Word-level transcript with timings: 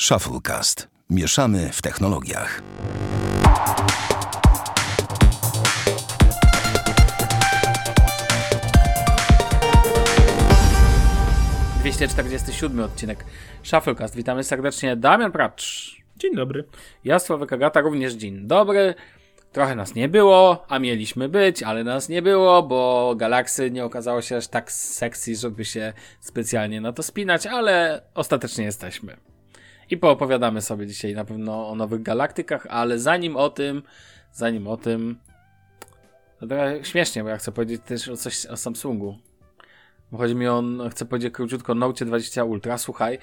Shufflecast. 0.00 0.88
Mieszamy 1.10 1.70
w 1.72 1.82
technologiach. 1.82 2.62
Dwieście 11.80 12.08
czterdziesty 12.08 12.52
odcinek 12.84 13.24
Shufflecast. 13.62 14.16
Witamy 14.16 14.44
serdecznie. 14.44 14.96
Damian 14.96 15.32
Pracz. 15.32 15.96
Dzień 16.16 16.34
dobry. 16.34 16.64
Ja, 17.04 17.18
Sławek 17.18 17.52
Agata, 17.52 17.80
również 17.80 18.12
dzień 18.12 18.46
dobry. 18.46 18.94
Trochę 19.52 19.74
nas 19.74 19.94
nie 19.94 20.08
było, 20.08 20.66
a 20.68 20.78
mieliśmy 20.78 21.28
być, 21.28 21.62
ale 21.62 21.84
nas 21.84 22.08
nie 22.08 22.22
było, 22.22 22.62
bo 22.62 23.14
Galaxy 23.16 23.70
nie 23.70 23.84
okazało 23.84 24.22
się 24.22 24.36
aż 24.36 24.48
tak 24.48 24.72
sexy, 24.72 25.34
żeby 25.34 25.64
się 25.64 25.92
specjalnie 26.20 26.80
na 26.80 26.92
to 26.92 27.02
spinać, 27.02 27.46
ale 27.46 28.02
ostatecznie 28.14 28.64
jesteśmy. 28.64 29.16
I 29.90 29.96
poopowiadamy 29.96 30.62
sobie 30.62 30.86
dzisiaj 30.86 31.14
na 31.14 31.24
pewno 31.24 31.68
o 31.68 31.74
nowych 31.74 32.02
galaktykach, 32.02 32.66
ale 32.70 32.98
zanim 32.98 33.36
o 33.36 33.50
tym, 33.50 33.82
zanim 34.32 34.66
o 34.66 34.76
tym, 34.76 35.18
to 36.40 36.46
trochę 36.46 36.84
śmiesznie, 36.84 37.22
bo 37.22 37.28
ja 37.28 37.36
chcę 37.36 37.52
powiedzieć 37.52 37.82
też 37.84 38.08
o 38.08 38.16
coś 38.16 38.46
o 38.46 38.56
Samsungu. 38.56 39.18
Bo 40.12 40.18
chodzi 40.18 40.34
mi 40.34 40.48
o, 40.48 40.62
chcę 40.90 41.04
powiedzieć 41.04 41.34
króciutko 41.34 41.72
o 41.72 41.74
Note 41.74 42.04
20 42.04 42.44
Ultra, 42.44 42.78
słuchaj. 42.78 43.18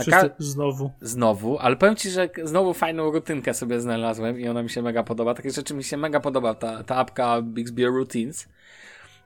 Wszyscy 0.00 0.30
znowu. 0.38 0.90
Znowu, 1.00 1.58
ale 1.58 1.76
powiem 1.76 1.96
Ci, 1.96 2.10
że 2.10 2.28
znowu 2.44 2.74
fajną 2.74 3.10
rutynkę 3.10 3.54
sobie 3.54 3.80
znalazłem 3.80 4.40
i 4.40 4.48
ona 4.48 4.62
mi 4.62 4.70
się 4.70 4.82
mega 4.82 5.02
podoba. 5.02 5.34
Takie 5.34 5.50
rzeczy 5.50 5.74
mi 5.74 5.84
się 5.84 5.96
mega 5.96 6.20
podoba, 6.20 6.54
ta, 6.54 6.84
ta 6.84 6.96
apka 6.96 7.42
Bixby 7.42 7.86
Routines. 7.86 8.48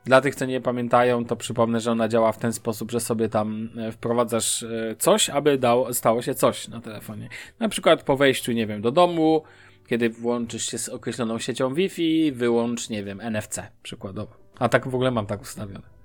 Dla 0.05 0.21
tych, 0.21 0.35
co 0.35 0.47
nie 0.47 0.61
pamiętają, 0.61 1.25
to 1.25 1.37
przypomnę, 1.37 1.81
że 1.81 1.93
ona 1.93 2.09
działa 2.09 2.33
w 2.33 2.39
ten 2.39 2.53
sposób, 2.53 2.91
że 2.91 3.01
sobie 3.01 3.29
tam 3.29 3.71
e, 3.77 3.93
wprowadzasz 3.93 4.63
e, 4.63 4.97
coś, 4.99 5.31
aby 5.31 5.59
dało, 5.59 5.95
stało 5.95 6.23
się 6.23 6.35
coś 6.35 6.69
na 6.69 6.81
telefonie. 6.81 7.29
Na 7.59 7.69
przykład 7.69 8.03
po 8.03 8.17
wejściu, 8.17 8.53
nie 8.53 8.67
wiem, 8.67 8.83
do 8.83 8.93
domu, 8.93 9.43
kiedy 9.87 10.11
włączysz 10.11 10.67
się 10.67 10.79
z 10.79 10.89
określoną 10.89 11.39
siecią 11.39 11.75
Wi-Fi, 11.75 12.33
wyłącz, 12.33 12.91
nie 12.91 13.05
wiem, 13.05 13.21
NFC 13.21 13.61
przykładowo. 13.83 14.35
A 14.59 14.69
tak 14.69 14.89
w 14.89 14.95
ogóle 14.95 15.11
mam 15.11 15.27
tak 15.27 15.43
ustawione. 15.43 16.01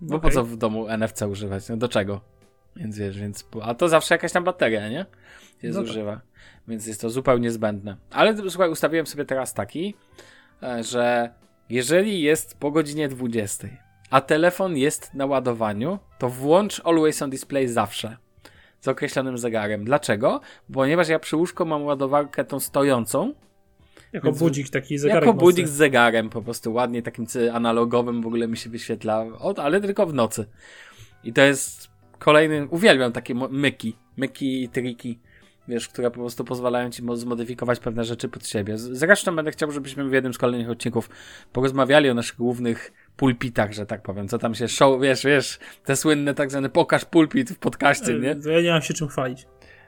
Bo 0.00 0.16
okay. 0.16 0.30
po 0.30 0.34
co 0.34 0.44
w 0.44 0.56
domu 0.56 0.88
NFC 0.88 1.22
używać? 1.22 1.68
No 1.68 1.76
do 1.76 1.88
czego? 1.88 2.20
Więc 2.76 2.98
wiesz, 2.98 3.18
więc. 3.18 3.46
A 3.62 3.74
to 3.74 3.88
zawsze 3.88 4.14
jakaś 4.14 4.32
tam 4.32 4.44
bateria, 4.44 4.88
nie? 4.88 5.06
Się 5.62 5.68
no 5.68 5.72
zużywa. 5.72 6.12
Tak. 6.12 6.22
Więc 6.68 6.86
jest 6.86 7.00
to 7.00 7.10
zupełnie 7.10 7.50
zbędne. 7.50 7.96
Ale 8.10 8.50
słuchaj, 8.50 8.70
ustawiłem 8.70 9.06
sobie 9.06 9.24
teraz 9.24 9.54
taki, 9.54 9.94
e, 10.62 10.84
że 10.84 11.30
jeżeli 11.70 12.22
jest 12.22 12.58
po 12.58 12.70
godzinie 12.70 13.08
20, 13.08 13.68
a 14.10 14.20
telefon 14.20 14.76
jest 14.76 15.14
na 15.14 15.26
ładowaniu, 15.26 15.98
to 16.18 16.28
włącz 16.28 16.80
Always 16.84 17.22
on 17.22 17.30
Display 17.30 17.68
zawsze. 17.68 18.16
Z 18.80 18.88
określonym 18.88 19.38
zegarem. 19.38 19.84
Dlaczego? 19.84 20.40
Ponieważ 20.72 21.08
ja 21.08 21.18
przy 21.18 21.36
łóżku 21.36 21.66
mam 21.66 21.84
ładowarkę 21.84 22.44
tą 22.44 22.60
stojącą. 22.60 23.34
Jako 24.12 24.32
budzik 24.32 24.70
taki 24.70 24.98
zegarek. 24.98 25.26
Jako 25.26 25.38
budzik 25.38 25.68
z 25.68 25.72
zegarem, 25.72 26.30
po 26.30 26.42
prostu 26.42 26.72
ładnie 26.72 27.02
takim 27.02 27.26
analogowym 27.52 28.22
w 28.22 28.26
ogóle 28.26 28.48
mi 28.48 28.56
się 28.56 28.70
wyświetla, 28.70 29.26
ale 29.56 29.80
tylko 29.80 30.06
w 30.06 30.14
nocy. 30.14 30.46
I 31.24 31.32
to 31.32 31.42
jest 31.42 31.88
kolejny, 32.18 32.68
uwielbiam 32.70 33.12
takie 33.12 33.34
myki, 33.34 33.96
myki, 34.16 34.68
triki 34.68 35.18
wiesz, 35.68 35.88
które 35.88 36.10
po 36.10 36.20
prostu 36.20 36.44
pozwalają 36.44 36.90
ci 36.90 37.02
zmodyfikować 37.14 37.80
pewne 37.80 38.04
rzeczy 38.04 38.28
pod 38.28 38.46
siebie. 38.46 38.78
Zresztą 38.78 39.36
będę 39.36 39.50
chciał, 39.50 39.70
żebyśmy 39.70 40.08
w 40.08 40.12
jednym 40.12 40.34
z 40.34 40.38
kolejnych 40.38 40.70
odcinków 40.70 41.10
porozmawiali 41.52 42.10
o 42.10 42.14
naszych 42.14 42.36
głównych 42.36 42.92
pulpitach, 43.16 43.72
że 43.72 43.86
tak 43.86 44.02
powiem. 44.02 44.28
Co 44.28 44.38
tam 44.38 44.54
się 44.54 44.68
show, 44.68 45.00
wiesz, 45.00 45.24
wiesz, 45.24 45.58
te 45.84 45.96
słynne 45.96 46.34
tak 46.34 46.50
zwane 46.50 46.68
pokaż 46.68 47.04
pulpit 47.04 47.50
w 47.50 47.58
podcaście, 47.58 48.14
nie? 48.14 48.36
Ja 48.52 48.62
nie 48.62 48.70
mam 48.70 48.82
się 48.82 48.94
czym 48.94 49.08
chwalić. 49.08 49.46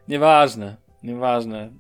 Nieważne, 0.08 0.76
nieważne. 1.02 1.70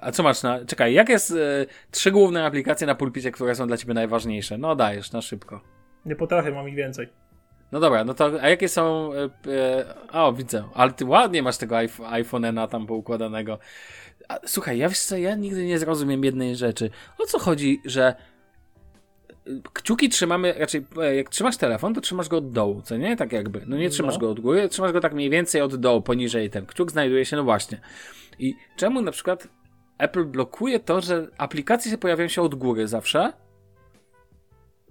A 0.00 0.12
co 0.12 0.22
masz 0.22 0.42
na... 0.42 0.64
Czekaj, 0.64 0.94
jak 0.94 1.08
jest 1.08 1.30
y, 1.30 1.66
trzy 1.90 2.10
główne 2.10 2.44
aplikacje 2.46 2.86
na 2.86 2.94
pulpicie, 2.94 3.30
które 3.32 3.54
są 3.54 3.66
dla 3.66 3.76
ciebie 3.76 3.94
najważniejsze? 3.94 4.58
No 4.58 4.76
dajesz, 4.76 5.12
na 5.12 5.22
szybko. 5.22 5.60
Nie 6.06 6.16
potrafię, 6.16 6.50
mam 6.50 6.68
ich 6.68 6.74
więcej. 6.74 7.08
No 7.74 7.80
dobra, 7.80 8.04
no 8.04 8.14
to 8.14 8.30
a 8.40 8.48
jakie 8.48 8.68
są. 8.68 9.10
E, 9.14 9.30
e, 9.52 9.94
o, 10.12 10.32
widzę, 10.32 10.64
ale 10.74 10.92
ty 10.92 11.04
ładnie 11.04 11.42
masz 11.42 11.56
tego 11.56 11.74
iPhone'a 11.76 12.68
tam 12.68 12.86
poukładanego. 12.86 13.58
A, 14.28 14.38
słuchaj, 14.46 14.78
ja 14.78 14.88
wiesz 14.88 15.00
co, 15.00 15.16
ja 15.16 15.34
nigdy 15.34 15.66
nie 15.66 15.78
zrozumiem 15.78 16.24
jednej 16.24 16.56
rzeczy. 16.56 16.90
O 17.18 17.26
co 17.26 17.38
chodzi, 17.38 17.80
że 17.84 18.14
e, 19.28 19.50
kciuki 19.72 20.08
trzymamy, 20.08 20.54
raczej 20.58 20.86
jak 21.16 21.28
trzymasz 21.28 21.56
telefon, 21.56 21.94
to 21.94 22.00
trzymasz 22.00 22.28
go 22.28 22.36
od 22.36 22.52
dołu, 22.52 22.82
co 22.82 22.96
nie? 22.96 23.16
Tak 23.16 23.32
jakby. 23.32 23.62
No 23.66 23.76
nie 23.76 23.90
trzymasz 23.90 24.14
no. 24.14 24.20
go 24.20 24.30
od 24.30 24.40
góry, 24.40 24.68
trzymasz 24.68 24.92
go 24.92 25.00
tak 25.00 25.14
mniej 25.14 25.30
więcej 25.30 25.60
od 25.60 25.76
dołu, 25.76 26.02
poniżej 26.02 26.50
ten 26.50 26.66
kciuk 26.66 26.90
znajduje 26.90 27.24
się, 27.24 27.36
no 27.36 27.44
właśnie. 27.44 27.80
I 28.38 28.54
czemu 28.76 29.02
na 29.02 29.10
przykład 29.10 29.48
Apple 29.98 30.24
blokuje 30.24 30.80
to, 30.80 31.00
że 31.00 31.28
aplikacje 31.38 31.90
się 31.90 31.98
pojawiają 31.98 32.28
się 32.28 32.42
od 32.42 32.54
góry 32.54 32.88
zawsze, 32.88 33.32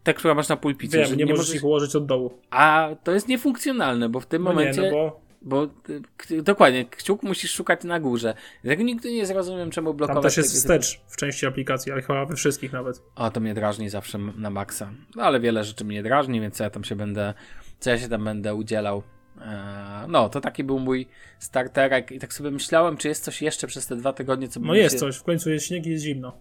te, 0.04 0.14
które 0.14 0.36
masz 0.36 0.50
na 0.50 0.58
pulpicie. 0.58 0.98
Wiem, 0.98 1.08
że 1.08 1.16
nie, 1.16 1.26
nie 1.26 1.34
możesz 1.34 1.56
ich 1.56 1.64
ułożyć 1.64 1.96
od 1.96 2.06
dołu. 2.06 2.34
A 2.50 2.90
to 3.04 3.12
jest 3.12 3.28
niefunkcjonalne, 3.28 4.10
bo 4.10 4.20
w 4.20 4.26
tym 4.26 4.44
no 4.44 4.50
momencie... 4.50 4.82
Nie, 4.82 4.92
no 4.92 4.96
bo... 4.96 5.24
Bo 5.46 5.68
dokładnie, 6.44 6.86
kciuk 6.86 7.24
musisz 7.24 7.54
szukać 7.54 7.84
na 7.84 8.00
górze. 8.00 8.34
Tego 8.64 8.84
nigdy 8.84 9.12
nie 9.12 9.26
zrozumiem, 9.26 9.72
czemu 9.72 9.94
blokować. 9.94 10.24
Tam 10.24 10.30
też 10.30 10.38
jest 10.38 10.54
wstecz 10.54 11.02
w 11.08 11.18
części 11.18 11.46
aplikacji, 11.46 11.92
ale 11.92 12.02
chyba 12.02 12.26
we 12.26 12.36
wszystkich 12.36 12.74
nawet. 12.74 13.02
A 13.16 13.32
to 13.32 13.40
mnie 13.40 13.54
drażni 13.54 13.90
zawsze 13.90 14.18
na 14.18 14.50
maksa. 14.50 14.92
No, 15.16 15.24
ale 15.24 15.40
wiele 15.40 15.64
rzeczy 15.64 15.86
mnie 15.86 16.04
drażni, 16.04 16.42
więc 16.42 16.60
ja 16.60 16.70
tam 16.70 16.84
się 16.84 16.96
będę, 16.96 17.34
co 17.80 17.90
ja 17.90 17.98
się 17.98 18.10
tam 18.10 18.24
będę 18.24 18.56
udzielał. 18.56 19.04
Eee, 19.42 20.08
no, 20.08 20.30
to 20.30 20.42
taki 20.42 20.64
był 20.64 20.80
mój 20.80 21.08
starterek 21.40 22.12
i 22.12 22.20
tak 22.20 22.34
sobie 22.34 22.52
myślałem, 22.52 22.98
czy 22.98 23.08
jest 23.08 23.24
coś 23.24 23.42
jeszcze 23.42 23.68
przez 23.68 23.88
te 23.88 23.96
dwa 23.96 24.14
tygodnie, 24.14 24.48
co 24.48 24.60
No 24.60 24.76
jest 24.76 24.96
się... 24.96 25.00
coś, 25.00 25.18
w 25.18 25.24
końcu 25.24 25.50
jest 25.50 25.66
śnieg 25.66 25.86
i 25.86 25.90
jest 25.90 26.04
zimno. 26.04 26.38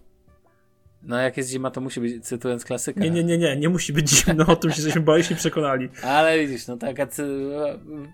No 1.05 1.17
jak 1.17 1.37
jest 1.37 1.49
zima, 1.49 1.71
to 1.71 1.81
musi 1.81 1.99
być, 1.99 2.25
cytując 2.25 2.65
klasyka. 2.65 2.99
Nie, 2.99 3.09
nie, 3.09 3.23
nie, 3.23 3.37
nie, 3.37 3.55
nie 3.57 3.69
musi 3.69 3.93
być 3.93 4.09
zimno, 4.09 4.45
o 4.47 4.55
tym 4.55 4.71
się 4.71 4.81
żeśmy 4.81 5.23
się 5.23 5.35
przekonali. 5.35 5.89
Ale 6.03 6.39
widzisz, 6.39 6.67
no 6.67 6.77
taka 6.77 7.07
cy, 7.07 7.27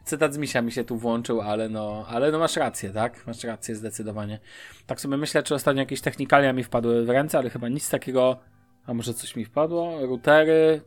cytat 0.06 0.34
z 0.34 0.38
misia 0.38 0.62
mi 0.62 0.72
się 0.72 0.84
tu 0.84 0.98
włączył, 0.98 1.42
ale 1.42 1.70
no, 1.70 2.06
ale 2.08 2.32
no 2.32 2.40
masz 2.40 2.56
rację, 2.56 2.90
tak? 2.90 3.28
Masz 3.28 3.44
rację 3.44 3.76
zdecydowanie. 3.76 4.40
Tak 4.86 5.02
sobie 5.02 5.18
myślę, 5.18 5.44
czy 5.44 5.56
ostatnio 5.56 5.82
jakieś 5.82 6.02
technikalia 6.02 6.54
mi 6.54 6.64
wpadły 6.64 7.06
w 7.06 7.10
ręce, 7.10 7.38
ale 7.38 7.50
chyba 7.50 7.70
nic 7.70 7.90
takiego, 7.90 8.40
a 8.86 8.94
może 8.94 9.14
coś 9.14 9.36
mi 9.36 9.46
wpadło? 9.46 10.08
Routery? 10.08 10.82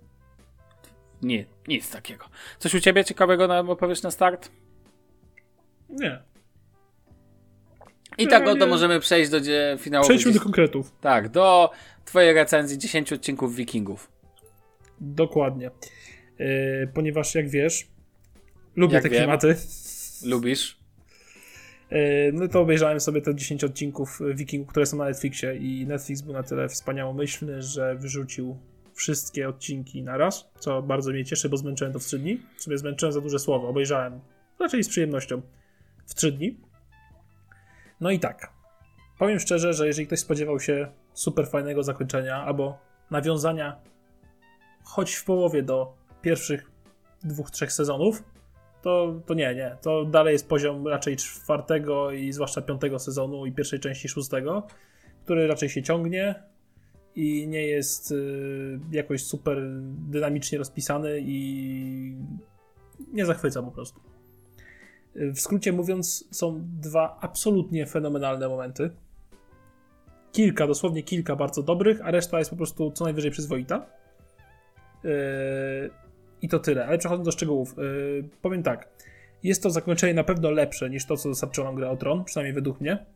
Nie, 1.23 1.45
nic 1.69 1.91
takiego. 1.91 2.25
Coś 2.59 2.75
u 2.75 2.81
ciebie 2.81 3.05
ciekawego 3.05 3.49
na, 3.49 3.59
opowiesz 3.61 4.03
na 4.03 4.11
start? 4.11 4.51
Nie. 5.89 6.33
I 8.19 8.29
tak 8.29 8.49
oto 8.49 8.67
możemy 8.67 9.01
przejść 9.01 9.31
do 9.31 9.39
finału. 9.79 10.05
Przejdźmy 10.05 10.33
do 10.33 10.41
konkretów. 10.41 10.93
Tak, 11.01 11.29
do 11.29 11.71
twojej 12.05 12.35
recenzji 12.35 12.79
10 12.79 13.13
odcinków 13.13 13.57
Wikingów. 13.57 14.11
Dokładnie. 15.01 15.71
Yy, 16.39 16.89
ponieważ 16.95 17.35
jak 17.35 17.49
wiesz, 17.49 17.89
lubię 18.77 18.95
jak 18.95 19.03
te 19.03 19.09
wiem, 19.09 19.19
klimaty. 19.19 19.57
Lubisz? 20.25 20.79
Yy, 21.91 21.99
no 22.33 22.49
to 22.49 22.61
obejrzałem 22.61 23.01
sobie 23.01 23.21
te 23.21 23.35
10 23.35 23.65
odcinków 23.65 24.21
Wikingów, 24.35 24.69
które 24.69 24.87
są 24.87 24.97
na 24.97 25.05
Netflixie 25.05 25.57
i 25.57 25.87
Netflix 25.87 26.21
był 26.21 26.33
na 26.33 26.43
tyle 26.43 26.69
wspaniałomyślny, 26.69 27.63
że 27.63 27.95
wyrzucił 27.95 28.59
wszystkie 28.95 29.49
odcinki 29.49 30.03
na 30.03 30.17
raz, 30.17 30.51
co 30.59 30.83
bardzo 30.83 31.11
mnie 31.11 31.25
cieszy, 31.25 31.49
bo 31.49 31.57
zmęczyłem 31.57 31.93
to 31.93 31.99
w 31.99 32.05
3 32.05 32.19
dni. 32.19 32.43
Sobie 32.57 32.79
zmęczyłem 32.79 33.13
za 33.13 33.21
duże 33.21 33.39
słowo, 33.39 33.69
obejrzałem 33.69 34.21
raczej 34.61 34.85
z 34.85 34.89
przyjemnością 34.89 35.43
w 36.07 36.15
3 36.15 36.33
dni. 36.33 36.61
No 38.01 38.11
i 38.11 38.19
tak. 38.19 38.53
Powiem 39.19 39.39
szczerze, 39.39 39.73
że 39.75 39.87
jeżeli 39.87 40.07
ktoś 40.07 40.19
spodziewał 40.19 40.61
się 40.61 40.89
super 41.15 41.47
fajnego 41.47 41.83
zakończenia 41.83 42.37
albo 42.45 42.79
nawiązania 43.11 43.81
choć 44.85 45.15
w 45.15 45.25
połowie 45.25 45.63
do 45.63 45.95
pierwszych 46.23 46.71
dwóch, 47.25 47.51
trzech 47.51 47.73
sezonów, 47.73 48.23
to, 48.83 49.21
to 49.27 49.35
nie, 49.35 49.55
nie. 49.55 49.77
To 49.83 50.05
dalej 50.05 50.33
jest 50.33 50.49
poziom 50.49 50.89
raczej 50.89 51.17
czwartego 51.17 52.11
i 52.11 52.33
zwłaszcza 52.33 52.63
piątego 52.63 52.99
sezonu 52.99 53.47
i 53.47 53.53
pierwszej 53.53 53.81
części 53.81 54.09
szóstego, 54.09 54.67
który 55.25 55.47
raczej 55.47 55.69
się 55.69 55.83
ciągnie 55.83 56.43
i 57.15 57.49
nie 57.49 57.67
jest 57.67 58.11
y, 58.11 58.81
jakoś 58.91 59.25
super 59.25 59.59
dynamicznie 59.89 60.59
rozpisany 60.59 61.21
i 61.21 62.17
nie 63.13 63.27
zachwyca 63.27 63.63
po 63.63 63.71
prostu. 63.71 64.01
W 65.15 65.41
skrócie 65.41 65.73
mówiąc, 65.73 66.29
są 66.31 66.61
dwa 66.81 67.19
absolutnie 67.21 67.87
fenomenalne 67.87 68.49
momenty. 68.49 68.91
Kilka, 70.33 70.67
dosłownie 70.67 71.03
kilka 71.03 71.37
bardzo 71.37 71.63
dobrych, 71.63 72.01
a 72.05 72.11
reszta 72.11 72.39
jest 72.39 72.51
po 72.51 72.57
prostu 72.57 72.91
co 72.91 73.05
najwyżej 73.05 73.31
przyzwoita. 73.31 73.87
Yy, 75.05 75.11
I 76.43 76.49
to 76.49 76.59
tyle. 76.59 76.87
Ale 76.87 76.99
przechodząc 76.99 77.27
do 77.27 77.33
szczegółów, 77.33 77.75
yy, 77.79 78.29
powiem 78.43 78.63
tak. 78.63 78.89
Jest 79.43 79.63
to 79.63 79.71
zakończenie 79.71 80.15
na 80.15 80.25
pewno 80.25 80.51
lepsze 80.51 80.91
niż 80.91 81.07
to, 81.07 81.17
co 81.17 81.29
dostarczyło 81.29 81.67
nam 81.67 81.77
gra 81.77 81.91
o 81.91 81.97
Tron, 81.97 82.25
przynajmniej 82.25 82.55
według 82.55 82.81
mnie. 82.81 83.07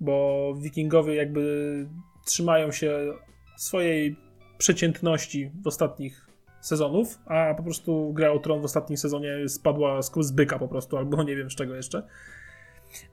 Bo 0.00 0.54
wikingowie 0.60 1.14
jakby 1.14 1.86
trzymają 2.26 2.72
się 2.72 3.12
swojej 3.56 4.16
przeciętności 4.58 5.50
w 5.62 5.66
ostatnich 5.66 6.28
sezonów, 6.60 7.18
a 7.26 7.54
po 7.54 7.62
prostu 7.62 8.12
gra 8.12 8.30
o 8.30 8.38
Tron 8.38 8.60
w 8.60 8.64
ostatnim 8.64 8.96
sezonie 8.96 9.48
spadła 9.48 10.02
z 10.02 10.30
byka 10.30 10.58
po 10.58 10.68
prostu, 10.68 10.96
albo 10.96 11.22
nie 11.22 11.36
wiem 11.36 11.50
z 11.50 11.54
czego 11.54 11.74
jeszcze. 11.74 12.02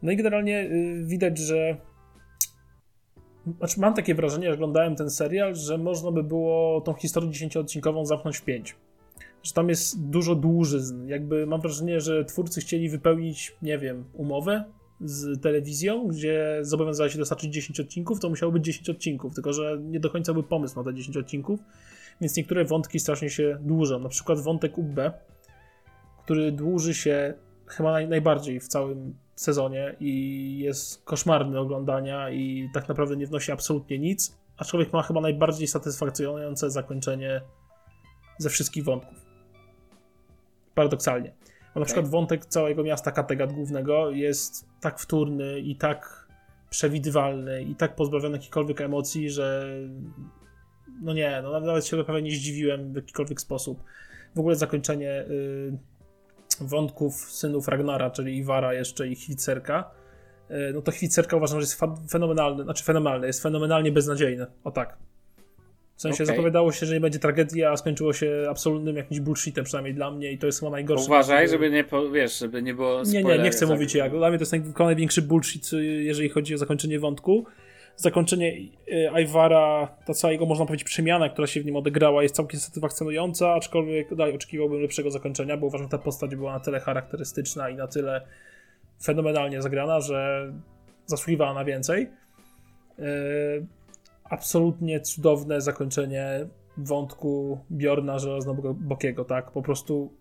No 0.02 0.12
i 0.12 0.18
generalnie 0.18 0.62
y, 0.62 1.04
widać, 1.06 1.38
że 1.38 1.78
znaczy 3.58 3.80
mam 3.80 3.94
takie 3.94 4.16
wrażenie, 4.16 4.48
że 4.48 4.54
oglądałem 4.54 4.96
ten 4.96 5.10
serial, 5.10 5.56
że 5.56 5.78
można 5.78 6.12
by 6.12 6.24
było 6.24 6.82
tą 6.82 6.94
historię 6.94 7.30
10-odcinkową 7.30 8.06
zamknąć 8.06 8.38
w 8.38 8.42
5. 8.42 8.76
Że 9.44 9.54
tam 9.54 9.70
jest 9.70 10.10
dużo 10.10 10.36
dłużyzn. 10.36 11.08
Jakby 11.08 11.48
mam 11.48 11.62
wrażenie, 11.62 12.02
że 12.02 12.26
twórcy 12.26 12.62
chcieli 12.62 12.90
wypełnić, 12.90 13.56
nie 13.62 13.78
wiem, 13.78 14.04
umowę 14.14 14.64
z 15.02 15.42
telewizją, 15.42 16.08
gdzie 16.08 16.60
zobowiązali 16.62 17.12
się 17.12 17.18
dostarczyć 17.18 17.54
10 17.54 17.80
odcinków, 17.80 18.20
to 18.20 18.30
musiało 18.30 18.52
być 18.52 18.66
10 18.66 18.90
odcinków, 18.90 19.34
tylko 19.34 19.54
że 19.54 19.78
nie 19.82 20.00
do 20.00 20.10
końca 20.10 20.34
był 20.34 20.44
pomysł 20.44 20.76
na 20.76 20.84
te 20.84 20.94
10 20.94 21.18
odcinków, 21.18 21.60
więc 22.22 22.38
niektóre 22.38 22.66
wątki 22.66 23.00
strasznie 23.00 23.30
się 23.30 23.58
dłużą. 23.62 24.00
Na 24.00 24.10
przykład 24.10 24.40
wątek 24.40 24.78
UB, 24.78 25.00
który 26.24 26.52
dłuży 26.52 26.94
się 26.94 27.34
chyba 27.68 27.92
naj, 27.92 28.08
najbardziej 28.08 28.60
w 28.60 28.68
całym 28.68 29.16
sezonie 29.36 29.96
i 30.00 30.58
jest 30.60 31.04
koszmarny 31.04 31.54
do 31.54 31.62
oglądania 31.62 32.30
i 32.30 32.70
tak 32.74 32.88
naprawdę 32.88 33.16
nie 33.16 33.28
wnosi 33.28 33.52
absolutnie 33.52 34.00
nic, 34.00 34.38
aczkolwiek 34.58 34.94
ma 34.94 35.04
chyba 35.04 35.22
najbardziej 35.22 35.68
satysfakcjonujące 35.68 36.72
zakończenie 36.72 37.42
ze 38.38 38.50
wszystkich 38.50 38.84
wątków. 38.84 39.26
Paradoksalnie. 40.76 41.34
Bo 41.74 41.80
na 41.80 41.86
przykład 41.86 42.08
wątek 42.08 42.46
całego 42.46 42.84
miasta 42.84 43.12
Kattegat 43.12 43.54
głównego 43.54 44.12
jest 44.12 44.66
tak 44.82 45.00
wtórny 45.00 45.60
i 45.60 45.76
tak 45.76 46.28
przewidywalny 46.70 47.64
i 47.64 47.76
tak 47.76 47.96
pozbawiony 47.96 48.38
jakichkolwiek 48.38 48.82
emocji, 48.82 49.30
że 49.30 49.68
no 51.02 51.14
nie, 51.14 51.42
no 51.44 51.60
nawet 51.60 51.86
się 51.86 52.04
prawie 52.04 52.22
nie 52.22 52.32
zdziwiłem 52.32 52.94
w 52.94 52.96
jakikolwiek 52.96 53.42
sposób. 53.42 53.84
W 54.36 54.40
ogóle 54.40 54.56
zakończenie 54.56 55.26
y, 55.30 55.78
wątków 56.62 57.16
synów 57.16 57.68
Ragnara, 57.68 58.10
czyli 58.10 58.38
Iwara 58.38 58.74
jeszcze 58.74 59.08
i 59.08 59.16
Chwicerka, 59.16 59.92
y, 60.52 60.72
no 60.74 60.82
to 60.82 60.92
Chwicerka 60.92 61.38
uważam, 61.38 61.62
że 61.62 61.64
jest 61.64 61.82
fenomenalny, 62.12 62.64
znaczy 62.64 62.84
fenomenalny, 62.84 63.28
jest 63.28 63.44
fenomenalnie 63.44 63.92
beznadziejny. 63.92 64.46
O 64.64 64.72
tak. 64.72 64.98
W 65.96 66.02
sensie 66.02 66.24
okay. 66.24 66.26
zapowiadało 66.26 66.72
się, 66.72 66.86
że 66.86 66.94
nie 66.94 67.00
będzie 67.00 67.20
tragedii, 67.20 67.64
a 67.64 67.78
skończyło 67.78 68.14
się 68.14 68.48
absolutnym 68.50 68.96
jakimś 68.96 69.20
bullshitem, 69.20 69.66
przynajmniej 69.66 69.94
dla 69.94 70.12
mnie, 70.12 70.32
i 70.32 70.38
to 70.38 70.46
jest 70.46 70.60
chyba 70.60 70.72
najgorsze. 70.72 71.06
Uważaj, 71.06 71.50
żeby 71.50 71.72
nie, 71.72 71.84
po, 71.84 72.10
wiesz, 72.10 72.40
żeby 72.40 72.62
nie 72.62 72.74
było. 72.74 73.04
Nie, 73.04 73.24
nie, 73.24 73.40
nie 73.40 73.50
chcę 73.50 73.66
mówić 73.66 73.96
jak. 73.96 74.12
Dla 74.12 74.30
mnie 74.30 74.38
to 74.38 74.42
jest 74.42 74.78
największy 74.80 75.22
bullshit, 75.22 75.72
jeżeli 75.82 76.30
chodzi 76.30 76.56
o 76.56 76.58
zakończenie 76.58 77.00
wątku. 77.00 77.46
Zakończenie 77.98 78.58
Iwara, 79.22 79.98
ta 80.06 80.14
cała 80.14 80.32
jego, 80.32 80.46
można 80.46 80.66
powiedzieć, 80.66 80.88
przemiana, 80.88 81.30
która 81.30 81.48
się 81.48 81.62
w 81.62 81.66
nim 81.66 81.76
odegrała, 81.76 82.24
jest 82.24 82.36
całkiem 82.36 82.60
satysfakcjonująca, 82.60 83.54
aczkolwiek 83.54 84.16
dalej 84.16 84.36
oczekiwałbym 84.36 84.82
lepszego 84.82 85.12
zakończenia, 85.12 85.58
bo 85.58 85.68
uważam, 85.68 85.86
że 85.88 85.92
ta 85.92 85.98
postać 85.98 86.36
była 86.36 86.54
na 86.54 86.60
tyle 86.60 86.80
charakterystyczna 86.80 87.70
i 87.70 87.76
na 87.76 87.88
tyle 87.88 88.28
fenomenalnie 89.04 89.62
zagrana, 89.62 90.00
że 90.00 90.52
zasługiwała 91.06 91.54
na 91.54 91.66
więcej. 91.66 92.10
Yy 92.98 93.06
absolutnie 94.30 95.00
cudowne 95.00 95.62
zakończenie 95.62 96.48
wątku 96.78 97.60
Bjorna 97.70 98.20
Żelaznobokiego, 98.20 99.26
tak? 99.26 99.52
Po 99.52 99.62
prostu 99.62 100.14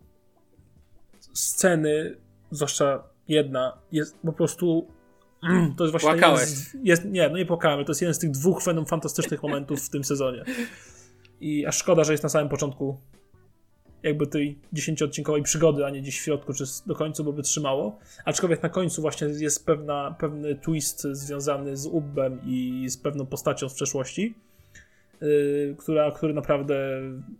sceny, 1.32 2.16
zwłaszcza 2.50 3.02
jedna, 3.28 3.78
jest 3.92 4.18
po 4.18 4.32
prostu 4.32 4.86
to 5.76 5.84
jest 5.84 5.90
właśnie 5.90 6.10
Płakałeś. 6.10 6.40
Jest, 6.40 6.76
jest, 6.82 7.04
nie, 7.04 7.28
no 7.28 7.36
nie 7.36 7.46
płakałem, 7.46 7.84
to 7.84 7.90
jest 7.90 8.00
jeden 8.00 8.14
z 8.14 8.18
tych 8.18 8.30
dwóch 8.30 8.62
fantastycznych 8.88 9.42
momentów 9.42 9.82
w 9.82 9.90
tym 9.90 10.04
sezonie. 10.04 10.44
I 11.40 11.66
aż 11.66 11.76
szkoda, 11.76 12.04
że 12.04 12.12
jest 12.12 12.22
na 12.22 12.28
samym 12.28 12.48
początku 12.48 12.96
jakby 14.02 14.26
tej 14.26 14.58
dziesięcioodcinkowej 14.72 15.42
przygody, 15.42 15.86
a 15.86 15.90
nie 15.90 16.02
gdzieś 16.02 16.20
w 16.20 16.22
środku 16.22 16.52
czy 16.52 16.64
do 16.86 16.94
końca, 16.94 17.22
bo 17.22 17.32
by 17.32 17.42
trzymało. 17.42 17.98
Aczkolwiek 18.24 18.62
na 18.62 18.68
końcu 18.68 19.02
właśnie 19.02 19.26
jest 19.26 19.66
pewna, 19.66 20.16
pewny 20.18 20.54
twist 20.54 21.02
związany 21.12 21.76
z 21.76 21.86
Ubbem 21.86 22.40
i 22.46 22.86
z 22.88 22.96
pewną 22.96 23.26
postacią 23.26 23.68
z 23.68 23.74
przeszłości, 23.74 24.34
która, 25.78 26.10
który 26.10 26.34
naprawdę 26.34 26.74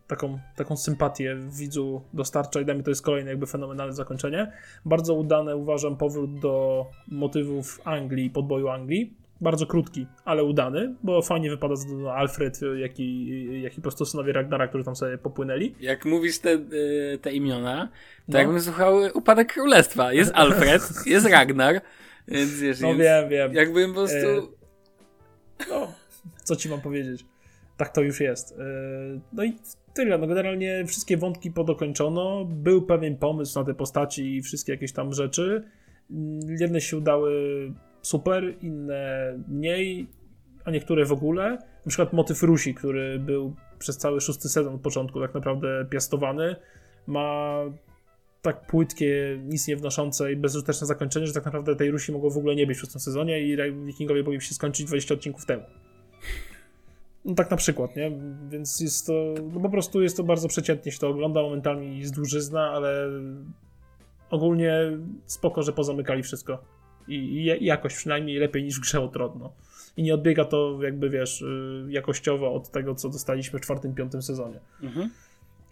taką, 0.06 0.38
taką 0.56 0.76
sympatię 0.76 1.36
widzu 1.58 2.02
dostarcza 2.12 2.60
i 2.60 2.64
dla 2.64 2.74
mnie 2.74 2.82
to 2.82 2.90
jest 2.90 3.02
kolejne 3.02 3.30
jakby 3.30 3.46
fenomenalne 3.46 3.92
zakończenie. 3.92 4.52
Bardzo 4.84 5.14
udane 5.14 5.56
uważam 5.56 5.96
powrót 5.96 6.38
do 6.38 6.86
motywów 7.08 7.80
Anglii, 7.84 8.30
podboju 8.30 8.68
Anglii 8.68 9.24
bardzo 9.40 9.66
krótki, 9.66 10.06
ale 10.24 10.44
udany, 10.44 10.94
bo 11.02 11.22
fajnie 11.22 11.50
wypada 11.50 11.74
Alfred, 12.14 12.60
jak 12.76 13.00
i, 13.00 13.62
jak 13.62 13.72
i 13.72 13.76
po 13.76 13.82
prostu 13.82 14.04
synowie 14.06 14.32
Ragnara, 14.32 14.68
którzy 14.68 14.84
tam 14.84 14.96
sobie 14.96 15.18
popłynęli. 15.18 15.74
Jak 15.80 16.04
mówisz 16.04 16.38
te, 16.38 16.52
y, 16.52 17.18
te 17.22 17.32
imiona, 17.32 17.88
to 18.26 18.32
no. 18.32 18.38
jakbym 18.38 18.60
słuchał 18.60 19.00
Upadek 19.14 19.52
Królestwa. 19.52 20.12
Jest 20.12 20.32
Alfred, 20.40 20.82
jest 21.06 21.26
Ragnar, 21.26 21.80
więc 22.28 22.60
wiesz, 22.60 22.80
No 22.80 22.94
wiem, 22.94 23.28
wiem. 23.28 23.54
Jakbym 23.54 23.90
po 23.90 23.94
prostu... 23.94 24.16
E, 24.16 25.68
no, 25.70 25.92
co 26.44 26.56
ci 26.56 26.68
mam 26.68 26.80
powiedzieć. 26.80 27.24
Tak 27.76 27.88
to 27.88 28.02
już 28.02 28.20
jest. 28.20 28.52
E, 28.52 28.64
no 29.32 29.44
i 29.44 29.56
tyle. 29.94 30.18
No 30.18 30.26
generalnie 30.26 30.84
wszystkie 30.86 31.16
wątki 31.16 31.50
podokończono. 31.50 32.44
Był 32.44 32.82
pewien 32.82 33.16
pomysł 33.16 33.58
na 33.58 33.64
te 33.64 33.74
postaci 33.74 34.36
i 34.36 34.42
wszystkie 34.42 34.72
jakieś 34.72 34.92
tam 34.92 35.12
rzeczy. 35.12 35.64
Jedne 36.60 36.80
się 36.80 36.96
udały 36.96 37.32
super, 38.02 38.54
inne 38.60 39.34
mniej, 39.48 40.06
a 40.64 40.70
niektóre 40.70 41.04
w 41.04 41.12
ogóle. 41.12 41.50
Na 41.50 41.88
przykład 41.88 42.12
motyw 42.12 42.42
Rusi, 42.42 42.74
który 42.74 43.18
był 43.18 43.54
przez 43.78 43.98
cały 43.98 44.20
szósty 44.20 44.48
sezon 44.48 44.74
od 44.74 44.80
początku 44.80 45.20
tak 45.20 45.34
naprawdę 45.34 45.86
piastowany, 45.90 46.56
ma 47.06 47.58
tak 48.42 48.66
płytkie, 48.66 49.40
nic 49.44 49.68
nie 49.68 49.76
wnoszące 49.76 50.32
i 50.32 50.36
bezużyteczne 50.36 50.86
zakończenie, 50.86 51.26
że 51.26 51.32
tak 51.32 51.44
naprawdę 51.44 51.76
tej 51.76 51.90
Rusi 51.90 52.12
mogło 52.12 52.30
w 52.30 52.38
ogóle 52.38 52.54
nie 52.54 52.66
być 52.66 52.76
w 52.76 52.80
szóstym 52.80 53.00
sezonie 53.00 53.40
i 53.40 53.56
Wikingowie 53.86 54.22
mogli 54.22 54.40
się 54.40 54.54
skończyć 54.54 54.86
20 54.86 55.14
odcinków 55.14 55.46
temu. 55.46 55.62
No 57.24 57.34
tak 57.34 57.50
na 57.50 57.56
przykład, 57.56 57.96
nie? 57.96 58.12
Więc 58.48 58.80
jest 58.80 59.06
to, 59.06 59.34
no 59.52 59.60
po 59.60 59.70
prostu 59.70 60.02
jest 60.02 60.16
to 60.16 60.24
bardzo 60.24 60.48
przeciętnie 60.48 60.92
się 60.92 60.98
to 60.98 61.08
ogląda, 61.08 61.42
momentami 61.42 61.98
jest 61.98 62.14
dłużyzna, 62.14 62.70
ale 62.70 63.08
ogólnie 64.30 64.74
spoko, 65.26 65.62
że 65.62 65.72
pozamykali 65.72 66.22
wszystko 66.22 66.58
i, 67.08 67.14
i 67.14 67.64
jakoś 67.64 67.94
przynajmniej 67.94 68.36
lepiej 68.38 68.64
niż 68.64 68.80
grze 68.80 69.00
o 69.00 69.08
Tron, 69.08 69.38
no. 69.38 69.52
I 69.96 70.02
nie 70.02 70.14
odbiega 70.14 70.44
to 70.44 70.78
jakby, 70.82 71.10
wiesz, 71.10 71.42
y, 71.42 71.86
jakościowo 71.88 72.54
od 72.54 72.70
tego, 72.70 72.94
co 72.94 73.08
dostaliśmy 73.08 73.58
w 73.58 73.62
czwartym, 73.62 73.94
piątym 73.94 74.22
sezonie. 74.22 74.60
Mhm. 74.82 75.10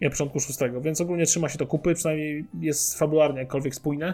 Na 0.01 0.09
początku 0.09 0.39
szóstego, 0.39 0.81
więc 0.81 1.01
ogólnie 1.01 1.25
trzyma 1.25 1.49
się 1.49 1.57
to 1.57 1.67
kupy, 1.67 1.95
przynajmniej 1.95 2.45
jest 2.59 2.99
fabularnie 2.99 3.39
jakkolwiek 3.39 3.75
spójne. 3.75 4.13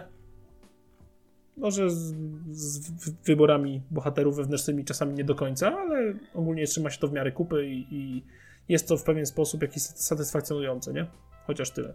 Może 1.56 1.90
z, 1.90 2.14
z 2.50 2.90
wyborami 3.26 3.82
bohaterów 3.90 4.36
wewnętrznymi 4.36 4.84
czasami 4.84 5.14
nie 5.14 5.24
do 5.24 5.34
końca, 5.34 5.78
ale 5.78 6.14
ogólnie 6.34 6.66
trzyma 6.66 6.90
się 6.90 6.98
to 6.98 7.08
w 7.08 7.12
miarę 7.12 7.32
kupy 7.32 7.66
i, 7.66 7.86
i 7.90 8.22
jest 8.68 8.88
to 8.88 8.96
w 8.96 9.04
pewien 9.04 9.26
sposób 9.26 9.62
jakiś 9.62 9.82
satysfakcjonujące, 9.82 10.92
nie? 10.92 11.06
Chociaż 11.46 11.70
tyle. 11.70 11.94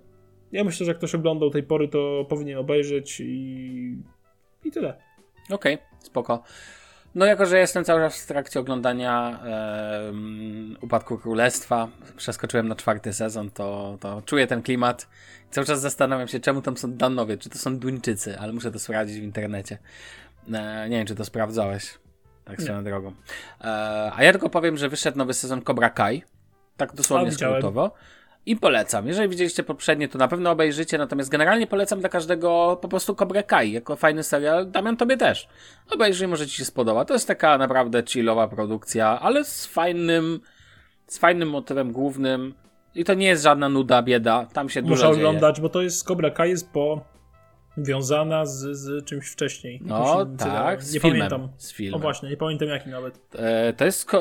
Ja 0.51 0.63
myślę, 0.63 0.85
że 0.85 0.91
jak 0.91 0.97
ktoś 0.97 1.15
oglądał 1.15 1.49
tej 1.49 1.63
pory, 1.63 1.87
to 1.87 2.25
powinien 2.29 2.57
obejrzeć 2.57 3.19
i, 3.19 3.97
i 4.63 4.71
tyle. 4.71 4.97
Okej, 5.49 5.75
okay, 5.75 5.87
spoko. 5.99 6.43
No 7.15 7.25
jako, 7.25 7.45
że 7.45 7.59
jestem 7.59 7.83
cały 7.83 8.01
czas 8.01 8.23
w 8.23 8.27
trakcie 8.27 8.59
oglądania 8.59 9.39
e, 9.45 10.11
Upadku 10.81 11.17
Królestwa, 11.17 11.87
przeskoczyłem 12.17 12.67
na 12.67 12.75
czwarty 12.75 13.13
sezon, 13.13 13.51
to, 13.51 13.97
to 13.99 14.21
czuję 14.21 14.47
ten 14.47 14.61
klimat. 14.61 15.07
Cały 15.51 15.67
czas 15.67 15.81
zastanawiam 15.81 16.27
się, 16.27 16.39
czemu 16.39 16.61
tam 16.61 16.77
są 16.77 16.93
Danowie, 16.93 17.37
czy 17.37 17.49
to 17.49 17.57
są 17.57 17.79
Duńczycy, 17.79 18.39
ale 18.39 18.53
muszę 18.53 18.71
to 18.71 18.79
sprawdzić 18.79 19.19
w 19.19 19.23
internecie. 19.23 19.77
E, 20.53 20.89
nie 20.89 20.97
wiem, 20.97 21.07
czy 21.07 21.15
to 21.15 21.25
sprawdzałeś, 21.25 21.99
tak 22.45 22.61
swoją 22.61 22.83
drogą. 22.83 23.13
E, 23.61 24.11
a 24.15 24.23
ja 24.23 24.31
tylko 24.31 24.49
powiem, 24.49 24.77
że 24.77 24.89
wyszedł 24.89 25.17
nowy 25.17 25.33
sezon 25.33 25.61
Cobra 25.61 25.89
Kai, 25.89 26.23
tak 26.77 26.95
dosłownie 26.95 27.31
skrótowo. 27.31 27.91
I 28.45 28.55
polecam. 28.55 29.07
Jeżeli 29.07 29.29
widzieliście 29.29 29.63
poprzednie, 29.63 30.07
to 30.07 30.17
na 30.17 30.27
pewno 30.27 30.51
obejrzycie, 30.51 30.97
natomiast 30.97 31.29
generalnie 31.29 31.67
polecam 31.67 31.99
dla 31.99 32.09
każdego 32.09 32.77
po 32.81 32.87
prostu 32.87 33.15
Cobra 33.15 33.43
Kai, 33.43 33.71
jako 33.71 33.95
fajny 33.95 34.23
serial. 34.23 34.71
Damian, 34.71 34.97
tobie 34.97 35.17
też. 35.17 35.47
Obejrzyj, 35.91 36.27
może 36.27 36.47
ci 36.47 36.57
się 36.57 36.65
spodoba. 36.65 37.05
To 37.05 37.13
jest 37.13 37.27
taka 37.27 37.57
naprawdę 37.57 38.03
chillowa 38.07 38.47
produkcja, 38.47 39.19
ale 39.19 39.45
z 39.45 39.65
fajnym, 39.65 40.39
z 41.07 41.17
fajnym 41.17 41.49
motywem 41.49 41.91
głównym. 41.91 42.53
I 42.95 43.03
to 43.03 43.13
nie 43.13 43.27
jest 43.27 43.43
żadna 43.43 43.69
nuda, 43.69 44.01
bieda. 44.01 44.47
Tam 44.53 44.69
się 44.69 44.81
Muszę 44.81 44.95
dużo 44.95 45.09
oglądać, 45.09 45.61
bo 45.61 45.69
to 45.69 45.81
jest 45.81 46.03
Cobra 46.03 46.29
Kai 46.29 46.49
jest 46.49 46.71
po 46.71 47.05
wiązana 47.77 48.45
z, 48.45 48.77
z 48.77 49.05
czymś 49.05 49.27
wcześniej. 49.27 49.81
No 49.85 50.25
tak, 50.37 50.83
z 50.83 50.93
nie 50.93 50.99
filmem, 50.99 51.29
pamiętam. 51.29 51.49
Z 51.57 51.71
filmem. 51.73 51.95
O 51.95 51.99
właśnie, 51.99 52.29
nie 52.29 52.37
pamiętam 52.37 52.67
jaki 52.67 52.89
nawet. 52.89 53.19
E, 53.35 53.73
to 53.73 53.85
jest 53.85 54.13
e, 54.13 54.17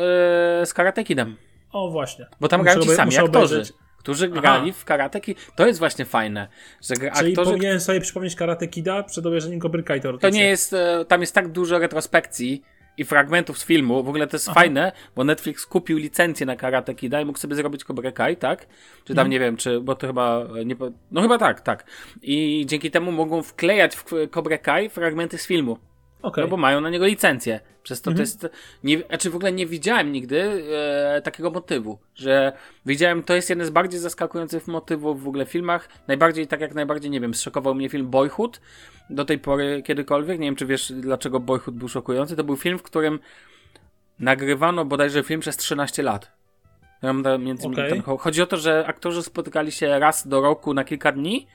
z 0.67 0.75
Karate 0.75 1.05
Kidem. 1.05 1.37
O 1.73 1.91
właśnie. 1.91 2.27
Bo 2.41 2.49
tam 2.49 2.63
grają 2.63 2.81
ci 2.81 2.89
sami 2.89 3.17
aktorzy. 3.19 3.55
Obejrzeć 3.55 3.84
którzy 4.05 4.29
grali 4.29 4.71
Aha. 4.71 4.79
w 4.81 4.85
Karate 4.85 5.21
Kid. 5.21 5.39
To 5.57 5.67
jest 5.67 5.79
właśnie 5.79 6.05
fajne, 6.05 6.49
że 6.83 6.95
Czyli 6.95 7.09
aktorzy... 7.09 7.51
powinienem 7.51 7.81
sobie 7.81 8.01
przypomnieć 8.01 8.35
Karate 8.35 8.69
Kida 8.69 9.03
przed 9.03 9.27
obejrzeniem 9.27 9.61
Cobra 9.61 9.83
Kai 9.83 10.01
To 10.21 10.31
nie 10.31 10.45
jest, 10.45 10.73
e, 10.73 11.05
tam 11.09 11.21
jest 11.21 11.35
tak 11.35 11.49
dużo 11.49 11.79
retrospekcji 11.79 12.63
i 12.97 13.05
fragmentów 13.05 13.59
z 13.59 13.65
filmu, 13.65 14.03
w 14.03 14.09
ogóle 14.09 14.27
to 14.27 14.37
jest 14.37 14.49
Aha. 14.49 14.61
fajne, 14.61 14.93
bo 15.17 15.25
Netflix 15.25 15.67
kupił 15.67 15.99
licencję 15.99 16.47
na 16.47 16.57
Karate 16.57 16.95
Kida 16.95 17.21
i 17.21 17.25
mógł 17.25 17.39
sobie 17.39 17.57
zrobić 17.57 17.85
Cobra 17.85 18.13
Kai, 18.13 18.37
tak? 18.37 18.67
Czy 19.05 19.15
tam, 19.15 19.27
mhm. 19.27 19.31
nie 19.31 19.41
wiem, 19.41 19.57
czy, 19.57 19.81
bo 19.81 19.95
to 19.95 20.07
chyba, 20.07 20.47
nie, 20.65 20.77
no 21.11 21.23
chyba 21.23 21.39
tak, 21.39 21.61
tak. 21.61 21.85
I 22.23 22.65
dzięki 22.67 22.91
temu 22.91 23.13
mogą 23.13 23.43
wklejać 23.43 23.97
w 23.97 24.05
Cobra 24.35 24.59
Kai 24.59 24.89
fragmenty 24.89 25.39
z 25.39 25.47
filmu. 25.47 25.79
Okej. 26.25 26.45
No 26.45 26.51
bo 26.51 26.57
mają 26.57 26.81
na 26.81 26.91
niego 26.91 27.07
licencję. 27.07 27.61
Przez 27.83 28.03
to 28.03 28.11
Mhm. 28.11 28.17
to 28.17 28.23
jest. 28.23 28.49
Nie, 28.85 28.99
znaczy 28.99 29.31
w 29.31 29.37
ogóle 29.37 29.53
nie 29.53 29.67
widziałem 29.67 30.13
nigdy 30.13 30.65
e, 31.17 31.23
takiego 31.23 31.51
motywu, 31.51 31.99
że 32.15 32.53
widziałem, 32.87 33.23
to 33.23 33.35
jest 33.35 33.51
jeden 33.51 33.67
z 33.67 33.71
bardziej 33.71 34.01
zaskakujących 34.01 34.67
motywów 34.69 35.23
w 35.23 35.29
ogóle 35.29 35.47
w 35.47 35.51
filmach. 35.51 35.89
Najbardziej, 36.09 36.47
tak 36.47 36.61
jak 36.61 36.75
najbardziej, 36.75 37.11
nie 37.11 37.21
wiem, 37.21 37.35
zszokował 37.35 37.75
mnie 37.75 37.89
film 37.89 38.07
Boyhood 38.11 38.61
do 39.11 39.25
tej 39.25 39.39
pory 39.39 39.83
kiedykolwiek. 39.83 40.39
Nie 40.39 40.47
wiem, 40.47 40.57
czy 40.57 40.67
wiesz, 40.67 40.93
dlaczego 40.93 41.41
Boyhood 41.41 41.77
był 41.77 41.89
szokujący. 41.89 42.37
To 42.37 42.45
był 42.45 42.57
film, 42.57 42.79
w 42.79 42.83
którym 42.83 43.19
nagrywano 44.19 44.85
bodajże 44.85 45.23
film 45.23 45.41
przez 45.41 45.57
13 45.57 46.03
lat. 46.03 46.33
Między 47.39 47.69
Okej. 47.69 47.91
ten, 47.91 48.03
chodzi 48.03 48.43
o 48.43 48.47
to, 48.47 48.57
że 48.57 48.85
aktorzy 48.87 49.23
spotykali 49.23 49.73
się 49.73 49.99
raz 49.99 50.29
do 50.29 50.41
roku 50.41 50.75
na 50.75 50.85
kilka 50.85 51.13
dni 51.13 51.47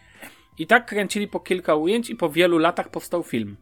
i 0.58 0.68
tak 0.68 0.86
kręcili 0.86 1.28
po 1.28 1.40
kilka 1.40 1.76
ujęć 1.76 2.10
i 2.10 2.16
po 2.16 2.30
wielu 2.30 2.58
latach 2.58 2.90
powstał 2.90 3.24
film. 3.24 3.58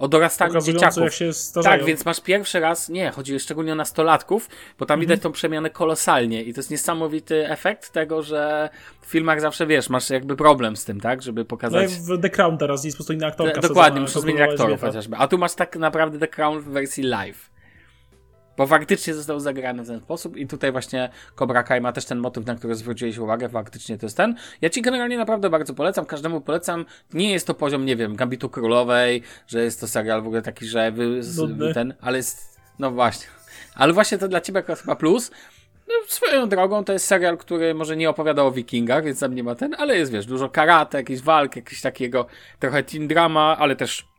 O 0.00 0.08
dorastaniu 0.08 0.60
dzieciaków. 0.60 1.02
jak 1.02 1.12
się. 1.12 1.30
Tak, 1.64 1.84
więc 1.84 2.04
masz 2.04 2.20
pierwszy 2.20 2.60
raz, 2.60 2.88
nie, 2.88 3.10
chodzi 3.10 3.40
szczególnie 3.40 3.72
o 3.72 3.74
nastolatków, 3.74 4.48
bo 4.78 4.86
tam 4.86 4.94
Mhm. 4.94 5.00
widać 5.00 5.20
tą 5.22 5.32
przemianę 5.32 5.70
kolosalnie 5.70 6.42
i 6.42 6.54
to 6.54 6.58
jest 6.60 6.70
niesamowity 6.70 7.48
efekt 7.48 7.90
tego, 7.90 8.22
że 8.22 8.68
w 9.00 9.06
filmach 9.06 9.40
zawsze 9.40 9.66
wiesz, 9.66 9.88
masz 9.90 10.10
jakby 10.10 10.36
problem 10.36 10.76
z 10.76 10.84
tym, 10.84 11.00
tak, 11.00 11.22
żeby 11.22 11.40
No 11.40 11.44
pokazać. 11.44 11.90
jak 11.90 12.00
w 12.00 12.20
The 12.20 12.30
Crown 12.30 12.58
teraz 12.58 12.84
jest 12.84 12.96
po 12.96 12.98
prostu 12.98 13.12
inna 13.12 13.26
aktorka. 13.26 13.60
D- 13.60 13.68
Dokładnie, 13.68 14.00
muszę 14.00 14.20
zmienić 14.20 14.42
aktorów 14.42 14.80
chociażby. 14.80 15.16
A 15.16 15.28
tu 15.28 15.38
masz 15.38 15.54
tak 15.54 15.76
naprawdę 15.76 16.18
The 16.18 16.28
Crown 16.28 16.60
w 16.60 16.64
wersji 16.64 17.02
live. 17.04 17.50
Bo 18.56 18.66
faktycznie 18.66 19.14
został 19.14 19.40
zagrany 19.40 19.82
w 19.82 19.86
ten 19.86 20.00
sposób 20.00 20.36
i 20.36 20.46
tutaj 20.46 20.72
właśnie 20.72 21.10
Cobra 21.36 21.62
Kai 21.62 21.80
ma 21.80 21.92
też 21.92 22.04
ten 22.04 22.18
motyw, 22.18 22.46
na 22.46 22.54
który 22.54 22.74
zwróciłeś 22.74 23.18
uwagę, 23.18 23.48
faktycznie 23.48 23.98
to 23.98 24.06
jest 24.06 24.16
ten. 24.16 24.34
Ja 24.60 24.70
ci 24.70 24.82
generalnie 24.82 25.18
naprawdę 25.18 25.50
bardzo 25.50 25.74
polecam, 25.74 26.06
każdemu 26.06 26.40
polecam. 26.40 26.84
Nie 27.14 27.32
jest 27.32 27.46
to 27.46 27.54
poziom, 27.54 27.84
nie 27.84 27.96
wiem, 27.96 28.16
Gambitu 28.16 28.48
Królowej, 28.48 29.22
że 29.46 29.62
jest 29.62 29.80
to 29.80 29.88
serial 29.88 30.22
w 30.22 30.26
ogóle 30.26 30.42
taki, 30.42 30.66
że 30.66 30.92
wy, 30.92 31.22
z, 31.22 31.74
ten, 31.74 31.94
ale 32.00 32.16
jest, 32.16 32.60
no 32.78 32.90
właśnie. 32.90 33.26
Ale 33.74 33.92
właśnie 33.92 34.18
to 34.18 34.28
dla 34.28 34.40
ciebie 34.40 34.58
jako 34.58 34.74
chyba 34.74 34.96
plus. 34.96 35.30
No, 35.88 35.94
swoją 36.06 36.48
drogą 36.48 36.84
to 36.84 36.92
jest 36.92 37.06
serial, 37.06 37.38
który 37.38 37.74
może 37.74 37.96
nie 37.96 38.10
opowiada 38.10 38.42
o 38.42 38.52
wikingach, 38.52 39.04
więc 39.04 39.20
tam 39.20 39.34
nie 39.34 39.44
ma 39.44 39.54
ten, 39.54 39.74
ale 39.78 39.96
jest, 39.98 40.12
wiesz, 40.12 40.26
dużo 40.26 40.48
karate, 40.48 40.98
jakichś 40.98 41.20
walk, 41.20 41.56
jakiegoś 41.56 41.80
takiego 41.80 42.26
trochę 42.58 42.82
teen 42.82 43.08
drama, 43.08 43.56
ale 43.58 43.76
też 43.76 44.09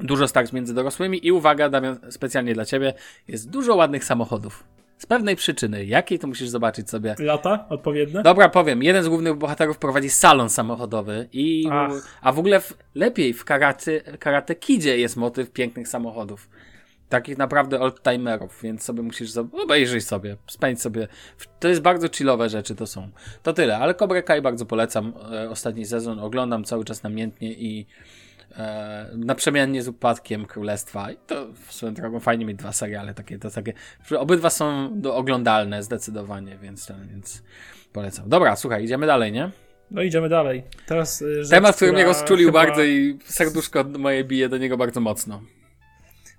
dużo 0.00 0.28
starć 0.28 0.52
między 0.52 0.74
dorosłymi 0.74 1.26
i 1.26 1.32
uwaga, 1.32 1.68
Damian, 1.68 1.98
specjalnie 2.10 2.54
dla 2.54 2.64
ciebie, 2.64 2.94
jest 3.28 3.50
dużo 3.50 3.74
ładnych 3.76 4.04
samochodów. 4.04 4.64
Z 4.98 5.06
pewnej 5.06 5.36
przyczyny. 5.36 5.84
Jakiej 5.84 6.18
to 6.18 6.26
musisz 6.26 6.48
zobaczyć 6.48 6.90
sobie. 6.90 7.14
Lata 7.18 7.66
odpowiednie? 7.68 8.22
Dobra, 8.22 8.48
powiem. 8.48 8.82
Jeden 8.82 9.04
z 9.04 9.08
głównych 9.08 9.34
bohaterów 9.34 9.78
prowadzi 9.78 10.10
salon 10.10 10.50
samochodowy 10.50 11.28
i 11.32 11.68
Ach. 11.72 12.18
a 12.22 12.32
w 12.32 12.38
ogóle 12.38 12.60
w, 12.60 12.78
lepiej 12.94 13.32
w 13.32 13.44
karate, 13.44 14.00
karate 14.00 14.54
Kidzie 14.54 14.98
jest 14.98 15.16
motyw 15.16 15.50
pięknych 15.50 15.88
samochodów. 15.88 16.48
Takich 17.08 17.38
naprawdę 17.38 17.80
oldtimerów, 17.80 18.58
więc 18.62 18.82
sobie 18.82 19.02
musisz 19.02 19.30
obejrzyj 19.36 20.00
sobie, 20.00 20.36
spędź 20.46 20.82
sobie. 20.82 21.08
To 21.60 21.68
jest 21.68 21.80
bardzo 21.80 22.08
chillowe 22.08 22.48
rzeczy 22.48 22.74
to 22.74 22.86
są. 22.86 23.08
To 23.42 23.52
tyle, 23.52 23.78
ale 23.78 23.94
Cobra 23.94 24.22
Kai 24.22 24.42
bardzo 24.42 24.66
polecam. 24.66 25.12
E, 25.32 25.50
ostatni 25.50 25.86
sezon 25.86 26.20
oglądam 26.20 26.64
cały 26.64 26.84
czas 26.84 27.02
namiętnie 27.02 27.52
i 27.52 27.86
e, 28.58 29.10
naprzemiennie 29.16 29.82
z 29.82 29.88
upadkiem 29.88 30.46
królestwa. 30.46 31.10
I 31.12 31.16
to 31.26 31.46
swoją 31.68 31.94
drogą 31.94 32.20
fajnie 32.20 32.44
mieć 32.44 32.56
dwa 32.56 32.72
seriale 32.72 33.14
takie, 33.14 33.38
to 33.38 33.50
takie. 33.50 33.72
Obydwa 34.18 34.50
są 34.50 34.90
do, 35.00 35.16
oglądalne 35.16 35.82
zdecydowanie, 35.82 36.58
więc, 36.58 36.86
ten, 36.86 37.08
więc 37.08 37.42
polecam. 37.92 38.28
Dobra, 38.28 38.56
słuchaj, 38.56 38.84
idziemy 38.84 39.06
dalej, 39.06 39.32
nie? 39.32 39.50
No 39.90 40.02
idziemy 40.02 40.28
dalej. 40.28 40.62
Teraz 40.86 41.22
y, 41.22 41.44
rzecz, 41.44 41.50
Temat, 41.50 41.76
który 41.76 41.92
mnie 41.92 42.04
rozczulił 42.04 42.48
chyba- 42.48 42.64
bardzo 42.64 42.84
i 42.84 43.18
serduszko 43.24 43.84
moje 43.84 44.24
bije 44.24 44.48
do 44.48 44.58
niego 44.58 44.76
bardzo 44.76 45.00
mocno. 45.00 45.42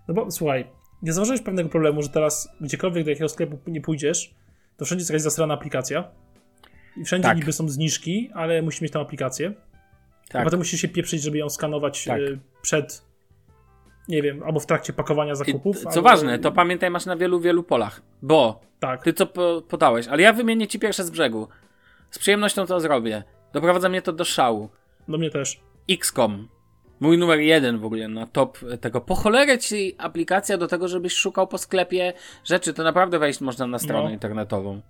No 0.07 0.13
bo 0.13 0.31
słuchaj, 0.31 0.67
nie 1.01 1.13
zauważyłeś 1.13 1.41
pewnego 1.41 1.69
problemu, 1.69 2.01
że 2.01 2.09
teraz 2.09 2.49
gdziekolwiek 2.61 3.03
do 3.03 3.09
jakiego 3.09 3.29
sklepu 3.29 3.59
nie 3.67 3.81
pójdziesz, 3.81 4.35
to 4.77 4.85
wszędzie 4.85 5.01
jest 5.01 5.09
jakaś 5.09 5.21
zasrana 5.21 5.53
aplikacja. 5.53 6.11
I 6.97 7.03
wszędzie 7.05 7.27
Tak. 7.27 7.37
niby 7.37 7.53
są 7.53 7.69
zniżki, 7.69 8.29
ale 8.33 8.61
musisz 8.61 8.81
mieć 8.81 8.91
tą 8.91 9.01
aplikację. 9.01 9.53
A 10.29 10.33
Tak. 10.33 10.43
potem 10.43 10.59
musisz 10.59 10.81
się 10.81 10.87
pieprzyć, 10.87 11.21
żeby 11.21 11.37
ją 11.37 11.49
skanować 11.49 12.05
Tak. 12.05 12.19
y, 12.19 12.39
przed, 12.61 13.01
nie 14.07 14.21
wiem, 14.21 14.43
albo 14.43 14.59
w 14.59 14.65
trakcie 14.65 14.93
pakowania 14.93 15.33
I, 15.33 15.35
zakupów. 15.35 15.79
co 15.79 15.89
albo... 15.89 16.01
ważne, 16.01 16.39
to 16.39 16.51
pamiętaj, 16.51 16.89
masz 16.89 17.05
na 17.05 17.15
wielu, 17.15 17.39
wielu 17.39 17.63
polach. 17.63 18.01
Bo 18.21 18.61
Tak. 18.79 19.03
ty 19.03 19.13
co 19.13 19.25
po, 19.25 19.61
podałeś, 19.69 20.07
ale 20.07 20.21
ja 20.21 20.33
wymienię 20.33 20.67
ci 20.67 20.79
pierwsze 20.79 21.03
z 21.03 21.09
brzegu. 21.09 21.47
Z 22.11 22.19
przyjemnością 22.19 22.65
to 22.65 22.79
zrobię. 22.79 23.23
Doprowadza 23.53 23.89
mnie 23.89 24.01
to 24.01 24.13
do 24.13 24.25
szału. 24.25 24.69
Do 25.07 25.17
mnie 25.17 25.29
też. 25.29 25.59
XCOM. 25.91 26.47
Mój 26.99 27.17
numer 27.17 27.39
jeden 27.39 27.79
w 27.79 27.85
ogóle 27.85 28.07
na 28.07 28.27
top 28.27 28.57
tego. 28.81 29.01
Po 29.01 29.15
cholerę 29.15 29.57
ci 29.57 29.95
aplikacja 29.97 30.57
do 30.57 30.67
tego, 30.67 30.87
żebyś 30.87 31.13
szukał 31.13 31.47
po 31.47 31.57
sklepie 31.57 32.13
rzeczy. 32.43 32.73
To 32.73 32.83
naprawdę 32.83 33.19
wejść 33.19 33.41
można 33.41 33.67
na 33.67 33.79
stronę 33.79 34.03
No. 34.03 34.09
internetową. 34.09 34.81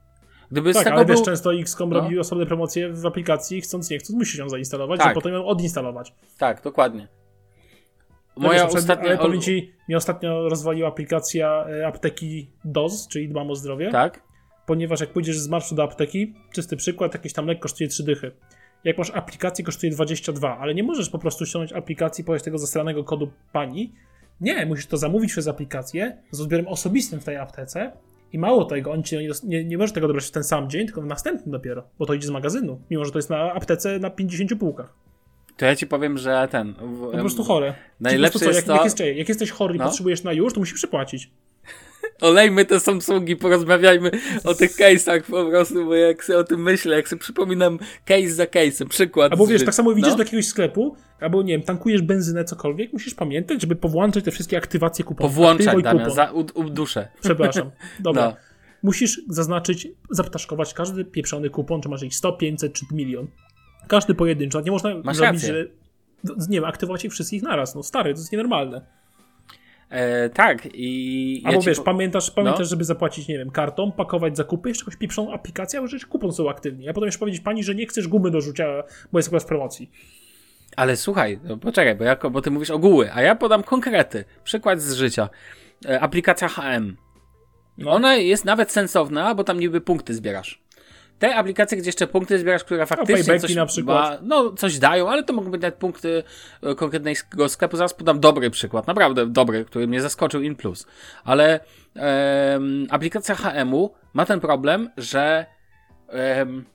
Gdyby 0.52 0.74
z 0.74 0.76
Tak, 0.76 0.84
tego 0.84 0.96
ale 0.96 1.06
był... 1.06 1.16
wiesz, 1.16 1.26
często 1.26 1.54
XCOM 1.54 1.90
No. 1.90 2.00
robi 2.00 2.20
osobne 2.20 2.46
promocje 2.46 2.94
w 2.94 3.06
aplikacji, 3.06 3.62
chcąc 3.62 3.90
nie 3.90 3.98
chcąc, 3.98 4.20
musisz 4.20 4.40
ją 4.40 4.50
zainstalować, 4.50 5.00
Tak. 5.00 5.08
żeby 5.08 5.16
potem 5.16 5.34
ją 5.34 5.46
odinstalować. 5.46 6.14
Tak, 6.38 6.62
dokładnie. 6.62 7.08
No 8.38 8.48
Moja 8.48 8.66
wiesz, 8.66 8.76
ostatnia... 8.76 9.10
Ale 9.10 9.18
powiem 9.18 9.42
ci, 9.42 9.74
mnie 9.88 9.98
ostatnio 9.98 10.50
rozwaliła 10.50 10.90
aplikacja 10.90 11.66
e, 11.70 11.88
apteki 11.88 12.52
DOZ, 12.66 13.08
czyli 13.08 13.30
Dbam 13.30 13.52
o 13.52 13.56
zdrowie, 13.56 13.92
Tak? 13.92 14.24
ponieważ 14.66 15.00
jak 15.00 15.10
pójdziesz 15.10 15.40
z 15.40 15.48
marszu 15.48 15.76
do 15.76 15.84
apteki, 15.84 16.34
czysty 16.54 16.78
przykład, 16.78 17.14
jakiś 17.14 17.34
tam 17.34 17.46
lek 17.46 17.60
kosztuje 17.60 17.90
3 17.90 18.04
dychy. 18.04 18.32
Jak 18.84 18.98
masz 18.98 19.12
aplikację, 19.12 19.66
kosztuje 19.66 19.92
22, 19.92 20.58
ale 20.58 20.76
nie 20.76 20.84
możesz 20.84 21.10
po 21.10 21.20
prostu 21.20 21.46
ściągnąć 21.46 21.74
aplikacji, 21.74 22.24
podać 22.24 22.44
tego 22.44 22.58
zastranego 22.58 23.04
kodu 23.04 23.32
pani. 23.54 23.94
Nie, 24.42 24.66
musisz 24.66 24.88
to 24.88 24.98
zamówić 24.98 25.32
przez 25.32 25.48
aplikację 25.48 26.18
z 26.32 26.42
odbiorem 26.42 26.68
osobistym 26.68 27.20
w 27.20 27.24
tej 27.24 27.38
aptece 27.38 27.92
i 28.34 28.40
mało 28.40 28.66
tego, 28.66 28.92
on 28.92 29.04
ci 29.04 29.18
nie, 29.44 29.66
nie, 29.66 29.78
może 29.78 29.94
tego 29.94 30.08
dobrać 30.08 30.26
w 30.26 30.32
ten 30.32 30.44
sam 30.44 30.70
dzień, 30.70 30.86
tylko 30.86 31.02
w 31.02 31.06
następnym 31.06 31.52
dopiero, 31.52 31.84
bo 32.00 32.06
to 32.06 32.14
idzie 32.14 32.28
z 32.28 32.32
magazynu, 32.32 32.82
mimo 32.90 33.06
że 33.06 33.12
to 33.12 33.18
jest 33.18 33.30
na 33.30 33.54
aptece 33.54 34.00
na 34.00 34.10
50 34.10 34.56
półkach. 34.60 34.94
To 35.58 35.66
ja 35.66 35.76
ci 35.76 35.88
powiem, 35.88 36.18
że 36.18 36.48
ten... 36.52 36.74
w- 36.74 37.00
To 37.02 37.12
po 37.12 37.18
prostu 37.18 37.44
chore. 37.44 37.74
Najlepsze 38.00 38.40
Czyli 38.40 38.50
po 38.50 38.56
prostu 38.56 38.56
jest 38.56 38.68
co, 38.68 38.74
jak, 38.74 38.82
to- 38.82 39.04
jak, 39.04 39.10
jest, 39.10 39.18
jak 39.20 39.30
jesteś 39.30 39.52
chory 39.52 39.76
i 39.76 39.78
No. 39.78 39.86
potrzebujesz 39.86 40.24
na 40.24 40.34
już, 40.34 40.54
to 40.54 40.60
musisz 40.60 40.74
przypłacić. 40.76 41.32
Olejmy 42.22 42.66
te 42.66 42.80
Samsungi, 42.80 43.36
porozmawiajmy 43.36 44.12
o 44.44 44.54
tych 44.54 44.72
case'ach 44.72 45.22
po 45.22 45.46
prostu, 45.46 45.86
bo 45.86 45.96
jak 45.96 46.24
sobie 46.24 46.40
o 46.40 46.44
tym 46.44 46.64
myślę, 46.64 46.96
jak 46.96 47.10
sobie 47.10 47.20
przypominam 47.20 47.80
case 48.06 48.30
za 48.30 48.46
case'em, 48.46 48.88
przykład. 48.88 49.32
Albo 49.32 49.48
wiesz, 49.48 49.66
tak 49.66 49.74
samo 49.74 49.94
widzisz 49.94 50.12
no. 50.12 50.18
do 50.18 50.24
jakiegoś 50.24 50.48
sklepu, 50.48 50.96
albo 51.20 51.44
nie 51.44 51.54
wiem, 51.54 51.62
tankujesz 51.62 52.02
benzynę, 52.02 52.46
cokolwiek, 52.46 52.94
musisz 52.94 53.14
pamiętać, 53.14 53.62
żeby 53.62 53.76
powłączać 53.76 54.24
te 54.24 54.32
wszystkie 54.32 54.58
aktywacje 54.58 55.06
kuponów. 55.06 55.32
Powłączać, 55.32 55.68
Aktywuj 55.68 55.84
Damian, 55.84 56.00
kupon. 56.00 56.16
za, 56.16 56.32
u, 56.32 56.46
u 56.54 56.70
duszę. 56.70 57.08
Przepraszam. 57.22 57.72
Dobra. 58.00 58.26
No. 58.26 58.36
Musisz 58.84 59.22
zaznaczyć, 59.30 59.88
zaptaszkować 60.10 60.74
każdy 60.74 61.06
pieprzony 61.06 61.50
kupon, 61.50 61.82
czy 61.82 61.90
masz 61.90 62.04
ich 62.04 62.16
100, 62.16 62.34
500 62.34 62.74
czy 62.74 62.86
milion. 62.92 63.28
Każdy 63.88 64.16
pojedynczo. 64.16 64.62
Nie 64.62 64.72
można 64.72 64.90
Masz 65.04 65.18
zrobić, 65.18 65.44
rację. 65.44 65.68
że 66.24 66.38
nie 66.50 66.58
wiem, 66.58 66.66
aktywować 66.66 67.06
ich 67.06 67.12
wszystkich 67.12 67.44
naraz. 67.44 67.76
No 67.76 67.84
stary, 67.84 68.14
to 68.14 68.20
jest 68.20 68.32
nienormalne. 68.32 68.82
E, 69.90 70.30
tak, 70.30 70.68
i. 70.74 71.42
ja 71.44 71.50
Albo 71.50 71.62
ci 71.62 71.68
wiesz, 71.68 71.78
po- 71.78 71.84
pamiętasz, 71.84 72.32
pamiętasz, 72.32 72.60
No. 72.60 72.66
żeby 72.66 72.84
zapłacić, 72.84 73.28
nie 73.28 73.38
wiem, 73.38 73.52
kartą, 73.52 73.92
pakować 73.92 74.38
zakupy, 74.38 74.70
jeszcze 74.70 74.84
jakąś 74.84 74.96
pieprzoną 74.96 75.34
aplikację, 75.34 75.80
a 75.80 75.88
że 75.88 75.98
kupon 76.00 76.32
są 76.32 76.50
aktywni. 76.50 76.90
A 76.90 76.94
potem 76.94 77.06
jeszcze 77.08 77.20
powiedzieć 77.20 77.42
pani, 77.42 77.64
że 77.64 77.76
nie 77.76 77.88
chcesz 77.88 78.08
gumy 78.08 78.32
do 78.32 78.42
rzucia, 78.42 78.84
bo 79.12 79.20
jest 79.20 79.28
akurat 79.30 79.44
w 79.44 79.46
promocji. 79.46 79.92
Ale 80.76 80.96
słuchaj, 80.98 81.40
no 81.44 81.58
poczekaj, 81.58 81.96
bo, 81.96 82.04
jako, 82.04 82.30
bo 82.30 82.42
ty 82.42 82.52
mówisz 82.52 82.70
ogóły, 82.72 83.14
a 83.14 83.22
ja 83.22 83.36
podam 83.36 83.64
konkrety. 83.64 84.26
Przykład 84.44 84.82
z 84.82 84.94
życia. 84.94 85.30
E, 85.86 86.00
aplikacja 86.00 86.48
HM. 86.48 86.98
No. 87.78 87.92
Ona 87.92 88.16
jest 88.16 88.46
nawet 88.46 88.72
sensowna, 88.72 89.36
bo 89.36 89.44
tam 89.44 89.60
niby 89.60 89.82
punkty 89.82 90.14
zbierasz. 90.14 90.62
Te 91.20 91.36
aplikacje, 91.36 91.78
gdzie 91.78 91.88
jeszcze 91.88 92.08
punkty 92.08 92.40
zbierasz, 92.40 92.64
które 92.64 92.86
faktycznie 92.86 93.16
paybacki 93.16 93.48
coś, 93.48 93.56
na 93.56 93.66
przykład. 93.66 94.22
Ma, 94.22 94.28
no, 94.28 94.52
coś 94.52 94.80
dają, 94.80 95.10
ale 95.10 95.24
to 95.24 95.34
mogą 95.34 95.52
być 95.52 95.62
nawet 95.62 95.76
punkty 95.76 96.24
e, 96.64 96.76
konkretnego 96.76 97.50
sklepu. 97.50 97.78
Zaraz 97.78 97.94
podam 97.94 98.20
dobry 98.20 98.50
przykład, 98.50 98.88
naprawdę 98.88 99.26
dobry, 99.26 99.66
który 99.66 99.88
mnie 99.88 100.02
zaskoczył 100.02 100.42
in 100.42 100.56
plus. 100.56 100.88
Ale 101.24 101.60
em, 101.96 102.88
aplikacja 102.90 103.36
HM-u 103.36 103.94
ma 104.14 104.26
ten 104.26 104.40
problem, 104.40 104.90
że 104.98 105.46
em, 106.10 106.66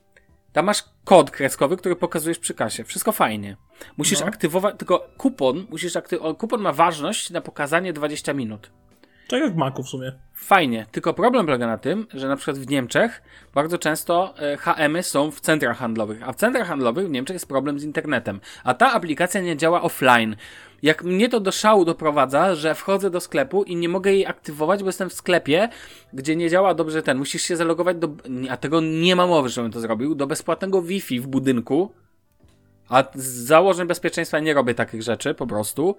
tam 0.53 0.65
masz 0.65 0.83
kod 1.03 1.31
kreskowy, 1.31 1.77
który 1.77 1.95
pokazujesz 1.95 2.39
przy 2.39 2.53
kasie. 2.53 2.83
Wszystko 2.83 3.11
fajnie. 3.11 3.57
Musisz 3.97 4.19
No. 4.19 4.25
aktywować, 4.25 4.75
tylko 4.77 5.09
kupon, 5.17 5.67
musisz 5.69 5.95
aktywować, 5.95 6.37
kupon 6.37 6.61
ma 6.61 6.71
ważność 6.71 7.29
na 7.29 7.41
pokazanie 7.41 7.93
20 7.93 8.33
minut. 8.33 8.71
Tak 9.33 9.41
jak 9.41 9.53
w 9.53 9.55
Macu 9.55 9.83
w 9.83 9.89
sumie. 9.89 10.11
Fajnie, 10.33 10.85
tylko 10.91 11.13
problem 11.13 11.45
polega 11.45 11.67
na 11.67 11.77
tym, 11.77 12.07
że 12.13 12.27
na 12.27 12.35
przykład 12.35 12.57
w 12.57 12.69
Niemczech 12.69 13.21
bardzo 13.53 13.77
często 13.77 14.33
e, 14.37 14.57
HM-y 14.57 15.03
są 15.03 15.31
w 15.31 15.39
centrach 15.39 15.77
handlowych, 15.77 16.23
a 16.23 16.33
w 16.33 16.35
centrach 16.35 16.67
handlowych 16.67 17.07
w 17.07 17.11
Niemczech 17.11 17.35
jest 17.35 17.47
problem 17.47 17.79
z 17.79 17.83
internetem, 17.83 18.39
a 18.63 18.73
ta 18.73 18.91
aplikacja 18.91 19.41
nie 19.41 19.57
działa 19.57 19.81
offline. 19.81 20.35
Jak 20.81 21.03
mnie 21.03 21.29
to 21.29 21.39
do 21.39 21.51
szału 21.51 21.85
doprowadza, 21.85 22.55
że 22.55 22.75
wchodzę 22.75 23.09
do 23.09 23.19
sklepu 23.19 23.63
i 23.63 23.75
nie 23.75 23.89
mogę 23.89 24.13
jej 24.13 24.25
aktywować, 24.25 24.79
bo 24.79 24.89
jestem 24.89 25.09
w 25.09 25.13
sklepie, 25.13 25.69
gdzie 26.13 26.35
nie 26.35 26.49
działa 26.49 26.73
dobrze 26.73 27.03
ten. 27.03 27.17
Musisz 27.17 27.41
się 27.41 27.55
zalogować 27.55 27.97
do. 27.97 28.09
A 28.49 28.57
tego 28.57 28.81
nie 28.81 29.15
ma 29.15 29.27
mowy, 29.27 29.49
żebym 29.49 29.71
to 29.71 29.79
zrobił. 29.79 30.15
Do 30.15 30.27
bezpłatnego 30.27 30.81
Wi-Fi 30.81 31.19
w 31.19 31.27
budynku. 31.27 31.91
A 32.89 33.03
z 33.15 33.25
założeń 33.25 33.87
bezpieczeństwa 33.87 34.39
nie 34.39 34.53
robię 34.53 34.75
takich 34.75 35.03
rzeczy, 35.03 35.33
po 35.33 35.47
prostu. 35.47 35.95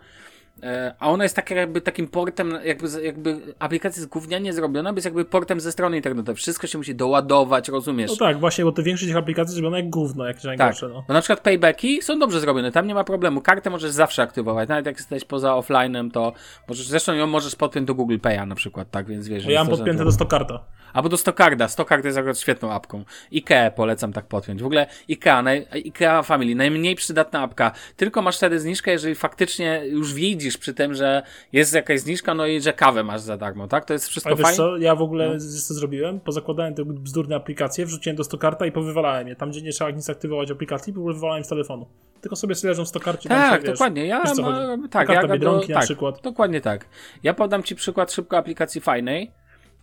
E, 0.63 0.95
a 0.99 1.11
ona 1.11 1.23
jest 1.25 1.37
tak 1.37 1.51
jakby 1.51 1.81
takim 1.81 2.09
portem, 2.09 2.59
jakby, 2.65 3.03
jakby 3.03 3.41
aplikacja 3.59 4.01
jest 4.01 4.13
gównianie 4.13 4.53
zrobiona, 4.53 4.93
bo 4.93 4.97
jest 4.97 5.05
jakby 5.05 5.25
portem 5.25 5.61
ze 5.61 5.73
strony 5.73 5.97
internetowej. 5.97 6.37
Wszystko 6.37 6.67
się 6.67 6.79
musi 6.79 6.95
doładować, 6.95 7.69
rozumiesz? 7.69 8.11
No 8.11 8.17
tak, 8.17 8.41
właśnie, 8.41 8.65
bo 8.65 8.73
te 8.73 8.83
większość 8.83 9.09
tych 9.09 9.17
aplikacji 9.17 9.55
zrobione 9.55 9.81
jak 9.81 9.91
gówno, 9.91 10.27
jak 10.27 10.37
Tak, 10.59 10.77
no. 10.83 11.05
bo 11.09 11.15
na 11.15 11.21
przykład 11.21 11.41
paybacki 11.41 12.03
są 12.03 12.19
dobrze 12.19 12.41
zrobione, 12.41 12.73
tam 12.73 12.87
nie 12.87 12.95
ma 12.95 13.05
problemu. 13.05 13.41
Kartę 13.41 13.71
możesz 13.71 13.91
zawsze 13.91 14.23
aktywować, 14.23 14.69
nawet 14.69 14.87
jak 14.87 14.97
jesteś 14.97 15.25
poza 15.25 15.51
offline'em, 15.53 16.11
to 16.11 16.33
możesz, 16.69 16.87
zresztą 16.87 17.15
ją 17.15 17.27
możesz 17.27 17.57
podpiąć 17.57 17.87
do 17.87 17.95
Google 17.95 18.17
Pay'a 18.17 18.47
na 18.47 18.55
przykład, 18.55 18.91
tak, 18.91 19.07
więc 19.07 19.29
wiesz. 19.29 19.45
Bo 19.45 19.51
ja 19.51 19.61
mam 19.61 19.69
jest 19.69 19.81
podpięte 19.81 20.05
do 20.05 20.13
Stokarta. 20.13 20.65
Albo 20.95 21.09
do 21.09 21.17
Stokarda. 21.17 21.69
Stokard 21.69 22.05
jest 22.05 22.19
akurat 22.19 22.39
świetną 22.39 22.73
apką. 22.73 23.05
IKEA 23.33 23.71
polecam 23.77 24.13
tak 24.13 24.27
podpiąć. 24.27 24.63
W 24.63 24.67
ogóle 24.67 24.87
IKEA, 25.11 25.43
naj, 25.43 25.67
IKEA 25.71 26.23
Family, 26.25 26.55
najmniej 26.55 26.95
przydatna 26.95 27.41
apka. 27.41 27.73
Tylko 27.97 28.23
masz 28.23 28.37
wtedy 28.37 28.61
zniżkę, 28.61 28.91
jeżeli 28.91 29.15
faktycznie 29.15 29.83
już 29.87 30.15
widzisz 30.45 30.59
przy 30.59 30.75
tym, 30.75 30.95
że 30.95 31.23
jest 31.53 31.75
jakaś 31.75 32.01
zniżka, 32.01 32.35
no 32.35 32.47
i 32.47 32.61
że 32.61 32.73
kawę 32.73 33.03
masz 33.05 33.21
za 33.21 33.37
darmo, 33.37 33.69
tak? 33.69 33.85
To 33.85 33.93
jest 33.93 34.09
wszystko 34.09 34.29
Ale 34.29 34.37
wiesz 34.37 34.43
fajne. 34.45 34.57
co, 34.57 34.77
ja 34.77 34.95
w 34.95 35.03
ogóle 35.03 35.29
No. 35.35 35.41
co 35.41 35.75
zrobiłem? 35.75 36.21
Pozakładałem 36.21 36.75
te 36.75 36.85
bzdurne 36.85 37.37
aplikacje, 37.37 37.87
wrzuciłem 37.87 38.17
do 38.17 38.25
Stokarta 38.25 38.67
i 38.67 38.73
powywalałem 38.73 39.29
je. 39.29 39.37
Tam, 39.37 39.51
gdzie 39.51 39.63
nie 39.63 39.73
trzeba 39.73 39.91
nic 39.91 40.11
aktywować 40.11 40.51
aplikacji, 40.51 40.93
powywalałem 40.93 41.45
z 41.45 41.49
telefonu. 41.49 41.87
Tylko 42.21 42.37
sobie 42.37 42.55
leżą 42.65 42.85
w 42.85 42.89
Stokarcie. 42.89 43.29
tam 43.29 43.39
Tak, 43.51 43.63
wiesz, 43.63 43.71
dokładnie. 43.71 44.07
Ja 44.07 44.23
wiesz, 44.25 44.39
ma, 44.39 44.77
tak, 44.91 45.09
ja 45.09 45.29
Biedronki 45.29 45.69
na 45.69 45.75
tak, 45.75 45.85
przykład. 45.85 46.21
Dokładnie 46.23 46.61
tak. 46.61 46.87
Ja 47.23 47.35
podam 47.35 47.63
ci 47.63 47.75
przykład 47.75 48.13
szybko 48.13 48.37
aplikacji 48.39 48.81
fajnej, 48.81 49.31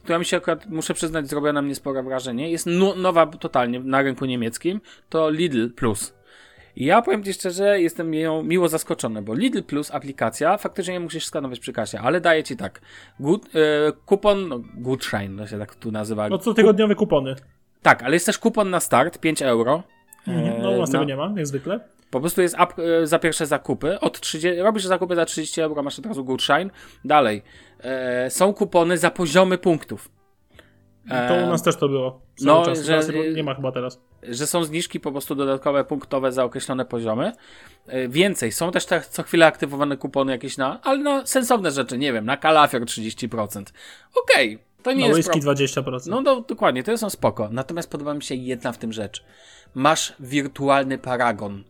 która 0.04 0.20
mi 0.20 0.26
się 0.26 0.38
akurat, 0.38 0.66
muszę 0.70 0.94
przyznać, 0.94 1.28
zrobiła 1.30 1.54
na 1.54 1.62
mnie 1.62 1.76
spore 1.76 2.04
wrażenie. 2.04 2.52
Jest 2.52 2.66
nu- 2.66 2.96
nowa 2.96 3.26
totalnie 3.28 3.80
na 3.80 4.02
rynku 4.02 4.26
niemieckim. 4.26 4.82
To 5.10 5.30
Lidl 5.30 5.70
Plus. 5.70 6.14
I 6.76 6.86
ja 6.86 7.02
powiem 7.02 7.24
ci 7.24 7.34
szczerze, 7.34 7.82
jestem 7.82 8.14
ją 8.14 8.44
miło 8.44 8.68
zaskoczony, 8.68 9.22
bo 9.22 9.34
Lidl 9.34 9.64
Plus 9.64 9.92
aplikacja, 9.92 10.58
faktycznie 10.58 10.94
nie 10.94 11.00
musisz 11.00 11.26
skanować 11.26 11.60
przy 11.60 11.74
kasie, 11.74 12.00
ale 12.00 12.22
daje 12.22 12.44
ci 12.44 12.58
tak. 12.58 12.82
Good, 13.20 13.46
e, 13.56 13.92
kupon, 14.06 14.48
no, 14.48 14.60
Gutschein, 14.76 15.38
to 15.38 15.48
się 15.48 15.60
tak 15.60 15.76
tu 15.76 15.92
nazywa. 15.92 16.30
No 16.30 16.38
co 16.38 16.54
tygodniowe 16.54 16.96
kupony. 16.96 17.36
Tak, 17.82 18.04
ale 18.04 18.14
jest 18.14 18.26
też 18.26 18.38
kupon 18.38 18.70
na 18.70 18.80
start, 18.80 19.18
5 19.18 19.42
euro. 19.42 19.84
Mhm. 20.28 20.62
No 20.62 20.72
u 20.72 20.78
nas 20.80 20.92
tego 20.92 21.04
nie 21.04 21.16
ma, 21.16 21.34
jak 21.38 21.48
zwykle. 21.48 21.80
Po 22.12 22.20
prostu 22.20 22.42
jest 22.42 22.56
app 22.60 22.80
e, 22.80 23.08
za 23.08 23.20
pierwsze 23.20 23.46
zakupy. 23.46 24.00
Od 24.00 24.20
30, 24.20 24.60
robisz 24.62 24.86
zakupy 24.86 25.16
za 25.16 25.26
30 25.26 25.62
euro, 25.62 25.84
masz 25.84 26.00
od 26.00 26.06
razu 26.06 26.24
Gutschein. 26.26 26.72
Dalej. 27.06 27.42
E, 27.84 28.30
są 28.30 28.54
kupony 28.54 28.98
za 28.98 29.12
poziomy 29.12 29.58
punktów. 29.58 30.10
To 31.10 31.16
E, 31.16 31.46
u 31.46 31.50
nas 31.50 31.64
też 31.64 31.76
to 31.78 31.88
było. 31.90 32.22
No, 32.42 32.66
czas. 32.66 32.80
że- 32.86 33.00
Teraz 33.00 33.12
nie 33.36 33.44
ma 33.44 33.56
chyba 33.56 33.72
teraz. 33.72 34.02
Że 34.24 34.48
są 34.48 34.64
zniżki 34.64 35.00
po 35.00 35.12
prostu 35.12 35.36
dodatkowe 35.36 35.84
punktowe 35.84 36.32
za 36.32 36.44
określone 36.44 36.86
poziomy. 36.86 37.32
E, 37.88 38.08
Więcej, 38.08 38.52
są 38.52 38.72
też 38.72 38.86
te 38.86 39.02
co 39.10 39.24
chwilę 39.24 39.46
aktywowane 39.46 39.98
kupony 39.98 40.32
jakieś 40.32 40.58
na, 40.58 40.82
ale 40.82 41.00
na 41.00 41.26
sensowne 41.26 41.72
rzeczy, 41.72 41.98
nie 41.98 42.14
wiem, 42.14 42.26
na 42.26 42.38
kalafior 42.38 42.82
30%. 42.82 43.64
Okej, 44.24 44.60
to 44.84 44.94
nie 44.94 45.08
jest 45.08 45.16
whisky 45.18 45.42
pro... 45.42 45.54
20%. 45.54 46.08
No 46.08 46.24
do, 46.24 46.42
dokładnie, 46.42 46.84
to 46.84 46.98
są 46.98 47.10
spoko. 47.10 47.50
Natomiast 47.52 47.90
podoba 47.90 48.14
mi 48.14 48.24
się 48.24 48.36
jedna 48.36 48.72
w 48.72 48.78
tym 48.78 48.94
rzecz. 48.94 49.24
Masz 49.76 50.14
wirtualny 50.20 50.98
paragon. 50.98 51.64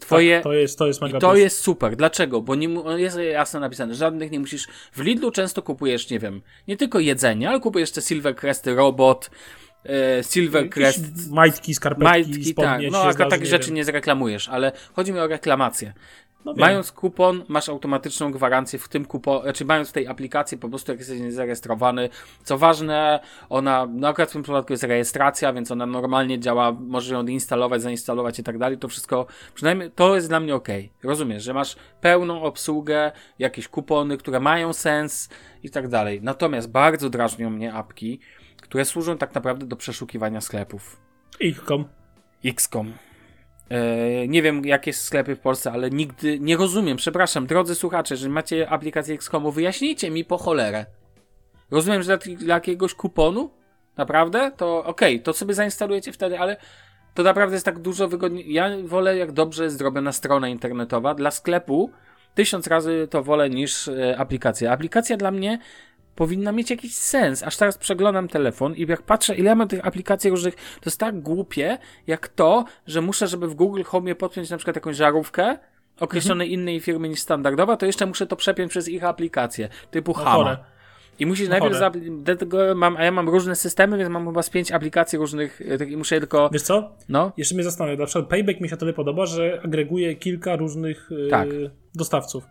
Twoje, 0.00 0.36
tak, 0.36 0.44
to 0.44 0.52
jest, 0.52 0.78
to 0.78 0.86
jest 0.86 1.00
mega 1.00 1.18
I 1.18 1.20
to 1.20 1.30
plus. 1.30 1.40
jest 1.40 1.60
super. 1.60 1.96
Dlaczego? 1.96 2.40
Bo 2.40 2.54
nie, 2.54 2.68
jest 2.96 3.18
jasno 3.32 3.60
napisane, 3.60 3.94
żadnych 3.94 4.30
nie 4.30 4.40
musisz. 4.40 4.68
W 4.92 5.00
Lidlu 5.00 5.30
często 5.30 5.62
kupujesz, 5.62 6.10
nie 6.10 6.18
wiem, 6.18 6.42
nie 6.68 6.76
tylko 6.76 6.98
jedzenie, 6.98 7.48
ale 7.48 7.60
kupujesz 7.60 7.92
te 7.92 8.02
Silvercrest 8.02 8.66
Robot, 8.66 9.30
e, 9.30 9.71
Silvercrest 10.22 11.04
Jakieś 11.04 11.28
Majtki, 11.28 11.74
skarpetki, 11.74 12.04
majtki, 12.04 12.54
tak. 12.54 12.80
No 12.90 13.12
zdarzy, 13.12 13.18
takich 13.18 13.40
nie 13.40 13.46
rzeczy 13.46 13.66
wiem. 13.66 13.74
nie 13.74 13.84
zreklamujesz, 13.84 14.48
ale 14.48 14.72
chodzi 14.92 15.12
mi 15.12 15.18
o 15.18 15.26
reklamację. 15.26 15.92
No. 16.44 16.54
Mając 16.56 16.92
kupon, 16.92 17.44
masz 17.48 17.68
automatyczną 17.68 18.30
gwarancję 18.30 18.78
w 18.78 18.88
tym 18.88 19.04
kuponie, 19.04 19.42
znaczy 19.42 19.64
mając 19.64 19.88
w 19.88 19.92
tej 19.92 20.06
aplikacji 20.06 20.58
po 20.58 20.68
prostu 20.68 20.92
jak 20.92 20.98
jesteś 20.98 21.20
niezarejestrowany. 21.20 22.08
Co 22.44 22.58
ważne, 22.58 23.20
ona, 23.48 23.88
no 23.94 24.08
akurat 24.08 24.30
w 24.30 24.32
tym 24.32 24.42
przypadku 24.42 24.72
jest 24.72 24.82
rejestracja, 24.82 25.52
więc 25.52 25.70
ona 25.70 25.86
normalnie 25.86 26.40
działa, 26.40 26.72
możesz 26.72 27.10
ją 27.10 27.18
odinstalować, 27.18 27.82
zainstalować 27.82 28.38
i 28.38 28.42
tak 28.42 28.58
dalej. 28.58 28.78
To 28.78 28.88
wszystko, 28.88 29.26
przynajmniej 29.54 29.90
to 29.90 30.14
jest 30.14 30.28
dla 30.28 30.40
mnie 30.40 30.54
ok. 30.54 30.68
Rozumiesz, 31.02 31.42
że 31.42 31.54
masz 31.54 31.76
pełną 32.00 32.42
obsługę, 32.42 33.12
jakieś 33.38 33.68
kupony, 33.68 34.16
które 34.16 34.40
mają 34.40 34.72
sens 34.72 35.28
i 35.62 35.70
tak 35.70 35.88
dalej. 35.88 36.20
Natomiast 36.22 36.70
bardzo 36.70 37.10
drażnią 37.10 37.50
mnie 37.50 37.74
apki, 37.74 38.20
które 38.62 38.84
służą 38.84 39.18
tak 39.18 39.34
naprawdę 39.34 39.66
do 39.66 39.76
przeszukiwania 39.76 40.40
sklepów. 40.40 41.00
Xcom. 41.40 41.84
XCOM. 42.44 42.92
E, 43.68 44.28
nie 44.28 44.42
wiem, 44.42 44.64
jakie 44.64 44.92
są 44.92 45.04
sklepy 45.04 45.36
w 45.36 45.40
Polsce, 45.40 45.72
ale 45.72 45.90
nigdy 45.90 46.38
nie 46.40 46.56
rozumiem. 46.56 46.96
Przepraszam, 46.96 47.46
drodzy 47.46 47.74
słuchacze, 47.74 48.16
że 48.16 48.28
macie 48.28 48.70
aplikację 48.70 49.14
XCOMu, 49.14 49.52
wyjaśnijcie 49.52 50.10
mi 50.10 50.24
po 50.24 50.38
cholerę. 50.38 50.86
Rozumiem, 51.70 52.02
że 52.02 52.18
dla, 52.18 52.36
dla 52.36 52.54
jakiegoś 52.54 52.94
kuponu? 52.94 53.50
Naprawdę? 53.96 54.52
To 54.56 54.84
okej, 54.84 55.22
to 55.22 55.32
sobie 55.32 55.54
zainstalujecie 55.54 56.12
wtedy, 56.12 56.38
ale 56.38 56.56
to 57.14 57.22
naprawdę 57.22 57.56
jest 57.56 57.64
tak 57.64 57.78
dużo 57.78 58.08
wygodniej. 58.08 58.52
Ja 58.52 58.70
wolę, 58.84 59.16
jak 59.16 59.32
dobrze 59.32 59.64
jest 59.64 59.78
zrobiona 59.78 60.12
strona 60.12 60.48
internetowa. 60.48 61.14
Dla 61.14 61.30
sklepu 61.30 61.90
tysiąc 62.34 62.66
razy 62.66 63.08
to 63.10 63.22
wolę 63.22 63.50
niż 63.50 63.88
e, 63.88 64.18
aplikacja. 64.18 64.72
Aplikacja 64.72 65.16
dla 65.16 65.30
mnie 65.30 65.58
powinna 66.14 66.52
mieć 66.52 66.70
jakiś 66.70 66.94
sens. 66.94 67.42
Aż 67.42 67.56
teraz 67.56 67.78
przeglądam 67.78 68.28
telefon 68.28 68.74
i 68.76 68.86
jak 68.88 69.02
patrzę, 69.02 69.34
ile 69.34 69.48
ja 69.48 69.54
mam 69.54 69.68
tych 69.68 69.86
aplikacji 69.86 70.30
różnych, 70.30 70.54
to 70.54 70.86
jest 70.86 71.00
tak 71.00 71.20
głupie, 71.20 71.78
jak 72.06 72.28
to, 72.28 72.64
że 72.86 73.00
muszę, 73.00 73.26
żeby 73.28 73.48
w 73.48 73.54
Google 73.54 73.82
Home 73.82 74.14
podpiąć 74.14 74.50
na 74.50 74.56
przykład 74.56 74.76
jakąś 74.76 74.96
żarówkę 74.96 75.58
określonej 76.00 76.52
innej 76.52 76.80
firmy 76.80 77.08
niż 77.08 77.20
standardowa, 77.20 77.76
to 77.76 77.86
jeszcze 77.86 78.06
muszę 78.06 78.26
to 78.26 78.36
przepiąć 78.36 78.70
przez 78.70 78.88
ich 78.88 79.04
aplikację, 79.04 79.68
typu 79.90 80.12
No 80.16 80.24
Hama. 80.24 80.56
I 81.18 81.26
musisz 81.26 81.48
No 81.48 81.58
najpierw, 81.58 81.80
mam, 82.74 82.96
a 82.96 83.04
ja 83.04 83.10
mam 83.10 83.28
różne 83.28 83.56
systemy, 83.56 83.98
więc 83.98 84.10
mam 84.10 84.26
chyba 84.26 84.42
z 84.42 84.50
pięć 84.50 84.72
aplikacji 84.72 85.18
różnych 85.18 85.60
e, 85.68 85.78
tak- 85.78 85.90
i 85.90 85.96
muszę 85.96 86.18
tylko, 86.18 86.50
Wiesz 86.52 86.62
co? 86.62 86.92
no, 87.08 87.32
Jeszcze 87.36 87.54
mnie 87.54 87.64
zastanawia. 87.64 87.98
Na 87.98 88.06
przykład 88.06 88.26
Payback 88.30 88.60
mi 88.60 88.68
się 88.68 88.76
tyle 88.76 88.92
podoba, 88.92 89.26
że 89.26 89.60
agreguje 89.64 90.14
kilka 90.16 90.56
różnych 90.56 91.08
yy, 91.10 91.28
Tak. 91.30 91.48
dostawców. 91.94 92.44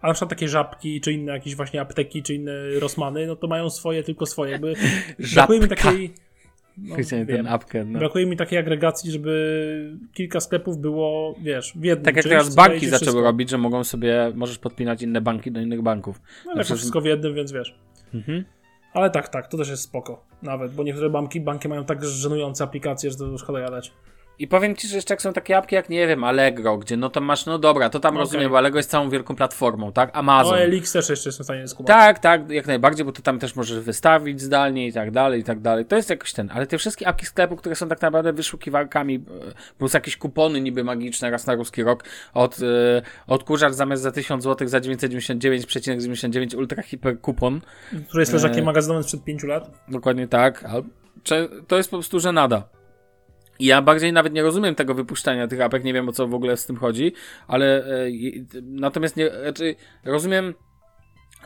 A 0.00 0.06
na 0.06 0.12
przykład 0.12 0.30
takie 0.30 0.48
żabki, 0.48 1.00
czy 1.00 1.12
inne 1.12 1.32
jakieś 1.32 1.56
właśnie 1.56 1.80
apteki, 1.80 2.22
czy 2.22 2.34
inne 2.34 2.52
Rosmany, 2.80 3.26
no 3.26 3.36
to 3.36 3.46
mają 3.46 3.70
swoje, 3.70 4.02
tylko 4.02 4.26
swoje. 4.26 4.52
Jakby 4.52 4.74
brakuje 5.34 5.60
mi 5.60 5.68
takiej... 5.68 6.14
No, 6.78 6.96
wiem. 7.12 7.26
ten 7.26 7.46
apkę, 7.46 7.84
no. 7.84 7.98
Brakuje 7.98 8.26
mi 8.26 8.36
takiej 8.36 8.58
agregacji, 8.58 9.10
żeby 9.10 9.98
kilka 10.14 10.40
sklepów 10.40 10.78
było, 10.78 11.34
wiesz, 11.42 11.72
w 11.76 11.84
jednym. 11.84 12.04
Tak 12.04 12.16
jak 12.16 12.24
teraz 12.24 12.54
banki 12.54 12.86
zaczęły 12.86 12.98
wszystko. 12.98 13.22
robić, 13.22 13.50
że 13.50 13.58
mogą 13.58 13.84
sobie, 13.84 14.32
możesz 14.34 14.58
podpinać 14.58 15.02
inne 15.02 15.20
banki 15.20 15.52
do 15.52 15.60
innych 15.60 15.82
banków. 15.82 16.20
No 16.46 16.52
przykład- 16.52 16.78
wszystko 16.78 17.00
w 17.00 17.04
jednym, 17.04 17.34
więc 17.34 17.52
wiesz. 17.52 17.78
Mhm. 18.14 18.44
Ale 18.92 19.10
tak, 19.10 19.28
tak, 19.28 19.48
to 19.48 19.56
też 19.56 19.68
jest 19.68 19.82
spoko. 19.82 20.26
Nawet, 20.42 20.72
bo 20.74 20.82
niektóre 20.82 21.10
banki, 21.10 21.40
banki 21.40 21.68
mają 21.68 21.84
tak 21.84 22.04
żenujące 22.04 22.64
aplikacje, 22.64 23.10
że 23.10 23.16
to 23.16 23.24
już 23.24 23.40
szkoda 23.40 23.60
gadać. 23.60 23.92
I 24.38 24.48
powiem 24.48 24.76
ci, 24.76 24.88
że 24.88 24.96
jeszcze 24.96 25.14
jak 25.14 25.22
są 25.22 25.32
takie 25.32 25.56
apki 25.56 25.74
jak, 25.74 25.88
nie 25.88 26.06
wiem, 26.06 26.24
Allegro, 26.24 26.78
gdzie 26.78 26.96
no 26.96 27.08
to 27.10 27.20
masz, 27.20 27.46
no 27.46 27.58
dobra, 27.58 27.90
to 27.90 28.00
tam 28.00 28.10
Okej. 28.14 28.20
rozumiem, 28.20 28.50
bo 28.50 28.58
Allegro 28.58 28.78
jest 28.78 28.90
całą 28.90 29.10
wielką 29.10 29.36
platformą, 29.36 29.92
tak? 29.92 30.10
Amazon. 30.12 30.54
O, 30.54 30.58
Elix 30.58 30.92
też 30.92 31.08
jeszcze 31.08 31.28
jestem 31.28 31.44
w 31.44 31.46
stanie 31.46 31.68
skumać. 31.68 31.88
Tak, 31.88 32.18
tak, 32.18 32.50
jak 32.50 32.66
najbardziej, 32.66 33.04
bo 33.06 33.12
to 33.12 33.22
tam 33.22 33.38
też 33.38 33.56
możesz 33.56 33.80
wystawić 33.80 34.40
zdalnie 34.40 34.86
i 34.86 34.92
tak 34.92 35.10
dalej, 35.10 35.40
i 35.40 35.44
tak 35.44 35.60
dalej. 35.60 35.84
To 35.84 35.96
jest 35.96 36.10
jakoś 36.10 36.32
ten, 36.32 36.50
ale 36.54 36.66
te 36.66 36.78
wszystkie 36.78 37.08
apki 37.08 37.26
sklepu, 37.26 37.56
które 37.56 37.74
są 37.76 37.88
tak 37.88 38.02
naprawdę 38.02 38.32
wyszukiwarkami, 38.32 39.14
e, 39.14 39.20
plus 39.78 39.94
jakieś 39.94 40.16
kupony 40.16 40.60
niby 40.60 40.84
magiczne 40.84 41.30
raz 41.30 41.46
na 41.46 41.54
ruski 41.54 41.82
rok, 41.82 42.04
od 42.34 42.58
e, 42.62 43.02
odkurzacz 43.26 43.72
zamiast 43.72 44.02
za 44.02 44.12
1000 44.12 44.44
zł 44.44 44.68
za 44.68 44.78
999,99 44.80 46.56
ultra 46.56 46.82
hiper 46.82 47.20
kupon, 47.20 47.60
Który 48.08 48.22
jest 48.22 48.32
leżakiem 48.32 48.58
Eee. 48.58 48.64
magazynowym 48.64 49.02
sprzed 49.02 49.24
5 49.24 49.44
lat. 49.44 49.70
dokładnie 49.88 50.28
tak, 50.28 50.64
to 51.68 51.76
jest 51.76 51.90
po 51.90 51.96
prostu 51.96 52.20
żenada. 52.20 52.75
Ja 53.60 53.82
bardziej 53.82 54.12
nawet 54.12 54.32
nie 54.32 54.42
rozumiem 54.42 54.74
tego 54.74 54.94
wypuszczania 54.94 55.48
tych 55.48 55.60
apek, 55.60 55.84
nie 55.84 55.92
wiem 55.92 56.08
o 56.08 56.12
co 56.12 56.28
w 56.28 56.34
ogóle 56.34 56.56
z 56.56 56.66
tym 56.66 56.76
chodzi, 56.76 57.12
ale 57.48 57.84
e, 57.84 58.08
natomiast 58.62 59.16
nie, 59.16 59.28
raczej 59.28 59.76
rozumiem 60.04 60.54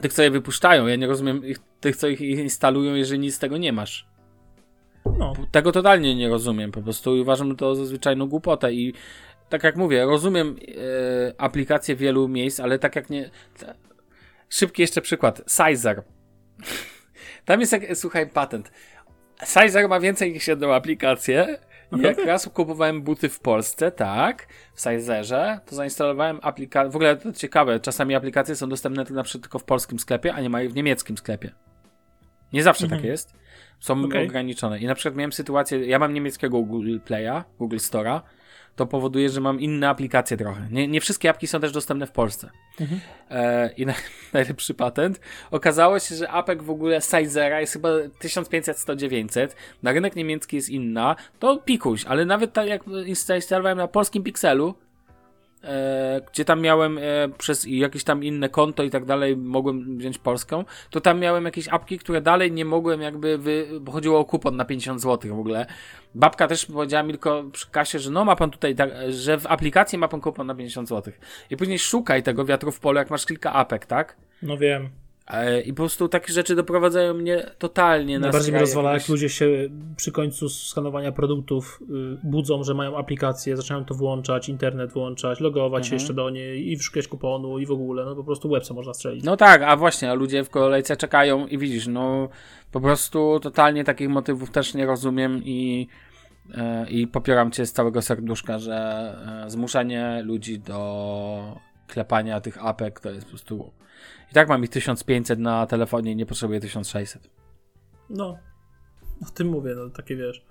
tych, 0.00 0.12
co 0.12 0.22
je 0.22 0.30
wypuszczają, 0.30 0.86
ja 0.86 0.96
nie 0.96 1.06
rozumiem 1.06 1.44
ich, 1.44 1.58
tych, 1.80 1.96
co 1.96 2.08
ich 2.08 2.20
instalują, 2.20 2.94
jeżeli 2.94 3.20
nic 3.20 3.34
z 3.34 3.38
tego 3.38 3.56
nie 3.56 3.72
masz. 3.72 4.10
No, 5.18 5.32
Tego 5.50 5.72
totalnie 5.72 6.14
nie 6.14 6.28
rozumiem 6.28 6.72
po 6.72 6.82
prostu 6.82 7.16
i 7.16 7.20
uważam 7.20 7.56
to 7.56 7.74
za 7.74 7.84
zwyczajną 7.84 8.28
głupotę 8.28 8.72
i 8.72 8.94
tak 9.48 9.64
jak 9.64 9.76
mówię, 9.76 10.04
rozumiem 10.04 10.56
e, 11.28 11.40
aplikacje 11.40 11.96
wielu 11.96 12.28
miejsc, 12.28 12.60
ale 12.60 12.78
tak 12.78 12.96
jak 12.96 13.10
nie... 13.10 13.30
Szybki 14.48 14.82
jeszcze 14.82 15.00
przykład. 15.00 15.42
Sizer. 15.48 16.02
Tam 17.44 17.60
jest, 17.60 17.72
jak, 17.72 17.82
słuchaj, 17.96 18.30
patent. 18.30 18.72
Sizer 19.44 19.88
ma 19.88 20.00
więcej 20.00 20.32
niż 20.32 20.48
jedną 20.48 20.74
aplikację. 20.74 21.58
Jak 21.98 22.24
raz 22.24 22.48
kupowałem 22.48 23.02
buty 23.02 23.28
w 23.28 23.40
Polsce, 23.40 23.90
tak, 23.90 24.46
w 24.74 24.80
Sizerze, 24.80 25.60
to 25.66 25.76
zainstalowałem 25.76 26.38
aplikację. 26.42 26.90
W 26.90 26.96
ogóle 26.96 27.16
to 27.16 27.32
ciekawe, 27.32 27.80
czasami 27.80 28.14
aplikacje 28.14 28.56
są 28.56 28.68
dostępne 28.68 29.04
na 29.10 29.22
przykład 29.22 29.42
tylko 29.42 29.58
w 29.58 29.64
polskim 29.64 29.98
sklepie, 29.98 30.34
a 30.34 30.40
nie 30.40 30.50
ma 30.50 30.62
ich 30.62 30.70
w 30.70 30.74
niemieckim 30.74 31.18
sklepie. 31.18 31.50
Nie 32.52 32.62
zawsze 32.62 32.88
tak 32.88 33.04
jest. 33.04 33.34
Są 33.80 34.04
Okej. 34.04 34.26
ograniczone. 34.26 34.78
I 34.78 34.86
na 34.86 34.94
przykład 34.94 35.16
miałem 35.16 35.32
sytuację, 35.32 35.86
ja 35.86 35.98
mam 35.98 36.14
niemieckiego 36.14 36.62
Google 36.62 36.98
Play'a, 36.98 37.42
Google 37.58 37.76
Store'a, 37.76 38.20
to 38.76 38.86
powoduje, 38.86 39.28
że 39.28 39.40
mam 39.40 39.60
inne 39.60 39.88
aplikacje 39.88 40.36
trochę. 40.36 40.68
Nie, 40.70 40.88
nie 40.88 41.00
wszystkie 41.00 41.30
apki 41.30 41.46
są 41.46 41.60
też 41.60 41.72
dostępne 41.72 42.06
w 42.06 42.12
Polsce. 42.12 42.50
Mhm. 42.80 43.00
E, 43.30 43.70
I 43.72 43.86
na, 43.86 43.94
najlepszy 44.32 44.74
patent. 44.74 45.20
Okazało 45.50 45.98
się, 45.98 46.14
że 46.14 46.30
apek 46.30 46.62
w 46.62 46.70
ogóle 46.70 47.00
Sizera 47.00 47.60
jest 47.60 47.72
chyba 47.72 47.88
1500-1900. 48.22 49.48
Na 49.82 49.92
rynek 49.92 50.16
niemiecki 50.16 50.56
jest 50.56 50.68
inna. 50.68 51.16
To 51.38 51.56
pikuś, 51.56 52.04
ale 52.04 52.24
nawet 52.24 52.52
tak 52.52 52.68
jak 52.68 52.82
instalowałem 53.06 53.78
na 53.78 53.88
polskim 53.88 54.22
Pixelu, 54.22 54.74
gdzie 56.32 56.44
tam 56.44 56.60
miałem 56.60 56.98
e, 56.98 57.02
przez 57.38 57.66
jakieś 57.68 58.04
tam 58.04 58.24
inne 58.24 58.48
konto 58.48 58.82
i 58.82 58.90
tak 58.90 59.04
dalej, 59.04 59.36
mogłem 59.36 59.98
wziąć 59.98 60.18
polską, 60.18 60.64
to 60.90 61.00
tam 61.00 61.20
miałem 61.20 61.44
jakieś 61.44 61.68
apki, 61.68 61.98
które 61.98 62.20
dalej 62.20 62.52
nie 62.52 62.64
mogłem 62.64 63.00
jakby, 63.00 63.38
wy, 63.38 63.66
bo 63.80 63.92
chodziło 63.92 64.18
o 64.18 64.24
kupon 64.24 64.56
na 64.56 64.64
50 64.64 65.00
zł 65.02 65.36
w 65.36 65.38
ogóle. 65.40 65.66
Babka 66.14 66.48
też 66.48 66.66
powiedziała 66.66 67.02
mi 67.02 67.10
tylko 67.10 67.44
przy 67.52 67.70
kasie, 67.70 67.98
że 67.98 68.10
no 68.10 68.24
ma 68.24 68.36
pan 68.36 68.50
tutaj, 68.50 68.74
tak, 68.74 68.90
że 69.08 69.38
w 69.38 69.46
aplikacji 69.46 69.98
ma 69.98 70.08
pan 70.08 70.20
kupon 70.20 70.46
na 70.46 70.54
50 70.54 70.88
zł. 70.88 71.12
I 71.50 71.56
później 71.56 71.78
szukaj 71.78 72.22
tego 72.22 72.44
wiatru 72.44 72.72
w 72.72 72.80
polu, 72.80 72.98
jak 72.98 73.10
masz 73.10 73.26
kilka 73.26 73.52
apek, 73.52 73.86
tak? 73.86 74.16
No 74.42 74.56
wiem. 74.56 74.90
I 75.64 75.72
po 75.72 75.76
prostu 75.76 76.08
takie 76.08 76.32
rzeczy 76.32 76.54
doprowadzają 76.54 77.14
mnie 77.14 77.46
totalnie 77.58 78.18
na 78.18 78.22
Najbardziej 78.26 78.52
mnie 78.52 78.60
rozwala, 78.60 78.92
jak 78.92 79.08
ludzie 79.08 79.28
się 79.28 79.68
przy 79.96 80.12
końcu 80.12 80.48
skanowania 80.48 81.12
produktów 81.12 81.82
y, 81.82 82.18
budzą, 82.22 82.64
że 82.64 82.74
mają 82.74 82.96
aplikację, 82.98 83.56
zaczynają 83.56 83.84
to 83.84 83.94
włączać, 83.94 84.48
internet 84.48 84.92
włączać, 84.92 85.40
logować 85.40 85.84
się 85.84 85.88
Mhm. 85.88 86.00
jeszcze 86.00 86.14
do 86.14 86.30
niej 86.30 86.72
i 86.72 86.76
wyszukać 86.76 87.08
kuponu 87.08 87.58
i 87.58 87.66
w 87.66 87.70
ogóle, 87.70 88.04
no 88.04 88.16
po 88.16 88.24
prostu 88.24 88.48
websa 88.48 88.74
można 88.74 88.94
strzelić. 88.94 89.24
No 89.24 89.36
tak, 89.36 89.62
a 89.62 89.76
właśnie, 89.76 90.10
a 90.10 90.14
ludzie 90.14 90.44
w 90.44 90.50
kolejce 90.50 90.96
czekają 90.96 91.46
i 91.46 91.58
widzisz, 91.58 91.86
no 91.86 92.28
po 92.72 92.80
prostu 92.80 93.40
totalnie 93.42 93.84
takich 93.84 94.08
motywów 94.08 94.50
też 94.50 94.74
nie 94.74 94.86
rozumiem 94.86 95.42
i, 95.44 95.88
e, 96.54 96.90
i 96.90 97.06
popieram 97.06 97.50
cię 97.50 97.66
z 97.66 97.72
całego 97.72 98.02
serduszka, 98.02 98.58
że 98.58 98.74
e, 99.46 99.50
zmuszanie 99.50 100.22
ludzi 100.24 100.58
do 100.58 101.60
klepania 101.86 102.40
tych 102.40 102.64
apek 102.64 103.00
to 103.00 103.10
jest 103.10 103.24
po 103.24 103.30
prostu... 103.30 103.70
I 104.30 104.34
tak 104.34 104.48
mam 104.48 104.64
ich 104.64 104.70
1500 104.70 105.38
na 105.38 105.66
telefonie 105.66 106.12
i 106.12 106.16
nie 106.16 106.26
potrzebuję 106.26 106.60
1600. 106.60 107.30
No, 108.10 108.38
o 109.28 109.30
tym 109.30 109.48
mówię, 109.48 109.74
no 109.76 109.90
takie 109.90 110.16
wiesz, 110.16 110.44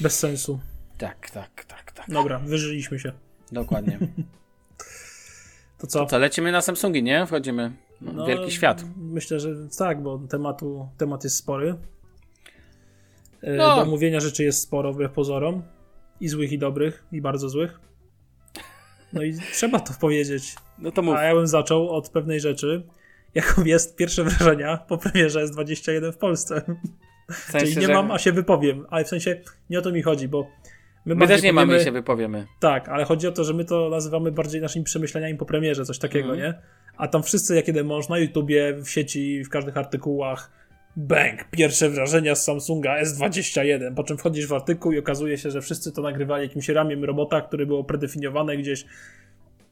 bez 0.00 0.18
sensu. 0.18 0.60
Tak, 0.98 1.30
tak, 1.30 1.64
tak, 1.64 1.92
tak. 1.92 2.10
Dobra, 2.10 2.38
wyżyliśmy 2.38 2.98
się. 2.98 3.12
Dokładnie. 3.52 3.98
To 5.78 5.86
co? 5.86 6.06
Co, 6.06 6.18
lecimy 6.18 6.52
na 6.52 6.60
Samsungi, 6.60 7.02
nie? 7.02 7.26
Wchodzimy. 7.26 7.72
No, 8.00 8.12
No, 8.12 8.26
wielki 8.26 8.50
świat. 8.52 8.84
Myślę, 8.96 9.40
że 9.40 9.54
tak, 9.78 10.02
bo 10.02 10.18
tematu, 10.18 10.88
temat 10.98 11.24
jest 11.24 11.36
spory. 11.36 11.74
E, 13.42 13.56
No. 13.56 13.76
Do 13.76 13.82
omówienia 13.82 14.20
rzeczy 14.20 14.44
jest 14.44 14.62
sporo, 14.62 14.92
wbrew 14.92 15.12
pozorom. 15.12 15.62
I 16.20 16.28
złych, 16.28 16.52
i 16.52 16.58
dobrych, 16.58 17.04
i 17.12 17.20
bardzo 17.20 17.48
złych. 17.48 17.80
No 19.12 19.22
i 19.22 19.34
trzeba 19.52 19.80
to 19.80 19.94
powiedzieć. 20.00 20.54
No 20.78 20.90
to 20.92 21.02
mów. 21.02 21.14
A 21.16 21.22
ja 21.24 21.34
bym 21.34 21.46
zaczął 21.46 21.90
od 21.90 22.08
pewnej 22.08 22.40
rzeczy, 22.40 22.82
jaką 23.34 23.64
jest 23.64 23.96
pierwsze 23.96 24.24
wrażenia 24.24 24.76
po 24.76 24.98
premierze 24.98 25.46
S21 25.46 26.12
w 26.12 26.16
Polsce. 26.16 26.62
W 27.30 27.34
sensie, 27.36 27.66
Czyli 27.66 27.80
nie 27.80 27.86
że 27.86 27.92
mam, 27.92 28.10
a 28.10 28.18
się 28.18 28.32
wypowiem. 28.32 28.86
Ale 28.90 29.04
w 29.04 29.08
sensie 29.08 29.40
nie 29.70 29.78
o 29.78 29.82
to 29.82 29.92
mi 29.92 30.02
chodzi, 30.02 30.28
bo 30.28 30.46
my, 31.06 31.14
My 31.14 31.28
też 31.28 31.42
nie 31.42 31.52
mamy 31.52 31.66
powiemy- 31.72 31.82
i 31.82 31.84
się 31.84 31.92
wypowiemy. 31.92 32.46
Tak, 32.60 32.88
ale 32.88 33.04
chodzi 33.04 33.26
o 33.26 33.32
to, 33.32 33.44
że 33.44 33.54
my 33.54 33.64
to 33.64 33.88
nazywamy 33.90 34.32
bardziej 34.32 34.60
naszymi 34.60 34.84
przemyśleniami 34.84 35.34
po 35.38 35.46
premierze, 35.46 35.84
coś 35.84 35.98
takiego, 35.98 36.28
Mhm. 36.34 36.38
nie? 36.40 36.58
A 36.96 37.08
tam 37.08 37.22
wszyscy, 37.22 37.54
jak 37.56 37.68
jeden 37.68 37.86
mąż 37.86 38.08
na 38.08 38.18
YouTubie, 38.18 38.74
w 38.84 38.88
sieci, 38.90 39.44
w 39.44 39.48
każdych 39.48 39.76
artykułach, 39.76 40.50
bang, 40.96 41.44
pierwsze 41.50 41.90
wrażenia 41.90 42.34
z 42.34 42.44
Samsunga 42.44 43.02
S21, 43.02 43.94
po 43.94 44.04
czym 44.04 44.18
wchodzisz 44.18 44.46
w 44.46 44.52
artykuł 44.52 44.92
i 44.92 44.98
okazuje 44.98 45.38
się, 45.38 45.50
że 45.50 45.60
wszyscy 45.60 45.92
to 45.92 46.02
nagrywali 46.02 46.42
jakimś 46.42 46.68
ramiem 46.68 47.04
robota, 47.04 47.40
które 47.40 47.66
było 47.66 47.84
predefiniowane 47.84 48.56
gdzieś 48.56 48.84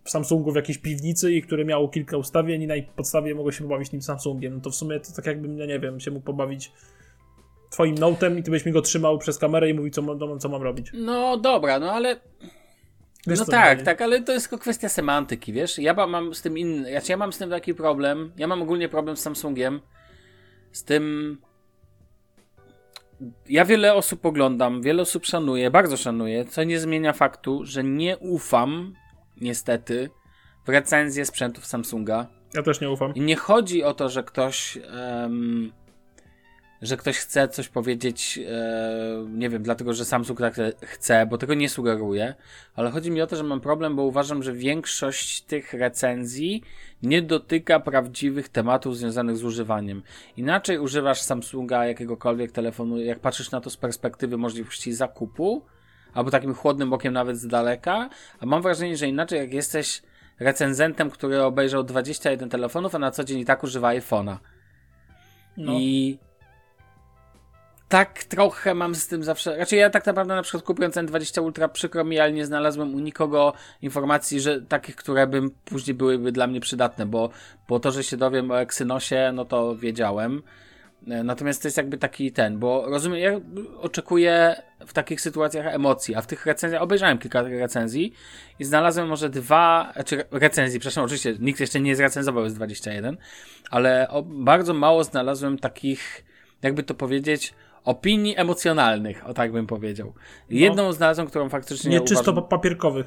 w 0.04 0.10
Samsungu 0.10 0.52
w 0.52 0.56
jakiejś 0.56 0.78
piwnicy 0.78 1.32
i 1.32 1.42
które 1.42 1.64
miało 1.64 1.88
kilka 1.88 2.16
ustawień 2.16 2.62
i 2.62 2.66
na 2.66 2.76
ich 2.76 2.88
podstawie 2.88 3.34
mogło 3.34 3.52
się 3.52 3.64
pobawić 3.64 3.92
nim 3.92 4.02
Samsungiem. 4.02 4.54
No 4.54 4.60
to 4.60 4.70
w 4.70 4.74
sumie 4.74 5.00
to 5.00 5.12
tak 5.16 5.26
jakbym, 5.26 5.58
ja 5.58 5.66
nie 5.66 5.80
wiem, 5.80 6.00
się 6.00 6.10
mógł 6.10 6.26
pobawić 6.26 6.72
twoim 7.70 7.94
notem 7.94 8.38
i 8.38 8.42
ty 8.42 8.50
byś 8.50 8.66
mi 8.66 8.72
go 8.72 8.82
trzymał 8.82 9.18
przez 9.18 9.38
kamerę 9.38 9.70
i 9.70 9.74
mówił, 9.74 9.90
co 9.90 10.02
mam, 10.02 10.38
co 10.38 10.48
mam 10.48 10.62
robić. 10.62 10.90
No 10.94 11.36
dobra, 11.36 11.78
no 11.78 11.92
ale 11.92 12.20
Wiesz, 13.26 13.38
no 13.38 13.44
co 13.44 13.50
tak, 13.50 13.82
tak, 13.82 14.02
ale 14.02 14.22
to 14.22 14.32
jest 14.32 14.48
tylko 14.48 14.62
kwestia 14.62 14.88
semantyki, 14.88 15.52
wiesz? 15.52 15.78
Ja 15.78 16.06
mam 16.06 16.34
z 16.34 16.42
tym 16.42 16.58
inny, 16.58 16.90
ja, 16.90 17.00
ja 17.08 17.16
mam 17.16 17.32
z 17.32 17.38
tym 17.38 17.50
taki 17.50 17.74
problem, 17.74 18.32
ja 18.36 18.46
mam 18.46 18.62
ogólnie 18.62 18.88
problem 18.88 19.16
z 19.16 19.20
Samsungiem, 19.20 19.80
z 20.72 20.84
tym... 20.84 21.36
Ja 23.48 23.64
wiele 23.64 23.94
osób 23.94 24.26
oglądam, 24.26 24.82
wiele 24.82 25.02
osób 25.02 25.26
szanuję, 25.26 25.70
bardzo 25.70 25.96
szanuję, 25.96 26.44
co 26.44 26.64
nie 26.64 26.80
zmienia 26.80 27.12
faktu, 27.12 27.60
że 27.64 27.84
nie 27.84 28.18
ufam, 28.18 28.94
niestety, 29.40 30.10
w 30.64 30.68
recenzję 30.68 31.24
sprzętów 31.24 31.66
Samsunga. 31.66 32.26
Ja 32.54 32.62
też 32.62 32.80
nie 32.80 32.90
ufam. 32.90 33.14
I 33.14 33.20
nie 33.20 33.36
chodzi 33.36 33.84
o 33.84 33.94
to, 33.94 34.08
że 34.08 34.22
ktoś. 34.22 34.78
em, 34.90 35.72
że 36.82 36.96
ktoś 36.96 37.18
chce 37.18 37.48
coś 37.48 37.68
powiedzieć, 37.68 38.40
e, 38.48 39.26
nie 39.28 39.48
wiem, 39.48 39.62
dlatego 39.62 39.94
że 39.94 40.04
Samsung 40.04 40.38
tak 40.38 40.54
chce, 40.82 41.26
bo 41.26 41.38
tego 41.38 41.54
nie 41.54 41.68
sugeruję, 41.68 42.34
ale 42.74 42.90
chodzi 42.90 43.10
mi 43.10 43.22
o 43.22 43.26
to, 43.26 43.36
że 43.36 43.42
mam 43.42 43.60
problem, 43.60 43.96
bo 43.96 44.02
uważam, 44.02 44.42
że 44.42 44.52
większość 44.52 45.40
tych 45.42 45.72
recenzji 45.72 46.62
nie 47.02 47.22
dotyka 47.22 47.80
prawdziwych 47.80 48.48
tematów 48.48 48.96
związanych 48.96 49.36
z 49.36 49.44
używaniem. 49.44 50.02
Inaczej 50.36 50.78
używasz 50.78 51.20
Samsunga 51.20 51.86
jakiegokolwiek 51.86 52.52
telefonu, 52.52 53.00
jak 53.00 53.18
patrzysz 53.20 53.50
na 53.50 53.60
to 53.60 53.70
z 53.70 53.76
perspektywy 53.76 54.36
możliwości 54.36 54.92
zakupu, 54.92 55.62
albo 56.14 56.30
takim 56.30 56.54
chłodnym 56.54 56.92
okiem 56.92 57.12
nawet 57.12 57.38
z 57.38 57.46
daleka, 57.46 58.08
a 58.40 58.46
mam 58.46 58.62
wrażenie, 58.62 58.96
że 58.96 59.08
inaczej 59.08 59.38
jak 59.38 59.52
jesteś 59.52 60.02
recenzentem, 60.40 61.10
który 61.10 61.42
obejrzał 61.42 61.84
21 61.84 62.48
telefonów, 62.48 62.94
a 62.94 62.98
na 62.98 63.10
co 63.10 63.24
dzień 63.24 63.38
i 63.38 63.44
tak 63.44 63.64
używa 63.64 63.88
iPhone'a. 63.88 64.36
No. 65.56 65.72
I 65.72 66.18
tak 67.88 68.24
trochę 68.24 68.74
mam 68.74 68.94
z 68.94 69.06
tym 69.06 69.24
zawsze. 69.24 69.56
Raczej 69.56 69.78
ja 69.78 69.90
tak 69.90 70.06
naprawdę 70.06 70.34
na 70.34 70.42
przykład 70.42 70.64
kupując 70.64 70.96
N20 70.96 71.42
Ultra 71.42 71.68
przykro 71.68 72.04
mi, 72.04 72.18
ale 72.18 72.32
nie 72.32 72.46
znalazłem 72.46 72.94
u 72.94 72.98
nikogo 72.98 73.52
informacji, 73.82 74.40
że 74.40 74.62
takich, 74.62 74.96
które 74.96 75.26
bym 75.26 75.50
później 75.64 75.94
byłyby 75.94 76.32
dla 76.32 76.46
mnie 76.46 76.60
przydatne, 76.60 77.06
bo, 77.06 77.30
bo 77.68 77.80
to, 77.80 77.92
że 77.92 78.04
się 78.04 78.16
dowiem 78.16 78.50
o 78.50 78.60
Exynosie, 78.60 79.32
no 79.34 79.44
to 79.44 79.76
wiedziałem. 79.76 80.42
E, 81.08 81.24
Natomiast 81.24 81.62
to 81.62 81.68
jest 81.68 81.76
jakby 81.76 81.98
taki 81.98 82.32
ten, 82.32 82.58
bo 82.58 82.86
rozumiem, 82.86 83.18
ja 83.18 83.40
oczekuję 83.80 84.62
w 84.86 84.92
takich 84.92 85.20
sytuacjach 85.20 85.66
emocji, 85.66 86.14
a 86.14 86.22
w 86.22 86.26
tych 86.26 86.46
recenzjach, 86.46 86.82
obejrzałem 86.82 87.18
kilka 87.18 87.42
recenzji 87.42 88.12
i 88.58 88.64
znalazłem 88.64 89.08
może 89.08 89.30
dwa, 89.30 89.92
czy 90.06 90.24
recenzji, 90.30 90.80
przepraszam, 90.80 91.04
oczywiście 91.04 91.34
nikt 91.40 91.60
jeszcze 91.60 91.80
nie 91.80 91.96
zrecenzował 91.96 92.48
z 92.48 92.54
21, 92.54 93.16
ale 93.70 94.08
o, 94.08 94.22
bardzo 94.22 94.74
mało 94.74 95.04
znalazłem 95.04 95.58
takich, 95.58 96.24
jakby 96.62 96.82
to 96.82 96.94
powiedzieć, 96.94 97.54
opinii 97.84 98.34
emocjonalnych, 98.38 99.26
o 99.26 99.34
tak 99.34 99.52
bym 99.52 99.66
powiedział. 99.66 100.14
Jedną 100.50 100.92
znalazłem, 100.92 101.26
którą 101.26 101.48
faktycznie 101.48 101.90
Nie 101.90 102.00
czysto 102.00 102.22
uważam, 102.22 102.34
pa- 102.34 102.42
papierkowych. 102.56 103.06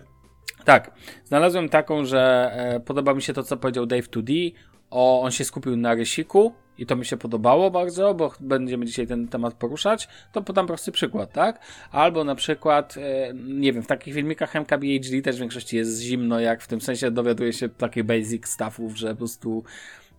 tak. 0.66 0.92
Znalazłem 1.26 1.70
taką, 1.70 2.06
że 2.06 2.52
e, 2.54 2.80
podoba 2.80 3.14
mi 3.14 3.22
się 3.22 3.34
to, 3.34 3.44
co 3.44 3.58
powiedział 3.58 3.86
Dave 3.86 4.10
2D. 4.10 4.52
O, 4.90 5.22
on 5.22 5.32
się 5.32 5.46
skupił 5.46 5.76
na 5.78 5.94
rysiku 5.96 6.54
i 6.78 6.86
to 6.86 6.96
mi 6.96 7.06
się 7.06 7.18
podobało 7.18 7.72
bardzo, 7.72 8.14
bo 8.14 8.34
będziemy 8.40 8.86
dzisiaj 8.86 9.08
ten 9.08 9.28
temat 9.28 9.54
poruszać. 9.54 10.08
To 10.32 10.42
podam 10.42 10.68
prosty 10.68 10.92
przykład, 10.92 11.32
tak? 11.32 11.60
Albo 11.92 12.24
na 12.24 12.36
przykład, 12.36 12.96
e, 12.98 13.34
nie 13.34 13.74
wiem, 13.74 13.84
w 13.84 13.88
takich 13.88 14.14
filmikach 14.14 14.56
MKBHD 14.56 15.22
też 15.22 15.36
w 15.36 15.40
większości 15.40 15.78
jest 15.78 16.02
zimno, 16.02 16.40
jak 16.40 16.62
w 16.62 16.68
tym 16.68 16.82
sensie 16.82 17.12
dowiaduje 17.12 17.54
się 17.54 17.70
takich 17.70 18.04
basic 18.04 18.48
stuffów, 18.48 18.98
że 18.98 19.10
po 19.10 19.16
prostu 19.16 19.64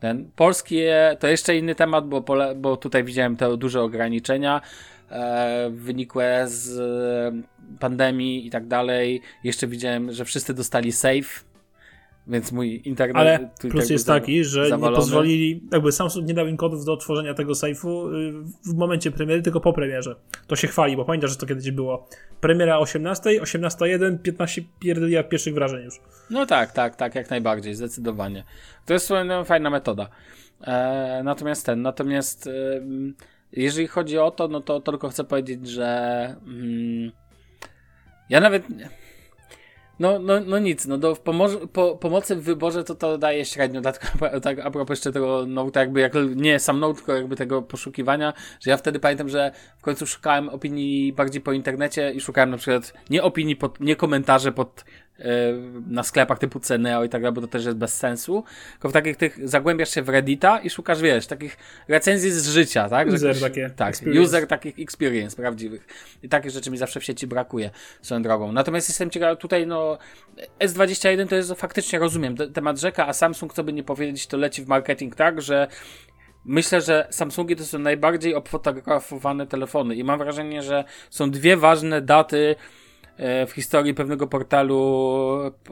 ten 0.01 0.31
polskie 0.37 1.17
to 1.21 1.29
jeszcze 1.29 1.57
inny 1.57 1.75
temat, 1.75 2.09
bo, 2.09 2.23
pole, 2.23 2.55
bo 2.55 2.77
tutaj 2.77 3.05
widziałem 3.05 3.37
te 3.37 3.57
duże 3.57 3.83
ograniczenia 3.83 4.61
e, 5.11 5.71
wynikłe 5.71 6.45
z 6.49 6.79
e, 6.79 7.79
pandemii 7.79 8.47
i 8.47 8.51
tak 8.51 8.67
dalej. 8.67 9.21
Jeszcze 9.45 9.67
widziałem, 9.67 10.13
że 10.13 10.25
wszyscy 10.25 10.55
dostali 10.55 10.93
safe, 10.93 11.49
więc 12.29 12.53
mój 12.53 12.83
internet. 12.85 13.17
Ale 13.17 13.39
tutaj 13.39 13.71
plus 13.71 13.91
jest 13.91 14.07
taki, 14.07 14.45
że 14.45 14.63
nie 14.63 14.69
zawalony. 14.69 14.97
pozwolili, 14.97 15.63
jakby 15.73 15.93
Samsung 15.93 16.27
nie 16.27 16.35
dał 16.35 16.47
im 16.47 16.57
kodów 16.57 16.85
do 16.85 16.93
otworzenia 16.93 17.35
tego 17.35 17.55
sejfu 17.55 18.09
y, 18.09 18.33
w 18.65 18.75
momencie 18.75 19.11
premiery, 19.11 19.43
tylko 19.43 19.61
po 19.61 19.73
premierze. 19.73 20.17
To 20.47 20.57
się 20.57 20.69
chwali, 20.69 20.97
bo 20.97 21.05
pamiętasz, 21.05 21.31
że 21.31 21.37
to 21.37 21.47
kiedyś 21.47 21.71
było. 21.71 22.09
Premiera 22.41 22.79
18, 22.79 23.31
18.1, 23.31 24.19
15 24.19 24.63
pierdoliard 24.81 25.29
pierwszych 25.29 25.55
wrażeń 25.55 25.85
już. 25.85 26.01
No 26.31 26.47
tak, 26.47 26.73
tak, 26.73 26.97
tak, 26.97 27.15
jak 27.15 27.31
najbardziej, 27.31 27.75
zdecydowanie. 27.75 28.45
To 28.87 28.93
jest 28.93 29.13
fajna 29.45 29.71
metoda. 29.71 30.09
E, 30.61 31.23
natomiast 31.25 31.67
ten, 31.67 31.83
natomiast 31.83 32.47
em, 32.47 33.15
jeżeli 33.53 33.87
chodzi 33.87 34.19
o 34.19 34.31
to, 34.31 34.49
no 34.49 34.61
to 34.61 34.81
tylko 34.81 35.09
chcę 35.09 35.25
powiedzieć, 35.25 35.69
że 35.69 35.87
mm, 36.47 37.13
ja 38.29 38.41
nawet 38.41 38.65
No, 39.99 40.19
no, 40.19 40.41
no 40.41 40.59
nic, 40.59 40.87
no 40.87 40.99
do 40.99 41.13
pomo- 41.13 41.67
po, 41.73 41.97
pomocy 41.97 42.37
w 42.37 42.43
wyborze 42.43 42.85
to 42.85 42.95
to 42.95 43.19
daje 43.19 43.45
średnio, 43.45 43.81
dlatego 43.81 44.07
tak 44.41 44.59
a 44.59 44.71
propos 44.71 44.99
jeszcze 44.99 45.13
tego 45.13 45.45
Note, 45.47 45.81
jakby 45.81 46.01
jak 46.01 46.13
nie 46.37 46.59
sam 46.59 46.81
Note, 46.81 46.97
tylko 46.97 47.15
jakby 47.15 47.37
tego 47.37 47.63
poszukiwania, 47.63 48.33
że 48.61 48.71
ja 48.71 48.77
wtedy 48.77 49.01
pamiętam, 49.01 49.29
że 49.29 49.53
w 49.79 49.83
końcu 49.83 50.07
szukałem 50.07 50.49
opinii 50.49 51.13
bardziej 51.13 51.41
po 51.41 51.53
internecie 51.53 52.13
i 52.13 52.21
szukałem 52.21 52.51
na 52.51 52.57
przykład 52.57 52.95
nie 53.11 53.23
opinii, 53.23 53.57
pod, 53.57 53.81
nie 53.81 53.97
komentarzy 53.97 54.53
pod 54.53 54.85
na 55.87 56.03
sklepach 56.03 56.39
typu 56.39 56.61
Ceneo 56.61 57.05
i 57.05 57.09
tak 57.09 57.23
dalej, 57.23 57.35
bo 57.35 57.41
to 57.41 57.47
też 57.47 57.65
jest 57.65 57.77
bez 57.77 57.95
sensu, 57.95 58.45
tylko 58.73 58.89
w 58.89 58.93
takich 58.93 59.17
tych, 59.17 59.49
zagłębiasz 59.49 59.95
się 59.95 60.03
w 60.03 60.09
Reddita 60.09 60.61
i 60.61 60.71
szukasz, 60.71 61.01
wiesz, 61.01 61.27
takich 61.27 61.57
recenzji 61.89 62.31
z 62.31 62.49
życia, 62.49 62.89
tak? 62.89 63.09
User 63.09 63.29
Jakiś, 63.29 63.43
takie. 63.43 63.71
Tak, 63.77 63.89
experience. 63.89 64.23
user 64.23 64.47
takich 64.47 64.79
experience 64.79 65.37
prawdziwych. 65.37 65.87
I 66.23 66.29
takich 66.29 66.51
rzeczy 66.51 66.71
mi 66.71 66.79
zawsze 66.79 67.01
w 67.01 67.05
sieci 67.05 67.27
brakuje, 67.27 67.71
swoją 68.03 68.23
drogą. 68.23 68.53
Natomiast 68.53 68.89
jestem 68.89 69.11
ciekaw, 69.11 69.39
tutaj 69.39 69.67
no, 69.67 69.99
S21 70.61 71.29
to 71.29 71.37
jest, 71.37 71.53
faktycznie 71.53 71.99
rozumiem, 71.99 72.37
temat 72.37 72.81
rzeka, 72.81 73.07
a 73.07 73.13
Samsung, 73.13 73.55
co 73.55 73.65
by 73.65 73.73
nie 73.73 73.83
powiedzieć, 73.83 74.27
to 74.27 74.37
leci 74.37 74.63
w 74.63 74.69
marketing 74.69 75.15
tak, 75.15 75.43
że 75.43 75.69
Myślę, 76.45 76.81
że 76.81 77.07
Samsungi 77.11 77.57
to 77.57 77.65
są 77.65 77.79
najbardziej 77.79 78.35
obfotografowane 78.35 79.47
telefony 79.47 79.95
i 79.95 80.05
mam 80.05 80.19
wrażenie, 80.19 80.63
że 80.63 80.85
są 81.11 81.31
dwie 81.31 81.57
ważne 81.57 82.03
daty 82.03 82.57
E, 82.57 82.88
w 83.19 83.51
historii 83.55 83.95
pewnego 83.95 84.27
portalu 84.27 84.79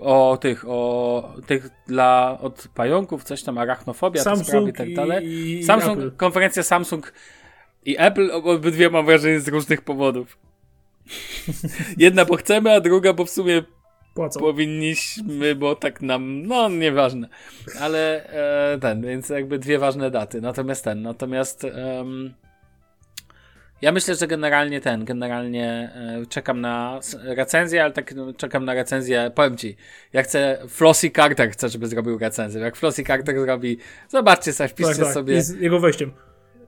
o 0.01 0.39
tych, 0.41 0.65
o 0.69 1.35
tych 1.47 1.69
dla, 1.87 2.39
od 2.41 2.69
pająków, 2.75 3.25
coś 3.25 3.43
tam, 3.43 3.59
arachnofobia, 3.59 4.23
Samsung 4.23 4.49
sprawy 4.49 4.71
i 4.71 4.73
tak 4.73 4.95
dalej. 4.95 5.63
Samsung, 5.63 5.99
Apple. 5.99 6.11
konferencja 6.11 6.63
Samsung 6.63 7.13
i 7.85 7.97
Apple, 7.99 8.31
obydwie 8.33 8.91
mam 8.91 9.07
wrażenie 9.07 9.41
z 9.41 9.49
różnych 9.49 9.83
powodów. 9.83 10.39
Jedna, 11.99 12.25
bo 12.25 12.37
chcemy, 12.37 12.73
a 12.73 12.81
druga, 12.81 13.13
bo 13.13 13.25
w 13.25 13.31
sumie 13.31 13.63
Płacą. 14.15 14.41
powinniśmy, 14.41 15.55
bo 15.55 15.75
tak 15.75 16.03
nam, 16.03 16.43
no 16.47 16.69
nieważne. 16.69 17.29
Ale 17.81 18.29
e, 18.75 18.79
ten, 18.79 19.03
więc 19.03 19.29
jakby 19.29 19.59
dwie 19.59 19.79
ważne 19.79 20.11
daty. 20.11 20.41
Natomiast 20.41 20.85
ten, 20.85 21.03
natomiast 21.03 21.65
um, 21.65 22.35
ja 23.83 23.93
myślę, 23.93 24.15
że 24.15 24.27
generalnie 24.27 24.81
ten, 24.81 25.05
generalnie 25.05 25.93
e, 25.95 26.27
czekam 26.27 26.61
na 26.61 27.01
recenzję, 27.23 27.85
ale 27.85 27.93
tak 27.93 28.15
no, 28.15 28.33
czekam 28.33 28.65
na 28.65 28.75
recenzję, 28.75 29.31
powiem 29.35 29.57
ci, 29.57 29.77
ja 30.12 30.23
chcę, 30.23 30.59
Flossy 30.69 31.11
Carter 31.11 31.51
chcę, 31.51 31.69
żeby 31.69 31.87
zrobił 31.87 32.19
recenzję. 32.19 32.61
Jak 32.61 32.77
Flossy 32.77 33.05
Carter 33.05 33.41
zrobi, 33.41 33.79
zobaczcie 34.09 34.53
sobie, 34.53 34.69
wpiszcie 34.69 34.95
tak, 34.95 35.05
tak. 35.05 35.15
sobie. 35.15 35.43
Z 35.43 35.61
jego 35.61 35.81
wejściem. 35.81 36.12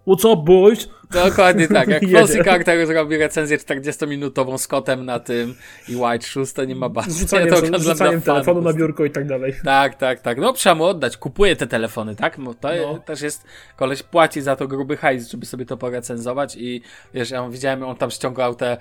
What's 0.09 0.33
up, 0.33 0.42
boys? 0.44 0.88
Dokładnie 1.11 1.68
tak. 1.68 1.88
Jak. 1.88 2.03
Flossy 2.11 2.44
Carter 2.44 2.87
zrobi 2.87 3.16
recenzję 3.16 3.59
40-minutową 3.59 4.59
z 4.59 4.66
kotem 4.66 5.05
na 5.05 5.18
tym 5.21 5.55
i 5.88 5.97
White 5.97 6.27
Shoes, 6.27 6.53
to 6.53 6.64
nie 6.64 6.75
ma. 6.75 6.88
Z 7.09 7.18
rzucaniem, 7.18 7.55
oglądam 7.55 7.83
rzucaniem 7.83 8.23
telefonu 8.23 8.62
na 8.62 8.73
biurko 8.73 9.05
i 9.05 9.11
tak 9.11 9.27
dalej. 9.27 9.55
Tak, 9.64 9.94
tak, 9.94 10.21
tak. 10.21 10.38
No 10.38 10.53
trzeba 10.53 10.75
mu 10.75 10.85
oddać. 10.85 11.16
Kupuję 11.16 11.57
te 11.57 11.66
telefony, 11.66 12.16
tak? 12.16 12.40
Bo 12.40 12.55
to 12.55 12.68
No. 12.92 12.99
też 12.99 13.21
jest, 13.21 13.44
koleś 13.77 14.03
płaci 14.03 14.40
za 14.40 14.57
to 14.57 14.68
gruby 14.68 14.97
hajs, 14.97 15.31
żeby 15.31 15.47
sobie 15.47 15.66
to 15.66 15.77
porecenzować 15.77 16.57
i 16.57 16.83
wiesz, 17.14 17.31
ja 17.31 17.49
widziałem, 17.49 17.83
on 17.83 17.97
tam 17.97 18.11
ściągał 18.11 18.55
te 18.55 18.77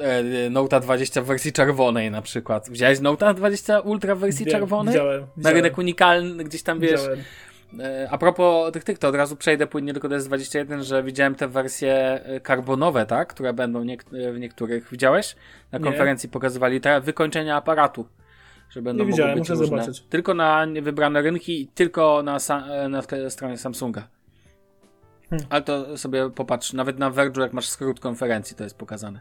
e, 0.00 0.50
Note 0.50 0.80
20 0.80 1.22
w 1.22 1.24
wersji 1.24 1.52
czerwonej 1.52 2.10
na 2.10 2.22
przykład. 2.22 2.70
Widziałeś 2.70 3.00
Note 3.00 3.34
20 3.34 3.80
Ultra 3.80 4.14
w 4.14 4.18
wersji 4.18 4.46
Wiem, 4.46 4.52
czerwonej? 4.52 4.92
Widziałem, 4.94 5.20
Na 5.20 5.26
widziałem, 5.36 5.56
rynek 5.56 5.78
unikalny, 5.78 6.44
gdzieś 6.44 6.62
tam 6.62 6.80
wiesz. 6.80 6.90
widziałem. 7.00 7.18
E, 7.78 8.08
A 8.10 8.18
propos 8.18 8.72
tych, 8.72 8.84
tych, 8.84 8.98
to 8.98 9.08
od 9.08 9.14
razu 9.14 9.36
przejdę 9.36 9.66
płynnie 9.66 9.92
tylko 9.92 10.08
do 10.08 10.16
S21, 10.16 10.82
że 10.82 11.02
widziałem 11.02 11.34
te 11.34 11.48
wersje 11.48 11.94
e, 12.24 12.40
karbonowe, 12.40 13.06
tak? 13.06 13.28
Które 13.28 13.52
będą 13.52 13.84
niek- 13.84 14.32
w 14.34 14.38
niektórych. 14.38 14.88
Widziałeś? 14.90 15.36
Na 15.72 15.78
Nie. 15.78 15.84
konferencji 15.84 16.28
pokazywali 16.28 16.80
te 16.80 17.00
wykończenia 17.00 17.56
aparatu. 17.56 18.06
Że 18.70 18.82
będą 18.82 19.04
Nie 19.04 19.10
widziałem, 19.10 19.34
być 19.34 19.38
muszę 19.48 19.52
różne. 19.52 19.66
zobaczyć. 19.66 20.00
Tylko 20.00 20.34
na 20.34 20.66
wybrane 20.82 21.22
rynki 21.22 21.62
i 21.62 21.66
tylko 21.66 22.22
na, 22.22 22.38
e, 22.66 22.88
na 22.88 23.02
stronie 23.30 23.58
Samsunga. 23.58 24.08
Hmm. 25.30 25.46
Ale 25.50 25.62
to 25.62 25.98
sobie 25.98 26.30
popatrz, 26.30 26.72
nawet 26.72 26.98
na 26.98 27.10
Verge'u, 27.10 27.40
jak 27.40 27.52
masz 27.52 27.68
skrót 27.68 28.00
konferencji, 28.00 28.56
to 28.56 28.64
jest 28.64 28.78
pokazane. 28.78 29.20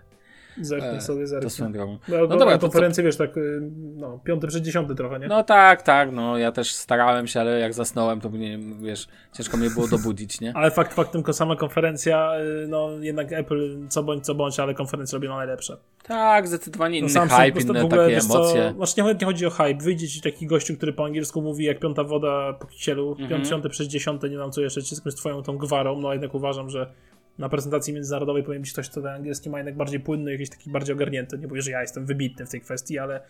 Zerknę 0.61 0.89
E, 0.91 1.01
sobie, 1.01 1.21
To 1.21 1.27
zerknę. 1.27 1.49
swoją 1.49 1.71
drogą. 1.71 1.97
No, 2.07 2.17
No 2.17 2.27
no 2.27 2.37
dobra, 2.37 2.53
to 2.53 2.57
co- 2.57 2.61
konferencję, 2.61 3.03
wiesz, 3.03 3.17
tak, 3.17 3.37
y, 3.37 3.61
no, 3.95 4.19
piąty 4.23 4.47
przed 4.47 4.63
dziesiąty 4.63 4.95
trochę, 4.95 5.19
nie? 5.19 5.27
No 5.27 5.43
tak, 5.43 5.81
tak, 5.81 6.11
no 6.11 6.37
ja 6.37 6.51
też 6.51 6.73
starałem 6.75 7.27
się, 7.27 7.39
ale 7.41 7.59
jak 7.59 7.73
zasnąłem, 7.73 8.21
to 8.21 8.29
nie, 8.29 8.59
wiesz, 8.81 9.07
ciężko 9.33 9.57
mnie 9.57 9.69
było 9.69 9.87
dobudzić, 9.87 10.41
nie? 10.41 10.53
Ale 10.57 10.71
fakt 10.71 10.93
faktem, 10.93 11.21
tylko 11.21 11.33
sama 11.33 11.55
konferencja, 11.55 12.31
y, 12.63 12.67
no 12.67 12.89
jednak 12.99 13.33
Apple, 13.33 13.87
co 13.89 14.03
bądź, 14.03 14.25
co 14.25 14.35
bądź, 14.35 14.59
ale 14.59 14.73
konferencje 14.73 15.15
robią 15.15 15.35
najlepsze. 15.37 15.77
Tak, 16.03 16.47
zdecydowanie 16.47 16.99
No 17.01 17.05
inny 17.05 17.09
Samsung 17.13 17.41
hype, 17.41 17.61
inne 17.61 17.81
w 17.81 17.85
ogóle, 17.85 18.01
takie 18.01 18.15
wiesz 18.15 18.25
co, 18.25 18.35
emocje. 18.39 18.73
Znaczy 18.75 18.93
nie, 19.03 19.13
nie 19.21 19.25
chodzi 19.25 19.45
o 19.45 19.49
hype, 19.49 19.83
wyjdzie 19.83 20.07
ci 20.07 20.21
taki 20.21 20.47
gościu, 20.47 20.75
który 20.77 20.93
po 20.93 21.05
angielsku 21.05 21.41
mówi 21.41 21.65
jak 21.65 21.79
piąta 21.79 22.03
woda 22.03 22.53
po 22.53 22.67
kisielu, 22.67 23.11
Mhm. 23.11 23.29
piąty, 23.29 23.49
piąty 23.49 23.69
przez 23.69 23.87
dziesiąty, 23.87 24.29
nie 24.29 24.37
mam 24.37 24.51
co 24.51 24.61
jeszcze, 24.61 24.81
wszystko 24.81 25.11
z 25.11 25.15
twoją 25.15 25.43
tą 25.43 25.57
gwarą, 25.57 25.99
no 25.99 26.11
jednak 26.13 26.33
uważam, 26.35 26.69
że 26.69 26.89
na 27.39 27.49
prezentacji 27.49 27.93
międzynarodowej 27.93 28.43
powinien 28.43 28.61
być 28.61 28.73
ktoś, 28.73 28.89
kto 28.89 29.01
ten 29.01 29.11
angielski 29.11 29.49
ma 29.49 29.57
jednak 29.57 29.75
bardziej 29.75 29.99
płynny, 29.99 30.31
jakiś 30.31 30.49
taki 30.49 30.69
bardziej 30.69 30.95
ogarnięty, 30.95 31.37
nie 31.37 31.47
mówię, 31.47 31.61
że 31.61 31.71
ja 31.71 31.81
jestem 31.81 32.05
wybitny 32.05 32.45
w 32.45 32.49
tej 32.49 32.61
kwestii, 32.61 32.99
ale 32.99 33.21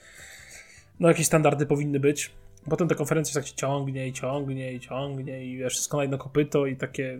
no 0.99 1.07
jakieś 1.07 1.25
standardy 1.25 1.65
powinny 1.65 1.99
być. 1.99 2.31
Potem 2.69 2.87
ta 2.87 2.95
konferencja 2.95 3.33
tak 3.33 3.47
się 3.47 3.55
ciągnie 3.55 4.07
i 4.07 4.13
ciągnie 4.13 4.73
i 4.73 4.79
ciągnie 4.79 5.45
i 5.45 5.57
wiesz, 5.57 5.73
wszystko 5.73 5.97
na 5.97 6.03
jedno 6.03 6.17
kopyto 6.17 6.65
i 6.65 6.75
takie 6.75 7.19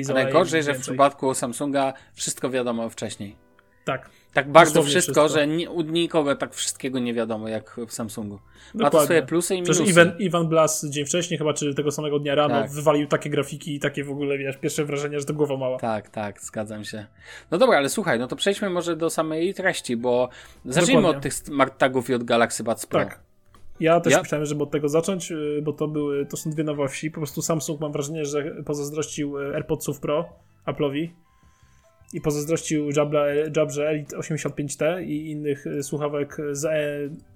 zaleje 0.00 0.24
najgorzej, 0.24 0.62
że 0.62 0.74
w 0.74 0.80
przypadku 0.80 1.34
Samsunga 1.34 1.92
wszystko 2.14 2.50
wiadomo 2.50 2.90
wcześniej. 2.90 3.36
Tak, 3.84 4.10
Tak 4.36 4.52
bardzo 4.52 4.82
wszystko, 4.82 5.12
wszystko. 5.12 5.28
że 5.38 5.46
nie, 5.46 5.70
u 5.70 5.82
nikogo 5.82 6.36
tak 6.36 6.54
wszystkiego 6.54 6.98
nie 6.98 7.14
wiadomo 7.14 7.48
jak 7.48 7.76
w 7.88 7.92
Samsungu. 7.92 8.34
Ma 8.34 8.40
to 8.72 8.78
Dokładnie. 8.84 9.04
swoje 9.04 9.22
plusy 9.22 9.54
i 9.54 9.62
minusy. 9.62 9.82
Przecież 9.84 10.06
Iwan 10.18 10.48
Blas 10.48 10.86
dzień 10.90 11.04
wcześniej, 11.06 11.38
chyba 11.38 11.52
czy 11.54 11.74
tego 11.74 11.90
samego 11.90 12.18
dnia 12.18 12.34
rano, 12.34 12.54
Tak. 12.54 12.70
wywalił 12.70 13.06
takie 13.06 13.30
grafiki 13.30 13.74
i 13.74 13.80
takie 13.80 14.04
w 14.04 14.10
ogóle, 14.10 14.38
wiesz, 14.38 14.56
pierwsze 14.56 14.84
wrażenie, 14.84 15.20
że 15.20 15.26
to 15.26 15.34
głowa 15.34 15.56
mała. 15.56 15.78
Tak, 15.78 16.10
tak, 16.10 16.40
zgadzam 16.40 16.84
się. 16.84 17.06
No 17.50 17.58
dobra, 17.58 17.76
ale 17.78 17.88
słuchaj, 17.88 18.18
no 18.18 18.26
to 18.28 18.36
przejdźmy 18.36 18.70
może 18.70 18.96
do 18.96 19.10
samej 19.10 19.54
treści, 19.54 19.96
bo 19.96 20.28
zacznijmy 20.64 21.02
Dokładnie. 21.02 21.16
od 21.18 21.22
tych 21.22 21.34
smart 21.34 21.78
tagów 21.78 22.10
i 22.10 22.14
od 22.14 22.24
Galaxy 22.24 22.64
Buds 22.64 22.86
Pro. 22.86 23.00
Tak. 23.00 23.20
Ja 23.80 24.00
też 24.00 24.12
Ja- 24.12 24.20
myślałem, 24.22 24.46
żeby 24.46 24.62
od 24.62 24.70
tego 24.70 24.88
zacząć, 24.88 25.32
y, 25.32 25.60
bo 25.62 25.72
to 25.72 25.88
były, 25.88 26.26
to 26.26 26.36
są 26.36 26.50
dwie 26.50 26.64
nowości. 26.64 27.10
Po 27.10 27.16
prostu 27.20 27.42
Samsung 27.42 27.80
mam 27.80 27.92
wrażenie, 27.92 28.24
że 28.24 28.44
pozazdrościł 28.64 29.38
y, 29.38 29.54
AirPodsów 29.54 30.00
Pro 30.00 30.28
Apple'owi 30.66 31.08
i 32.12 32.20
pozazdrościł 32.20 32.90
Jabrze 33.56 33.88
Elite 33.88 34.16
85T 34.16 35.02
i 35.02 35.30
innych 35.30 35.66
y, 35.66 35.82
słuchawek 35.82 36.36
z, 36.52 36.64
e, 36.64 36.70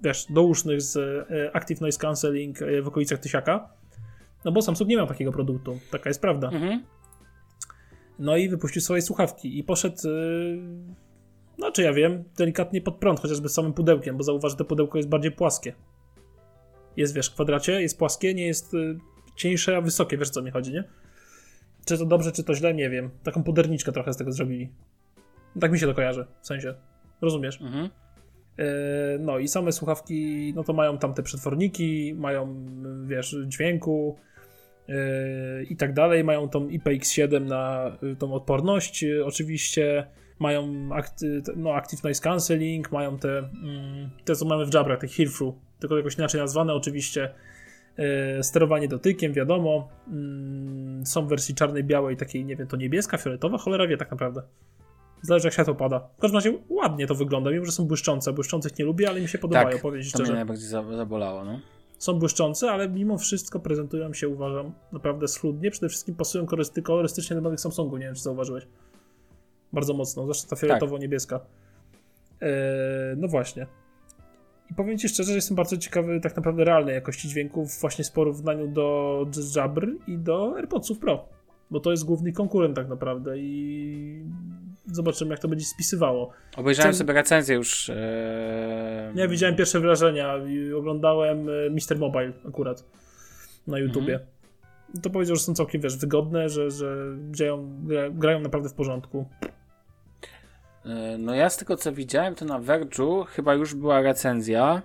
wiesz, 0.03 0.25
dousznych 0.29 0.81
z 0.81 0.97
e, 0.97 1.55
Active 1.55 1.81
Noise 1.81 1.99
Cancelling 1.99 2.61
e, 2.61 2.81
w 2.81 2.87
okolicach 2.87 3.19
tysiaka. 3.19 3.69
No 4.45 4.51
bo 4.51 4.61
Samsung 4.61 4.89
nie 4.89 4.97
miał 4.97 5.07
takiego 5.07 5.31
produktu, 5.31 5.79
taka 5.91 6.09
jest 6.09 6.21
prawda. 6.21 6.49
Mhm. 6.49 6.83
No 8.19 8.37
i 8.37 8.49
wypuścił 8.49 8.81
swoje 8.81 9.01
słuchawki 9.01 9.59
i 9.59 9.63
poszedł, 9.63 9.97
no 11.57 11.71
czy 11.71 11.83
ja 11.83 11.93
wiem, 11.93 12.23
delikatnie 12.37 12.81
pod 12.81 12.95
prąd, 12.95 13.19
chociażby 13.19 13.49
z 13.49 13.53
samym 13.53 13.73
pudełkiem, 13.73 14.17
bo 14.17 14.23
zauważ, 14.23 14.51
że 14.51 14.57
to 14.57 14.65
pudełko 14.65 14.97
jest 14.97 15.09
bardziej 15.09 15.31
płaskie. 15.31 15.73
Jest, 16.97 17.13
wiesz, 17.13 17.29
w 17.29 17.33
kwadracie, 17.33 17.81
jest 17.81 17.97
płaskie, 17.97 18.33
nie 18.33 18.47
jest 18.47 18.71
cieńsze, 19.35 19.77
a 19.77 19.81
wysokie, 19.81 20.17
wiesz 20.17 20.29
o 20.29 20.31
co 20.31 20.41
mi 20.41 20.51
chodzi, 20.51 20.73
nie? 20.73 20.83
Czy 21.85 21.97
to 21.97 22.05
dobrze, 22.05 22.31
czy 22.31 22.43
to 22.43 22.55
źle, 22.55 22.73
nie 22.73 22.89
wiem. 22.89 23.09
Taką 23.23 23.43
puderniczkę 23.43 23.91
trochę 23.91 24.13
z 24.13 24.17
tego 24.17 24.31
zrobili. 24.31 24.69
Tak 25.59 25.71
mi 25.71 25.79
się 25.79 25.87
to 25.87 25.93
kojarzy, 25.93 26.25
w 26.41 26.47
sensie. 26.47 26.73
Rozumiesz? 27.21 27.61
Mhm. 27.61 27.89
E, 28.57 29.17
No 29.19 29.39
i 29.39 29.47
same 29.47 29.71
słuchawki, 29.71 30.53
no 30.55 30.63
to 30.63 30.73
mają 30.73 30.97
tam 30.97 31.13
te 31.13 31.23
przetworniki, 31.23 32.13
mają, 32.17 32.55
wiesz, 33.05 33.35
dźwięku 33.47 34.17
e, 34.89 35.63
i 35.63 35.75
tak 35.75 35.93
dalej, 35.93 36.23
mają 36.23 36.49
tą 36.49 36.67
IPX7 36.67 37.41
na 37.41 37.91
y, 38.03 38.15
tą 38.15 38.33
odporność 38.33 39.03
y, 39.03 39.25
oczywiście, 39.25 40.07
mają 40.39 40.89
akty, 40.93 41.41
no, 41.55 41.75
Active 41.75 42.03
Noise 42.03 42.21
Cancelling, 42.21 42.91
mają 42.91 43.19
te, 43.19 43.37
mm, 43.37 44.09
te 44.25 44.35
co 44.35 44.45
mamy 44.45 44.65
w 44.65 44.73
Jabrach, 44.73 44.99
te 44.99 45.07
Hearthrough, 45.07 45.55
tylko 45.79 45.97
jakoś 45.97 46.15
inaczej 46.15 46.41
nazwane 46.41 46.73
oczywiście, 46.73 47.33
sterowanie 48.41 48.87
dotykiem, 48.87 49.33
wiadomo, 49.33 49.89
Mm, 50.07 51.05
są 51.05 51.25
w 51.25 51.29
wersji 51.29 51.55
czarnej, 51.55 51.83
białej, 51.83 52.17
takiej, 52.17 52.45
nie 52.45 52.55
wiem, 52.55 52.67
to 52.67 52.77
niebieska, 52.77 53.17
fioletowa, 53.17 53.57
cholera 53.57 53.87
wie 53.87 53.97
tak 53.97 54.11
naprawdę. 54.11 54.41
Zależy 55.21 55.47
jak 55.47 55.53
światło 55.53 55.75
pada. 55.75 55.99
W 56.17 56.21
każdym 56.21 56.35
razie 56.37 56.53
ładnie 56.69 57.07
to 57.07 57.15
wygląda, 57.15 57.51
mimo 57.51 57.65
że 57.65 57.71
są 57.71 57.85
błyszczące. 57.85 58.33
Błyszczących 58.33 58.79
nie 58.79 58.85
lubię, 58.85 59.09
ale 59.09 59.21
mi 59.21 59.27
się 59.27 59.37
podobają, 59.37 59.69
Tak, 59.71 59.81
powiedzieć 59.81 60.11
To 60.11 60.17
mnie 60.19 60.25
szczerze. 60.25 60.35
najbardziej 60.35 60.67
za- 60.67 60.95
zabolało, 60.97 61.45
no. 61.45 61.59
Są 61.97 62.13
błyszczące, 62.19 62.71
ale 62.71 62.89
mimo 62.89 63.17
wszystko 63.17 63.59
prezentują 63.59 64.13
się, 64.13 64.27
uważam, 64.27 64.71
naprawdę 64.91 65.27
schludnie. 65.27 65.71
Przede 65.71 65.89
wszystkim 65.89 66.15
pasują 66.15 66.45
kolorysty- 66.45 66.81
kolorystycznie 66.81 67.35
do 67.35 67.41
nowych 67.41 67.59
Samsungu, 67.59 67.97
nie 67.97 68.05
wiem 68.05 68.15
czy 68.15 68.21
zauważyłeś. 68.21 68.67
Bardzo 69.73 69.93
mocno, 69.93 70.23
zwłaszcza 70.23 70.47
ta 70.47 70.55
fioletowo-niebieska. 70.55 71.39
Eee, 72.41 72.51
no 73.17 73.27
właśnie. 73.27 73.67
I 74.71 74.75
powiem 74.75 74.97
Ci 74.97 75.09
szczerze, 75.09 75.29
że 75.29 75.35
jestem 75.35 75.55
bardzo 75.55 75.77
ciekawy 75.77 76.19
tak 76.19 76.35
naprawdę 76.35 76.63
realnej 76.63 76.95
jakości 76.95 77.27
dźwięków 77.29 77.79
właśnie 77.81 78.05
w 78.05 78.11
porównaniu 78.11 78.67
do 78.67 79.25
Jabr 79.55 79.87
i 80.07 80.17
do 80.17 80.55
AirPodsów 80.57 80.99
Pro. 80.99 81.25
Bo 81.71 81.79
to 81.79 81.91
jest 81.91 82.05
główny 82.05 82.31
konkurent 82.31 82.75
tak 82.75 82.87
naprawdę 82.89 83.37
i 83.37 84.23
zobaczymy 84.85 85.31
jak 85.31 85.39
to 85.39 85.47
będzie 85.47 85.65
spisywało. 85.65 86.31
Obejrzałem 86.57 86.93
Cen- 86.93 86.97
sobie 86.97 87.13
recenzję 87.13 87.55
już. 87.55 87.89
E... 87.89 89.13
Ja 89.15 89.27
widziałem 89.27 89.55
pierwsze 89.55 89.79
wrażenia 89.79 90.37
i 90.37 90.73
oglądałem 90.73 91.49
e, 91.49 91.51
Mr. 91.69 91.99
Mobile 91.99 92.33
akurat 92.47 92.85
na 93.67 93.79
YouTubie. 93.79 94.19
To 95.01 95.09
powiedział, 95.09 95.35
że 95.35 95.41
są 95.41 95.53
całkiem, 95.53 95.81
wiesz, 95.81 95.97
wygodne, 95.97 96.49
że, 96.49 96.71
że 96.71 97.17
działają, 97.31 97.79
gra, 97.83 98.09
grają 98.09 98.39
naprawdę 98.39 98.69
w 98.69 98.73
porządku. 98.73 99.25
E, 100.85 101.17
No 101.17 101.35
ja 101.35 101.49
z 101.49 101.57
tego 101.57 101.77
co 101.77 101.91
widziałem, 101.93 102.35
to 102.35 102.45
na 102.45 102.59
Verge'u 102.59 103.25
chyba 103.25 103.53
już 103.53 103.75
była 103.75 104.01
recenzja 104.01 104.81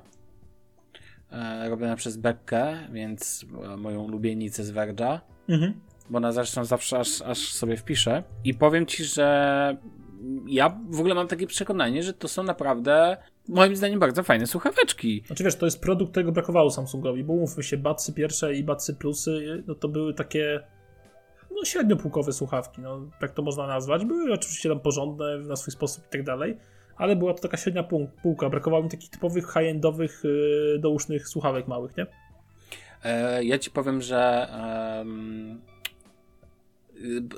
e, 1.33 1.69
robiona 1.69 1.97
przez 1.97 2.17
Beckę, 2.17 2.77
więc 2.93 3.45
była 3.45 3.77
moją 3.77 4.03
ulubienicę 4.03 4.65
z 4.65 4.73
Verge'a, 4.73 5.19
Mhm. 5.49 5.73
bo 6.11 6.17
ona 6.19 6.33
zresztą 6.33 6.65
zawsze 6.65 6.99
aż, 6.99 7.23
aż 7.23 7.39
sobie 7.53 7.77
wpiszę. 7.77 8.23
I 8.45 8.55
powiem 8.55 8.87
ci, 8.87 9.05
że 9.05 9.77
ja 10.47 10.79
w 10.91 11.01
ogóle 11.01 11.15
mam 11.15 11.29
takie 11.29 11.47
przekonanie, 11.47 12.03
że 12.03 12.13
to 12.13 12.29
są 12.29 12.43
naprawdę 12.43 13.17
moim 13.49 13.77
zdaniem 13.77 14.01
bardzo 14.01 14.23
fajne 14.23 14.47
słuchaweczki. 14.47 15.23
Znaczy 15.27 15.45
wiesz, 15.45 15.57
to 15.57 15.67
jest 15.67 15.81
produkt, 15.81 16.11
którego 16.11 16.33
brakowało 16.33 16.71
Samsungowi, 16.71 17.25
bo 17.25 17.33
umówmy 17.33 17.63
się, 17.63 17.77
Batsy 17.77 18.13
pierwsze 18.13 18.55
i 18.55 18.65
Batsy 18.65 18.95
Plusy, 18.95 19.65
no 19.67 19.75
to 19.75 19.89
były 19.89 20.15
takie 20.15 20.61
no 21.57 21.65
średniopółkowe 21.65 22.33
słuchawki, 22.33 22.81
no 22.81 23.01
tak 23.21 23.33
to 23.33 23.43
można 23.43 23.67
nazwać. 23.67 24.05
Były 24.05 24.33
oczywiście 24.33 24.69
tam 24.69 24.81
porządne 24.81 25.39
na 25.39 25.57
swój 25.57 25.73
sposób 25.73 26.05
i 26.07 26.11
tak 26.11 26.23
dalej, 26.23 26.57
ale 26.97 27.17
była 27.17 27.35
to 27.35 27.43
taka 27.43 27.57
średnia 27.57 27.83
pół- 27.83 28.09
półka. 28.23 28.51
Brakowało 28.51 28.83
mi 28.83 28.89
takich 28.89 29.11
typowych 29.11 29.45
high-endowych, 29.53 30.21
yy, 30.25 30.79
dousznych 30.79 31.29
słuchawek 31.29 31.69
małych, 31.69 31.97
nie? 31.97 32.07
E, 33.05 33.45
ja 33.45 33.59
ci 33.59 33.71
powiem, 33.71 34.03
że 34.03 34.49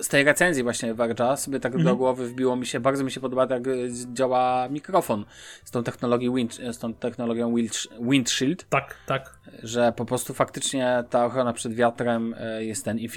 z 0.01 0.09
tej 0.09 0.25
recenzji 0.25 0.63
właśnie 0.63 0.95
Verge'a 0.95 1.37
sobie 1.37 1.61
tak 1.61 1.73
do 1.73 1.79
Mhm. 1.79 1.97
głowy 1.97 2.29
wbiło 2.29 2.57
mi 2.57 2.67
się, 2.67 2.81
bardzo 2.81 3.05
mi 3.05 3.11
się 3.11 3.21
podoba 3.21 3.47
jak 3.51 3.67
y, 3.67 3.91
działa 4.13 4.69
mikrofon 4.69 5.25
z 5.65 5.71
tą 5.71 5.85
technologią, 5.85 6.35
wind, 6.35 6.55
z 6.73 6.79
tą 6.79 6.95
technologią 6.95 7.55
wind, 7.55 7.89
Windshield, 8.01 8.69
Tak, 8.69 8.95
tak. 9.07 9.39
że 9.63 9.93
po 9.97 10.05
prostu 10.05 10.35
faktycznie 10.35 11.05
ta 11.11 11.25
ochrona 11.27 11.53
przed 11.53 11.75
wiatrem 11.75 12.35
e, 12.39 12.65
jest 12.65 12.85
ten. 12.85 12.99
I 12.99 13.09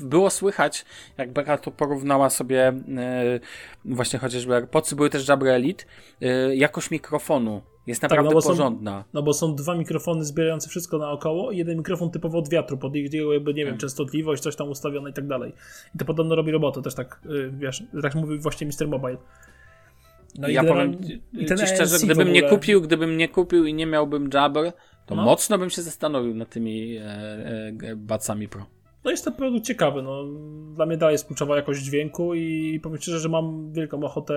było 0.00 0.30
słychać, 0.30 0.84
jak 1.18 1.32
Beka 1.32 1.58
to 1.58 1.70
porównała 1.70 2.30
sobie 2.30 2.72
właśnie 3.84 4.18
chociażby 4.18 4.54
AirPodsy, 4.54 4.96
były 4.96 5.10
też 5.10 5.28
Jabra 5.28 5.52
Elite, 5.52 5.84
jakość 6.54 6.90
mikrofonu 6.90 7.62
jest 7.86 8.02
naprawdę 8.02 8.28
no 8.28 8.34
bo 8.34 8.42
są- 8.42 8.48
porządna. 8.48 9.04
No 9.14 9.22
bo 9.22 9.32
są 9.34 9.54
dwa 9.54 9.74
mikrofony 9.74 10.24
zbierające 10.24 10.68
wszystko 10.68 10.98
naokoło 10.98 11.50
i 11.52 11.56
jeden 11.56 11.76
mikrofon 11.78 12.10
typowo 12.10 12.38
od 12.38 12.48
wiatru, 12.50 12.78
pod 12.78 12.96
ich 12.96 13.12
jego 13.12 13.32
jakby, 13.32 13.54
nie 13.54 13.64
wiem, 13.64 13.74
Tak. 13.74 13.80
częstotliwość, 13.80 14.42
coś 14.42 14.56
tam 14.56 14.68
ustawione 14.68 15.10
i 15.10 15.12
tak 15.12 15.26
dalej. 15.26 15.52
I 15.94 15.98
to 15.98 16.04
podobno 16.04 16.34
robi 16.34 16.52
robotę 16.52 16.82
też 16.82 16.94
tak, 16.94 17.20
yy, 17.24 17.50
wiesz, 17.58 17.82
tak 18.02 18.14
mówił 18.14 18.40
właśnie 18.40 18.66
Mr. 18.66 18.88
Mobile. 18.88 19.16
No 20.38 20.48
ja 20.48 20.62
generalnie- 20.62 20.96
powiem 20.96 21.20
i 21.32 21.38
ci 21.38 21.44
ten 21.46 21.58
szczerze, 21.58 21.94
ANC 21.94 22.02
w 22.02 22.04
gdybym 22.04 22.32
nie 22.32 22.42
kupił, 22.42 22.80
gdybym 22.82 23.16
nie 23.16 23.28
kupił 23.28 23.66
i 23.66 23.74
nie 23.74 23.86
miałbym 23.86 24.30
Jabr, 24.34 24.72
to 25.06 25.14
No. 25.14 25.22
mocno 25.22 25.58
bym 25.58 25.70
się 25.70 25.82
zastanowił 25.82 26.34
nad 26.34 26.50
tymi 26.50 26.96
e, 26.96 27.02
e, 27.82 27.96
Batsami 27.96 28.48
Pro. 28.48 28.66
No 29.04 29.10
jest 29.10 29.24
to 29.24 29.32
produkt 29.32 29.64
ciekawy, 29.66 30.02
no. 30.02 30.24
Dla 30.74 30.86
mnie 30.86 30.96
dalej 30.96 31.14
jest 31.14 31.26
kluczowa 31.26 31.56
jakość 31.56 31.82
dźwięku 31.82 32.34
i 32.34 32.80
powiem 32.82 32.98
szczerze, 32.98 33.18
że 33.18 33.28
mam 33.28 33.72
wielką 33.72 34.02
ochotę 34.04 34.34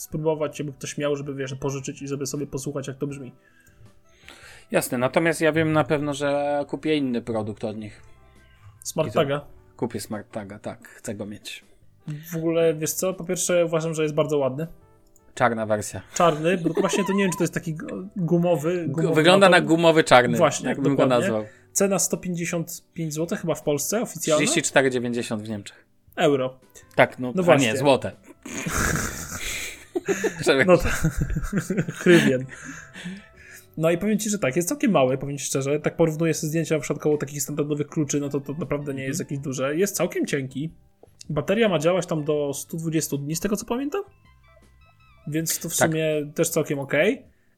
spróbować, 0.00 0.58
jakby 0.58 0.72
ktoś 0.74 0.98
miał, 0.98 1.16
żeby, 1.16 1.34
wiesz, 1.34 1.54
pożyczyć 1.54 2.02
i 2.02 2.08
żeby 2.08 2.26
sobie 2.26 2.46
posłuchać, 2.46 2.88
jak 2.88 2.96
to 2.98 3.06
brzmi. 3.06 3.32
Jasne, 4.70 4.98
natomiast 4.98 5.40
ja 5.40 5.52
wiem 5.52 5.72
na 5.72 5.84
pewno, 5.84 6.14
że 6.14 6.60
kupię 6.68 6.96
inny 6.96 7.22
produkt 7.22 7.64
od 7.64 7.76
nich. 7.76 8.02
Smart 8.82 9.08
I 9.08 9.12
to- 9.12 9.18
Taga. 9.20 9.40
Kupię 9.76 10.00
Smart 10.00 10.30
Taga, 10.32 10.58
tak, 10.58 10.88
chcę 10.88 11.14
go 11.14 11.26
mieć. 11.26 11.64
W 12.32 12.36
ogóle, 12.36 12.74
wiesz 12.74 12.92
co, 12.92 13.14
po 13.14 13.24
pierwsze 13.24 13.64
uważam, 13.66 13.94
że 13.94 14.02
jest 14.02 14.14
bardzo 14.14 14.38
ładny. 14.38 14.66
Czarna 15.34 15.66
wersja. 15.66 16.00
Czarny, 16.14 16.58
bo 16.58 16.80
właśnie 16.80 17.04
to 17.04 17.12
nie 17.12 17.22
wiem, 17.22 17.32
czy 17.32 17.38
to 17.38 17.44
jest 17.44 17.54
taki 17.54 17.74
gu- 17.76 18.08
gumowy. 18.16 18.86
gumowy 18.88 19.14
Wygląda 19.14 19.48
na 19.48 19.60
gumowy 19.60 20.04
czarny. 20.04 20.38
Właśnie, 20.38 20.68
jak 20.68 20.80
bym 20.80 20.96
go 20.96 21.06
nazwał. 21.06 21.44
Cena 21.72 21.98
155 21.98 23.14
zł 23.14 23.38
chyba 23.38 23.54
w 23.54 23.62
Polsce, 23.62 24.00
oficjalna. 24.02 24.46
34,90 24.46 25.42
w 25.42 25.48
Niemczech. 25.48 25.86
Euro. 26.16 26.58
Tak, 26.94 27.18
no, 27.18 27.32
No 27.34 27.42
właśnie. 27.42 27.66
nie, 27.72 27.76
złote. 27.76 28.12
No 30.66 30.76
to... 30.82 30.88
Hrywien. 31.92 32.46
No 33.76 33.90
i 33.90 33.98
powiem 33.98 34.18
Ci, 34.18 34.30
że 34.30 34.38
tak, 34.38 34.56
jest 34.56 34.68
całkiem 34.68 34.90
mały, 34.90 35.18
powiem 35.18 35.38
Ci 35.38 35.44
szczerze. 35.44 35.80
Tak 35.80 35.96
porównuję 35.96 36.34
sobie 36.34 36.48
zdjęcia 36.48 36.74
na 36.74 36.80
przykład 36.80 37.02
koło 37.02 37.16
takich 37.16 37.42
standardowych 37.42 37.86
kluczy, 37.86 38.20
no 38.20 38.28
to 38.28 38.40
to 38.40 38.52
naprawdę 38.52 38.94
nie 38.94 39.04
jest 39.04 39.20
jakieś 39.20 39.38
duże. 39.38 39.76
Jest 39.76 39.96
całkiem 39.96 40.26
cienki. 40.26 40.70
Bateria 41.30 41.68
ma 41.68 41.78
działać 41.78 42.06
tam 42.06 42.24
do 42.24 42.54
120 42.54 43.16
dni, 43.16 43.36
z 43.36 43.40
tego 43.40 43.56
co 43.56 43.66
pamiętam. 43.66 44.02
Więc 45.26 45.58
to 45.58 45.68
w 45.68 45.76
Tak. 45.76 45.90
sumie 45.90 46.32
też 46.34 46.48
całkiem 46.48 46.78
ok. 46.78 46.92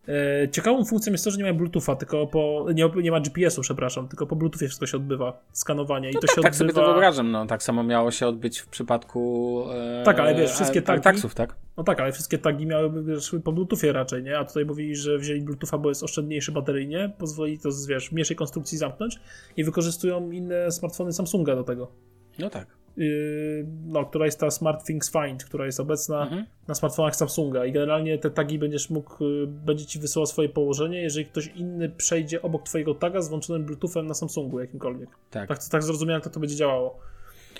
E, 0.08 0.48
Ciekawą 0.48 0.84
funkcją 0.84 1.12
jest 1.12 1.24
to, 1.24 1.30
że 1.30 1.38
nie 1.38 1.44
ma 1.44 1.52
Bluetootha, 1.58 1.96
tylko 1.96 2.26
po. 2.26 2.66
Nie, 2.74 2.90
nie 3.02 3.10
ma 3.10 3.20
GPS-u, 3.20 3.60
przepraszam, 3.62 4.08
tylko 4.08 4.26
po 4.26 4.36
Bluetoothie 4.36 4.66
wszystko 4.66 4.86
się 4.86 4.96
odbywa. 4.96 5.42
Skanowanie. 5.52 6.10
I 6.10 6.14
No 6.14 6.20
to 6.20 6.26
tak, 6.26 6.36
się 6.36 6.42
tak 6.42 6.52
odbywa. 6.52 6.72
sobie 6.72 6.72
to 6.86 6.92
wyobrażam. 6.92 7.30
No, 7.30 7.46
tak 7.46 7.62
samo 7.62 7.82
miało 7.82 8.10
się 8.10 8.26
odbyć 8.26 8.58
w 8.58 8.66
przypadku 8.68 9.64
e, 10.00 10.02
Tak, 10.04 10.18
ale 10.18 10.34
wiesz, 10.34 10.50
wszystkie 10.50 10.78
e, 10.78 10.82
tagi- 10.82 11.00
taksów, 11.00 11.34
tak? 11.34 11.56
No 11.76 11.84
tak, 11.84 12.00
ale 12.00 12.12
wszystkie 12.12 12.38
tagi 12.38 12.66
miałyby 12.66 13.20
szły 13.20 13.40
po 13.40 13.52
Bluetoothie 13.52 13.92
raczej, 13.92 14.22
nie? 14.22 14.38
A 14.38 14.44
tutaj 14.44 14.64
mówili, 14.64 14.96
że 14.96 15.18
wzięli 15.18 15.40
Bluetootha, 15.42 15.78
bo 15.78 15.88
jest 15.88 16.02
oszczędniejszy 16.02 16.52
bateryjnie, 16.52 17.12
pozwoli 17.18 17.58
to, 17.58 17.68
wiesz, 17.88 18.08
w 18.08 18.12
mniejszej 18.12 18.36
konstrukcji 18.36 18.78
zamknąć 18.78 19.20
i 19.56 19.64
wykorzystują 19.64 20.30
inne 20.30 20.70
smartfony 20.72 21.12
Samsunga 21.12 21.56
do 21.56 21.64
tego. 21.64 21.90
No 22.38 22.50
tak. 22.50 22.66
Yy, 22.96 23.66
no, 23.86 24.04
która 24.04 24.24
jest 24.24 24.40
ta 24.40 24.50
Smart 24.50 24.86
Things 24.86 25.12
Find, 25.12 25.44
która 25.44 25.66
jest 25.66 25.80
obecna 25.80 26.22
Mhm. 26.22 26.44
na 26.68 26.74
smartfonach 26.74 27.16
Samsunga 27.16 27.64
i 27.66 27.72
generalnie 27.72 28.18
te 28.18 28.30
tagi 28.30 28.58
będziesz 28.58 28.90
mógł, 28.90 29.24
yy, 29.24 29.46
będzie 29.46 29.86
ci 29.86 29.98
wysyłał 29.98 30.26
swoje 30.26 30.48
położenie, 30.48 31.02
jeżeli 31.02 31.26
ktoś 31.26 31.46
inny 31.46 31.88
przejdzie 31.88 32.42
obok 32.42 32.62
twojego 32.62 32.94
taga 32.94 33.20
z 33.22 33.28
włączonym 33.28 33.64
Bluetoothem 33.64 34.06
na 34.06 34.14
Samsungu 34.14 34.60
jakimkolwiek. 34.60 35.10
Tak. 35.30 35.48
Tak, 35.48 35.68
tak 35.68 35.82
zrozumiałem, 35.82 36.22
to 36.22 36.30
to 36.30 36.40
będzie 36.40 36.56
działało. 36.56 36.98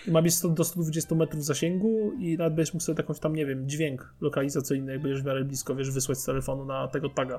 Ma 0.09 0.23
być 0.23 0.35
100 0.35 0.49
do 0.49 0.65
120 0.65 1.15
metrów 1.15 1.45
zasięgu 1.45 2.13
i 2.21 2.37
nawet 2.39 2.55
będziesz 2.55 2.75
mógł 2.75 2.85
sobie 2.85 2.97
jakąś 3.01 3.19
tam, 3.19 3.37
nie 3.37 3.47
wiem, 3.47 3.69
dźwięk 3.69 4.15
lokalizacyjny, 4.21 4.93
jak 4.93 5.03
będziesz 5.03 5.23
w 5.23 5.27
miarę 5.27 5.45
blisko, 5.45 5.75
wiesz, 5.75 5.91
wysłać 5.91 6.19
z 6.19 6.25
telefonu 6.25 6.65
na 6.65 6.89
tego 6.89 7.09
taga. 7.09 7.39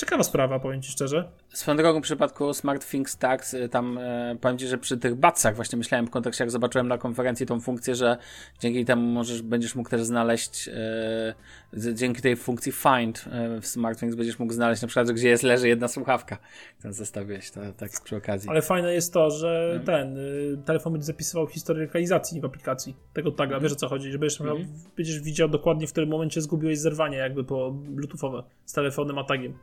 Ciekawa 0.00 0.22
sprawa, 0.22 0.58
powiem 0.58 0.82
ci 0.82 0.92
szczerze. 0.92 1.30
Swoją 1.48 1.76
drogą 1.76 2.00
w 2.00 2.02
przypadku 2.02 2.54
Smart 2.54 2.90
Things 2.90 3.16
Tags, 3.16 3.54
y, 3.54 3.68
tam 3.68 3.98
e, 3.98 4.36
powiem 4.40 4.58
Ci, 4.58 4.66
że 4.66 4.78
przy 4.78 4.98
tych 4.98 5.14
batsach 5.14 5.56
właśnie 5.56 5.78
myślałem 5.78 6.06
w 6.06 6.10
kontekście, 6.10 6.44
jak 6.44 6.50
zobaczyłem 6.50 6.88
na 6.88 6.98
konferencji 6.98 7.46
tą 7.46 7.60
funkcję, 7.60 7.94
że 7.94 8.16
dzięki 8.60 8.84
temu 8.84 9.02
możesz, 9.02 9.42
będziesz 9.42 9.74
mógł 9.74 9.90
też 9.90 10.02
znaleźć, 10.02 10.68
e, 10.68 11.94
dzięki 11.94 12.22
tej 12.22 12.36
funkcji 12.36 12.72
Find 12.72 13.24
e, 13.32 13.60
w 13.60 13.66
Smart 13.66 13.98
Things 13.98 14.14
będziesz 14.14 14.38
mógł 14.38 14.52
znaleźć 14.52 14.82
na 14.82 14.88
przykład, 14.88 15.06
że 15.06 15.14
gdzie 15.14 15.28
jest, 15.28 15.42
leży 15.42 15.68
jedna 15.68 15.88
słuchawka. 15.88 16.38
Tam 16.82 16.92
zestawiłeś 16.92 17.50
to 17.50 17.60
tak 17.76 17.90
przy 18.04 18.16
okazji. 18.16 18.50
Ale 18.50 18.62
fajne 18.62 18.94
jest 18.94 19.12
to, 19.12 19.30
że 19.30 19.78
Mhm. 19.78 19.86
ten 19.86 20.18
y, 20.18 20.58
telefon 20.64 20.92
będzie 20.92 21.06
zapisywał 21.06 21.46
historię 21.46 21.84
lokalizacji 21.84 22.40
w 22.40 22.44
aplikacji 22.44 22.96
tego 23.12 23.30
taga. 23.30 23.54
Mhm. 23.54 23.62
Wiesz 23.62 23.72
o 23.72 23.76
co 23.76 23.88
chodzi, 23.88 24.12
że 24.12 24.18
będziesz, 24.18 24.40
miał, 24.40 24.56
będziesz 24.96 25.20
widział 25.20 25.48
dokładnie, 25.48 25.86
w 25.86 25.92
którym 25.92 26.10
momencie 26.10 26.40
zgubiłeś 26.40 26.78
zerwanie 26.78 27.16
jakby 27.16 27.44
po 27.44 27.70
bluetoothowe 27.70 28.42
z 28.64 28.72
telefonem 28.72 29.18
a 29.18 29.24
tagiem. 29.24 29.58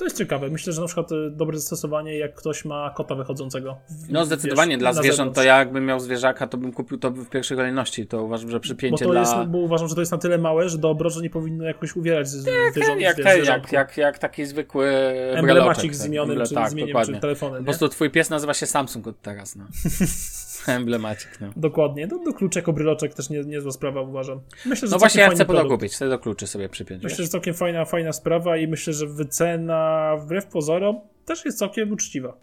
To 0.00 0.04
jest 0.04 0.18
ciekawe. 0.18 0.48
Myślę, 0.48 0.72
że 0.72 0.80
na 0.80 0.86
przykład 0.86 1.12
y, 1.12 1.30
dobre 1.30 1.58
zastosowanie, 1.58 2.18
jak 2.18 2.34
ktoś 2.34 2.64
ma 2.64 2.90
kota 2.96 3.14
wychodzącego. 3.14 3.76
w- 3.88 4.10
No 4.12 4.24
zdecydowanie, 4.24 4.70
wiesz, 4.70 4.78
dla 4.78 4.92
zwierząt 4.92 5.34
to 5.34 5.42
ja 5.42 5.58
jakbym 5.58 5.86
miał 5.86 6.00
zwierzaka, 6.00 6.46
to 6.46 6.58
bym 6.58 6.72
kupił 6.72 6.98
to 6.98 7.10
w 7.10 7.28
pierwszej 7.28 7.56
kolejności. 7.56 8.06
To 8.06 8.22
uważam, 8.22 8.50
że 8.50 8.56
Bo, 8.56 8.60
przypięcie 8.60 9.04
to 9.04 9.10
dla... 9.10 9.20
jest, 9.20 9.34
bo 9.48 9.58
uważam, 9.58 9.88
że 9.88 9.94
to 9.94 10.00
jest 10.00 10.12
na 10.12 10.18
tyle 10.18 10.38
małe, 10.38 10.68
że 10.68 10.78
do 10.78 10.90
obroży 10.90 11.22
nie 11.22 11.30
powinno 11.30 11.64
jakoś 11.64 11.96
uwierać 11.96 12.28
z 12.28 12.32
zwierząt. 12.72 13.00
jak, 13.00 13.18
jak, 13.18 13.32
zwierzątku. 13.34 13.74
jak, 13.74 13.96
jak 13.96 14.18
taki 14.18 14.46
zwykły. 14.46 14.86
Emblemacik 15.34 15.94
z 15.94 15.98
tak, 15.98 16.08
imionem, 16.08 16.38
emble- 16.38 16.48
czy 16.48 16.54
tak, 16.54 16.74
dokładnie. 16.74 17.14
czy 17.14 17.20
telefonem. 17.20 17.58
Po 17.58 17.64
prostu 17.64 17.88
twój 17.88 18.10
pies 18.10 18.30
nazywa 18.30 18.54
się 18.54 18.66
Samsung 18.66 19.06
od 19.06 19.22
teraz, 19.22 19.56
no. 19.56 19.64
Emblemacik, 20.66 21.40
no. 21.40 21.50
Dokładnie. 21.56 22.06
Do, 22.06 22.18
do 22.18 22.32
kluczek, 22.32 22.68
obryloczek 22.68 23.14
też 23.14 23.30
nie, 23.30 23.40
niezła 23.44 23.72
sprawa 23.72 24.00
uważam. 24.00 24.40
Myślę, 24.66 24.88
że 24.88 24.92
No 24.92 24.98
właśnie, 24.98 25.20
ja 25.20 25.30
chcę 25.30 25.44
po 25.44 25.52
to 25.52 25.58
produkt. 25.58 25.80
kupić, 25.80 25.92
chcę 25.94 26.08
do 26.08 26.18
kluczy 26.18 26.46
sobie 26.46 26.68
przypiąć. 26.68 27.02
Myślę, 27.02 27.18
wiesz? 27.18 27.26
że 27.26 27.30
całkiem 27.32 27.54
fajna, 27.54 27.84
fajna 27.84 28.12
sprawa 28.12 28.56
i 28.56 28.68
myślę, 28.68 28.92
że 28.92 29.06
wycena 29.06 30.10
wbrew 30.20 30.46
pozorom 30.46 31.00
też 31.24 31.44
jest 31.44 31.58
całkiem 31.58 31.92
uczciwa. 31.92 32.36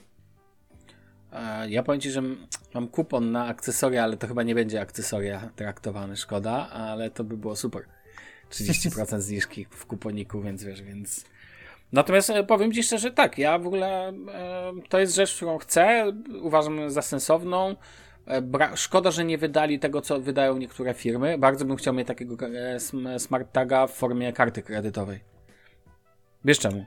E, 1.34 1.69
Ja 1.69 1.84
powiem 1.84 2.01
Ci, 2.01 2.12
że 2.12 2.21
mam 2.73 2.88
kupon 2.88 3.32
na 3.32 3.45
akcesoria, 3.45 4.03
ale 4.03 4.17
to 4.17 4.27
chyba 4.27 4.43
nie 4.43 4.56
będzie 4.56 4.82
akcesoria 4.82 5.49
traktowane, 5.56 6.15
szkoda, 6.15 6.69
ale 6.69 7.10
to 7.12 7.23
by 7.23 7.38
było 7.38 7.56
super. 7.56 7.84
30% 8.51 9.19
zniżki 9.19 9.65
w 9.69 9.86
kuponiku, 9.86 10.41
więc 10.41 10.63
wiesz, 10.63 10.82
więc... 10.82 11.25
Natomiast 11.91 12.30
e, 12.30 12.43
powiem 12.43 12.72
Ci 12.74 12.84
szczerze, 12.84 13.11
tak, 13.11 13.38
ja 13.38 13.59
w 13.59 13.68
ogóle 13.68 14.07
e, 14.09 14.13
to 14.89 14.99
jest 14.99 15.15
rzecz, 15.15 15.36
którą 15.36 15.57
chcę, 15.57 16.13
uważam 16.41 16.89
za 16.91 17.01
sensowną. 17.01 17.76
E, 18.28 18.41
szkoda, 18.75 19.11
że 19.11 19.25
nie 19.25 19.38
wydali 19.38 19.80
tego, 19.80 20.01
co 20.01 20.19
wydają 20.19 20.57
niektóre 20.57 20.93
firmy. 20.93 21.38
Bardzo 21.38 21.65
bym 21.65 21.75
chciał 21.78 21.93
mieć 21.93 22.07
takiego 22.07 22.45
e, 22.47 22.75
sm- 22.75 23.19
smart 23.19 23.51
taga 23.51 23.88
w 23.88 23.91
formie 23.93 24.34
karty 24.34 24.61
kredytowej. 24.61 25.19
Wiesz 26.45 26.59
czemu? 26.59 26.86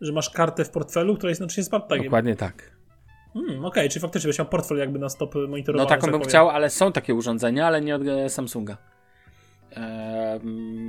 Że 0.00 0.12
masz 0.12 0.30
kartę 0.30 0.64
w 0.64 0.70
portfelu, 0.70 1.16
która 1.16 1.28
jest 1.30 1.38
znacznie 1.38 1.64
smart 1.64 1.88
tagiem. 1.88 2.04
Dokładnie 2.04 2.36
tak. 2.36 2.80
Hmm, 3.34 3.64
Okej, 3.64 3.88
czyli 3.88 4.00
faktycznie 4.00 4.28
byś 4.28 4.38
miał 4.38 4.48
portfel 4.48 4.78
jakby 4.78 4.98
na 4.98 5.08
stop 5.08 5.34
No 5.34 5.40
monitorowany. 5.48 5.88
taką 5.88 6.06
że 6.06 6.12
bym 6.12 6.20
tak 6.20 6.28
chciał, 6.28 6.48
ale 6.50 6.70
są 6.70 6.92
takie 6.92 7.14
urządzenia, 7.14 7.66
ale 7.66 7.80
nie 7.80 7.94
od 7.94 8.02
e, 8.06 8.28
Samsunga. 8.30 8.76
E, 9.76 10.40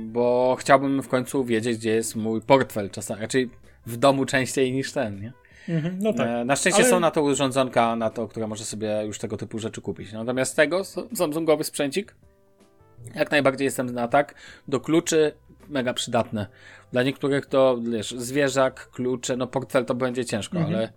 bo 0.06 0.56
chciałbym 0.60 1.02
w 1.02 1.08
końcu 1.08 1.44
wiedzieć, 1.44 1.78
gdzie 1.78 1.90
jest 1.94 2.16
mój 2.16 2.40
portfel 2.40 2.90
czasami, 2.90 3.20
raczej 3.20 3.50
w 3.86 3.96
domu 3.96 4.26
częściej 4.26 4.72
niż 4.72 4.92
ten, 4.92 5.20
nie? 5.20 5.32
Mhm, 5.68 5.98
no 6.00 6.12
tak. 6.12 6.28
E, 6.28 6.44
Na 6.44 6.56
szczęście 6.56 6.82
Ale- 6.82 6.90
są 6.90 7.00
na 7.00 7.10
to 7.10 7.22
urządzonka, 7.22 7.96
na 7.96 8.10
to, 8.10 8.28
które 8.28 8.46
może 8.46 8.64
sobie 8.64 9.02
już 9.06 9.18
tego 9.18 9.36
typu 9.36 9.58
rzeczy 9.58 9.80
kupić. 9.80 10.12
Natomiast 10.12 10.56
tego 10.56 10.84
Samsungowy 11.14 11.64
sprzęcik, 11.64 12.14
jak 13.14 13.30
najbardziej 13.30 13.64
jestem 13.64 13.90
na 13.94 14.08
tak. 14.08 14.34
Do 14.68 14.80
kluczy 14.80 15.32
mega 15.68 15.94
przydatne. 15.94 16.46
Dla 16.92 17.02
niektórych 17.02 17.46
to, 17.46 17.78
wiesz, 17.90 18.10
zwierzak, 18.10 18.88
klucze, 18.90 19.36
no 19.36 19.46
portfel 19.46 19.84
to 19.84 19.94
będzie 19.94 20.24
ciężko, 20.24 20.58
Mhm. 20.58 20.74
ale 20.76 20.92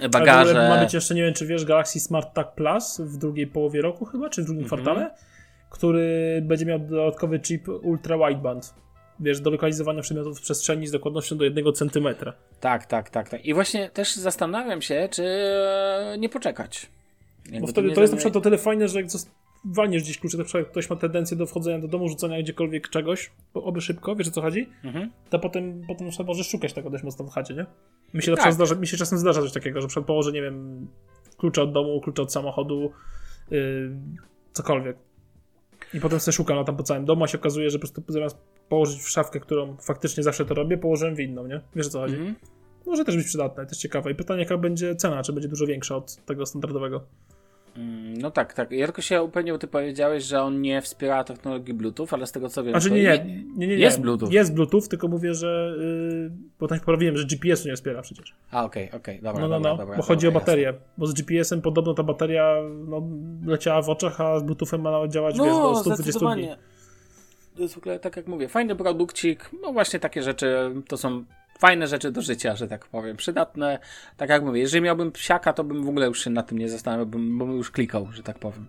Ale 0.00 0.08
bagaże... 0.08 0.50
ogóle 0.50 0.68
ma 0.68 0.80
być 0.84 0.94
jeszcze, 0.94 1.14
nie 1.14 1.22
wiem 1.22 1.34
czy 1.34 1.46
wiesz, 1.46 1.64
Galaxy 1.64 2.00
Smart 2.00 2.34
Tag 2.34 2.54
Plus 2.54 3.00
w 3.00 3.16
drugiej 3.16 3.46
połowie 3.46 3.82
roku 3.82 4.04
chyba, 4.04 4.30
czy 4.30 4.42
w 4.42 4.44
drugim 4.44 4.62
Mhm. 4.64 4.82
kwartale, 4.82 5.10
który 5.70 6.38
będzie 6.42 6.66
miał 6.66 6.78
dodatkowy 6.78 7.40
chip 7.40 7.68
Ultra 7.68 8.16
Wideband. 8.28 8.74
Wiesz, 9.20 9.40
do 9.40 9.50
lokalizowania 9.50 10.02
przedmiotów 10.02 10.38
w 10.38 10.42
przestrzeni 10.42 10.86
z 10.86 10.90
dokładnością 10.90 11.36
do 11.36 11.44
1 11.44 11.64
cm. 11.74 12.08
Tak, 12.60 12.86
tak, 12.86 13.10
tak, 13.10 13.28
tak. 13.28 13.44
I 13.44 13.54
właśnie 13.54 13.90
też 13.90 14.16
zastanawiam 14.16 14.82
się, 14.82 15.08
czy 15.12 15.24
nie 16.18 16.28
poczekać. 16.28 16.86
Jakby 17.44 17.60
Bo 17.60 17.66
to 17.66 17.72
wtedy 17.72 17.88
nie 17.88 17.94
to 17.94 18.00
jest 18.00 18.12
na 18.12 18.16
przykład 18.16 18.36
o 18.36 18.40
tyle 18.40 18.58
fajne, 18.58 18.88
że 18.88 19.00
jak 19.00 19.10
walniesz 19.64 20.02
gdzieś 20.02 20.18
klucze, 20.18 20.36
to 20.36 20.42
na 20.42 20.44
przykład 20.44 20.68
ktoś 20.68 20.90
ma 20.90 20.96
tendencję 20.96 21.36
do 21.36 21.46
wchodzenia 21.46 21.78
do 21.78 21.88
domu, 21.88 22.08
rzucania 22.08 22.42
gdziekolwiek 22.42 22.88
czegoś, 22.88 23.30
oby 23.54 23.80
szybko, 23.80 24.16
wiesz 24.16 24.28
o 24.28 24.30
co 24.30 24.42
chodzi? 24.42 24.68
Mhm. 24.84 25.10
To 25.30 25.38
potem, 25.38 25.82
potem 25.88 26.08
możesz 26.26 26.48
szukać 26.48 26.72
tego 26.72 26.90
dość 26.90 27.04
mocno 27.04 27.24
w 27.24 27.30
chacie, 27.30 27.54
nie? 27.54 27.66
Mi 28.14 28.22
się, 28.22 28.36
Tak. 28.36 28.52
zdarza, 28.52 28.74
mi 28.74 28.86
się 28.86 28.96
czasem 28.96 29.18
zdarza 29.18 29.42
coś 29.42 29.52
takiego, 29.52 29.80
że 29.80 30.02
położę, 30.02 30.32
nie 30.32 30.42
wiem, 30.42 30.86
klucze 31.36 31.62
od 31.62 31.72
domu, 31.72 32.00
klucze 32.00 32.22
od 32.22 32.32
samochodu, 32.32 32.92
yy, 33.50 33.90
cokolwiek. 34.52 34.96
I 35.94 36.00
potem 36.00 36.20
sobie 36.20 36.32
szukam 36.32 36.64
tam 36.64 36.76
po 36.76 36.82
całym 36.82 37.04
domu, 37.04 37.24
a 37.24 37.28
się 37.28 37.38
okazuje, 37.38 37.70
że 37.70 37.78
po 37.78 37.80
prostu 37.80 38.02
zamiast 38.12 38.38
położyć 38.68 39.00
w 39.00 39.08
szafkę, 39.08 39.40
którą 39.40 39.76
faktycznie 39.76 40.22
zawsze 40.22 40.44
to 40.44 40.54
robię, 40.54 40.78
położyłem 40.78 41.14
w 41.14 41.20
inną, 41.20 41.46
nie? 41.46 41.60
Wiesz 41.76 41.86
o 41.86 41.90
co 41.90 42.00
chodzi? 42.00 42.14
Mhm. 42.14 42.34
Może 42.86 43.04
też 43.04 43.16
być 43.16 43.26
przydatne, 43.26 43.66
to 43.66 43.70
jest 43.70 43.80
ciekawe. 43.80 44.10
I 44.10 44.14
pytanie, 44.14 44.40
jaka 44.40 44.58
będzie 44.58 44.96
cena, 44.96 45.22
czy 45.22 45.32
będzie 45.32 45.48
dużo 45.48 45.66
większa 45.66 45.96
od 45.96 46.16
tego 46.16 46.46
standardowego. 46.46 47.04
Mm, 47.76 48.14
No 48.14 48.30
tak, 48.30 48.54
tak. 48.54 48.70
Ja 48.70 48.86
tylko 48.86 49.02
się 49.02 49.22
upewnił, 49.22 49.58
ty 49.58 49.66
powiedziałeś, 49.66 50.24
że 50.24 50.42
on 50.42 50.60
nie 50.60 50.82
wspiera 50.82 51.24
technologii 51.24 51.74
Bluetooth, 51.74 52.06
ale 52.10 52.26
z 52.26 52.32
tego 52.32 52.48
co 52.48 52.64
wiem, 52.64 52.72
Znaczy 52.72 52.88
to 52.88 52.94
nie, 52.94 53.02
nie, 53.02 53.44
nie, 53.56 53.66
nie. 53.66 53.74
Jest 53.74 54.00
Bluetooth. 54.00 54.30
Jest 54.30 54.54
Bluetooth, 54.54 54.82
tylko 54.90 55.08
mówię, 55.08 55.34
że. 55.34 55.76
Yy, 55.78 56.30
bo 56.60 56.68
się 56.68 56.80
poprawiłem, 56.80 57.16
że 57.16 57.24
GPS-u 57.24 57.68
nie 57.68 57.76
wspiera 57.76 58.02
przecież. 58.02 58.34
A, 58.50 58.64
okej, 58.64 58.90
okej, 58.92 59.20
dobra, 59.22 59.48
No, 59.48 59.60
no, 59.60 59.76
no, 59.76 59.86
bo 59.96 60.02
chodzi 60.02 60.28
o 60.28 60.32
baterię. 60.32 60.74
Bo 60.98 61.06
z 61.06 61.14
GPS-em 61.14 61.62
podobno 61.62 61.94
ta 61.94 62.02
bateria 62.02 62.56
no, 62.86 63.02
leciała 63.46 63.82
w 63.82 63.88
oczach, 63.88 64.20
a 64.20 64.38
z 64.38 64.42
Bluetoothem 64.42 64.80
ma 64.80 64.90
nawet 64.90 65.12
działać 65.12 65.36
No, 65.36 65.44
wiesz, 65.44 65.54
do 65.54 65.94
120 65.94 66.34
dni. 66.34 66.48
Ogóle, 67.76 67.98
tak 67.98 68.16
jak 68.16 68.26
mówię, 68.26 68.48
fajny 68.48 68.76
produkcik. 68.76 69.50
No 69.62 69.72
właśnie 69.72 70.00
takie 70.00 70.22
rzeczy, 70.22 70.70
to 70.88 70.96
są 70.96 71.24
fajne 71.58 71.86
rzeczy 71.86 72.10
do 72.10 72.22
życia, 72.22 72.56
że 72.56 72.68
tak 72.68 72.86
powiem. 72.86 73.16
Przydatne. 73.16 73.78
Tak 74.16 74.30
jak 74.30 74.42
mówię, 74.42 74.60
jeżeli 74.60 74.82
miałbym 74.82 75.12
psiaka, 75.12 75.52
to 75.52 75.64
bym 75.64 75.84
w 75.84 75.88
ogóle 75.88 76.06
już 76.06 76.24
się 76.24 76.30
nad 76.30 76.46
tym 76.46 76.58
nie 76.58 76.68
zastanawiał, 76.68 77.06
bym, 77.06 77.38
bo 77.38 77.46
bym 77.46 77.56
już 77.56 77.70
klikał, 77.70 78.08
że 78.12 78.22
tak 78.22 78.38
powiem. 78.38 78.66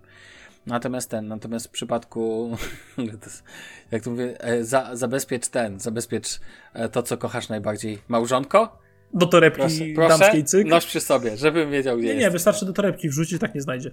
Natomiast 0.66 1.10
ten, 1.10 1.28
natomiast 1.28 1.68
w 1.68 1.70
przypadku, 1.70 2.58
jak 3.92 4.04
to 4.04 4.10
mówię, 4.10 4.44
e, 4.44 4.64
za, 4.64 4.96
zabezpiecz 4.96 5.48
ten, 5.48 5.80
zabezpiecz 5.80 6.40
e, 6.74 6.90
to, 6.90 7.04
co 7.04 7.18
kochasz 7.18 7.50
najbardziej. 7.50 8.00
Małżonko? 8.08 8.80
Do 9.14 9.26
torebki 9.26 9.60
Proszę, 9.60 9.86
proszę, 9.96 10.18
damskiej 10.20 10.44
cyk. 10.44 10.68
noś 10.68 10.86
przy 10.86 11.02
sobie, 11.02 11.38
żebym 11.38 11.72
wiedział, 11.72 11.98
gdzie 11.98 12.08
nie, 12.08 12.16
nie, 12.16 12.22
jest. 12.22 12.34
wystarczy 12.34 12.66
do 12.66 12.74
torebki 12.74 13.10
wrzucić, 13.10 13.42
tak 13.42 13.56
nie 13.56 13.62
znajdzie. 13.62 13.92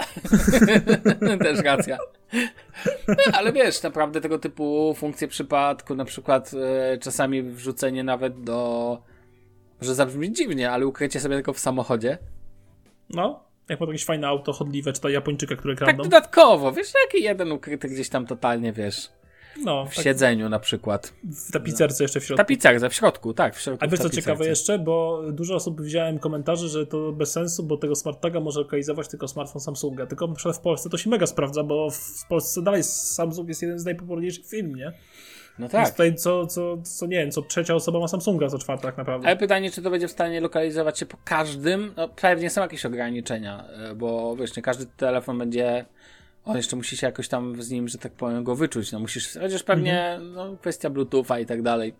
Też 1.42 1.58
racja. 1.64 1.98
Ale 3.32 3.52
wiesz, 3.52 3.82
naprawdę 3.82 4.20
tego 4.20 4.38
typu 4.38 4.94
funkcje 4.96 5.28
przypadku, 5.28 5.94
na 5.94 6.04
przykład 6.04 6.50
e, 6.92 6.98
czasami 6.98 7.42
wrzucenie 7.42 8.04
nawet 8.04 8.42
do, 8.42 8.98
że 9.80 9.94
zabrzmi 9.94 10.32
dziwnie, 10.32 10.70
ale 10.70 10.86
ukrycie 10.86 11.20
sobie 11.20 11.34
tylko 11.34 11.52
w 11.52 11.58
samochodzie. 11.58 12.18
No, 13.10 13.44
jak 13.68 13.80
ma 13.80 13.86
jakieś 13.86 14.04
fajne 14.04 14.28
auto 14.28 14.52
chodliwe, 14.52 14.92
czy 14.92 15.00
to 15.00 15.08
Japończyka, 15.08 15.56
które 15.56 15.74
Tak 15.74 15.84
kradną. 15.84 16.04
dodatkowo, 16.04 16.72
wiesz, 16.72 16.92
jaki 17.04 17.24
jeden 17.24 17.52
ukryty 17.52 17.88
gdzieś 17.88 18.08
tam 18.08 18.26
totalnie, 18.26 18.72
wiesz, 18.72 19.08
no, 19.64 19.86
w 19.86 19.94
tak, 19.94 20.04
siedzeniu 20.04 20.48
na 20.48 20.58
przykład. 20.58 21.12
w 21.24 21.52
tapicerce 21.52 22.04
jeszcze 22.04 22.20
w 22.20 22.24
środku. 22.24 22.38
tapicerce, 22.38 22.90
w 22.90 22.94
środku, 22.94 23.34
tak, 23.34 23.56
w 23.56 23.60
środku. 23.60 23.84
A 23.84 23.88
wiesz 23.88 24.00
co 24.00 24.10
ciekawe 24.10 24.46
jeszcze, 24.46 24.78
bo 24.78 25.22
dużo 25.32 25.54
osób 25.54 25.82
widziałem 25.82 26.18
komentarzy, 26.18 26.68
że 26.68 26.86
to 26.86 27.12
bez 27.12 27.32
sensu, 27.32 27.62
bo 27.62 27.76
tego 27.76 27.94
smart 27.94 28.20
taga 28.20 28.40
może 28.40 28.60
lokalizować 28.60 29.08
tylko 29.08 29.28
smartfon 29.28 29.60
Samsunga. 29.60 30.06
Tylko 30.06 30.28
w 30.54 30.58
Polsce 30.58 30.90
to 30.90 30.98
się 30.98 31.10
mega 31.10 31.26
sprawdza, 31.26 31.62
bo 31.62 31.90
w 31.90 32.26
Polsce 32.28 32.62
dalej 32.62 32.82
Samsung 32.84 33.48
jest 33.48 33.62
jeden 33.62 33.78
z 33.78 33.84
najpopularniejszych 33.84 34.46
firm, 34.46 34.74
nie? 34.74 34.92
No 35.58 35.68
tak. 35.68 35.90
tutaj 35.90 36.14
co, 36.14 36.46
co, 36.46 36.76
co 36.82 37.06
nie 37.06 37.16
wiem, 37.16 37.30
co 37.30 37.42
trzecia 37.42 37.74
osoba 37.74 38.00
ma 38.00 38.08
Samsunga, 38.08 38.48
co 38.48 38.58
czwarta 38.58 38.82
tak 38.82 38.98
naprawdę. 38.98 39.26
Ale 39.26 39.36
pytanie, 39.36 39.70
czy 39.70 39.82
to 39.82 39.90
będzie 39.90 40.08
w 40.08 40.10
stanie 40.10 40.40
lokalizować 40.40 40.98
się 40.98 41.06
po 41.06 41.16
każdym? 41.24 41.94
No, 41.96 42.08
pewnie 42.08 42.50
są 42.50 42.60
jakieś 42.60 42.86
ograniczenia, 42.86 43.64
e, 43.68 43.94
bo 43.94 44.36
wiesz, 44.36 44.56
nie 44.56 44.62
każdy 44.62 44.86
telefon 44.86 45.38
będzie. 45.38 45.84
On 46.44 46.56
jeszcze 46.56 46.76
musi 46.76 46.96
się 46.96 47.06
jakoś 47.06 47.28
tam 47.28 47.62
z 47.62 47.70
nim, 47.70 47.88
że 47.88 47.98
tak 47.98 48.12
powiem, 48.12 48.44
go 48.44 48.56
wyczuć. 48.56 48.92
No 48.92 48.98
musisz, 48.98 49.38
chociaż 49.40 49.62
pewnie 49.62 50.20
no, 50.34 50.56
kwestia 50.56 50.90
Bluetootha 50.90 51.38
i 51.38 51.46
tak 51.46 51.62
dalej. 51.62 51.94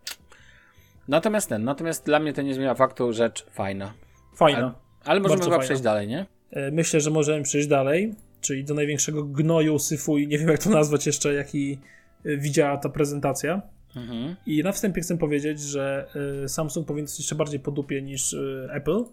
Natomiast 1.08 1.48
ten, 1.48 1.64
natomiast 1.64 2.06
dla 2.06 2.18
mnie 2.18 2.32
to 2.32 2.42
nie 2.42 2.54
zmienia 2.54 2.74
faktu, 2.74 3.12
rzecz 3.12 3.46
fajna. 3.50 3.92
Fajna. 4.34 4.58
Ale, 4.58 4.72
ale 5.04 5.20
możemy 5.20 5.38
Bardzo 5.38 5.50
chyba 5.50 5.62
przejść 5.62 5.82
dalej, 5.82 6.08
nie? 6.08 6.26
E, 6.50 6.70
Myślę, 6.70 7.00
że 7.00 7.10
możemy 7.10 7.42
przejść 7.42 7.68
dalej, 7.68 8.14
czyli 8.40 8.64
do 8.64 8.74
największego 8.74 9.24
gnoju, 9.24 9.78
syfu 9.78 10.18
i 10.18 10.28
nie 10.28 10.38
wiem 10.38 10.48
jak 10.48 10.62
to 10.62 10.70
nazwać 10.70 11.06
jeszcze, 11.06 11.34
jaki 11.34 11.78
e, 12.24 12.36
widziała 12.36 12.76
ta 12.76 12.88
prezentacja. 12.88 13.62
Mhm. 13.96 14.36
I 14.46 14.62
na 14.62 14.72
wstępie 14.72 15.00
chcę 15.00 15.18
powiedzieć, 15.18 15.60
że 15.60 16.06
y, 16.44 16.48
Samsung 16.48 16.86
powinien 16.86 17.06
być 17.06 17.18
jeszcze 17.18 17.34
bardziej 17.34 17.60
po 17.60 17.70
dupie 17.70 18.02
niż 18.02 18.36
Apple, 18.72 19.04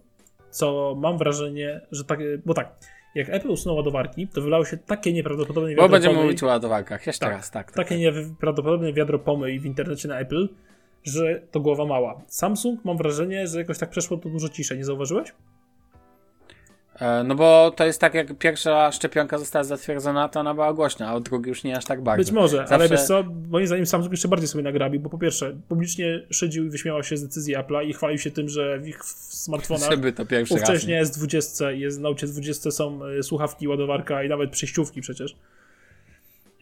co 0.50 0.96
mam 0.98 1.18
wrażenie, 1.18 1.82
że 1.92 2.04
tak, 2.04 2.20
bo 2.46 2.54
tak, 2.54 2.76
jak 3.16 3.30
Apple 3.30 3.50
usunął 3.50 3.76
ładowarki, 3.78 4.28
to 4.28 4.42
wylało 4.42 4.66
się 4.66 4.78
takie 4.78 5.14
nieprawdopodobne 5.14 5.70
Bo 5.70 5.82
wiadro 5.82 5.90
będziemy 5.90 6.14
pomyj, 6.14 6.26
mówić 6.28 6.44
o 6.44 6.48
ładowarkach. 6.48 7.08
Jeszcze 7.08 7.26
Tak, 7.26 7.36
raz, 7.36 7.52
tak. 7.52 7.66
tak. 7.72 7.76
takie 7.76 7.98
nieprawdopodobne 7.98 8.94
wiadro 8.94 9.20
pomyj 9.20 9.60
w 9.60 9.66
internecie 9.66 10.08
na 10.08 10.20
Apple, 10.20 10.50
że 11.04 11.42
to 11.52 11.60
głowa 11.60 11.86
mała. 11.86 12.22
Samsung 12.28 12.86
mam 12.86 12.98
wrażenie, 12.98 13.48
że 13.48 13.60
jakoś 13.60 13.78
tak 13.78 13.90
przeszło 13.90 14.18
to 14.18 14.30
dużo 14.30 14.50
ciszej, 14.50 14.78
nie 14.78 14.86
zauważyłeś? 14.86 15.34
E, 17.00 17.24
No 17.24 17.36
bo 17.36 17.72
to 17.76 17.86
jest 17.86 18.02
tak, 18.02 18.14
jak 18.14 18.38
pierwsza 18.38 18.92
szczepionka 18.92 19.38
została 19.38 19.64
zatwierdzona, 19.64 20.30
to 20.30 20.40
ona 20.40 20.54
była 20.54 20.74
głośna, 20.74 21.08
a 21.08 21.14
od 21.14 21.24
drugiej 21.24 21.50
już 21.50 21.64
nie 21.64 21.78
aż 21.78 21.86
tak 21.86 22.02
bardzo. 22.02 22.24
Być 22.24 22.32
może, 22.32 22.58
ale 22.60 22.68
Zawsze- 22.68 22.90
wiesz 22.90 23.04
co, 23.04 23.24
moim 23.50 23.68
zdaniem 23.68 23.86
Samsung 23.86 24.12
jeszcze 24.14 24.28
bardziej 24.28 24.48
sobie 24.48 24.64
nagrabił, 24.64 25.00
bo 25.02 25.10
po 25.10 25.18
pierwsze, 25.18 25.56
publicznie 25.68 26.22
szydził 26.30 26.66
i 26.66 26.70
wyśmiał 26.70 27.04
się 27.04 27.18
z 27.18 27.24
decyzji 27.24 27.56
Apple'a 27.58 27.86
i 27.86 27.94
chwalił 27.94 28.18
się 28.18 28.32
tym, 28.32 28.50
że 28.50 28.80
w 28.80 28.88
ich 28.88 29.04
smartfonach 29.06 29.90
Żeby 29.92 30.14
to 30.14 30.26
pierwszy 30.26 30.54
raz. 30.54 30.64
Ówcześnie 30.64 30.96
nie? 30.96 31.06
S20 31.06 31.68
jest 31.68 32.00
na 32.00 32.10
Note 32.10 32.28
20 32.28 32.72
są 32.72 33.06
y, 33.06 33.24
słuchawki, 33.24 33.68
ładowarka 33.68 34.24
i 34.24 34.30
nawet 34.30 34.50
przejściówki 34.52 35.02
przecież. 35.02 35.36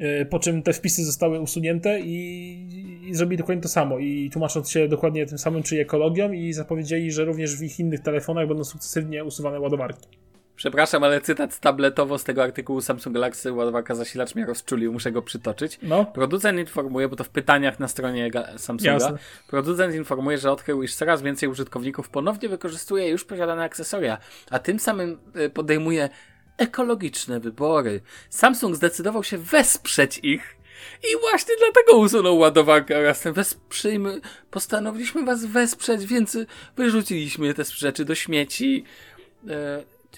Y, 0.02 0.26
Po 0.30 0.40
czym 0.40 0.64
te 0.64 0.74
wpisy 0.74 1.06
zostały 1.06 1.40
usunięte 1.40 2.00
i, 2.00 3.08
i 3.10 3.16
zrobili 3.16 3.38
dokładnie 3.38 3.64
to 3.64 3.70
samo. 3.70 4.00
I 4.00 4.30
tłumacząc 4.34 4.70
się 4.70 4.88
dokładnie 4.88 5.26
tym 5.26 5.38
samym, 5.38 5.64
czyli 5.64 5.82
ekologią, 5.82 6.32
i 6.32 6.54
zapowiedzieli, 6.54 7.12
że 7.12 7.26
również 7.26 7.56
w 7.56 7.64
ich 7.64 7.80
innych 7.80 8.00
telefonach 8.00 8.48
będą 8.48 8.64
sukcesywnie 8.64 9.24
usuwane 9.24 9.60
ładowarki. 9.60 10.08
Przepraszam, 10.56 11.04
ale 11.04 11.22
cytat 11.22 11.60
tabletowo 11.60 12.18
z 12.18 12.24
tego 12.24 12.44
artykułu 12.44 12.82
Samsung 12.82 13.14
Galaxy 13.14 13.52
ładowarka 13.54 13.96
zasilacz 13.96 14.36
mnie 14.36 14.46
rozczulił, 14.46 14.94
muszę 14.94 15.12
go 15.12 15.22
przytoczyć. 15.22 15.80
No, 15.84 16.06
Producent 16.06 16.60
informuje, 16.60 17.08
bo 17.10 17.16
to 17.16 17.24
w 17.24 17.30
pytaniach 17.30 17.80
na 17.80 17.88
stronie 17.88 18.32
Ga- 18.32 18.58
Samsunga, 18.58 18.94
Jasne. 18.94 19.18
producent 19.48 19.96
informuje, 19.96 20.38
że 20.38 20.52
odkrył, 20.52 20.84
iż 20.84 20.96
coraz 20.96 21.22
więcej 21.22 21.50
użytkowników 21.50 22.10
ponownie 22.10 22.50
wykorzystuje 22.50 23.10
już 23.10 23.24
posiadane 23.26 23.64
akcesoria, 23.64 24.18
a 24.50 24.60
tym 24.60 24.80
samym 24.80 25.18
y, 25.36 25.50
podejmuje 25.50 26.10
ekologiczne 26.58 27.40
wybory. 27.40 28.02
Samsung 28.30 28.76
zdecydował 28.76 29.24
się 29.24 29.38
wesprzeć 29.38 30.20
ich 30.24 30.56
i 31.04 31.20
właśnie 31.30 31.56
dlatego 31.60 31.98
usunął 31.98 32.38
ładowarkę 32.38 32.98
oraz 32.98 33.22
ten 33.22 33.34
wesprzyjmy, 33.34 34.22
postanowiliśmy 34.52 35.26
was 35.26 35.46
wesprzeć, 35.46 36.06
więc 36.06 36.38
wyrzuciliśmy 36.78 37.54
te 37.54 37.64
rzeczy 37.64 38.06
do 38.06 38.16
śmieci. 38.16 38.84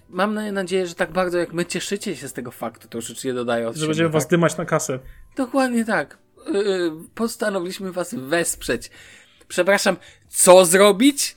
Y, 0.10 0.16
Mam 0.16 0.34
na- 0.34 0.52
nadzieję, 0.52 0.88
że 0.88 0.96
tak 0.96 1.12
bardzo 1.12 1.38
jak 1.38 1.54
my 1.54 1.66
cieszycie 1.66 2.16
się 2.16 2.28
z 2.28 2.34
tego 2.34 2.52
faktu, 2.52 2.88
to 2.88 3.02
rzeczywiście 3.02 3.34
dodaję 3.34 3.68
od 3.68 3.76
że 3.76 3.88
będziemy 3.88 4.10
was 4.10 4.24
tak? 4.24 4.32
dymać 4.32 4.58
na 4.58 4.66
kasę. 4.66 5.00
Dokładnie 5.36 5.86
tak. 5.86 6.18
Yy, 6.54 6.92
postanowiliśmy 7.16 7.92
was 7.92 8.14
wesprzeć. 8.14 8.92
Przepraszam, 9.48 9.98
co 10.30 10.66
zrobić? 10.66 11.36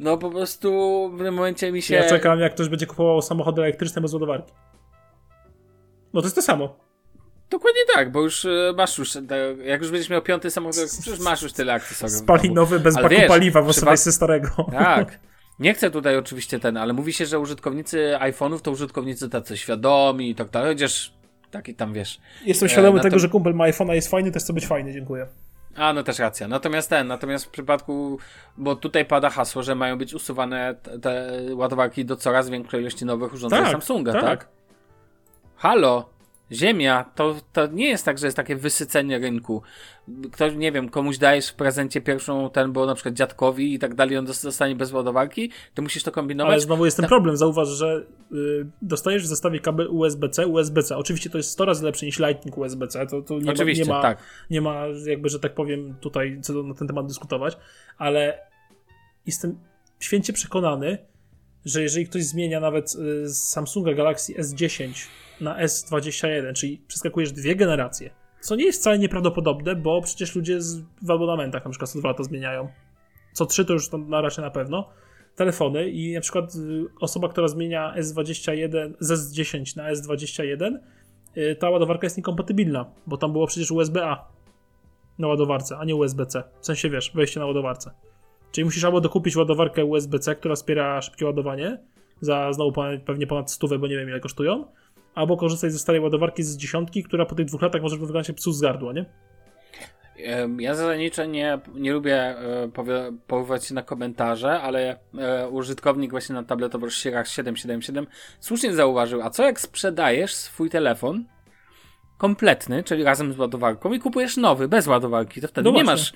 No 0.00 0.18
po 0.18 0.30
prostu 0.30 0.70
w 1.14 1.18
tym 1.18 1.34
momencie 1.34 1.72
mi 1.72 1.82
się... 1.82 1.94
Ja 1.94 2.08
czekam, 2.08 2.40
jak 2.40 2.54
ktoś 2.54 2.68
będzie 2.68 2.86
kupował 2.86 3.22
samochody 3.22 3.62
elektryczne 3.62 4.02
bez 4.02 4.12
ładowarki. 4.12 4.52
No 6.14 6.20
to 6.20 6.26
jest 6.26 6.36
to 6.36 6.42
samo. 6.42 6.88
Dokładnie 7.50 7.80
tak, 7.94 8.12
bo 8.12 8.22
już 8.22 8.44
yy, 8.44 8.74
masz 8.76 8.98
już, 8.98 9.18
jak 9.64 9.80
już 9.80 9.90
będziesz 9.90 10.10
miał 10.10 10.22
piąty 10.22 10.50
samochód, 10.50 10.84
przecież 11.00 11.20
masz 11.20 11.42
już 11.42 11.52
tyle 11.52 11.72
akcesoriów. 11.72 12.18
Spalinowy 12.18 12.80
bez 12.80 12.94
baku 12.94 13.08
wiesz, 13.08 13.28
paliwa, 13.28 13.62
bo 13.62 13.72
sobie 13.72 13.96
ze 13.96 14.12
starego. 14.12 14.48
Tak. 14.72 15.18
Nie 15.58 15.74
chcę 15.74 15.90
tutaj 15.90 16.16
oczywiście 16.16 16.58
ten, 16.58 16.76
ale 16.76 16.92
mówi 16.92 17.12
się, 17.12 17.26
że 17.26 17.38
użytkownicy 17.38 18.16
iPhone'ów 18.20 18.60
to 18.60 18.70
użytkownicy 18.70 19.28
tacy 19.28 19.56
świadomi 19.56 20.30
i 20.30 20.34
tak 20.34 20.50
dalej, 20.50 20.74
chociaż 20.74 21.18
Taki 21.50 21.74
tam 21.74 21.92
wiesz. 21.92 22.20
Jestem 22.44 22.68
świadomy 22.68 23.00
E, 23.00 23.02
tego, 23.02 23.18
że 23.18 23.28
kumpel 23.28 23.54
ma 23.54 23.64
iPhone'a 23.64 23.92
jest 23.92 24.10
fajny, 24.10 24.32
też 24.32 24.42
chce 24.42 24.52
być 24.52 24.66
fajny, 24.66 24.92
dziękuję. 24.92 25.26
A, 25.76 25.92
no 25.92 26.02
też 26.02 26.18
racja. 26.18 26.48
Natomiast 26.48 26.90
ten, 26.90 27.06
natomiast 27.06 27.44
w 27.44 27.48
przypadku, 27.48 28.18
bo 28.56 28.76
tutaj 28.76 29.04
pada 29.04 29.30
hasło, 29.30 29.62
że 29.62 29.74
mają 29.74 29.98
być 29.98 30.14
usuwane 30.14 30.74
te, 30.82 30.98
te 30.98 31.32
ładowarki 31.54 32.04
do 32.04 32.16
coraz 32.16 32.50
większej 32.50 32.80
ilości 32.80 33.04
nowych 33.04 33.32
urządzeń 33.32 33.62
Tak, 33.62 33.72
Samsunga, 33.72 34.12
tak. 34.12 34.22
tak? 34.24 34.48
Halo, 35.56 36.08
Ziemia, 36.52 37.04
to, 37.14 37.34
to 37.52 37.66
nie 37.66 37.88
jest 37.88 38.04
tak, 38.04 38.18
że 38.18 38.26
jest 38.26 38.36
takie 38.36 38.56
wysycenie 38.56 39.18
rynku. 39.18 39.62
Ktoś, 40.32 40.54
nie 40.54 40.72
wiem, 40.72 40.88
komuś 40.88 41.18
dajesz 41.18 41.48
w 41.48 41.54
prezencie 41.54 42.00
pierwszą 42.00 42.50
ten, 42.50 42.72
bo 42.72 42.86
na 42.86 42.94
przykład 42.94 43.14
dziadkowi 43.14 43.74
i 43.74 43.78
tak 43.78 43.94
dalej, 43.94 44.16
on 44.16 44.24
dos- 44.24 44.42
dostanie 44.42 44.76
bez 44.76 44.92
ładowarki, 44.92 45.50
to 45.74 45.82
musisz 45.82 46.02
to 46.02 46.12
kombinować. 46.12 46.52
Ale 46.52 46.60
znowu 46.60 46.84
jest 46.84 46.96
ten 46.96 47.06
problem. 47.06 47.36
Zauważ, 47.36 47.68
że 47.68 48.06
y, 48.32 48.66
dostajesz 48.82 49.22
w 49.22 49.26
zestawie 49.26 49.60
kabel 49.60 49.88
USB-C, 49.90 50.46
USB-C. 50.46 50.96
Oczywiście 50.96 51.30
to 51.30 51.38
jest 51.38 51.50
100 51.50 51.64
razy 51.64 51.84
lepsze 51.84 52.06
niż 52.06 52.18
Lightning 52.18 52.58
USB-C. 52.58 53.06
To, 53.06 53.22
to 53.22 53.38
nie, 53.38 53.50
Oczywiście, 53.50 53.84
ma, 53.84 53.90
nie, 53.90 53.96
ma, 53.96 54.02
tak. 54.02 54.18
nie 54.50 54.60
ma, 54.60 54.84
jakby, 55.06 55.28
że 55.28 55.40
tak 55.40 55.54
powiem, 55.54 55.94
tutaj 56.00 56.38
co 56.42 56.62
na 56.62 56.74
ten 56.74 56.88
temat 56.88 57.06
dyskutować, 57.06 57.56
ale 57.98 58.38
jestem 59.26 59.58
święcie 60.00 60.32
przekonany, 60.32 60.98
że 61.64 61.82
jeżeli 61.82 62.06
ktoś 62.06 62.24
zmienia 62.24 62.60
nawet 62.60 62.94
y, 62.94 63.28
z 63.28 63.48
Samsunga 63.48 63.94
Galaxy 63.94 64.34
S10 64.34 65.06
na 65.40 65.64
S21, 65.64 66.52
czyli 66.52 66.82
przeskakujesz 66.88 67.32
dwie 67.32 67.56
generacje, 67.56 68.10
co 68.40 68.56
nie 68.56 68.64
jest 68.64 68.80
wcale 68.80 68.98
nieprawdopodobne, 68.98 69.76
bo 69.76 70.02
przecież 70.02 70.34
ludzie 70.34 70.62
z, 70.62 70.80
w 71.02 71.10
abonamentach 71.10 71.64
na 71.64 71.70
przykład 71.70 71.90
co 71.90 71.98
dwa 71.98 72.08
lata 72.08 72.24
zmieniają. 72.24 72.68
Co 73.32 73.46
trzy 73.46 73.64
to 73.64 73.72
już 73.72 73.90
na 73.92 74.20
raczej 74.20 74.44
na 74.44 74.50
pewno. 74.50 74.88
Telefony 75.36 75.88
i 75.88 76.14
na 76.14 76.20
przykład 76.20 76.54
y, 76.54 76.84
osoba, 77.00 77.28
która 77.28 77.48
zmienia 77.48 77.94
S21 77.98 78.92
z 79.00 79.10
S10 79.10 79.76
na 79.76 79.92
S21, 79.92 80.78
y, 81.36 81.56
ta 81.56 81.70
ładowarka 81.70 82.06
jest 82.06 82.16
niekompatybilna, 82.16 82.86
bo 83.06 83.16
tam 83.16 83.32
było 83.32 83.46
przecież 83.46 83.70
USB-A 83.70 84.28
na 85.18 85.28
ładowarce, 85.28 85.78
a 85.78 85.84
nie 85.84 85.96
USB-C. 85.96 86.42
W 86.60 86.66
sensie 86.66 86.90
wiesz, 86.90 87.12
wejście 87.14 87.40
na 87.40 87.46
ładowarce. 87.46 87.90
Czyli 88.52 88.64
musisz 88.64 88.84
albo 88.84 89.00
dokupić 89.00 89.36
ładowarkę 89.36 89.84
USB-C, 89.84 90.34
która 90.34 90.54
wspiera 90.54 91.02
szybkie 91.02 91.26
ładowanie, 91.26 91.78
za 92.20 92.52
znowu 92.52 92.82
pewnie 93.06 93.26
ponad 93.26 93.50
100, 93.50 93.78
bo 93.78 93.86
nie 93.86 93.96
wiem 93.96 94.08
ile 94.08 94.20
kosztują, 94.20 94.64
albo 95.14 95.36
korzystać 95.36 95.72
ze 95.72 95.78
starej 95.78 96.00
ładowarki 96.00 96.42
z 96.42 96.56
dziesiątki, 96.56 97.04
która 97.04 97.26
po 97.26 97.34
tych 97.34 97.46
dwóch 97.46 97.62
latach 97.62 97.82
może 97.82 97.96
wyglądać 97.96 98.26
się 98.26 98.32
psu 98.32 98.52
z 98.52 98.60
gardła, 98.60 98.92
nie? 98.92 99.04
Ja 100.58 100.74
zasadniczo 100.74 101.24
nie, 101.24 101.58
nie 101.74 101.92
lubię 101.92 102.16
e, 102.16 102.70
powoływać 103.26 103.64
się 103.64 103.74
na 103.74 103.82
komentarze, 103.82 104.60
ale 104.60 104.98
e, 105.18 105.48
użytkownik 105.48 106.10
właśnie 106.10 106.34
na 106.34 106.42
tabletowych 106.42 106.94
sierach 106.94 107.28
777 107.28 108.06
słusznie 108.40 108.74
zauważył, 108.74 109.22
a 109.22 109.30
co 109.30 109.42
jak 109.42 109.60
sprzedajesz 109.60 110.34
swój 110.34 110.70
telefon 110.70 111.24
kompletny, 112.18 112.84
czyli 112.84 113.04
razem 113.04 113.32
z 113.32 113.38
ładowarką 113.38 113.92
i 113.92 113.98
kupujesz 113.98 114.36
nowy, 114.36 114.68
bez 114.68 114.86
ładowarki, 114.86 115.40
to 115.40 115.48
wtedy 115.48 115.70
No 115.70 115.76
nie 115.76 115.84
masz 115.84 116.12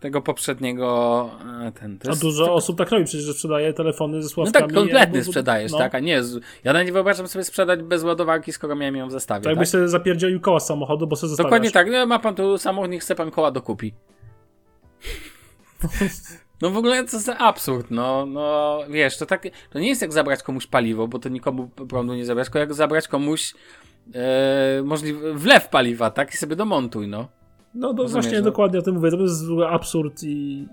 tego 0.00 0.22
poprzedniego 0.22 1.30
e, 1.66 1.72
ten. 1.72 1.98
A 2.06 2.08
jest, 2.08 2.20
dużo 2.20 2.54
osób 2.54 2.78
tak 2.78 2.90
robi, 2.90 3.04
przecież 3.04 3.26
że 3.26 3.32
sprzedaje 3.32 3.72
telefony 3.72 4.22
ze 4.22 4.26
no 4.26 4.28
sławkami. 4.28 4.66
tak, 4.66 4.74
kompletny 4.74 5.18
albo- 5.18 5.24
sprzedajesz, 5.24 5.72
no. 5.72 5.78
tak, 5.78 5.94
a 5.94 6.00
nie. 6.00 6.22
Ja 6.64 6.72
nawet 6.72 6.86
nie 6.86 6.92
wyobrażam 6.92 7.28
sobie 7.28 7.44
sprzedać 7.44 7.82
bez 7.82 8.04
ładowarki, 8.04 8.52
skoro 8.52 8.76
miałem 8.76 8.96
ją 8.96 9.08
w 9.08 9.12
zestawie. 9.12 9.40
To 9.40 9.44
tak? 9.44 9.50
jakbyś 9.50 9.68
sobie 9.68 9.88
zapierdzielił 9.88 10.40
koła 10.40 10.60
z 10.60 10.66
samochodu, 10.66 11.06
bo 11.06 11.16
sobie 11.16 11.28
zostawiasz. 11.28 11.46
Dokładnie 11.46 11.70
tak. 11.70 11.90
No, 11.90 12.06
ma 12.06 12.18
pan 12.18 12.34
tu 12.34 12.58
samochód, 12.58 12.90
niech 12.90 13.02
chce 13.02 13.14
pan 13.14 13.30
koła 13.30 13.50
dokupi. 13.50 13.94
No 16.62 16.70
w 16.70 16.76
ogóle 16.76 17.04
to 17.04 17.18
za 17.18 17.38
absurd, 17.38 17.90
no, 17.90 18.26
no 18.26 18.78
wiesz, 18.90 19.16
to 19.16 19.26
tak, 19.26 19.42
to 19.70 19.78
nie 19.78 19.88
jest 19.88 20.02
jak 20.02 20.12
zabrać 20.12 20.42
komuś 20.42 20.66
paliwo, 20.66 21.08
bo 21.08 21.18
to 21.18 21.28
nikomu 21.28 21.68
prądu 21.68 22.14
nie 22.14 22.24
zabrać, 22.24 22.46
tylko 22.46 22.58
jak 22.58 22.74
zabrać 22.74 23.08
komuś 23.08 23.54
e, 24.14 24.82
możliwy 24.84 25.34
wlew 25.34 25.68
paliwa, 25.68 26.10
tak, 26.10 26.34
i 26.34 26.36
sobie 26.36 26.56
domontuj, 26.56 27.08
no. 27.08 27.28
No 27.74 27.94
to 27.94 28.02
Rozumiesz, 28.02 28.24
właśnie 28.24 28.38
no. 28.38 28.44
dokładnie 28.44 28.78
o 28.78 28.82
tym 28.82 28.94
mówię. 28.94 29.10
To 29.10 29.20
jest 29.20 29.46
w 29.46 29.50
ogóle 29.50 29.68
absurd 29.68 30.22
i 30.22 30.68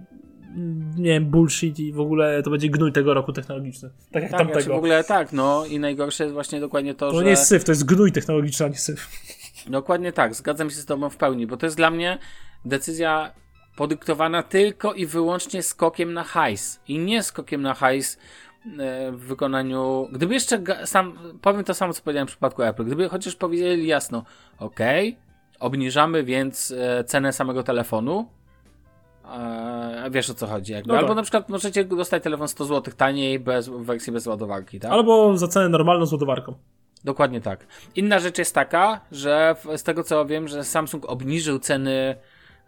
nie 0.98 1.10
wiem, 1.10 1.26
bullshit 1.26 1.80
i 1.80 1.94
w 1.94 2.00
ogóle 2.00 2.44
to 2.44 2.50
będzie 2.50 2.70
gnój 2.70 2.92
tego 2.92 3.14
roku 3.14 3.34
technologiczny. 3.34 3.90
Tak 4.12 4.24
jak 4.24 4.32
Tak, 4.32 4.40
znaczy 4.42 4.54
tamtego. 4.54 4.76
w 4.76 4.78
ogóle 4.78 5.04
tak, 5.04 5.34
no 5.34 5.66
i 5.66 5.80
najgorsze 5.80 6.24
jest 6.24 6.34
właśnie 6.34 6.60
dokładnie 6.60 6.96
to, 6.96 7.12
To 7.12 7.18
że... 7.18 7.24
nie 7.24 7.30
jest 7.30 7.48
syf, 7.48 7.64
to 7.64 7.72
jest 7.72 7.86
gnój 7.86 8.12
technologiczny, 8.12 8.66
a 8.66 8.70
nie 8.70 8.78
syf. 8.78 9.10
Dokładnie 9.68 10.12
tak, 10.14 10.36
zgadzam 10.36 10.70
się 10.70 10.76
z 10.76 10.86
Tobą 10.86 11.10
w 11.10 11.18
pełni, 11.18 11.48
bo 11.48 11.58
to 11.58 11.66
jest 11.66 11.78
dla 11.78 11.90
mnie 11.92 12.18
decyzja 12.66 13.34
podyktowana 13.76 14.44
tylko 14.44 14.94
i 14.94 15.06
wyłącznie 15.06 15.64
skokiem 15.64 16.14
na 16.14 16.24
hajs. 16.24 16.80
I 16.88 17.00
nie 17.00 17.24
skokiem 17.24 17.62
na 17.62 17.74
hajs 17.74 18.18
e, 18.80 19.12
w 19.12 19.20
wykonaniu. 19.20 20.08
Gdyby 20.12 20.34
jeszcze 20.34 20.64
sam, 20.86 21.18
powiem 21.42 21.64
to 21.64 21.74
samo, 21.74 21.94
co 21.94 22.02
powiedziałem 22.02 22.28
w 22.28 22.32
przypadku 22.32 22.64
Apple, 22.64 22.86
gdyby 22.86 23.10
chociaż 23.10 23.36
powiedzieli 23.36 23.88
jasno, 23.88 24.24
ok, 24.60 24.80
obniżamy 25.62 26.24
więc 26.24 26.74
e, 26.78 27.04
cenę 27.04 27.34
samego 27.34 27.64
telefonu. 27.64 28.28
E, 29.34 30.10
wiesz 30.12 30.30
o 30.30 30.34
co 30.34 30.48
chodzi. 30.48 30.74
Jakby. 30.74 30.88
No 30.94 30.98
Albo 30.98 31.08
tak. 31.08 31.16
na 31.16 31.22
przykład 31.24 31.50
możecie 31.50 31.86
dostać 31.86 32.24
telefon 32.24 32.48
100 32.48 32.66
zł 32.66 32.94
taniej 32.98 33.40
bez, 33.40 33.70
w 33.70 33.84
wersji 33.86 34.14
bez 34.14 34.28
ładowarki, 34.28 34.80
tak? 34.80 34.92
Albo 34.92 35.38
za 35.38 35.48
cenę 35.48 35.70
normalną 35.70 36.06
z 36.06 36.12
ładowarką. 36.12 36.56
Dokładnie 37.04 37.42
tak. 37.42 37.68
Inna 37.96 38.20
rzecz 38.20 38.38
jest 38.38 38.56
taka, 38.56 39.02
że 39.12 39.56
z 39.78 39.84
tego 39.84 40.04
co 40.04 40.26
wiem, 40.26 40.48
że 40.48 40.64
Samsung 40.64 41.06
obniżył 41.06 41.60
ceny. 41.60 42.16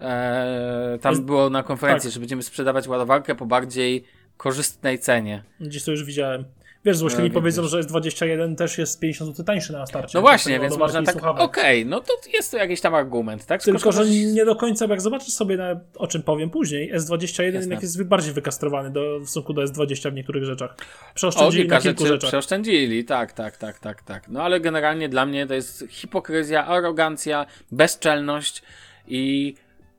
E, 0.02 0.98
tam 1.02 1.12
Jest- 1.12 1.24
było 1.24 1.50
na 1.50 1.64
konferencji, 1.64 2.08
tak. 2.10 2.14
że 2.14 2.20
będziemy 2.20 2.44
sprzedawać 2.44 2.88
ładowarkę 2.88 3.36
po 3.36 3.46
bardziej 3.46 4.04
korzystnej 4.38 5.00
cenie. 5.00 5.44
Gdzieś 5.60 5.84
to 5.84 5.92
już 5.92 6.04
widziałem. 6.04 6.46
Wiesz, 6.86 6.98
złośliwi 6.98 7.28
No, 7.30 7.34
powiedzą, 7.34 7.68
że 7.68 7.80
S21 7.80 8.56
też 8.56 8.78
jest 8.78 9.00
50 9.00 9.32
zł 9.32 9.46
tańszy 9.46 9.74
na 9.74 9.86
starcie. 9.86 10.18
No 10.18 10.22
właśnie, 10.22 10.54
Tego 10.54 10.64
więc 10.64 10.78
można 10.78 11.04
tak. 11.04 11.24
Okej, 11.24 11.86
no 11.86 12.00
to 12.00 12.14
jest 12.34 12.52
to 12.52 12.58
jakiś 12.58 12.82
tam 12.82 12.96
argument, 12.96 13.46
tak? 13.46 13.64
Tylko, 13.64 13.92
że 13.92 14.06
że- 14.06 14.12
nie 14.12 14.46
do 14.46 14.56
końca, 14.56 14.88
bo 14.88 14.94
jak 14.94 15.02
zobaczysz 15.02 15.34
sobie, 15.34 15.58
na, 15.58 15.80
o 15.96 16.08
czym 16.08 16.24
powiem 16.24 16.50
później, 16.50 16.94
S21 16.94 17.24
Jasne. 17.44 17.60
jednak 17.60 17.82
jest 17.82 18.04
bardziej 18.04 18.34
wykastrowany 18.34 18.90
do, 18.92 19.20
w 19.20 19.24
stosunku 19.24 19.54
do 19.54 19.62
S20 19.62 20.12
w 20.12 20.14
niektórych 20.14 20.44
rzeczach. 20.46 20.72
O, 20.72 21.14
Przeoszczędzili 21.16 21.64
kilka 21.64 21.76
na 21.76 21.82
kilku 21.82 22.00
rzeczy 22.04 22.14
rzeczach. 22.14 22.30
przeoszczędzili, 22.30 23.06
tak, 23.06 23.34
tak, 23.34 23.58
tak, 23.58 23.80
tak, 23.80 24.02
tak. 24.02 24.28
No 24.30 24.44
ale 24.44 24.60
generalnie 24.60 25.10
dla 25.10 25.26
mnie 25.26 25.48
to 25.48 25.54
jest 25.54 25.86
hipokryzja, 25.90 26.66
arogancja, 26.66 27.46
bezczelność 27.72 28.64
i 29.08 29.56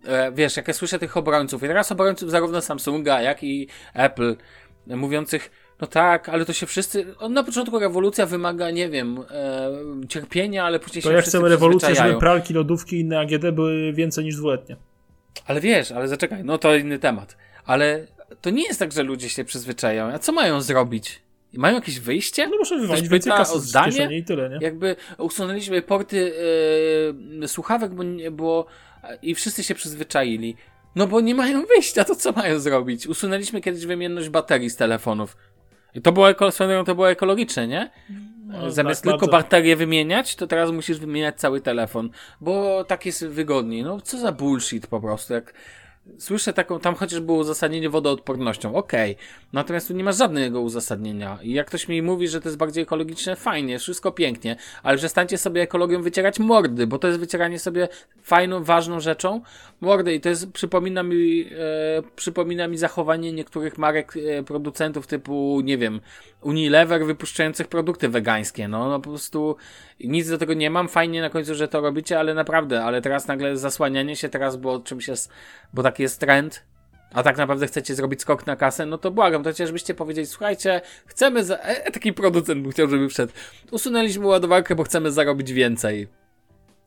e, 0.06 0.32
wiesz, 0.32 0.56
jak 0.56 0.68
ja 0.68 0.74
słyszę 0.74 0.98
tych 0.98 1.16
obrońców, 1.16 1.62
i 1.62 1.66
teraz 1.66 1.92
obrońców 1.92 2.30
zarówno 2.30 2.60
Samsunga, 2.60 3.22
jak 3.22 3.42
i 3.42 3.68
Apple, 3.94 4.36
mówiących, 4.86 5.50
no 5.80 5.86
tak, 5.86 6.28
ale 6.28 6.44
to 6.44 6.52
się 6.52 6.66
wszyscy, 6.66 7.14
on 7.18 7.32
na 7.32 7.44
początku 7.44 7.78
rewolucja 7.78 8.26
wymaga, 8.26 8.70
nie 8.70 8.88
wiem, 8.88 9.18
e, 9.30 9.70
cierpienia, 10.08 10.64
ale 10.64 10.80
później 10.80 11.02
To 11.02 11.08
się 11.08 11.14
ja 11.14 11.20
wszyscy 11.20 11.38
chcę 11.38 11.48
rewolucję, 11.48 11.94
żeby 11.94 12.18
pralki, 12.18 12.54
lodówki 12.54 12.96
i 12.96 13.00
inne 13.00 13.20
AGD 13.20 13.50
były 13.52 13.92
więcej 13.92 14.24
niż 14.24 14.36
dwuletnie. 14.36 14.76
Ale 15.46 15.60
wiesz, 15.60 15.92
ale 15.92 16.08
zaczekaj, 16.08 16.44
no 16.44 16.58
to 16.58 16.74
inny 16.76 16.98
temat. 16.98 17.36
Ale 17.64 18.06
to 18.40 18.50
nie 18.50 18.62
jest 18.62 18.78
tak, 18.78 18.92
że 18.92 19.02
ludzie 19.02 19.28
się 19.28 19.44
przyzwyczajają. 19.44 20.14
A 20.14 20.18
co 20.18 20.32
mają 20.32 20.60
zrobić? 20.60 21.22
Mają 21.52 21.74
jakieś 21.74 22.00
wyjście? 22.00 22.48
No 22.48 22.56
muszę 22.56 22.78
wywalić 22.78 23.08
więcej 23.08 23.32
kasy 23.32 23.54
o 23.54 23.58
zdanie? 23.58 24.16
i 24.16 24.24
tyle, 24.24 24.50
nie? 24.50 24.58
Jakby 24.60 24.96
usunęliśmy 25.18 25.82
porty 25.82 26.32
e, 27.42 27.48
słuchawek, 27.48 27.94
bo 27.94 28.02
nie 28.02 28.30
było 28.30 28.66
i 29.22 29.34
wszyscy 29.34 29.64
się 29.64 29.74
przyzwyczaili. 29.74 30.56
No 30.94 31.06
bo 31.06 31.20
nie 31.20 31.34
mają 31.34 31.66
wyjścia, 31.66 32.04
to 32.04 32.14
co 32.14 32.32
mają 32.32 32.58
zrobić? 32.58 33.06
Usunęliśmy 33.06 33.60
kiedyś 33.60 33.86
wymienność 33.86 34.28
baterii 34.28 34.70
z 34.70 34.76
telefonów. 34.76 35.36
I 35.94 36.02
to 36.02 36.12
było, 36.12 36.34
to 36.86 36.94
było 36.94 37.10
ekologiczne, 37.10 37.68
nie? 37.68 37.90
No, 38.46 38.70
Zamiast 38.70 39.02
tak, 39.04 39.12
tylko 39.12 39.26
bardzo. 39.26 39.46
baterię 39.46 39.76
wymieniać, 39.76 40.36
to 40.36 40.46
teraz 40.46 40.70
musisz 40.70 40.98
wymieniać 40.98 41.36
cały 41.36 41.60
telefon, 41.60 42.10
bo 42.40 42.84
tak 42.84 43.06
jest 43.06 43.26
wygodniej. 43.26 43.82
No 43.82 44.00
co 44.00 44.18
za 44.18 44.32
bullshit 44.32 44.86
po 44.86 45.00
prostu, 45.00 45.34
jak 45.34 45.54
słyszę 46.18 46.52
taką, 46.52 46.80
tam 46.80 46.94
chociaż 46.94 47.20
było 47.20 47.38
uzasadnienie 47.38 47.90
wodoodpornością, 47.90 48.74
okej, 48.74 49.16
natomiast 49.52 49.88
tu 49.88 49.94
nie 49.94 50.04
ma 50.04 50.12
żadnego 50.12 50.60
uzasadnienia. 50.60 51.38
I 51.42 51.52
jak 51.52 51.66
ktoś 51.66 51.88
mi 51.88 52.02
mówi, 52.02 52.28
że 52.28 52.40
to 52.40 52.48
jest 52.48 52.58
bardziej 52.58 52.82
ekologiczne, 52.82 53.36
fajnie, 53.36 53.78
wszystko 53.78 54.12
pięknie, 54.12 54.56
ale 54.82 54.98
przestańcie 54.98 55.38
sobie 55.38 55.62
ekologią 55.62 56.02
wycierać 56.02 56.38
mordy, 56.38 56.86
bo 56.86 56.98
to 56.98 57.08
jest 57.08 57.20
wycieranie 57.20 57.58
sobie 57.58 57.88
fajną, 58.22 58.64
ważną 58.64 59.00
rzeczą 59.00 59.40
mordy. 59.80 60.14
I 60.14 60.20
to 60.20 60.28
jest, 60.28 60.52
przypomina 60.52 61.02
mi, 61.02 61.46
e, 61.98 62.02
przypomina 62.16 62.68
mi 62.68 62.78
zachowanie 62.78 63.32
niektórych 63.32 63.78
marek 63.78 64.14
e, 64.16 64.42
producentów 64.42 65.06
typu, 65.06 65.60
nie 65.64 65.78
wiem, 65.78 66.00
Unilever 66.40 67.06
wypuszczających 67.06 67.68
produkty 67.68 68.08
wegańskie, 68.08 68.68
no, 68.68 68.88
no 68.88 69.00
po 69.00 69.10
prostu 69.10 69.56
nic 70.00 70.30
do 70.30 70.38
tego 70.38 70.54
nie 70.54 70.70
mam, 70.70 70.88
fajnie 70.88 71.20
na 71.20 71.30
końcu, 71.30 71.54
że 71.54 71.68
to 71.68 71.80
robicie, 71.80 72.18
ale 72.18 72.34
naprawdę, 72.34 72.84
ale 72.84 73.02
teraz 73.02 73.28
nagle 73.28 73.56
zasłanianie 73.56 74.16
się 74.16 74.28
teraz, 74.28 74.56
bo 74.56 74.80
czymś 74.80 75.08
jest, 75.08 75.32
bo 75.74 75.82
taki 75.94 76.02
jest 76.02 76.20
trend, 76.20 76.62
a 77.12 77.22
tak 77.22 77.36
naprawdę 77.36 77.66
chcecie 77.66 77.94
zrobić 77.94 78.20
skok 78.20 78.46
na 78.46 78.56
kasę, 78.56 78.86
no 78.86 78.98
to 78.98 79.10
błagam, 79.10 79.42
to 79.42 79.50
chociażbyście 79.50 79.94
powiedzieli, 79.94 80.26
słuchajcie, 80.26 80.80
chcemy, 81.06 81.44
za... 81.44 81.56
e, 81.56 81.92
taki 81.92 82.12
producent 82.12 82.62
by 82.62 82.70
chciał, 82.70 82.88
żeby 82.88 83.08
wszedł, 83.08 83.32
usunęliśmy 83.70 84.26
ładowarkę, 84.26 84.74
bo 84.74 84.82
chcemy 84.82 85.12
zarobić 85.12 85.52
więcej. 85.52 86.08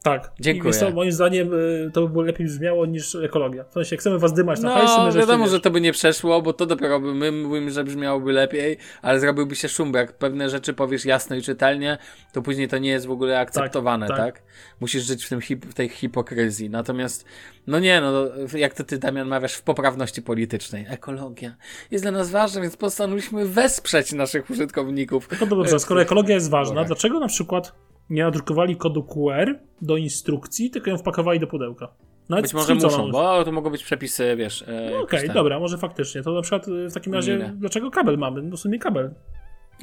Tak. 0.03 0.31
Dziękuję. 0.39 0.73
I 0.73 0.77
co, 0.77 0.91
moim 0.91 1.11
zdaniem 1.11 1.53
y, 1.53 1.91
to 1.93 2.01
by 2.01 2.09
było 2.09 2.23
lepiej 2.23 2.47
brzmiało 2.47 2.85
niż 2.85 3.15
ekologia. 3.15 3.63
W 3.63 3.73
sensie, 3.73 3.95
jak 3.95 3.99
chcemy 3.99 4.19
was 4.19 4.33
dymać 4.33 4.59
na 4.59 4.83
No, 4.83 5.07
my 5.07 5.19
wiadomo, 5.19 5.43
wiesz, 5.43 5.51
że 5.51 5.59
to 5.59 5.71
by 5.71 5.81
nie 5.81 5.91
przeszło, 5.91 6.41
bo 6.41 6.53
to 6.53 6.65
dopiero 6.65 6.99
by 6.99 7.13
my 7.13 7.31
mówimy, 7.31 7.71
że 7.71 7.83
brzmiałoby 7.83 8.33
lepiej, 8.33 8.77
ale 9.01 9.19
zrobiłby 9.19 9.55
się 9.55 9.69
szum, 9.69 9.91
bo 9.91 9.97
jak 9.97 10.17
pewne 10.17 10.49
rzeczy 10.49 10.73
powiesz 10.73 11.05
jasno 11.05 11.35
i 11.35 11.41
czytelnie, 11.41 11.97
to 12.33 12.41
później 12.41 12.67
to 12.67 12.77
nie 12.77 12.89
jest 12.89 13.05
w 13.05 13.11
ogóle 13.11 13.39
akceptowane, 13.39 14.07
tak? 14.07 14.17
tak. 14.17 14.43
Musisz 14.79 15.03
żyć 15.03 15.25
w, 15.25 15.29
tym 15.29 15.41
hip, 15.41 15.65
w 15.65 15.73
tej 15.73 15.89
hipokryzji. 15.89 16.69
Natomiast, 16.69 17.25
no 17.67 17.79
nie, 17.79 18.01
no, 18.01 18.13
jak 18.57 18.73
to 18.73 18.83
ty, 18.83 18.97
Damian, 18.97 19.27
mawiasz 19.27 19.53
w 19.53 19.61
poprawności 19.61 20.21
politycznej. 20.21 20.85
Ekologia 20.89 21.55
jest 21.91 22.03
dla 22.03 22.11
nas 22.11 22.29
ważna, 22.29 22.61
więc 22.61 22.77
postanowiliśmy 22.77 23.45
wesprzeć 23.45 24.13
naszych 24.13 24.49
użytkowników. 24.49 25.29
No 25.41 25.47
dobrze, 25.47 25.79
skoro 25.79 26.01
ekologia 26.01 26.35
jest 26.35 26.49
ważna, 26.49 26.83
dlaczego 26.83 27.19
na 27.19 27.27
przykład 27.27 27.86
nie 28.09 28.23
nadrukowali 28.23 28.75
kodu 28.75 29.03
QR 29.03 29.55
do 29.81 29.97
instrukcji, 29.97 30.69
tylko 30.69 30.89
ją 30.89 30.97
wpakowali 30.97 31.39
do 31.39 31.47
pudełka? 31.47 31.87
Nawet 32.29 32.45
Być 32.45 32.53
może 32.53 32.75
muszą, 32.75 33.11
bo 33.11 33.43
to 33.45 33.51
mogą 33.51 33.69
być 33.69 33.83
przepisy, 33.83 34.35
wiesz. 34.35 34.61
E, 34.67 34.89
No 34.91 34.99
Okej, 35.01 35.25
tam. 35.27 35.33
dobra, 35.35 35.59
może 35.59 35.77
faktycznie. 35.77 36.23
To 36.23 36.31
na 36.33 36.41
przykład 36.41 36.67
y, 36.67 36.89
w 36.89 36.93
takim 36.93 37.13
razie, 37.13 37.53
dlaczego 37.55 37.91
kabel 37.91 38.17
mamy? 38.17 38.41
No 38.41 38.57
w 38.57 38.59
sumie 38.59 38.79
kabel. 38.79 39.13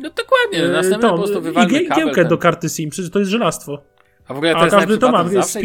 No 0.01 0.11
dokładnie, 0.11 0.65
Y, 0.69 0.73
następnie 0.73 1.09
to, 1.09 1.11
po 1.11 1.19
prostu 1.23 1.39
I 1.39 1.43
wywalmy 1.43 1.71
gie- 1.73 1.87
kabel. 1.89 2.05
giełkę 2.05 2.21
ten. 2.23 2.29
do 2.31 2.39
karty 2.39 2.69
SIM, 2.69 2.91
przecież 2.91 3.11
to 3.11 3.19
jest 3.19 3.31
żelastwo. 3.31 3.79
A 4.29 4.35
w 4.35 4.37
ogóle 4.37 4.53
to 4.53 4.59
A 4.59 4.65
jest 4.65 4.77
każdy 4.77 4.99
to 4.99 5.13
ma, 5.13 5.25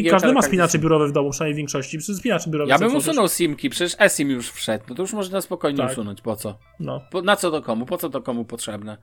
każdy 0.10 0.34
ma 0.34 0.42
spinacze 0.42 0.80
biurowe 0.80 1.08
w 1.08 1.12
domu, 1.12 1.30
przynajmniej 1.30 1.54
w 1.54 1.58
większości. 1.58 1.98
Przecież 1.98 2.16
spinacze 2.18 2.50
biurowe 2.50 2.70
Ja 2.72 2.80
bym 2.80 2.96
usunął 2.96 3.28
simki, 3.28 3.70
przecież 3.70 3.96
eSIM 4.02 4.30
już 4.30 4.52
wszedł, 4.52 4.84
no 4.90 4.96
to 4.96 5.02
już 5.02 5.14
można 5.14 5.42
spokojnie 5.42 5.78
Tak. 5.80 5.92
usunąć, 5.92 6.22
po 6.22 6.36
co? 6.36 6.58
No. 6.80 7.02
Po, 7.12 7.22
na 7.22 7.36
co 7.36 7.52
to 7.52 7.62
komu? 7.62 7.86
Po 7.86 7.98
co 7.98 8.10
to 8.10 8.22
komu 8.22 8.46
potrzebne? 8.46 8.98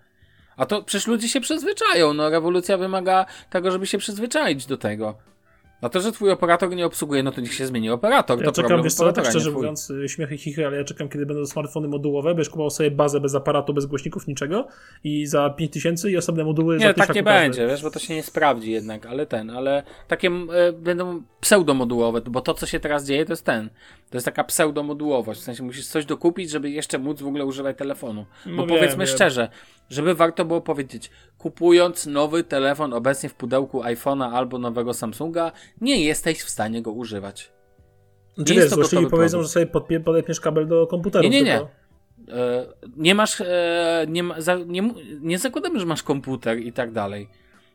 A 0.57 0.67
to 0.67 0.83
przecież 0.83 1.07
ludzie 1.07 1.29
się 1.29 1.41
przyzwyczają, 1.41 2.15
no 2.15 2.31
rewolucja 2.31 2.79
wymaga 2.79 3.27
tego, 3.51 3.71
żeby 3.71 3.87
się 3.87 3.99
przyzwyczaić 3.99 4.67
do 4.67 4.77
tego. 4.77 5.15
A 5.81 5.89
to, 5.89 6.01
że 6.01 6.13
twój 6.13 6.31
operator 6.31 6.71
nie 6.77 6.87
obsługuje, 6.87 7.23
no 7.23 7.33
to 7.33 7.41
niech 7.41 7.55
się 7.55 7.67
zmieni 7.67 7.91
operator, 7.91 8.39
Ja 8.39 8.45
to 8.47 8.53
czekam, 8.53 8.83
wiesz 8.83 8.95
co, 8.95 9.13
tak 9.13 9.27
szczerze 9.27 9.51
mówiąc, 9.51 9.91
y, 9.91 10.09
śmiechy 10.09 10.39
chichy, 10.39 10.67
ale 10.67 10.77
ja 10.77 10.85
czekam, 10.85 11.09
kiedy 11.09 11.27
będą 11.27 11.47
smartfony 11.47 11.89
modułowe, 11.89 12.35
będziesz 12.35 12.51
kupował 12.51 12.71
sobie 12.71 12.91
bazę 12.91 13.21
bez 13.21 13.35
aparatu, 13.35 13.75
bez 13.75 13.87
głośników, 13.87 14.27
niczego 14.27 14.67
i 15.05 15.27
za 15.27 15.51
5000 15.51 16.11
i 16.11 16.17
osobne 16.17 16.45
moduły 16.45 16.77
Nie, 16.79 16.85
5 16.85 16.97
tak 16.97 17.09
nie 17.09 17.23
każdy. 17.23 17.41
będzie, 17.41 17.67
wiesz, 17.67 17.83
bo 17.83 17.91
to 17.91 17.99
się 17.99 18.15
nie 18.15 18.23
sprawdzi 18.23 18.71
jednak, 18.71 19.07
ale 19.07 19.27
ten, 19.27 19.51
ale 19.51 19.83
takie 20.09 20.29
e, 20.29 20.73
będą 20.73 21.23
pseudomodułowe, 21.41 22.21
bo 22.21 22.41
to, 22.41 22.55
co 22.55 22.67
się 22.67 22.81
teraz 22.81 23.05
dzieje, 23.07 23.25
to 23.25 23.33
jest 23.33 23.45
ten. 23.45 23.69
To 24.11 24.17
jest 24.17 24.25
taka 24.25 24.45
pseudomodułowość, 24.45 25.41
w 25.41 25.45
sensie 25.45 25.63
musisz 25.63 25.87
coś 25.87 26.05
dokupić, 26.05 26.51
żeby 26.51 26.71
jeszcze 26.71 26.99
móc 26.99 27.23
w 27.23 27.27
ogóle 27.27 27.45
używać 27.45 27.79
telefonu. 27.79 28.27
Bo 28.47 28.53
No 28.53 28.67
powiedzmy 28.67 29.05
wiem. 29.05 29.15
szczerze, 29.15 29.49
żeby 29.91 30.15
warto 30.15 30.45
było 30.45 30.61
powiedzieć, 30.61 31.11
kupując 31.51 32.07
nowy 32.07 32.45
telefon 32.45 32.93
obecnie 32.93 33.29
w 33.29 33.35
pudełku 33.35 33.83
iPhone'a 33.83 34.31
albo 34.33 34.59
nowego 34.59 34.95
Samsunga, 34.95 35.53
nie 35.81 36.01
jesteś 36.05 36.43
w 36.43 36.51
stanie 36.51 36.83
go 36.83 36.93
używać. 36.93 37.53
Czy 38.37 38.53
Nie 38.53 38.55
jest 38.55 38.67
wiesz, 38.67 38.71
to 38.71 38.75
złośliwi 38.77 39.07
powiedzą, 39.11 39.43
że 39.43 39.49
sobie 39.49 39.67
podpie- 39.67 40.01
podepniesz 40.01 40.41
kabel 40.41 40.67
do 40.69 40.87
komputera. 40.87 41.23
Nie, 41.23 41.31
nie, 41.31 41.43
nie. 41.43 41.59
tylko- 41.59 41.71
E, 42.29 42.67
nie 42.97 43.15
masz, 43.15 43.41
e, 43.41 44.07
nie, 44.09 44.23
ma, 44.23 44.41
za, 44.41 44.55
nie, 44.67 44.91
nie 45.21 45.39
zakładamy, 45.39 45.81
że 45.81 45.87
masz 45.87 46.03
komputer 46.03 46.59
i 46.59 46.73
tak 46.73 46.93
dalej. 46.93 47.29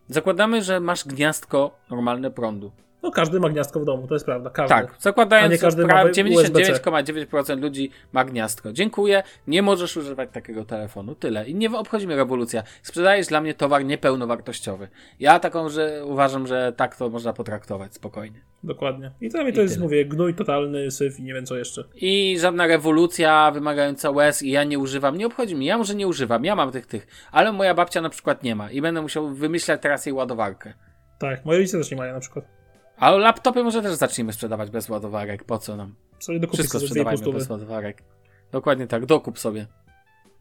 Zakładamy, 0.08 0.62
że 0.64 0.80
masz 0.80 1.06
gniazdko 1.06 1.78
normalne 1.90 2.32
prądu. 2.32 2.72
No 3.04 3.12
każdy 3.12 3.40
ma 3.40 3.50
gniazdko 3.50 3.80
w 3.80 3.86
domu, 3.86 4.08
to 4.08 4.14
jest 4.16 4.26
prawda. 4.26 4.50
Każdy. 4.50 4.76
Tak, 4.76 4.96
zakładając, 5.00 5.62
każdy 5.62 5.84
pra- 5.84 6.34
USB-C. 6.36 6.74
99,9% 6.74 7.62
ludzi 7.62 7.92
ma 8.14 8.26
gniazdko. 8.26 8.74
Dziękuję, 8.74 9.24
nie 9.48 9.62
możesz 9.62 9.98
używać 9.98 10.30
takiego 10.32 10.66
telefonu. 10.66 11.16
Tyle. 11.16 11.50
I 11.50 11.56
nie 11.56 11.72
obchodzi 11.72 12.08
mnie 12.08 12.16
rewolucja. 12.16 12.64
Sprzedajesz 12.84 13.28
dla 13.28 13.42
mnie 13.42 13.54
towar 13.54 13.86
niepełnowartościowy. 13.86 14.88
Ja 15.20 15.40
taką, 15.40 15.70
że 15.70 16.06
uważam, 16.06 16.48
że 16.48 16.74
tak 16.78 16.96
to 16.96 17.10
można 17.10 17.34
potraktować 17.34 17.94
spokojnie. 17.94 18.42
Dokładnie. 18.64 19.12
I 19.22 19.30
dla 19.30 19.42
mnie 19.42 19.52
I 19.52 19.54
to 19.54 19.62
jest, 19.62 19.74
tyle. 19.74 19.84
mówię, 19.84 20.06
gnój 20.06 20.34
totalny, 20.36 20.92
syf 20.92 21.20
i 21.20 21.24
nie 21.24 21.34
wiem 21.34 21.46
co 21.46 21.56
jeszcze. 21.56 21.84
I 21.96 22.38
żadna 22.40 22.68
rewolucja 22.68 23.52
wymagająca 23.52 24.12
łez 24.12 24.44
i 24.44 24.52
ja 24.52 24.64
nie 24.64 24.80
używam, 24.80 25.18
nie 25.18 25.28
obchodzi 25.28 25.56
mnie. 25.56 25.68
Ja 25.68 25.78
może 25.78 25.96
nie 25.96 26.08
używam, 26.08 26.46
ja 26.46 26.56
mam 26.56 26.72
tych 26.72 26.86
tych, 26.86 27.08
ale 27.32 27.52
moja 27.52 27.74
babcia 27.74 28.02
na 28.02 28.10
przykład 28.10 28.44
nie 28.44 28.56
ma 28.56 28.72
i 28.72 28.82
będę 28.82 29.02
musiał 29.02 29.30
wymyślać 29.30 29.82
teraz 29.82 30.06
jej 30.06 30.14
ładowarkę. 30.14 30.74
Tak, 31.20 31.46
moje 31.46 31.60
rodzice 31.60 31.78
też 31.78 31.92
nie 31.92 31.98
mają 31.98 32.14
na 32.14 32.20
przykład. 32.20 32.61
A 33.02 33.12
laptopy 33.12 33.64
może 33.64 33.82
też 33.82 33.96
zacznijmy 33.96 34.34
sprzedawać 34.34 34.70
bez 34.70 34.90
ładowarek. 34.90 35.44
Po 35.44 35.58
co 35.58 35.76
nam? 35.76 35.96
Sobie 36.20 36.40
dokupić 36.40 36.60
Wszystko 36.60 36.80
sprzedawajmy 36.80 37.24
2,5 37.24 37.34
bez 37.34 37.50
ładowarek. 37.50 38.04
Dokładnie 38.52 38.88
tak, 38.88 39.06
dokup 39.06 39.40
sobie. 39.40 39.68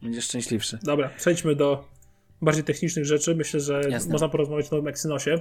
Będziesz 0.01 0.25
szczęśliwszy. 0.25 0.79
Dobra, 0.83 1.09
przejdźmy 1.17 1.55
do 1.55 1.87
bardziej 2.41 2.63
technicznych 2.63 3.05
rzeczy. 3.05 3.35
Myślę, 3.35 3.59
że 3.59 3.81
Jasne. 3.89 4.11
można 4.11 4.29
porozmawiać 4.29 4.67
o 4.71 4.75
nowym 4.75 4.87
Exynosie, 4.87 5.35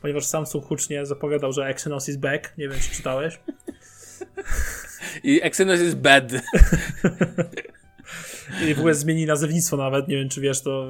ponieważ 0.00 0.26
Samsung 0.26 0.64
hucznie 0.64 1.06
zapowiadał, 1.06 1.52
że 1.52 1.66
Exynos 1.66 2.08
is 2.08 2.16
back. 2.16 2.58
Nie 2.58 2.68
wiem, 2.68 2.78
czy 2.80 2.90
czytałeś. 2.90 3.40
I 5.24 5.40
Exynos 5.42 5.80
jest 5.80 5.96
bad. 5.96 6.24
I 8.68 8.74
w 8.74 8.78
ogóle 8.78 8.94
zmieni 8.94 9.26
nazewnictwo 9.26 9.76
nawet, 9.76 10.08
nie 10.08 10.16
wiem 10.16 10.28
czy 10.28 10.40
wiesz, 10.40 10.60
to, 10.60 10.86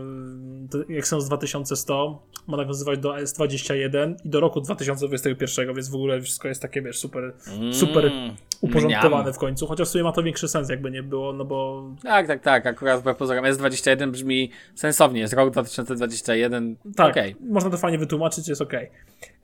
to 0.71 0.79
Exynos 0.99 1.27
2100 1.27 2.19
ma 2.47 2.57
nawiązywać 2.57 2.99
do 2.99 3.13
S21 3.15 4.15
i 4.25 4.29
do 4.29 4.41
roku 4.41 4.61
2021, 4.61 5.75
więc 5.75 5.89
w 5.89 5.95
ogóle 5.95 6.21
wszystko 6.21 6.49
jest 6.49 6.63
takie, 6.63 6.83
wiesz, 6.83 6.99
super, 6.99 7.33
super 7.73 8.07
Mm, 8.07 8.37
uporządkowane 8.61 9.23
mniam. 9.23 9.35
w 9.35 9.39
końcu, 9.39 9.67
chociaż 9.67 9.89
w 9.89 9.91
sumie 9.91 10.05
ma 10.05 10.13
to 10.13 10.23
większy 10.23 10.49
sens 10.49 10.69
jakby 10.69 10.91
nie 10.91 11.03
było, 11.03 11.33
no 11.33 11.45
bo 11.45 11.85
Tak, 12.03 12.27
tak, 12.27 12.43
tak. 12.43 12.67
Akurat 12.67 13.01
wbrew 13.01 13.17
pozorom 13.17 13.45
S21 13.45 14.11
brzmi 14.11 14.51
sensownie. 14.75 15.21
Jest 15.21 15.33
rok 15.35 15.51
2021. 15.53 16.77
tak, 16.97 17.11
Okej. 17.11 17.37
można 17.41 17.71
to 17.71 17.79
fajnie 17.79 17.99
wytłumaczyć, 17.99 18.49
jest 18.49 18.63
ok. 18.63 18.73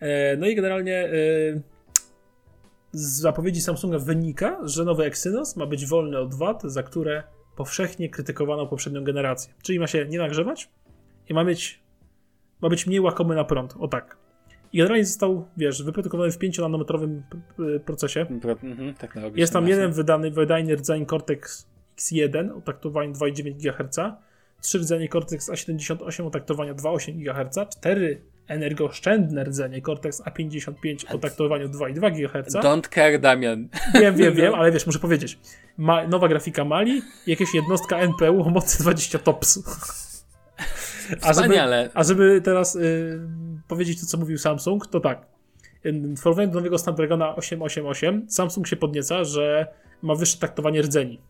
E, 0.01 0.37
no 0.37 0.47
i 0.47 0.55
generalnie 0.55 0.95
e, 0.95 1.11
z 2.93 3.21
zapowiedzi 3.21 3.61
Samsunga 3.61 3.99
wynika, 3.99 4.59
że 4.65 4.85
nowy 4.85 5.05
Exynos 5.05 5.57
ma 5.57 5.67
być 5.67 5.87
wolny 5.87 6.19
od 6.19 6.35
wad, 6.35 6.63
za 6.63 6.83
które 6.83 7.23
powszechnie 7.59 8.09
krytykowano 8.09 8.67
poprzednią 8.67 9.05
generację. 9.05 9.55
Czyli 9.63 9.79
ma 9.79 9.87
się 9.87 10.07
nie 10.07 10.19
nagrzewać 10.19 10.69
i 11.29 11.35
ma 11.35 11.45
być, 11.45 11.81
ma 12.61 12.69
być 12.69 12.87
mniej 12.87 13.01
łakomy 13.01 13.35
na 13.35 13.45
prąd. 13.45 13.75
O 13.79 13.89
tak. 13.89 14.17
I 14.73 14.79
generalnie 14.79 15.05
został, 15.05 15.49
wiesz, 15.57 15.83
wyprodukowany 15.83 16.33
w 16.33 16.39
5-nanometrowym 16.39 17.23
p- 17.31 17.41
p- 17.57 17.81
procesie. 17.81 18.27
Pro- 18.41 18.57
mhm, 18.63 18.95
technologicznie 18.95 19.41
Jest 19.41 19.53
tam 19.53 19.69
jeden 19.69 19.93
wydany, 19.93 20.31
wydajny 20.31 20.77
rdzeń 20.77 21.07
Cortex 21.07 21.67
X1 21.97 22.59
o 22.59 22.61
taktowaniu 22.61 23.13
2,9 23.13 23.55
GHz, 23.55 23.99
trzy 24.61 24.79
rdzenie 24.79 25.09
Cortex 25.09 25.51
A78 25.51 26.27
o 26.27 26.31
taktowaniu 26.31 26.75
2,8 26.75 27.19
GHz, 27.19 27.69
cztery 27.77 28.23
energooszczędne 28.49 29.45
rdzenie 29.45 29.83
Cortex 29.83 30.23
A55 30.23 31.15
o 31.15 31.19
taktowaniu 31.19 31.69
2,2 31.69 32.13
GHz. 32.13 32.55
Don't 32.55 32.89
care, 32.89 33.21
Damian. 33.21 33.69
Wiem, 33.95 34.17
wiem, 34.17 34.35
wiem, 34.35 34.55
ale 34.55 34.73
wiesz, 34.73 34.87
muszę 34.87 34.99
powiedzieć. 34.99 35.39
Ma, 35.77 36.07
nowa 36.07 36.29
grafika 36.29 36.65
Mali 36.65 37.03
i 37.27 37.31
jakaś 37.31 37.55
jednostka 37.55 37.99
NPU 37.99 38.43
o 38.43 38.51
mocy 38.51 38.83
20 38.83 39.19
TOPS. 39.19 39.63
A 41.23 41.33
żeby, 41.33 41.61
a 41.95 42.05
żeby 42.05 42.41
teraz 42.45 42.77
y, 42.77 43.21
powiedzieć 43.69 44.01
to, 44.01 44.07
co 44.07 44.19
mówił 44.19 44.39
Samsung, 44.39 44.87
to 44.87 45.01
tak. 45.01 45.27
Y, 45.87 45.93
W 46.17 46.23
porównaniu 46.23 46.51
do 46.51 46.55
nowego 46.55 46.79
Snapdragona 46.79 47.37
888 47.37 48.31
Samsung 48.31 48.67
się 48.67 48.77
podnieca, 48.77 49.25
że 49.25 49.67
ma 50.03 50.15
wyższe 50.15 50.39
taktowanie 50.39 50.83
rdzeni. 50.83 51.21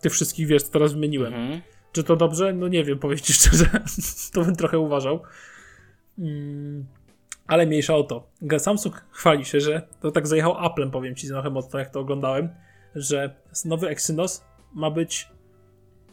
Tych 0.00 0.12
wszystkich, 0.12 0.46
wiesz, 0.46 0.62
co 0.62 0.72
teraz 0.72 0.92
wymieniłem. 0.92 1.34
Mhm. 1.34 1.60
Czy 1.92 2.04
to 2.04 2.16
dobrze? 2.16 2.52
No 2.52 2.68
nie 2.68 2.84
wiem, 2.84 2.98
powiem 2.98 3.18
ci 3.18 3.32
szczerze. 3.32 3.66
to 4.32 4.44
bym 4.44 4.56
trochę 4.56 4.78
uważał. 4.78 5.20
Mm, 6.18 6.86
ale 7.46 7.66
mniejsza 7.66 7.96
o 7.96 8.04
to. 8.04 8.30
Samsung 8.58 9.04
chwali 9.10 9.44
się, 9.44 9.60
że 9.60 9.88
to 10.00 10.10
tak 10.10 10.26
zajechał 10.26 10.56
Applem, 10.58 10.90
powiem 10.90 11.14
ci 11.14 11.28
trochę 11.28 11.50
mocno, 11.50 11.78
jak 11.78 11.90
to 11.90 12.00
oglądałem, 12.00 12.48
że 12.94 13.34
nowy 13.64 13.88
Exynos 13.88 14.44
ma 14.74 14.90
być 14.90 15.28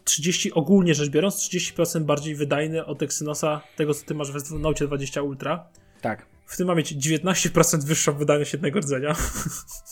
30, 0.03 0.53
ogólnie 0.53 0.93
rzecz 0.93 1.09
biorąc, 1.09 1.35
30% 1.35 2.03
bardziej 2.03 2.35
wydajny 2.35 2.85
od 2.85 3.03
Exynosa, 3.03 3.61
tego 3.75 3.93
co 3.93 4.05
ty 4.05 4.15
masz 4.15 4.31
w 4.31 4.59
Note 4.59 4.87
20 4.87 5.21
Ultra. 5.21 5.67
Tak. 6.01 6.25
W 6.45 6.57
tym 6.57 6.67
ma 6.67 6.75
mieć 6.75 6.93
19% 6.93 7.83
wyższą 7.83 8.13
wydajność 8.13 8.53
jednego 8.53 8.79
rdzenia, 8.79 9.15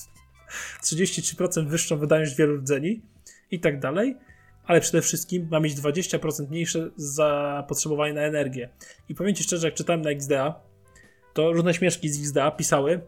33% 0.83 1.67
wyższą 1.67 1.97
wydajność 1.97 2.35
wielu 2.35 2.55
rdzeni 2.55 3.01
i 3.51 3.59
tak 3.59 3.79
dalej, 3.79 4.17
ale 4.71 4.81
przede 4.81 5.01
wszystkim 5.01 5.47
ma 5.51 5.59
mieć 5.59 5.75
20% 5.75 6.49
mniejsze 6.49 6.89
zapotrzebowanie 6.95 8.13
na 8.13 8.21
energię. 8.21 8.69
I 9.09 9.15
powiem 9.15 9.35
Ci 9.35 9.43
szczerze, 9.43 9.67
jak 9.67 9.75
czytałem 9.75 10.01
na 10.01 10.09
XDA, 10.09 10.61
to 11.33 11.51
różne 11.51 11.73
śmieszki 11.73 12.09
z 12.09 12.19
XDA 12.19 12.51
pisały, 12.51 13.01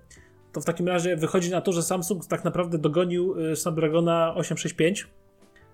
to 0.54 0.62
w 0.62 0.66
takim 0.66 0.88
razie 0.88 1.16
wychodzi 1.16 1.52
na 1.52 1.62
to, 1.62 1.72
że 1.72 1.84
Samsung 1.84 2.26
tak 2.26 2.44
naprawdę 2.44 2.78
dogonił 2.78 3.40
y, 3.52 3.56
Snapdragona 3.56 4.36
865, 4.36 5.08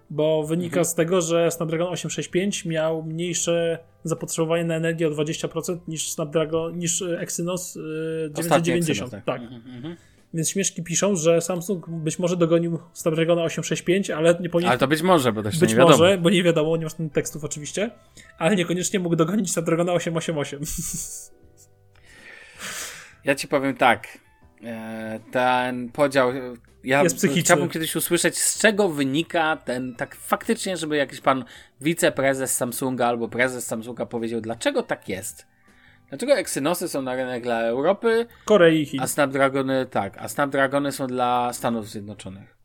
bo 0.10 0.44
wynika 0.44 0.84
z 0.84 0.96
tego, 0.96 1.22
że 1.22 1.52
Snapdragon 1.52 1.88
865 1.88 2.66
miał 2.66 3.04
mniejsze 3.04 3.80
zapotrzebowanie 4.04 4.66
na 4.66 4.76
energię 4.76 5.08
o 5.08 5.12
20% 5.12 5.78
niż 5.88 6.12
Snapdragon, 6.12 6.78
niż 6.78 7.02
y, 7.02 7.20
Exynos 7.20 7.76
y, 7.76 8.32
Ostatni 8.34 8.66
990. 8.66 9.14
Exynos, 9.14 9.26
tak. 9.26 9.42
Mhm, 9.42 9.76
mhm. 9.76 9.96
Więc 10.34 10.50
śmieszki 10.50 10.84
piszą, 10.84 11.16
że 11.16 11.42
Samsung 11.42 11.90
być 11.90 12.20
może 12.20 12.38
dogonił 12.38 12.80
Snapdragona 12.94 13.44
865, 13.44 14.10
ale 14.10 14.38
nie 14.40 14.50
powinien. 14.50 14.70
Ale 14.70 14.80
to 14.80 14.88
być 14.88 15.02
może, 15.02 15.34
bo 15.34 15.42
to 15.42 15.48
jeszcze 15.48 15.60
być 15.60 15.70
nie 15.70 15.76
wiadomo. 15.76 15.98
może, 15.98 16.18
bo 16.18 16.30
nie 16.30 16.44
wiadomo, 16.44 16.78
nie 16.78 16.84
masz 16.84 16.94
tym 16.94 17.10
tekstów 17.10 17.44
oczywiście, 17.44 17.92
ale 18.38 18.56
niekoniecznie 18.56 19.00
mógł 19.00 19.16
dogonić 19.16 19.52
Snapdragona 19.52 19.94
888. 19.94 20.60
Ja 23.26 23.36
ci 23.36 23.48
powiem 23.48 23.76
tak. 23.76 24.08
E, 24.64 25.20
ten 25.32 25.90
podział. 25.90 26.32
Ja 26.84 27.04
Jest 27.04 27.16
psychiczny. 27.16 27.42
chciałbym 27.42 27.70
kiedyś 27.70 27.96
usłyszeć, 27.96 28.38
z 28.38 28.60
czego 28.60 28.90
wynika 28.90 29.58
ten, 29.58 29.96
tak 29.96 30.16
faktycznie, 30.16 30.78
żeby 30.78 30.98
jakiś 30.98 31.22
pan 31.22 31.46
wiceprezes 31.82 32.56
Samsunga 32.56 33.08
albo 33.08 33.28
prezes 33.28 33.66
Samsunga 33.66 34.06
powiedział, 34.06 34.42
dlaczego 34.42 34.84
tak 34.84 35.10
jest. 35.10 35.48
Dlaczego 36.10 36.34
Exynosy 36.34 36.90
są 36.90 37.02
na 37.02 37.16
rynek 37.16 37.44
dla 37.44 37.62
Europy, 37.62 38.26
Korei 38.46 38.82
i 38.82 38.86
Chin. 38.86 39.02
a 39.02 39.08
Snapdragony 39.08 39.86
tak, 39.86 40.18
a 40.18 40.28
Snapdragony 40.28 40.92
są 40.92 41.08
dla 41.08 41.54
Stanów 41.54 41.90
Zjednoczonych. 41.90 42.58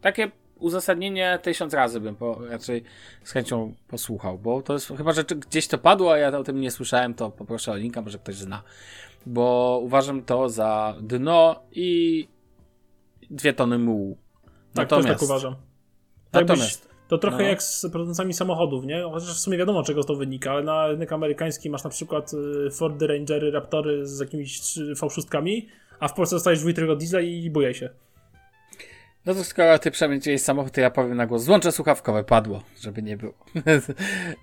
Takie 0.00 0.30
uzasadnienie 0.58 1.38
tysiąc 1.42 1.74
razy 1.74 2.00
bym 2.00 2.16
po, 2.16 2.40
raczej 2.50 2.82
z 3.24 3.32
chęcią 3.32 3.74
posłuchał, 3.88 4.38
bo 4.38 4.62
to 4.62 4.72
jest, 4.72 4.92
chyba, 4.96 5.12
że 5.12 5.24
gdzieś 5.24 5.68
to 5.68 5.78
padło, 5.78 6.12
a 6.12 6.18
ja 6.18 6.38
o 6.38 6.44
tym 6.44 6.60
nie 6.60 6.70
słyszałem, 6.70 7.14
to 7.14 7.30
poproszę 7.30 7.72
o 7.72 7.76
linka, 7.76 8.02
może 8.02 8.18
ktoś 8.18 8.34
zna. 8.34 8.62
Bo 9.26 9.80
uważam 9.82 10.22
to 10.22 10.48
za 10.48 10.94
dno 11.00 11.62
i 11.72 12.28
dwie 13.30 13.52
tony 13.52 13.78
mułu. 13.78 14.18
Tak, 14.74 14.88
też 14.88 15.06
tak 15.06 15.22
uważam. 15.22 15.56
Tak 16.30 16.48
Natomiast, 16.48 16.88
To 17.08 17.18
trochę 17.18 17.38
no. 17.38 17.48
jak 17.48 17.62
z 17.62 17.86
producentami 17.92 18.34
samochodów, 18.34 18.84
nie? 18.84 19.02
Chociaż 19.02 19.34
w 19.34 19.38
sumie 19.38 19.58
wiadomo, 19.58 19.82
czego 19.82 20.04
to 20.04 20.16
wynika, 20.16 20.50
ale 20.50 20.62
na 20.62 20.86
rynek 20.86 21.12
amerykański 21.12 21.70
masz 21.70 21.84
na 21.84 21.90
przykład 21.90 22.32
y, 22.66 22.70
Fordy, 22.70 23.06
Rangery, 23.06 23.50
Raptory 23.50 24.06
z 24.06 24.20
jakimiś 24.20 24.60
V6, 24.76 25.62
a 26.00 26.08
w 26.08 26.14
Polsce 26.14 26.36
dostajesz 26.36 26.60
dwójtrygo 26.60 26.96
diesla 26.96 27.20
i 27.20 27.50
bujaj 27.50 27.74
się. 27.74 27.90
No 29.26 29.34
to 29.34 29.44
skoro 29.44 29.78
ty 29.78 29.90
przemyciłeś 29.90 30.42
samochód, 30.42 30.72
to 30.72 30.80
ja 30.80 30.90
powiem 30.90 31.16
na 31.16 31.26
głos. 31.26 31.42
Złącze 31.42 31.72
słuchawkowe, 31.72 32.24
padło, 32.24 32.62
żeby 32.80 33.02
nie 33.02 33.16
było. 33.16 33.34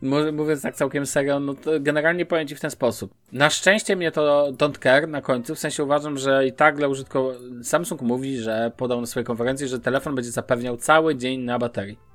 Mówiąc 0.33 0.61
tak 0.61 0.75
całkiem 0.75 1.05
serio, 1.05 1.39
no 1.39 1.53
to 1.53 1.71
generalnie 1.79 2.25
powiem 2.25 2.47
ci 2.47 2.55
w 2.55 2.59
ten 2.59 2.71
sposób. 2.71 3.13
Na 3.31 3.49
szczęście 3.49 3.95
mnie 3.95 4.11
to 4.11 4.51
don't 4.51 4.79
care 4.83 5.07
na 5.07 5.21
końcu, 5.21 5.55
w 5.55 5.59
sensie 5.59 5.83
uważam, 5.83 6.17
że 6.17 6.47
i 6.47 6.53
tak 6.53 6.77
dla 6.77 6.87
użytkowników 6.87 7.67
Samsung 7.67 8.01
mówi, 8.01 8.37
że 8.37 8.71
podał 8.77 9.01
na 9.01 9.07
swojej 9.07 9.25
konferencji, 9.25 9.67
że 9.67 9.79
telefon 9.79 10.15
będzie 10.15 10.31
zapewniał 10.31 10.77
cały 10.77 11.15
dzień 11.15 11.41
na 11.41 11.59
baterii. 11.59 12.12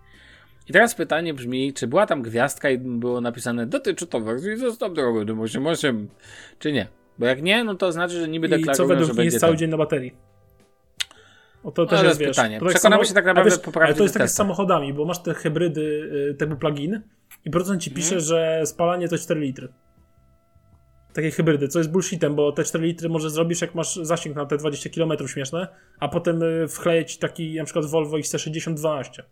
I 0.68 0.72
teraz 0.72 0.94
pytanie 0.94 1.34
brzmi, 1.34 1.72
czy 1.72 1.86
była 1.86 2.06
tam 2.06 2.22
gwiazdka 2.22 2.70
i 2.70 2.78
było 2.78 3.20
napisane 3.20 3.66
dotyczy 3.66 4.06
to 4.06 4.20
wersji 4.20 4.56
ze 4.56 4.72
Snapdragon 4.72 5.40
88, 5.40 6.08
czy 6.58 6.72
nie? 6.72 6.88
Bo 7.18 7.26
jak 7.26 7.42
nie, 7.42 7.64
no 7.64 7.74
to 7.74 7.92
znaczy, 7.92 8.14
że 8.20 8.28
niby 8.28 8.46
I 8.46 8.50
co 8.50 8.56
deklarują, 8.56 8.88
według 8.88 9.06
że 9.06 9.12
nich 9.12 9.16
będzie 9.16 9.34
jest 9.34 9.40
cały 9.40 9.56
dzień 9.56 9.70
na 9.70 9.76
baterii? 9.76 10.14
O 11.64 11.70
to 11.70 11.82
No, 11.82 11.88
też 11.88 12.00
to 12.00 12.06
jest, 12.06 12.20
wiesz, 12.20 12.28
pytanie. 12.28 12.58
to 12.58 12.64
tak 12.64 12.74
Przekonamy 12.74 13.02
samo- 13.02 13.08
się 13.08 13.14
tak 13.14 13.24
naprawdę 13.24 13.50
wiesz, 13.50 13.58
po 13.60 13.82
Ale 13.82 13.94
to 13.94 14.02
jest 14.02 14.14
tak 14.14 14.20
jak 14.20 14.30
z 14.30 14.34
samochodami, 14.34 14.92
bo 14.92 15.04
masz 15.04 15.22
te 15.22 15.34
hybrydy 15.34 15.80
y, 16.30 16.34
typu 16.34 16.56
plug-in 16.56 17.00
i 17.44 17.50
producent 17.50 17.82
ci 17.82 17.90
pisze, 17.90 18.20
że 18.20 18.62
spalanie 18.64 19.08
to 19.08 19.18
4 19.18 19.40
litry. 19.40 19.68
Takie 21.12 21.30
hybrydy, 21.30 21.68
co 21.68 21.78
jest 21.78 21.90
bullshitem, 21.90 22.34
bo 22.34 22.52
te 22.52 22.64
4 22.64 22.84
litry 22.86 23.08
może 23.08 23.30
zrobisz 23.30 23.60
jak 23.60 23.74
masz 23.74 23.96
zasięg 23.96 24.36
na 24.36 24.46
te 24.46 24.56
20 24.56 24.90
km 24.90 25.28
śmieszne, 25.28 25.68
a 26.00 26.08
potem 26.08 26.42
y, 26.42 26.68
wchleje 26.68 27.04
ci 27.04 27.18
taki 27.18 27.54
na 27.56 27.64
przykład 27.64 27.86
Volvo 27.86 28.16
XC60 28.16 28.74
12. 28.74 29.22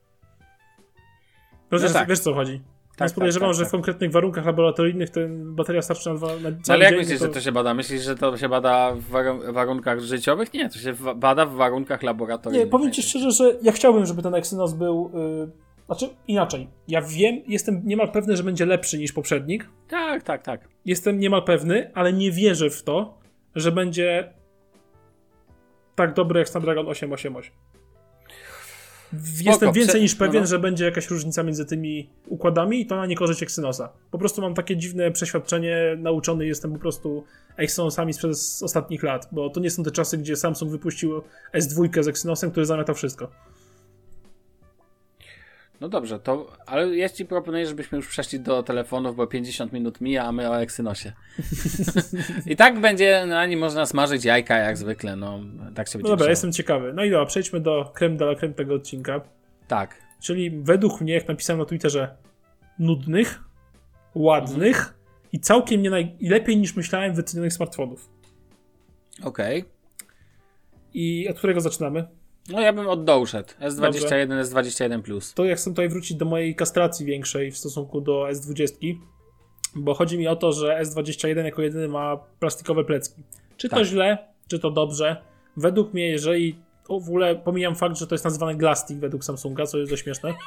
Wiesz, 1.72 1.82
No 1.82 1.88
tak. 1.88 2.08
wiesz 2.08 2.18
co 2.18 2.34
chodzi? 2.34 2.60
Więc 3.00 3.12
podejrzewam, 3.12 3.48
tak, 3.48 3.56
że 3.56 3.62
tak. 3.62 3.68
w 3.68 3.72
konkretnych 3.72 4.12
warunkach 4.12 4.46
laboratoryjnych 4.46 5.10
ten 5.10 5.54
bateria 5.54 5.82
starczy 5.82 6.08
na, 6.08 6.14
dwa, 6.14 6.26
na 6.26 6.34
cały 6.34 6.52
No 6.68 6.74
ale 6.74 6.84
jak 6.84 6.90
dzień, 6.92 7.00
myślisz, 7.00 7.20
no 7.20 7.26
że 7.26 7.32
to 7.32 7.40
się 7.40 7.52
bada? 7.52 7.74
Myślisz, 7.74 8.02
że 8.02 8.14
to 8.16 8.36
się 8.36 8.48
bada 8.48 8.92
w 8.94 9.10
warun- 9.10 9.52
warunkach 9.52 10.00
życiowych? 10.00 10.54
Nie, 10.54 10.68
to 10.68 10.78
się 10.78 10.94
bada 11.16 11.46
w 11.46 11.54
warunkach 11.54 12.02
laboratoryjnych. 12.02 12.66
Nie, 12.66 12.70
powiem 12.70 12.92
ci 12.92 13.02
szczerze, 13.02 13.30
że 13.30 13.56
ja 13.62 13.72
chciałbym, 13.72 14.06
żeby 14.06 14.22
ten 14.22 14.34
Exynos 14.34 14.72
był. 14.74 15.10
Yy, 15.14 15.50
znaczy 15.86 16.08
inaczej. 16.28 16.68
Ja 16.88 17.02
wiem, 17.02 17.42
jestem 17.46 17.82
niemal 17.84 18.12
pewny, 18.12 18.36
że 18.36 18.42
będzie 18.42 18.66
lepszy 18.66 18.98
niż 18.98 19.12
poprzednik. 19.12 19.68
Tak, 19.88 20.22
tak, 20.22 20.42
tak. 20.42 20.68
Jestem 20.84 21.18
niemal 21.18 21.42
pewny, 21.44 21.90
ale 21.94 22.12
nie 22.12 22.30
wierzę 22.32 22.70
w 22.70 22.82
to, 22.82 23.18
że 23.54 23.72
będzie 23.72 24.32
tak 25.94 26.14
dobry 26.14 26.38
jak 26.38 26.48
Snapdragon 26.48 26.88
888. 26.88 27.52
Jestem 29.40 29.72
więcej 29.72 30.00
niż 30.02 30.14
pewien, 30.14 30.34
no, 30.34 30.40
no. 30.40 30.46
że 30.46 30.58
będzie 30.58 30.84
jakaś 30.84 31.10
różnica 31.10 31.42
między 31.42 31.64
tymi 31.64 32.08
układami 32.26 32.80
i 32.80 32.86
to 32.86 32.96
na 32.96 33.06
niekorzyść 33.06 33.42
Exynosa. 33.42 33.88
Po 34.10 34.18
prostu 34.18 34.42
mam 34.42 34.54
takie 34.54 34.76
dziwne 34.76 35.10
przeświadczenie, 35.10 35.96
nauczony 35.98 36.46
jestem 36.46 36.72
po 36.72 36.78
prostu 36.78 37.24
Exynosami 37.56 38.12
przez 38.12 38.62
ostatnich 38.62 39.02
lat, 39.02 39.28
bo 39.32 39.50
to 39.50 39.60
nie 39.60 39.70
są 39.70 39.82
te 39.82 39.90
czasy, 39.90 40.18
gdzie 40.18 40.36
Samsung 40.36 40.70
wypuścił 40.70 41.22
S2 41.54 42.02
z 42.02 42.08
Exynosem, 42.08 42.50
który 42.50 42.66
zamiatał 42.66 42.94
wszystko. 42.94 43.30
No 45.80 45.88
dobrze, 45.88 46.20
to, 46.20 46.52
ale 46.66 46.96
ja 46.96 47.08
ci 47.08 47.24
proponuję, 47.24 47.66
żebyśmy 47.66 47.96
już 47.96 48.08
przeszli 48.08 48.40
do 48.40 48.62
telefonów, 48.62 49.16
bo 49.16 49.26
50 49.26 49.72
minut 49.72 50.00
mija, 50.00 50.24
a 50.24 50.32
my 50.32 50.50
o 50.50 50.60
Exynosie. 50.60 51.12
I 52.46 52.56
tak 52.56 52.80
będzie 52.80 53.24
na 53.26 53.46
nim 53.46 53.60
można 53.60 53.86
smażyć 53.86 54.24
jajka 54.24 54.56
jak 54.56 54.76
zwykle, 54.76 55.16
no 55.16 55.40
tak 55.74 55.88
się 55.88 55.98
No 55.98 56.02
będzie 56.02 56.10
dobra, 56.10 56.30
jestem 56.30 56.52
ciekawy. 56.52 56.92
No 56.92 57.04
i 57.04 57.10
dobra, 57.10 57.26
przejdźmy 57.26 57.60
do 57.60 57.92
creme 57.94 58.16
de 58.16 58.24
la 58.24 58.34
creme 58.34 58.54
tego 58.54 58.74
odcinka. 58.74 59.20
Tak. 59.68 59.94
Czyli 60.20 60.50
według 60.50 61.00
mnie, 61.00 61.14
jak 61.14 61.28
napisałem 61.28 61.60
na 61.60 61.66
Twitterze, 61.66 62.16
nudnych, 62.78 63.40
ładnych 64.14 64.94
i 65.32 65.40
całkiem 65.40 65.82
nie 65.82 65.90
najlepiej 65.90 66.56
niż 66.56 66.76
myślałem 66.76 67.14
wycenionych 67.14 67.52
smartfonów. 67.52 68.08
Okej. 69.22 69.64
I 70.94 71.28
od 71.28 71.38
którego 71.38 71.60
zaczynamy? 71.60 72.06
No 72.48 72.60
ja 72.60 72.72
bym 72.72 72.88
od 72.88 73.04
dołu 73.04 73.26
szedł. 73.26 73.48
S21, 73.60 74.42
S21+. 74.42 75.02
Plus. 75.02 75.34
To 75.34 75.44
ja 75.44 75.56
chcę 75.56 75.70
tutaj 75.70 75.88
wrócić 75.88 76.16
do 76.16 76.24
mojej 76.24 76.54
kastracji 76.54 77.06
większej 77.06 77.52
w 77.52 77.58
stosunku 77.58 78.00
do 78.00 78.26
S20, 78.30 78.94
bo 79.74 79.94
chodzi 79.94 80.18
mi 80.18 80.28
o 80.28 80.36
to, 80.36 80.52
że 80.52 80.80
S21 80.82 81.44
jako 81.44 81.62
jedyny 81.62 81.88
ma 81.88 82.16
plastikowe 82.40 82.84
plecki. 82.84 83.22
Czy 83.56 83.68
to 83.68 83.76
Tak. 83.76 83.84
źle, 83.84 84.18
czy 84.48 84.58
to 84.58 84.70
dobrze? 84.70 85.16
Według 85.56 85.94
mnie, 85.94 86.08
jeżeli 86.08 86.58
w 86.88 86.90
ogóle 86.90 87.36
pomijam 87.36 87.76
fakt, 87.76 87.96
że 87.96 88.06
to 88.06 88.14
jest 88.14 88.24
nazywane 88.24 88.54
Glastic 88.54 88.98
według 88.98 89.24
Samsunga, 89.24 89.66
co 89.66 89.78
jest 89.78 89.92
dość 89.92 90.02
śmieszne. 90.02 90.34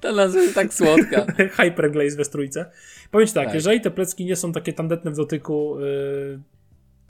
Ta 0.00 0.12
nazwa 0.12 0.40
jest 0.40 0.54
tak 0.54 0.74
słodka. 0.74 1.26
Hyperglaze 1.56 2.16
we 2.16 2.24
strójce. 2.24 2.70
Powiem 3.10 3.28
tak, 3.28 3.44
Tak. 3.46 3.54
jeżeli 3.54 3.80
te 3.80 3.90
plecki 3.90 4.24
nie 4.24 4.36
są 4.36 4.52
takie 4.52 4.72
tandetne 4.72 5.10
w 5.10 5.16
dotyku, 5.16 5.76
yy, 5.80 6.40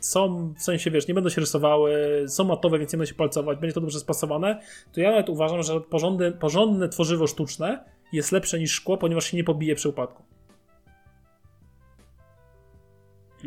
są, 0.07 0.55
w 0.59 0.63
sensie 0.63 0.91
wiesz, 0.91 1.09
nie 1.09 1.15
będą 1.15 1.31
się 1.31 1.41
rysowały, 1.41 2.25
są 2.29 2.45
matowe, 2.45 2.79
więc 2.79 2.93
nie 2.93 2.97
będą 2.97 3.09
się 3.09 3.15
palcować, 3.15 3.59
będzie 3.59 3.75
to 3.75 3.81
dobrze 3.81 4.01
spasowane, 4.01 4.61
to 4.93 5.01
ja 5.01 5.11
nawet 5.11 5.29
uważam, 5.29 5.63
że 5.63 5.81
porządne, 5.81 6.33
porządne 6.33 6.89
tworzywo 6.89 7.27
sztuczne 7.27 7.85
jest 8.13 8.33
lepsze 8.33 8.59
niż 8.59 8.73
szkło, 8.73 8.97
ponieważ 8.99 9.25
się 9.25 9.37
nie 9.37 9.45
pobije 9.45 9.75
przy 9.75 9.89
upadku. 9.89 10.23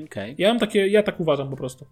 Okej. 0.05 0.35
Ja 0.37 0.49
mam 0.49 0.59
takie, 0.59 0.87
ja 0.87 1.03
tak 1.03 1.19
uważam 1.19 1.49
po 1.49 1.57
prostu. 1.57 1.85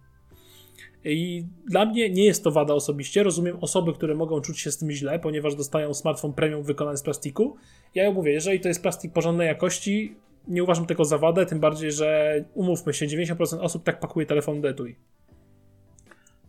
I 1.05 1.45
dla 1.67 1.85
mnie 1.85 2.09
nie 2.09 2.25
jest 2.25 2.43
to 2.43 2.51
wada 2.51 2.73
osobiście. 2.73 3.23
Rozumiem 3.23 3.57
osoby, 3.61 3.93
które 3.93 4.15
mogą 4.15 4.41
czuć 4.41 4.59
się 4.59 4.71
z 4.71 4.77
tym 4.77 4.91
źle, 4.91 5.19
ponieważ 5.19 5.55
dostają 5.55 5.93
smartfon 5.93 6.33
premium 6.33 6.63
wykonany 6.63 6.97
z 6.97 7.03
plastiku. 7.03 7.55
Ja 7.95 8.11
mówię, 8.11 8.31
jeżeli 8.31 8.59
to 8.59 8.67
jest 8.67 8.81
plastik 8.81 9.13
porządnej 9.13 9.47
jakości, 9.47 10.15
nie 10.47 10.63
uważam 10.63 10.85
tego 10.85 11.05
za 11.05 11.17
wadę, 11.17 11.45
tym 11.45 11.59
bardziej, 11.59 11.91
że 11.91 12.35
umówmy 12.53 12.93
się, 12.93 13.05
90% 13.05 13.59
osób 13.59 13.83
tak 13.83 13.99
pakuje 13.99 14.25
telefon 14.25 14.61
do 14.61 14.69
etui. 14.69 14.95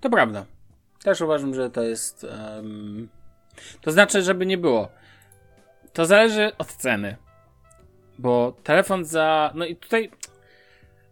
To 0.01 0.11
prawda. 0.11 0.47
Też 1.03 1.20
uważam, 1.20 1.55
że 1.55 1.70
to 1.70 1.82
jest. 1.82 2.24
em, 2.24 3.09
to 3.80 3.92
znaczy, 3.92 4.22
żeby 4.22 4.47
nie 4.47 4.59
było. 4.59 4.88
To 5.92 6.07
zależy 6.07 6.53
od 6.59 6.66
ceny. 6.66 7.16
Bo 8.18 8.57
telefon 8.62 9.05
za. 9.05 9.53
No 9.55 9.64
i 9.64 9.76
tutaj. 9.76 10.11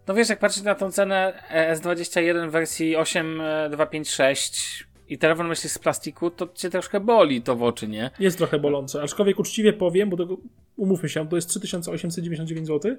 No 0.07 0.15
wiesz, 0.15 0.29
jak 0.29 0.39
patrzysz 0.39 0.63
na 0.63 0.75
tą 0.75 0.91
cenę 0.91 1.43
S21 1.75 2.49
w 2.49 2.51
wersji 2.51 2.97
8256 2.97 4.87
i 5.09 5.19
telefon 5.19 5.49
myślisz 5.49 5.73
z 5.73 5.79
plastiku, 5.79 6.31
to 6.31 6.49
cię 6.55 6.71
troszkę 6.71 7.01
boli 7.01 7.43
to 7.43 7.57
w 7.57 7.63
oczy, 7.63 7.89
nie? 7.89 8.11
Jest 8.21 8.39
trochę 8.39 8.59
bolące, 8.59 9.03
aczkolwiek 9.03 9.39
uczciwie 9.39 9.73
powiem, 9.73 10.11
bo 10.11 10.17
tego, 10.17 10.37
umówmy 10.77 11.09
się, 11.09 11.29
to 11.29 11.37
jest 11.37 11.49
3899 11.49 12.67
zł 12.67 12.97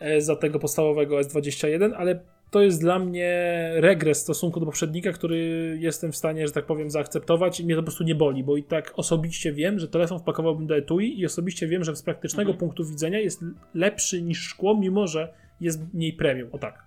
e, 0.00 0.20
za 0.20 0.36
tego 0.36 0.58
podstawowego 0.58 1.16
S21, 1.16 1.92
ale 1.96 2.20
to 2.50 2.62
jest 2.62 2.80
dla 2.80 2.98
mnie 2.98 3.70
regres 3.74 4.18
w 4.18 4.22
stosunku 4.22 4.60
do 4.60 4.66
poprzednika, 4.66 5.12
który 5.12 5.38
jestem 5.80 6.12
w 6.12 6.16
stanie, 6.16 6.46
że 6.46 6.52
tak 6.52 6.66
powiem, 6.66 6.90
zaakceptować 6.90 7.60
i 7.60 7.64
mnie 7.64 7.74
to 7.74 7.80
po 7.80 7.86
prostu 7.86 8.04
nie 8.04 8.14
boli, 8.14 8.44
bo 8.44 8.56
i 8.56 8.62
tak 8.62 8.92
osobiście 8.96 9.52
wiem, 9.52 9.78
że 9.78 9.88
telefon 9.88 10.18
wpakowałbym 10.18 10.66
do 10.66 10.76
etui 10.76 11.20
i 11.20 11.26
osobiście 11.26 11.66
wiem, 11.66 11.84
że 11.84 11.96
z 11.96 12.02
praktycznego 12.02 12.50
Mhm. 12.50 12.58
punktu 12.58 12.84
widzenia 12.84 13.18
jest 13.18 13.44
lepszy 13.74 14.22
niż 14.22 14.38
szkło, 14.38 14.76
mimo 14.76 15.06
że 15.06 15.32
jest 15.60 15.94
mniej 15.94 16.12
premium. 16.12 16.48
O 16.52 16.58
tak. 16.58 16.84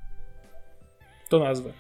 To 1.30 1.40
nazwę. 1.40 1.74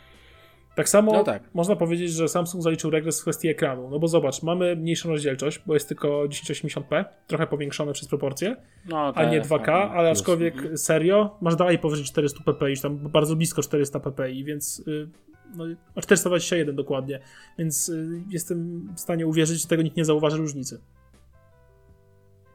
Tak 0.76 0.89
samo 0.89 1.13
No 1.13 1.24
tak. 1.24 1.43
można 1.53 1.76
powiedzieć, 1.76 2.11
że 2.11 2.28
Samsung 2.28 2.63
zaliczył 2.63 2.89
regres 2.89 3.19
w 3.19 3.21
kwestii 3.21 3.47
ekranu. 3.47 3.89
No 3.89 3.99
bo 3.99 4.07
zobacz, 4.07 4.43
mamy 4.43 4.76
mniejszą 4.76 5.09
rozdzielczość, 5.09 5.61
bo 5.65 5.74
jest 5.74 5.88
tylko 5.88 6.24
1080p, 6.28 7.05
trochę 7.28 7.47
powiększone 7.47 7.93
przez 7.93 8.07
proporcje, 8.07 8.55
No, 8.89 9.13
a 9.15 9.26
nie 9.26 9.41
2K, 9.41 9.65
tak, 9.65 9.91
ale 9.91 10.09
plus. 10.09 10.19
aczkolwiek 10.19 10.55
Mhm. 10.55 10.78
serio, 10.78 11.38
masz 11.41 11.55
dalej 11.55 11.80
powyżej 11.80 12.05
400 12.05 12.39
ppi, 12.53 12.82
tam 12.82 12.97
bardzo 12.97 13.36
blisko 13.36 13.61
400 13.61 13.99
ppi, 13.99 14.43
więc 14.43 14.80
y, 14.88 15.09
no, 15.55 15.63
a 15.95 16.01
421 16.01 16.76
dokładnie, 16.76 17.19
więc 17.57 17.89
y, 17.89 18.21
jestem 18.30 18.89
w 18.95 18.99
stanie 18.99 19.28
uwierzyć, 19.28 19.61
że 19.61 19.67
tego 19.67 19.84
nikt 19.84 19.97
nie 19.97 20.05
zauważy 20.05 20.38
różnicy. 20.38 20.82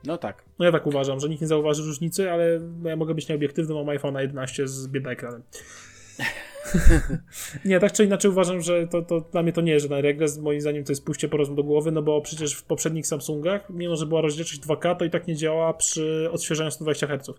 No 0.06 0.18
tak. 0.18 0.44
No 0.58 0.64
ja 0.64 0.72
tak 0.72 0.86
uważam, 0.86 1.20
że 1.20 1.28
nikt 1.28 1.40
nie 1.40 1.48
zauważy 1.48 1.82
różnicy, 1.82 2.30
ale 2.30 2.60
no 2.82 2.88
ja 2.88 2.96
mogę 2.96 3.14
być 3.14 3.28
nieobiektywny, 3.28 3.74
mam 3.74 3.88
iPhone 3.88 4.14
11 4.14 4.68
z 4.68 4.88
biednym 4.88 5.12
ekranem. 5.12 5.42
nie, 7.64 7.80
tak 7.80 7.92
czy 7.92 8.04
inaczej 8.04 8.30
uważam, 8.30 8.60
że 8.60 8.86
to, 8.86 9.02
to 9.02 9.20
dla 9.20 9.42
mnie 9.42 9.52
to 9.52 9.60
nie 9.60 9.72
jest 9.72 9.82
żaden 9.86 10.02
regres. 10.04 10.38
Moim 10.38 10.60
zdaniem 10.60 10.84
to 10.84 10.92
jest 10.92 11.04
pójście 11.04 11.28
po 11.28 11.36
rozum 11.36 11.56
do 11.56 11.64
głowy, 11.64 11.92
no 11.92 12.02
bo 12.02 12.20
przecież 12.20 12.54
w 12.54 12.64
poprzednich 12.64 13.06
Samsungach, 13.06 13.70
mimo 13.70 13.96
że 13.96 14.06
była 14.06 14.20
rozdzielczość 14.20 14.60
2K, 14.60 14.96
to 14.96 15.04
i 15.04 15.10
tak 15.10 15.26
nie 15.26 15.36
działa 15.36 15.74
przy 15.74 16.28
odświeżaniu 16.32 16.70
120 16.70 17.06
Hz. 17.06 17.30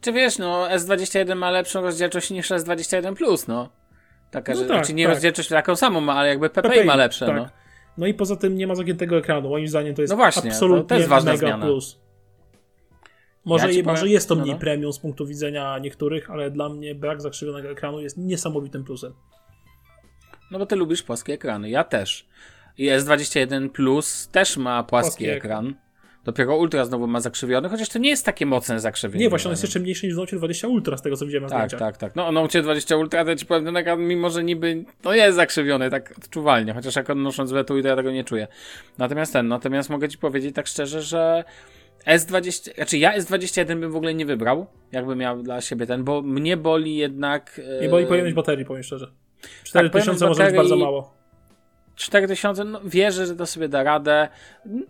Czy 0.00 0.12
wiesz, 0.12 0.38
no 0.38 0.68
S21 0.68 1.36
ma 1.36 1.50
lepszą 1.50 1.82
rozdzielczość 1.82 2.30
niż 2.30 2.50
S21 2.50 3.14
Plus, 3.14 3.48
no. 3.48 3.68
Taka, 4.30 4.52
No 4.52 4.58
że 4.60 4.66
tak, 4.66 4.76
znaczy 4.76 4.94
nie 4.94 5.04
tak. 5.04 5.14
rozdzielczość 5.14 5.48
taką 5.48 5.76
samą 5.76 6.00
ma, 6.00 6.14
ale 6.14 6.28
jakby 6.28 6.50
PPI, 6.50 6.68
PPI, 6.70 6.84
ma 6.86 6.96
lepsze, 6.96 7.26
tak. 7.26 7.36
no. 7.36 7.48
No 7.98 8.06
i 8.06 8.14
poza 8.14 8.36
tym 8.36 8.56
nie 8.56 8.66
ma 8.66 8.74
zagiętego 8.74 9.16
ekranu. 9.16 9.48
Moim 9.48 9.68
zdaniem 9.68 9.94
to 9.94 10.02
jest 10.02 10.10
No 10.10 10.16
właśnie, 10.16 10.42
to 10.42 10.48
absolutnie 10.48 10.96
też 10.98 11.06
ważna 11.06 11.32
mega 11.32 11.46
zmiana. 11.46 11.66
plus. 11.66 12.00
Może, 13.46 13.72
Ja 13.72 13.82
może 13.84 14.00
powiem- 14.00 14.12
jest 14.12 14.28
to 14.28 14.34
no, 14.34 14.42
mniej 14.42 14.54
no. 14.54 14.60
premium 14.60 14.92
z 14.92 14.98
punktu 14.98 15.26
widzenia 15.26 15.78
niektórych, 15.78 16.30
ale 16.30 16.50
dla 16.50 16.68
mnie 16.68 16.94
brak 16.94 17.22
zakrzywionego 17.22 17.70
ekranu 17.70 18.00
jest 18.00 18.16
niesamowitym 18.18 18.84
plusem. 18.84 19.12
No 20.50 20.58
bo 20.58 20.66
ty 20.66 20.76
lubisz 20.76 21.02
płaskie 21.02 21.32
ekrany, 21.32 21.70
ja 21.70 21.84
też. 21.84 22.26
I 22.78 22.88
S21 22.88 23.68
Plus 23.68 24.28
też 24.32 24.56
ma 24.56 24.82
płaski, 24.84 25.08
Płaski 25.08 25.26
ekran. 25.28 25.66
ekran. 25.66 25.86
Dopiero 26.24 26.56
Ultra 26.56 26.84
znowu 26.84 27.06
ma 27.06 27.20
zakrzywiony, 27.20 27.68
chociaż 27.68 27.88
to 27.88 27.98
nie 27.98 28.08
jest 28.08 28.24
takie 28.24 28.46
mocne 28.46 28.80
zakrzywienie. 28.80 29.24
Nie, 29.24 29.28
właśnie 29.30 29.48
on 29.48 29.52
jest 29.52 29.62
jeszcze 29.62 29.80
mniejszy 29.80 30.06
niż 30.06 30.14
w 30.14 30.18
Note 30.18 30.36
20 30.36 30.68
Ultra, 30.68 30.96
z 30.96 31.02
tego 31.02 31.16
co 31.16 31.26
widziałem 31.26 31.42
na 31.42 31.48
Tak, 31.48 31.58
zdjęciach. 31.68 31.78
tak, 31.88 31.96
tak. 31.96 32.16
No, 32.16 32.32
Note 32.32 32.62
20 32.62 32.96
Ultra, 32.96 33.24
to 33.24 33.36
ci 33.36 33.46
powiem, 33.46 33.64
ten 33.64 33.76
ekran, 33.76 34.00
mimo 34.00 34.30
że 34.30 34.44
niby, 34.44 34.84
no 35.04 35.14
jest 35.14 35.36
zakrzywiony, 35.36 35.90
tak 35.90 36.14
odczuwalnie, 36.18 36.72
chociaż 36.72 36.96
jak 36.96 37.10
odnosząc 37.10 37.52
wetu, 37.52 37.82
to 37.82 37.88
ja 37.88 37.96
tego 37.96 38.10
nie 38.10 38.24
czuję. 38.24 38.48
Natomiast 38.98 39.32
ten, 39.32 39.48
natomiast 39.48 39.90
mogę 39.90 40.08
ci 40.08 40.18
powiedzieć 40.18 40.54
tak 40.54 40.66
szczerze, 40.66 41.02
że 41.02 41.44
S20, 42.06 42.74
znaczy 42.74 42.98
ja 42.98 43.18
S21 43.18 43.80
bym 43.80 43.92
w 43.92 43.96
ogóle 43.96 44.14
nie 44.14 44.26
wybrał, 44.26 44.66
jakbym 44.92 45.18
miał 45.18 45.42
dla 45.42 45.60
siebie 45.60 45.86
ten, 45.86 46.04
bo 46.04 46.22
mnie 46.22 46.56
boli 46.56 46.96
jednak... 46.96 47.60
Nie 47.82 47.88
boli 47.88 48.04
e, 48.04 48.08
pojemność 48.08 48.36
baterii, 48.36 48.64
powiem 48.64 48.82
szczerze. 48.82 49.06
pojemność 49.72 50.18
4000 50.18 50.26
może 50.26 50.44
być 50.44 50.54
bardzo 50.56 50.76
mało. 50.76 51.16
4000, 51.96 52.64
no 52.64 52.80
wierzę, 52.84 53.26
że 53.26 53.36
to 53.36 53.46
sobie 53.46 53.68
da 53.68 53.82
radę. 53.82 54.28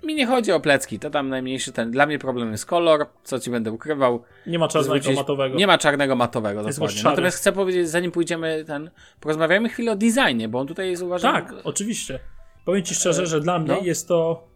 Mi 0.04 0.14
nie 0.14 0.26
chodzi 0.26 0.52
o 0.52 0.60
plecki, 0.60 0.98
to 0.98 1.10
tam 1.10 1.28
najmniejszy 1.28 1.72
ten. 1.72 1.90
Dla 1.90 2.06
mnie 2.06 2.18
problem 2.18 2.52
jest 2.52 2.66
kolor, 2.66 3.06
co 3.24 3.40
ci 3.40 3.50
będę 3.50 3.72
ukrywał. 3.72 4.22
Nie 4.46 4.58
ma 4.58 4.68
czarnego 4.68 4.94
Zwrócić- 4.94 5.16
matowego. 5.16 5.56
Nie 5.56 5.66
ma 5.66 5.78
czarnego 5.78 6.16
matowego, 6.16 6.62
Jest 6.62 6.78
dokładnie. 6.78 7.02
Natomiast 7.04 7.36
chcę 7.36 7.52
powiedzieć, 7.52 7.88
zanim 7.88 8.12
pójdziemy 8.12 8.64
ten, 8.66 8.90
porozmawiamy 9.20 9.68
chwilę 9.68 9.92
o 9.92 9.96
designie, 9.96 10.48
bo 10.48 10.58
on 10.58 10.66
tutaj 10.66 10.90
jest 10.90 11.02
uważam... 11.02 11.34
Tak, 11.34 11.54
oczywiście. 11.64 12.18
Powiem 12.64 12.82
ci 12.82 12.94
szczerze, 12.94 13.26
że 13.26 13.40
dla 13.40 13.58
mnie 13.58 13.68
no. 13.68 13.80
jest 13.82 14.08
to 14.08 14.48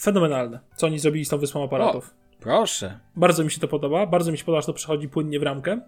fenomenalne, 0.00 0.60
co 0.76 0.86
oni 0.86 0.98
zrobili 0.98 1.24
z 1.24 1.28
tą 1.28 1.38
wyspą 1.38 1.64
aparatów. 1.64 2.14
Proszę. 2.40 2.98
Bardzo 3.16 3.44
mi 3.44 3.50
się 3.50 3.60
to 3.60 3.68
podoba, 3.68 4.06
bardzo 4.06 4.32
mi 4.32 4.38
się 4.38 4.44
podoba, 4.44 4.60
że 4.60 4.66
to 4.66 4.72
przechodzi 4.72 5.08
płynnie 5.08 5.40
w 5.40 5.42
ramkę. 5.42 5.80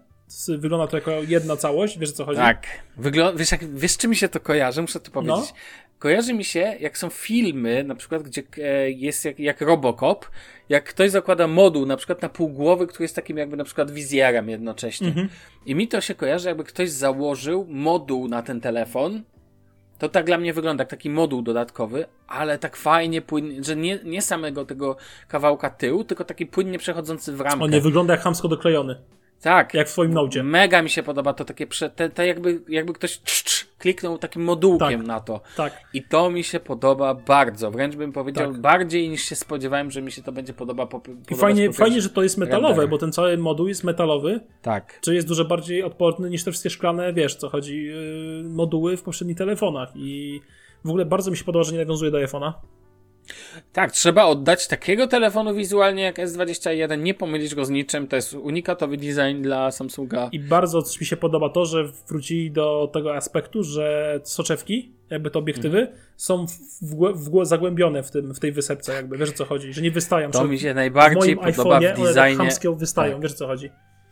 Wygląda 0.57 0.87
to 0.87 0.97
jako 0.97 1.11
jedna 1.11 1.57
całość, 1.57 1.99
wiesz 1.99 2.09
o 2.09 2.13
co 2.13 2.25
chodzi? 2.25 2.37
Tak. 2.37 2.67
Wygląda, 2.97 3.39
wiesz, 3.39 3.51
jak, 3.51 3.75
wiesz, 3.75 3.97
czy 3.97 4.07
mi 4.07 4.15
się 4.15 4.29
to 4.29 4.39
kojarzy? 4.39 4.81
Muszę 4.81 4.99
to 4.99 5.11
powiedzieć. 5.11 5.35
No. 5.35 5.55
Kojarzy 5.99 6.33
mi 6.33 6.43
się, 6.43 6.59
jak 6.79 6.97
są 6.97 7.09
filmy, 7.09 7.83
na 7.83 7.95
przykład, 7.95 8.23
gdzie 8.23 8.43
e, 8.57 8.91
jest 8.91 9.25
jak, 9.25 9.39
jak 9.39 9.61
Robocop, 9.61 10.25
jak 10.69 10.83
ktoś 10.83 11.11
zakłada 11.11 11.47
moduł, 11.47 11.85
na 11.85 11.97
przykład 11.97 12.21
na 12.21 12.29
pół 12.29 12.49
głowy, 12.49 12.87
który 12.87 13.03
jest 13.03 13.15
takim 13.15 13.37
jakby 13.37 13.57
na 13.57 13.63
przykład 13.63 13.91
wizjerem 13.91 14.49
jednocześnie. 14.49 15.07
Mhm. 15.07 15.29
I 15.65 15.75
mi 15.75 15.87
to 15.87 16.01
się 16.01 16.15
kojarzy, 16.15 16.47
jakby 16.47 16.63
ktoś 16.63 16.89
założył 16.89 17.65
moduł 17.69 18.27
na 18.27 18.43
ten 18.43 18.61
telefon. 18.61 19.23
To 20.01 20.09
tak 20.09 20.25
dla 20.25 20.37
mnie 20.37 20.53
wygląda, 20.53 20.81
jak 20.81 20.89
taki 20.89 21.09
moduł 21.09 21.41
dodatkowy, 21.41 22.05
ale 22.27 22.57
tak 22.57 22.77
fajnie 22.77 23.21
płynnie, 23.21 23.63
że 23.63 23.75
nie, 23.75 23.99
nie 24.03 24.21
samego 24.21 24.65
tego 24.65 24.95
kawałka 25.27 25.69
tyłu, 25.69 26.03
tylko 26.03 26.23
taki 26.23 26.45
płynnie 26.45 26.79
przechodzący 26.79 27.33
w 27.33 27.41
ramkę. 27.41 27.65
On 27.65 27.71
nie 27.71 27.81
wygląda 27.81 28.13
jak 28.13 28.23
chamsko 28.23 28.47
doklejony, 28.47 28.95
tak. 29.41 29.73
jak 29.73 29.89
w 29.89 29.91
twoim 29.91 30.13
nocie. 30.13 30.43
Mega 30.43 30.81
mi 30.81 30.89
się 30.89 31.03
podoba 31.03 31.33
to 31.33 31.45
takie, 31.45 31.67
prze, 31.67 31.89
te, 31.89 32.09
te 32.09 32.27
jakby, 32.27 32.61
jakby 32.69 32.93
ktoś 32.93 33.17
cz, 33.17 33.43
cz, 33.43 33.65
kliknął 33.77 34.17
takim 34.17 34.43
modułkiem 34.43 34.99
Tak. 34.99 35.07
na 35.07 35.19
to. 35.19 35.41
Tak. 35.55 35.81
I 35.93 36.03
to 36.03 36.29
mi 36.29 36.43
się 36.43 36.59
podoba 36.59 37.13
bardzo. 37.13 37.71
Wręcz 37.71 37.95
bym 37.95 38.11
powiedział 38.11 38.51
Tak. 38.51 38.61
bardziej 38.61 39.09
niż 39.09 39.23
się 39.23 39.35
spodziewałem, 39.35 39.91
że 39.91 40.01
mi 40.01 40.11
się 40.11 40.23
to 40.23 40.31
będzie 40.31 40.53
podoba. 40.53 40.85
Po, 40.85 41.01
I 41.31 41.35
fajnie, 41.35 41.73
fajnie, 41.73 42.01
że 42.01 42.09
to 42.09 42.23
jest 42.23 42.37
metalowe, 42.37 42.87
bo 42.87 42.97
ten 42.97 43.11
cały 43.11 43.37
moduł 43.37 43.67
jest 43.67 43.83
metalowy, 43.83 44.39
Tak. 44.61 44.99
czy 45.01 45.15
jest 45.15 45.27
dużo 45.27 45.45
bardziej 45.45 45.83
odporny 45.83 46.29
niż 46.29 46.43
te 46.43 46.51
wszystkie 46.51 46.69
szklane, 46.69 47.13
wiesz 47.13 47.35
co 47.35 47.49
chodzi, 47.49 47.83
yy, 47.85 48.43
moduły 48.49 48.97
w 48.97 49.03
poprzednich 49.03 49.37
telefonach. 49.37 49.89
I 49.95 50.41
w 50.85 50.89
ogóle 50.89 51.05
bardzo 51.05 51.31
mi 51.31 51.37
się 51.37 51.43
podoba, 51.43 51.63
że 51.63 51.71
nie 51.71 51.77
nawiązuje 51.77 52.11
do 52.11 52.17
iPhone'a. 52.17 52.53
Tak, 53.73 53.91
trzeba 53.91 54.23
oddać 54.25 54.67
takiego 54.67 55.07
telefonu 55.07 55.53
wizualnie 55.55 56.03
jak 56.03 56.17
S21, 56.17 56.99
nie 56.99 57.13
pomylić 57.13 57.55
go 57.55 57.65
z 57.65 57.69
niczym. 57.69 58.07
To 58.07 58.15
jest 58.15 58.33
unikatowy 58.33 58.97
design 58.97 59.41
dla 59.41 59.71
Samsunga. 59.71 60.29
I 60.31 60.39
bardzo 60.39 60.83
mi 61.01 61.05
się 61.05 61.17
podoba 61.17 61.49
to, 61.49 61.65
że 61.65 61.83
wrócili 62.07 62.51
do 62.51 62.89
tego 62.93 63.15
aspektu, 63.15 63.63
że 63.63 64.19
soczewki, 64.23 64.91
jakby 65.09 65.31
te 65.31 65.39
obiektywy, 65.39 65.79
Mhm. 65.79 65.97
są 66.17 66.47
w, 66.47 66.51
w, 66.81 66.95
w, 67.25 67.29
głę- 67.29 67.45
zagłębione 67.45 68.03
w, 68.03 68.11
tym, 68.11 68.33
w 68.33 68.39
tej 68.39 68.51
wysepce, 68.51 68.93
jakby, 68.93 69.17
wiesz 69.17 69.29
o 69.29 69.33
co 69.33 69.45
chodzi, 69.45 69.73
że 69.73 69.81
nie 69.81 69.91
wystają. 69.91 70.31
To 70.31 70.43
mi 70.47 70.59
się 70.59 70.73
najbardziej 70.73 71.35
podoba 71.35 71.51
iPhone'ie 71.51 71.95
w 71.95 71.99
one 71.99 72.13
tak 72.13 72.15
designie. 72.15 72.37
chamskie 72.37 72.75
wystają, 72.75 73.13
Tak. 73.13 73.21
wiesz 73.21 73.31
o 73.31 73.35
co 73.35 73.47
chodzi. 73.47 73.69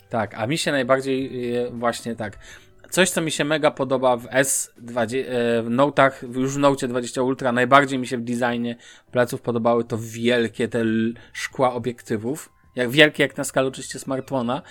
Tak, 0.09 0.33
a 0.37 0.47
mi 0.47 0.57
się 0.57 0.71
najbardziej 0.71 1.55
e, 1.55 1.71
właśnie 1.71 2.15
tak. 2.15 2.39
Coś, 2.89 3.09
co 3.09 3.21
mi 3.21 3.31
się 3.31 3.45
mega 3.45 3.71
podoba 3.71 4.17
w 4.17 4.27
S20, 4.27 5.23
e, 5.27 5.63
w 5.63 5.69
Note'ach, 5.69 6.11
już 6.37 6.53
w 6.53 6.57
Note 6.57 6.87
20 6.87 7.21
Ultra, 7.21 7.51
najbardziej 7.51 7.99
mi 7.99 8.07
się 8.07 8.17
w 8.17 8.21
designie 8.21 8.75
pleców 9.11 9.41
podobały 9.41 9.83
to 9.83 9.97
wielkie 10.01 10.67
te 10.67 10.83
szkła 11.33 11.73
obiektywów. 11.73 12.49
Jak 12.75 12.89
wielkie, 12.89 13.23
jak 13.23 13.37
na 13.37 13.43
skalę 13.43 13.67
oczywiście 13.67 13.99
smartfona. 13.99 14.61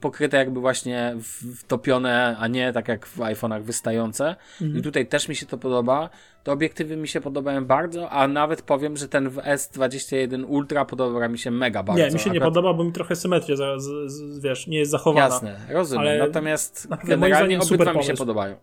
Pokryte 0.00 0.36
jakby 0.36 0.60
właśnie 0.60 1.16
wtopione, 1.56 2.36
a 2.38 2.48
nie 2.48 2.72
tak 2.72 2.88
jak 2.88 3.06
w 3.06 3.18
iPhone'ach 3.18 3.62
wystające. 3.62 4.36
Mhm. 4.62 4.78
I 4.80 4.82
tutaj 4.82 5.06
też 5.06 5.28
mi 5.28 5.36
się 5.36 5.46
to 5.46 5.58
podoba. 5.58 6.10
Te 6.44 6.52
obiektywy 6.52 6.96
mi 6.96 7.08
się 7.08 7.20
podobają 7.20 7.64
bardzo, 7.64 8.10
a 8.10 8.28
nawet 8.28 8.62
powiem, 8.62 8.96
że 8.96 9.08
ten 9.08 9.28
w 9.28 9.36
S21 9.36 10.44
Ultra 10.48 10.84
podoba 10.84 11.28
mi 11.28 11.38
się 11.38 11.50
mega 11.50 11.82
bardzo. 11.82 12.04
nie, 12.04 12.10
mi 12.10 12.18
się 12.18 12.30
nie 12.30 12.40
Akurat- 12.40 12.44
podoba, 12.54 12.74
bo 12.74 12.84
mi 12.84 12.92
trochę 12.92 13.16
symetria, 13.16 13.56
za, 13.56 13.78
z, 13.78 14.12
z, 14.12 14.40
wiesz, 14.40 14.66
nie 14.66 14.78
jest 14.78 14.90
zachowana. 14.90 15.26
Jasne, 15.26 15.56
rozumiem. 15.68 16.00
Ale 16.00 16.18
Natomiast 16.18 16.90
naprawdę 16.90 17.16
generalnie 17.18 17.60
obydwa 17.60 17.92
mi 17.92 18.04
się 18.04 18.14
podobają. 18.14 18.56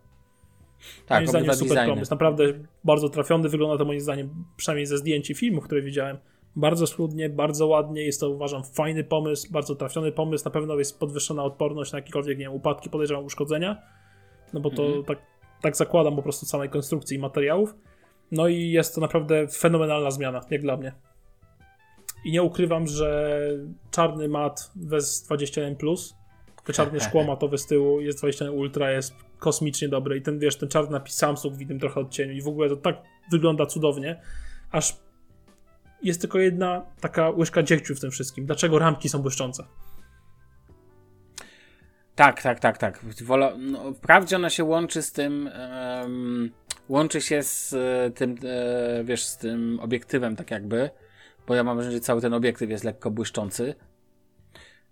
Tak, 1.06 1.18
moim 1.18 1.28
zdaniem 1.28 1.54
super 1.54 1.76
designy. 1.76 1.94
pomysł. 1.94 2.10
Naprawdę 2.10 2.44
bardzo 2.84 3.08
trafiony. 3.08 3.48
Wygląda 3.48 3.78
to 3.78 3.84
moim 3.84 4.00
zdaniem, 4.00 4.44
przynajmniej 4.56 4.86
ze 4.86 4.98
zdjęć 4.98 5.30
i 5.30 5.34
filmów, 5.34 5.64
które 5.64 5.82
widziałem, 5.82 6.18
bardzo 6.56 6.86
schludnie, 6.86 7.28
bardzo 7.28 7.66
ładnie. 7.66 8.04
Jest 8.04 8.20
to 8.20 8.30
uważam 8.30 8.64
fajny 8.64 9.04
pomysł, 9.04 9.52
bardzo 9.52 9.74
trafiony 9.74 10.12
pomysł. 10.12 10.44
Na 10.44 10.50
pewno 10.50 10.78
jest 10.78 10.98
podwyższona 10.98 11.44
odporność 11.44 11.92
na 11.92 11.98
jakiekolwiek 11.98 12.38
nie 12.38 12.44
wiem, 12.44 12.54
upadki, 12.54 12.90
podejrzewam 12.90 13.24
uszkodzenia. 13.24 13.82
No 14.52 14.60
bo 14.60 14.70
to 14.70 14.82
Mhm. 14.82 15.04
tak, 15.04 15.18
tak 15.60 15.76
zakładam 15.76 16.16
po 16.16 16.22
prostu 16.22 16.46
samej 16.46 16.68
konstrukcji 16.68 17.16
i 17.16 17.20
materiałów. 17.20 17.74
No 18.32 18.48
i 18.48 18.70
jest 18.70 18.94
to 18.94 19.00
naprawdę 19.00 19.48
fenomenalna 19.48 20.10
zmiana, 20.10 20.40
jak 20.50 20.62
dla 20.62 20.76
mnie. 20.76 20.92
I 22.24 22.32
nie 22.32 22.42
ukrywam, 22.42 22.86
że 22.86 23.38
czarny 23.90 24.28
mat 24.28 24.70
Wes 24.76 25.22
21 25.22 25.76
Plus, 25.76 26.14
te 26.64 26.72
czarne 26.72 27.00
szkło 27.00 27.24
matowe 27.34 27.58
z 27.58 27.66
tyłu, 27.66 28.00
jest 28.00 28.18
21 28.18 28.58
Ultra, 28.58 28.90
jest 28.90 29.14
kosmicznie 29.38 29.88
dobre 29.88 30.16
i 30.16 30.22
ten, 30.22 30.38
wiesz, 30.38 30.56
ten 30.56 30.68
czarny 30.68 30.90
napis 30.90 31.14
Samsung 31.14 31.54
w 31.54 31.60
innym 31.60 31.80
trochę 31.80 32.00
odcieniu 32.00 32.32
i 32.32 32.42
w 32.42 32.48
ogóle 32.48 32.68
to 32.68 32.76
tak 32.76 33.02
wygląda 33.30 33.66
cudownie, 33.66 34.20
aż 34.70 34.96
jest 36.04 36.20
tylko 36.20 36.38
jedna 36.38 36.82
taka 37.00 37.30
łyżka 37.30 37.62
dziegciu 37.62 37.94
w 37.94 38.00
tym 38.00 38.10
wszystkim. 38.10 38.46
Dlaczego 38.46 38.78
ramki 38.78 39.08
są 39.08 39.18
błyszczące? 39.18 39.64
Tak, 42.14 42.42
tak, 42.42 42.60
tak, 42.60 42.78
tak. 42.78 43.00
Wola, 43.24 43.52
no, 43.58 43.92
wprawdzie 43.92 44.36
ona 44.36 44.50
się 44.50 44.64
łączy 44.64 45.02
z 45.02 45.12
tym, 45.12 45.50
em, 45.52 46.50
łączy 46.88 47.20
się 47.20 47.42
z 47.42 47.74
e, 47.74 48.10
tym, 48.10 48.36
e, 48.44 49.04
wiesz, 49.04 49.24
z 49.24 49.38
tym 49.38 49.80
obiektywem, 49.80 50.36
tak 50.36 50.50
jakby, 50.50 50.90
bo 51.46 51.54
ja 51.54 51.64
mam 51.64 51.76
wrażenie, 51.76 51.96
że 51.96 52.00
cały 52.00 52.20
ten 52.20 52.34
obiektyw 52.34 52.70
jest 52.70 52.84
lekko 52.84 53.10
błyszczący. 53.10 53.74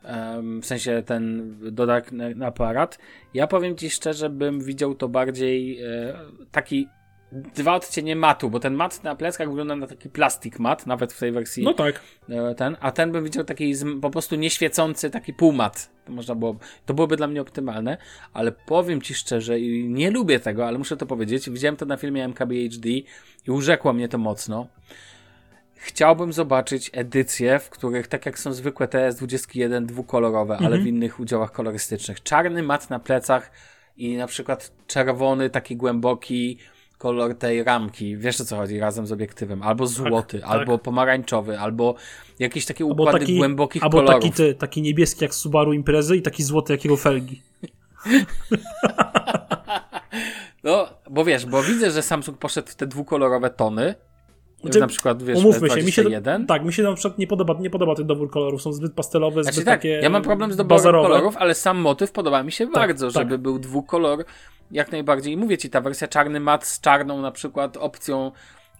Em, 0.04 0.60
w 0.60 0.66
sensie 0.66 1.02
ten 1.06 1.56
dodatny 1.72 2.46
aparat. 2.46 2.98
Ja 3.34 3.46
powiem 3.46 3.76
ci 3.76 3.90
szczerze, 3.90 4.30
bym 4.30 4.60
widział 4.60 4.94
to 4.94 5.08
bardziej 5.08 5.82
e, 5.82 6.14
taki 6.50 6.88
dwa 7.32 7.74
odcienie 7.74 8.16
matu, 8.16 8.50
bo 8.50 8.60
ten 8.60 8.74
mat 8.74 9.04
na 9.04 9.16
pleckach 9.16 9.48
wygląda 9.48 9.76
na 9.76 9.86
taki 9.86 10.08
plastik 10.08 10.58
mat, 10.58 10.86
nawet 10.86 11.12
w 11.12 11.18
tej 11.18 11.32
wersji 11.32 11.64
No 11.64 11.74
tak. 11.74 12.00
e, 12.28 12.54
ten, 12.54 12.76
a 12.80 12.92
ten 12.92 13.12
bym 13.12 13.24
widział 13.24 13.44
taki 13.44 13.74
po 14.02 14.10
prostu 14.10 14.36
nieświecący, 14.36 15.10
taki 15.10 15.32
półmat. 15.32 15.90
To 16.04 16.12
można 16.12 16.34
było, 16.34 16.56
to 16.86 16.94
byłoby 16.94 17.16
dla 17.16 17.26
mnie 17.26 17.40
optymalne, 17.40 17.98
ale 18.32 18.52
powiem 18.52 19.00
ci 19.02 19.14
szczerze 19.14 19.60
nie 19.84 20.10
lubię 20.10 20.40
tego, 20.40 20.66
ale 20.66 20.78
muszę 20.78 20.96
to 20.96 21.06
powiedzieć. 21.06 21.50
Widziałem 21.50 21.76
to 21.76 21.86
na 21.86 21.96
filmie 21.96 22.24
MKBHD 22.24 22.88
i 22.88 23.04
urzekło 23.48 23.92
mnie 23.92 24.08
to 24.08 24.18
mocno. 24.18 24.66
Chciałbym 25.76 26.32
zobaczyć 26.32 26.90
edycje, 26.94 27.58
w 27.58 27.70
których, 27.70 28.06
tak 28.06 28.26
jak 28.26 28.38
są 28.38 28.52
zwykłe 28.52 28.86
TS21 28.86 29.86
dwukolorowe, 29.86 30.58
ale 30.64 30.78
w 30.78 30.86
innych 30.86 31.20
udziałach 31.20 31.52
kolorystycznych. 31.52 32.22
Czarny 32.22 32.62
mat 32.62 32.90
na 32.90 32.98
plecach 32.98 33.50
i 33.96 34.16
na 34.16 34.26
przykład 34.26 34.72
czerwony, 34.86 35.50
taki 35.50 35.76
głęboki, 35.76 36.58
kolor 37.02 37.34
tej 37.34 37.64
ramki, 37.64 38.16
wiesz 38.16 38.40
o 38.40 38.44
co 38.44 38.56
chodzi, 38.56 38.78
razem 38.78 39.06
z 39.06 39.12
obiektywem, 39.12 39.62
albo 39.62 39.86
złoty, 39.86 40.40
tak. 40.40 40.50
albo 40.50 40.78
pomarańczowy, 40.78 41.58
albo 41.58 41.94
jakieś 42.38 42.66
takie 42.66 42.84
Albo 42.84 43.02
układy 43.02 43.18
taki, 43.18 43.36
głębokich 43.36 43.82
albo 43.82 43.96
kolorów. 43.98 44.22
taki, 44.22 44.32
ty, 44.32 44.54
taki 44.54 44.82
niebieski 44.82 45.24
jak 45.24 45.34
Subaru 45.34 45.72
Imprezy 45.72 46.16
i 46.16 46.22
taki 46.22 46.42
złoty 46.42 46.72
jak 46.72 46.84
jego 46.84 46.96
felgi. 46.96 47.42
No, 50.64 50.88
bo 51.10 51.24
wiesz, 51.24 51.46
bo 51.46 51.62
widzę, 51.62 51.90
że 51.90 52.02
Samsung 52.02 52.38
poszedł 52.38 52.68
w 52.70 52.74
te 52.74 52.86
dwukolorowe 52.86 53.50
tony, 53.50 53.94
Znaczy, 54.62 54.80
na 54.80 54.86
przykład, 54.86 55.22
wiesz, 55.22 55.38
Umówmy 55.38 55.70
się, 55.70 55.82
mi 55.82 55.92
się, 55.92 56.02
S21. 56.02 56.46
tak, 56.46 56.64
mi 56.64 56.72
się 56.72 56.82
na 56.82 56.94
przykład 56.94 57.18
nie 57.18 57.26
podoba, 57.26 57.54
nie 57.60 57.70
podoba 57.70 57.94
ten 57.94 58.06
dobór 58.06 58.30
kolorów, 58.30 58.62
są 58.62 58.72
zbyt 58.72 58.92
pastelowe, 58.94 59.42
Znaczy 59.42 59.54
zbyt 59.56 59.66
tak, 59.66 59.74
takie 59.78 59.88
ja 59.88 60.10
mam 60.10 60.22
problem 60.22 60.52
z 60.52 60.56
doborem 60.56 60.78
bazarowe. 60.78 61.08
kolorów, 61.08 61.36
ale 61.36 61.54
sam 61.54 61.78
motyw 61.78 62.12
podoba 62.12 62.42
mi 62.42 62.52
się 62.52 62.66
bardzo, 62.66 63.06
tak. 63.06 63.14
żeby 63.14 63.38
był 63.38 63.58
dwukolor 63.58 64.24
jak 64.70 64.92
najbardziej. 64.92 65.32
I 65.32 65.36
mówię 65.36 65.58
ci, 65.58 65.70
ta 65.70 65.80
wersja 65.80 66.08
czarny 66.08 66.40
mat 66.40 66.66
z 66.66 66.80
czarną 66.80 67.20
na 67.22 67.30
przykład 67.32 67.76
opcją 67.76 68.32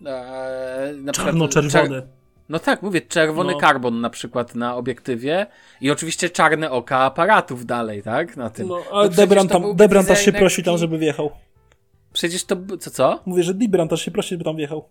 e, 0.06 1.12
Czarno-czerwony. 1.12 1.70
czer- 2.00 2.02
No 2.48 2.58
tak, 2.58 2.82
mówię, 2.82 3.00
czerwony 3.00 3.52
No. 3.52 3.58
karbon 3.58 4.00
na 4.00 4.10
przykład 4.10 4.54
na 4.54 4.76
obiektywie 4.76 5.46
i 5.80 5.90
oczywiście 5.90 6.30
czarne 6.30 6.70
oka 6.70 6.98
aparatów 6.98 7.66
dalej, 7.66 8.02
tak? 8.02 8.36
Na 8.36 8.50
tym. 8.50 8.68
No, 8.68 8.74
No 8.74 8.82
ale 8.98 9.08
przecież 9.10 9.28
Debran, 9.28 9.48
tam, 9.48 9.76
Debran 9.76 10.04
też 10.06 10.24
się 10.24 10.32
prosi 10.32 10.62
tam, 10.62 10.78
żeby 10.78 10.98
wjechał. 10.98 11.30
Przecież 12.12 12.44
to, 12.44 12.56
co, 12.80 12.90
co? 12.90 13.20
Mówię, 13.26 13.42
że 13.42 13.54
Debran 13.54 13.88
też 13.88 14.02
się 14.02 14.10
prosi, 14.10 14.28
żeby 14.28 14.44
tam 14.44 14.56
wjechał. 14.56 14.84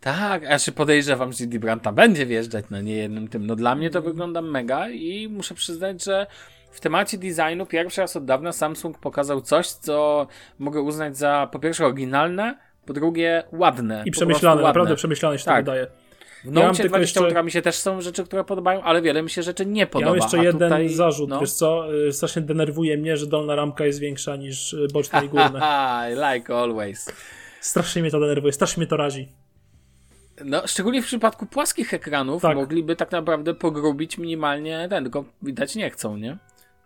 Tak, 0.00 0.46
a 0.46 0.58
czy 0.58 0.72
podejrzewam, 0.72 1.32
że 1.32 1.46
Dee 1.46 1.58
Branta 1.58 1.92
będzie 1.92 2.26
wjeżdżać 2.26 2.64
na 2.70 2.80
niejednym 2.80 3.28
tym. 3.28 3.46
No 3.46 3.56
dla 3.56 3.74
mnie 3.74 3.90
to 3.90 4.02
wygląda 4.02 4.42
mega 4.42 4.88
i 4.90 5.28
muszę 5.28 5.54
przyznać, 5.54 6.04
że 6.04 6.26
w 6.70 6.80
temacie 6.80 7.18
designu 7.18 7.66
pierwszy 7.66 8.00
raz 8.00 8.16
od 8.16 8.24
dawna 8.24 8.52
Samsung 8.52 8.98
pokazał 8.98 9.40
coś, 9.40 9.66
co 9.68 10.26
mogę 10.58 10.80
uznać 10.80 11.16
za 11.16 11.48
po 11.52 11.58
pierwsze 11.58 11.86
oryginalne, 11.86 12.58
po 12.86 12.92
drugie 12.92 13.42
ładne. 13.52 14.02
I 14.06 14.10
przemyślane, 14.10 14.54
ładne. 14.56 14.68
naprawdę 14.68 14.96
przemyślane 14.96 15.38
się 15.38 15.44
Tak. 15.44 15.56
to 15.66 15.70
wydaje. 15.72 15.86
W 16.44 16.46
Ja 16.46 16.52
mam 16.52 16.62
Note 16.64 16.76
tylko 16.76 16.88
20 16.96 17.20
jeszcze- 17.20 17.26
Ultra 17.28 17.42
mi 17.42 17.50
się 17.50 17.62
też 17.62 17.74
są 17.74 18.00
rzeczy, 18.00 18.24
które 18.24 18.44
podobają, 18.44 18.82
ale 18.82 19.02
wiele 19.02 19.22
mi 19.22 19.30
się 19.30 19.42
rzeczy 19.42 19.66
nie 19.66 19.86
podoba. 19.86 20.06
Ja 20.10 20.12
mam 20.12 20.22
jeszcze 20.22 20.44
jeden 20.44 20.70
tutaj, 20.70 20.88
zarzut, 20.88 21.30
no. 21.30 21.40
wiesz 21.40 21.52
co, 21.52 21.94
y, 22.08 22.12
strasznie 22.12 22.42
denerwuje 22.42 22.96
mnie, 22.98 23.16
że 23.16 23.26
dolna 23.26 23.54
ramka 23.54 23.86
jest 23.86 23.98
większa 23.98 24.36
niż 24.36 24.72
y, 24.72 24.86
boczne 24.92 25.24
i 25.24 25.28
górne. 25.28 25.60
Haha, 25.60 26.08
like 26.34 26.54
always. 26.54 27.12
Strasznie 27.60 28.02
mnie 28.02 28.10
to 28.10 28.20
denerwuje, 28.20 28.52
strasznie 28.52 28.80
mnie 28.80 28.86
to 28.86 28.96
razi. 28.96 29.28
No, 30.44 30.62
szczególnie 30.66 31.02
w 31.02 31.06
przypadku 31.06 31.46
płaskich 31.46 31.94
ekranów 31.94 32.42
Tak. 32.42 32.56
mogliby 32.56 32.96
tak 32.96 33.12
naprawdę 33.12 33.54
pogrubić 33.54 34.18
minimalnie 34.18 34.86
ten, 34.90 35.04
tylko 35.04 35.24
widać 35.42 35.76
nie 35.76 35.90
chcą, 35.90 36.16
nie? 36.16 36.38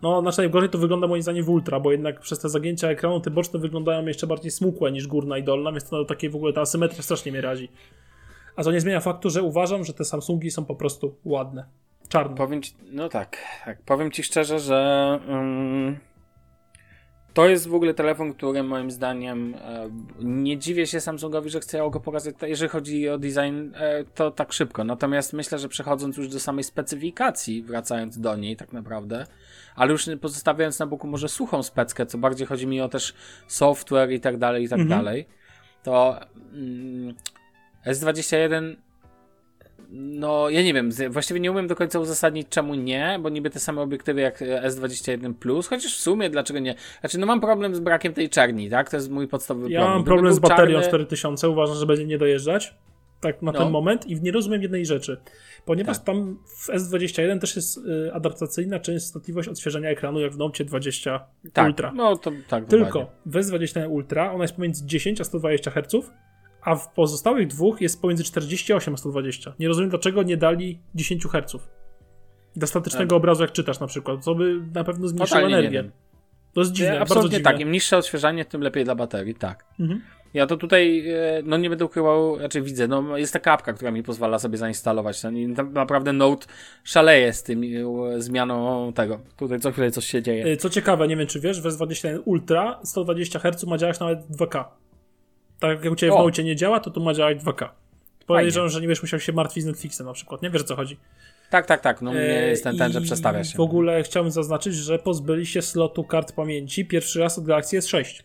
No, 0.02 0.20
znaczy 0.20 0.38
najgorzej 0.38 0.68
to 0.70 0.78
wygląda 0.78 1.06
moim 1.06 1.22
zdaniem 1.22 1.44
w 1.44 1.48
ultra, 1.50 1.80
bo 1.80 1.92
jednak 1.92 2.20
przez 2.20 2.38
te 2.38 2.48
zagięcia 2.48 2.88
ekranu 2.88 3.20
te 3.20 3.30
boczne 3.30 3.60
wyglądają 3.60 4.06
jeszcze 4.06 4.26
bardziej 4.26 4.50
smukłe 4.50 4.92
niż 4.92 5.06
górna 5.06 5.38
i 5.38 5.42
dolna, 5.42 5.70
więc 5.72 5.88
to 5.88 6.04
takie 6.04 6.30
w 6.30 6.36
ogóle 6.36 6.52
ta 6.52 6.60
asymetria 6.60 7.02
strasznie 7.02 7.32
mnie 7.32 7.40
razi. 7.40 7.68
A 8.56 8.62
to 8.64 8.72
nie 8.72 8.80
zmienia 8.80 9.00
faktu, 9.00 9.30
że 9.30 9.42
uważam, 9.42 9.84
że 9.84 9.92
te 9.92 10.04
Samsungi 10.04 10.50
są 10.50 10.64
po 10.64 10.74
prostu 10.74 11.16
ładne. 11.24 11.64
Czarne. 12.08 12.36
Powiem 12.36 12.62
ci, 12.62 12.74
no 12.92 13.08
tak, 13.08 13.36
tak, 13.64 13.82
powiem 13.82 14.10
ci 14.10 14.22
szczerze, 14.22 14.60
że 14.60 15.18
ym, 15.28 15.98
to 17.34 17.48
jest 17.48 17.68
w 17.68 17.74
ogóle 17.74 17.94
telefon, 17.94 18.34
który 18.34 18.62
moim 18.62 18.90
zdaniem 18.90 19.54
e, 19.54 19.90
nie 20.20 20.58
dziwię 20.58 20.86
się 20.86 21.00
Samsungowi, 21.00 21.50
że 21.50 21.60
chciał 21.60 21.90
go 21.90 22.00
pokazać, 22.00 22.34
jeżeli 22.42 22.68
chodzi 22.68 23.08
o 23.08 23.18
design, 23.18 23.74
e, 23.74 24.04
to 24.14 24.30
tak 24.30 24.52
szybko. 24.52 24.84
Natomiast 24.84 25.32
myślę, 25.32 25.58
że 25.58 25.68
przechodząc 25.68 26.16
już 26.16 26.28
do 26.28 26.40
samej 26.40 26.64
specyfikacji, 26.64 27.62
wracając 27.62 28.18
do 28.18 28.36
niej 28.36 28.56
tak 28.56 28.72
naprawdę, 28.72 29.26
ale 29.74 29.92
już 29.92 30.06
pozostawiając 30.20 30.78
na 30.78 30.86
boku 30.86 31.06
może 31.06 31.28
suchą 31.28 31.62
speckę, 31.62 32.06
co 32.06 32.18
bardziej 32.18 32.46
chodzi 32.46 32.66
mi 32.66 32.80
o 32.80 32.88
też 32.88 33.14
software 33.46 34.10
i 34.10 34.20
tak 34.20 34.38
dalej, 34.38 34.64
i 34.64 34.68
tak 34.68 34.80
Mhm. 34.80 35.00
dalej, 35.00 35.26
to 35.82 36.20
mm, 36.52 37.14
S21 37.86 38.76
no, 39.94 40.50
ja 40.50 40.62
nie 40.62 40.74
wiem, 40.74 40.90
właściwie 41.10 41.40
nie 41.40 41.50
umiem 41.52 41.66
do 41.66 41.76
końca 41.76 41.98
uzasadnić 41.98 42.48
czemu 42.48 42.74
nie, 42.74 43.18
bo 43.22 43.28
niby 43.28 43.50
te 43.50 43.60
same 43.60 43.80
obiektywy 43.80 44.20
jak 44.20 44.42
e, 44.42 44.68
S21+, 44.68 45.68
chociaż 45.68 45.96
w 45.96 46.00
sumie 46.00 46.30
dlaczego 46.30 46.58
nie? 46.60 46.74
Znaczy, 47.00 47.18
no 47.18 47.26
mam 47.26 47.40
problem 47.40 47.74
z 47.74 47.80
brakiem 47.80 48.12
tej 48.12 48.28
czerni, 48.30 48.70
tak? 48.70 48.90
To 48.90 48.96
jest 48.96 49.10
mój 49.10 49.28
podstawowy 49.28 49.70
Ja 49.70 49.78
problem. 49.80 49.92
mam 49.94 50.02
Gdyby 50.02 50.14
problem 50.14 50.34
z 50.34 50.38
baterią 50.38 50.78
czarny- 50.80 50.88
4000, 50.88 51.48
uważam, 51.48 51.76
że 51.76 51.86
będzie 51.86 52.06
nie 52.06 52.18
dojeżdżać. 52.18 52.74
Tak 53.20 53.42
na 53.42 53.52
No. 53.52 53.58
ten 53.58 53.70
moment 53.70 54.06
i 54.06 54.20
nie 54.22 54.32
rozumiem 54.32 54.62
jednej 54.62 54.86
rzeczy. 54.86 55.20
Ponieważ 55.64 55.96
Tak. 55.96 56.06
tam 56.06 56.38
w 56.46 56.68
S21 56.68 57.38
też 57.40 57.56
jest 57.56 57.78
y, 57.78 58.10
adaptacyjna 58.14 58.78
częstotliwość 58.80 59.48
odświeżania 59.48 59.88
ekranu 59.90 60.20
jak 60.20 60.32
w 60.32 60.38
Note 60.38 60.64
20 60.64 61.26
tak, 61.52 61.66
Ultra. 61.66 61.92
No 61.96 62.16
to 62.16 62.32
tak. 62.48 62.64
Tylko 62.66 62.86
dokładnie. 62.86 63.12
w 63.26 63.34
S21 63.36 63.90
Ultra 63.90 64.32
ona 64.32 64.44
jest 64.44 64.54
pomiędzy 64.54 64.86
10 64.86 65.20
a 65.20 65.24
120 65.24 65.70
Hz, 65.70 66.10
a 66.62 66.74
w 66.76 66.92
pozostałych 66.92 67.46
dwóch 67.46 67.80
jest 67.80 68.02
pomiędzy 68.02 68.24
48 68.24 68.94
a 68.94 68.96
120. 68.96 69.54
Nie 69.58 69.68
rozumiem, 69.68 69.90
dlaczego 69.90 70.22
nie 70.22 70.36
dali 70.36 70.78
10 70.94 71.26
Hz. 71.26 71.68
Dla 72.56 72.66
statycznego 72.66 73.16
obrazu, 73.16 73.42
jak 73.42 73.52
czytasz 73.52 73.80
na 73.80 73.86
przykład, 73.86 74.24
co 74.24 74.34
by 74.34 74.60
na 74.74 74.84
pewno 74.84 75.08
zmniejszyło 75.08 75.40
Totalnie 75.40 75.48
nie 75.48 75.58
energię. 75.58 75.90
To 76.52 76.60
jest 76.60 76.72
dziwne, 76.72 77.00
Absolutnie 77.00 77.40
tak. 77.40 77.60
Im 77.60 77.72
niższe 77.72 77.98
odświeżanie, 77.98 78.44
tym 78.44 78.60
lepiej 78.60 78.84
dla 78.84 78.94
baterii, 78.94 79.34
tak. 79.34 79.64
Mhm. 79.80 80.02
Ja 80.34 80.46
to 80.46 80.56
tutaj, 80.56 81.08
e, 81.08 81.42
no 81.44 81.56
nie 81.56 81.70
będę 81.70 81.84
ukrywał, 81.84 82.38
znaczy 82.38 82.62
widzę, 82.62 82.88
no 82.88 83.18
jest 83.18 83.32
taka 83.32 83.52
apka, 83.52 83.72
która 83.72 83.90
mi 83.90 84.02
pozwala 84.02 84.38
sobie 84.38 84.58
zainstalować. 84.58 85.22
No, 85.22 85.30
naprawdę 85.72 86.12
Note 86.12 86.46
szaleje 86.84 87.32
z 87.32 87.42
tym 87.42 87.62
e, 87.62 88.20
zmianą 88.22 88.92
tego. 88.92 89.20
Tutaj 89.36 89.60
co 89.60 89.72
chwilę 89.72 89.90
coś 89.90 90.06
się 90.06 90.22
dzieje. 90.22 90.46
Y, 90.46 90.56
Co 90.56 90.70
ciekawe, 90.70 91.08
nie 91.08 91.16
wiem 91.16 91.26
czy 91.26 91.40
wiesz, 91.40 91.60
w 91.60 91.64
S21 91.64 92.18
Ultra 92.24 92.80
120 92.84 93.38
Hz 93.38 93.64
ma 93.64 93.78
działać 93.78 94.00
nawet 94.00 94.18
2K. 94.30 94.64
Tak 95.62 95.84
jak 95.84 95.92
u 95.92 95.96
Ciebie 95.96 96.12
w 96.12 96.14
O. 96.14 96.24
Note 96.24 96.44
nie 96.44 96.56
działa, 96.56 96.80
to 96.80 96.90
tu 96.90 97.00
ma 97.00 97.14
działać 97.14 97.38
2K. 97.38 97.68
Podejrzewam, 98.26 98.68
że 98.68 98.80
nie 98.80 98.86
będziesz 98.86 99.02
musiał 99.02 99.20
się 99.20 99.32
martwić 99.32 99.64
z 99.64 99.66
Netflixem 99.66 100.06
na 100.06 100.12
przykład, 100.12 100.42
nie 100.42 100.50
wiesz 100.50 100.62
o 100.62 100.64
co 100.64 100.76
chodzi. 100.76 100.96
Tak, 101.50 101.66
tak, 101.66 101.80
tak. 101.80 102.02
No 102.02 102.12
nie 102.14 102.20
E, 102.20 102.48
jest 102.48 102.64
ten, 102.64 102.78
ten, 102.78 102.92
że 102.92 103.00
przestawia 103.00 103.44
się. 103.44 103.56
W 103.56 103.60
ogóle 103.60 104.02
chciałbym 104.02 104.32
zaznaczyć, 104.32 104.74
że 104.74 104.98
pozbyli 104.98 105.46
się 105.46 105.62
slotu 105.62 106.04
kart 106.04 106.32
pamięci 106.32 106.86
pierwszy 106.86 107.20
raz 107.20 107.38
od 107.38 107.44
Galaxy 107.44 107.78
S6. 107.78 108.22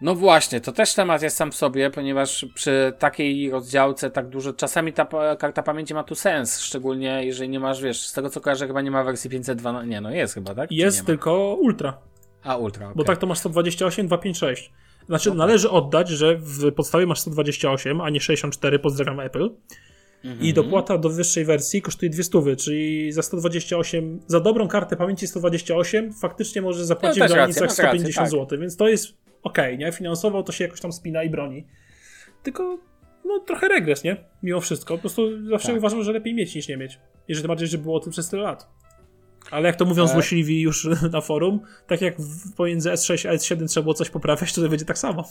No 0.00 0.14
właśnie, 0.14 0.60
to 0.60 0.72
też 0.72 0.94
temat 0.94 1.22
jest 1.22 1.36
sam 1.36 1.52
w 1.52 1.54
sobie, 1.56 1.90
ponieważ 1.90 2.46
przy 2.54 2.92
takiej 2.98 3.50
rozdziałce 3.50 4.10
tak 4.10 4.28
dużo, 4.28 4.52
czasami 4.52 4.92
ta 4.92 5.06
karta 5.38 5.62
pamięci 5.62 5.94
ma 5.94 6.04
tu 6.04 6.14
sens, 6.14 6.60
szczególnie 6.60 7.24
jeżeli 7.24 7.48
nie 7.50 7.60
masz, 7.60 7.82
wiesz, 7.82 8.06
z 8.06 8.12
tego 8.12 8.30
co 8.30 8.40
kojarzę 8.40 8.66
chyba 8.66 8.80
nie 8.82 8.90
ma 8.90 9.04
wersji 9.04 9.30
512, 9.30 9.88
nie 9.88 10.00
no 10.00 10.10
jest 10.10 10.34
chyba, 10.34 10.54
tak? 10.54 10.72
Jest 10.72 11.00
nie 11.00 11.06
tylko 11.06 11.54
Ultra, 11.54 11.98
A, 12.44 12.56
Ultra, 12.56 12.86
okej. 12.86 12.96
bo 12.96 13.04
tak 13.04 13.18
to 13.18 13.26
masz 13.26 13.38
128, 13.38 14.06
256. 14.06 14.72
Znaczy, 15.08 15.30
Okej. 15.30 15.38
należy 15.38 15.70
oddać, 15.70 16.08
że 16.08 16.36
w 16.36 16.72
podstawie 16.72 17.06
masz 17.06 17.20
128, 17.20 18.00
a 18.00 18.10
nie 18.10 18.20
64, 18.20 18.78
pozdrawiam 18.78 19.20
Apple. 19.20 19.50
Mhm. 20.24 20.46
I 20.46 20.52
dopłata 20.52 20.98
do 20.98 21.10
wyższej 21.10 21.44
wersji 21.44 21.82
kosztuje 21.82 22.10
200, 22.10 22.56
czyli 22.56 23.12
za 23.12 23.22
128, 23.22 24.20
za 24.26 24.40
dobrą 24.40 24.68
kartę 24.68 24.96
pamięci 24.96 25.26
128 25.26 26.12
faktycznie 26.12 26.62
możesz 26.62 26.84
zapłacić 26.84 27.20
No, 27.20 27.26
w 27.26 27.28
granicach 27.28 27.62
rację, 27.62 27.62
masz 27.62 27.78
rację, 27.78 28.00
150 28.00 28.30
tak. 28.30 28.30
zł, 28.30 28.58
więc 28.60 28.76
to 28.76 28.88
jest 28.88 29.08
okej, 29.42 29.78
nie? 29.78 29.92
Finansowo 29.92 30.42
to 30.42 30.52
się 30.52 30.64
jakoś 30.64 30.80
tam 30.80 30.92
spina 30.92 31.22
i 31.22 31.30
broni. 31.30 31.66
Tylko, 32.42 32.78
no 33.24 33.38
trochę 33.38 33.68
regres, 33.68 34.04
nie? 34.04 34.16
Mimo 34.42 34.60
wszystko. 34.60 34.94
Po 34.94 35.00
prostu 35.00 35.48
zawsze 35.48 35.68
Tak. 35.68 35.76
uważam, 35.76 36.02
że 36.02 36.12
lepiej 36.12 36.34
mieć 36.34 36.54
niż 36.54 36.68
nie 36.68 36.76
mieć. 36.76 36.98
Jeżeli 37.28 37.48
bardziej, 37.48 37.68
że 37.68 37.78
było 37.78 37.96
o 37.96 38.00
tym 38.00 38.12
przez 38.12 38.28
tyle 38.28 38.42
lat. 38.42 38.68
Ale 39.50 39.66
jak 39.66 39.76
to 39.76 39.84
mówią 39.84 40.04
E. 40.04 40.08
złośliwi 40.08 40.60
już 40.60 40.88
na 41.12 41.20
forum, 41.20 41.60
tak 41.86 42.00
jak 42.00 42.14
pomiędzy 42.56 42.90
S6 42.90 43.28
a 43.28 43.32
S7 43.32 43.68
trzeba 43.68 43.82
było 43.82 43.94
coś 43.94 44.10
poprawiać, 44.10 44.52
to 44.52 44.68
będzie 44.68 44.84
tak 44.84 44.98
samo. 44.98 45.24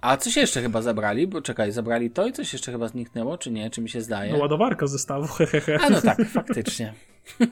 A 0.00 0.16
coś 0.16 0.36
jeszcze 0.36 0.62
chyba 0.62 0.82
zabrali, 0.82 1.26
bo 1.26 1.42
czekaj, 1.42 1.72
zabrali 1.72 2.10
to 2.10 2.26
i 2.26 2.32
coś 2.32 2.52
jeszcze 2.52 2.72
chyba 2.72 2.88
zniknęło, 2.88 3.38
czy 3.38 3.50
nie, 3.50 3.70
czy 3.70 3.80
mi 3.80 3.88
się 3.88 4.00
zdaje? 4.00 4.32
No 4.32 4.38
ładowarka 4.38 4.86
z 4.86 4.90
zestawu, 4.90 5.26
hehehe. 5.36 5.78
A 5.80 5.90
no 5.90 6.00
tak, 6.00 6.18
faktycznie. 6.28 6.94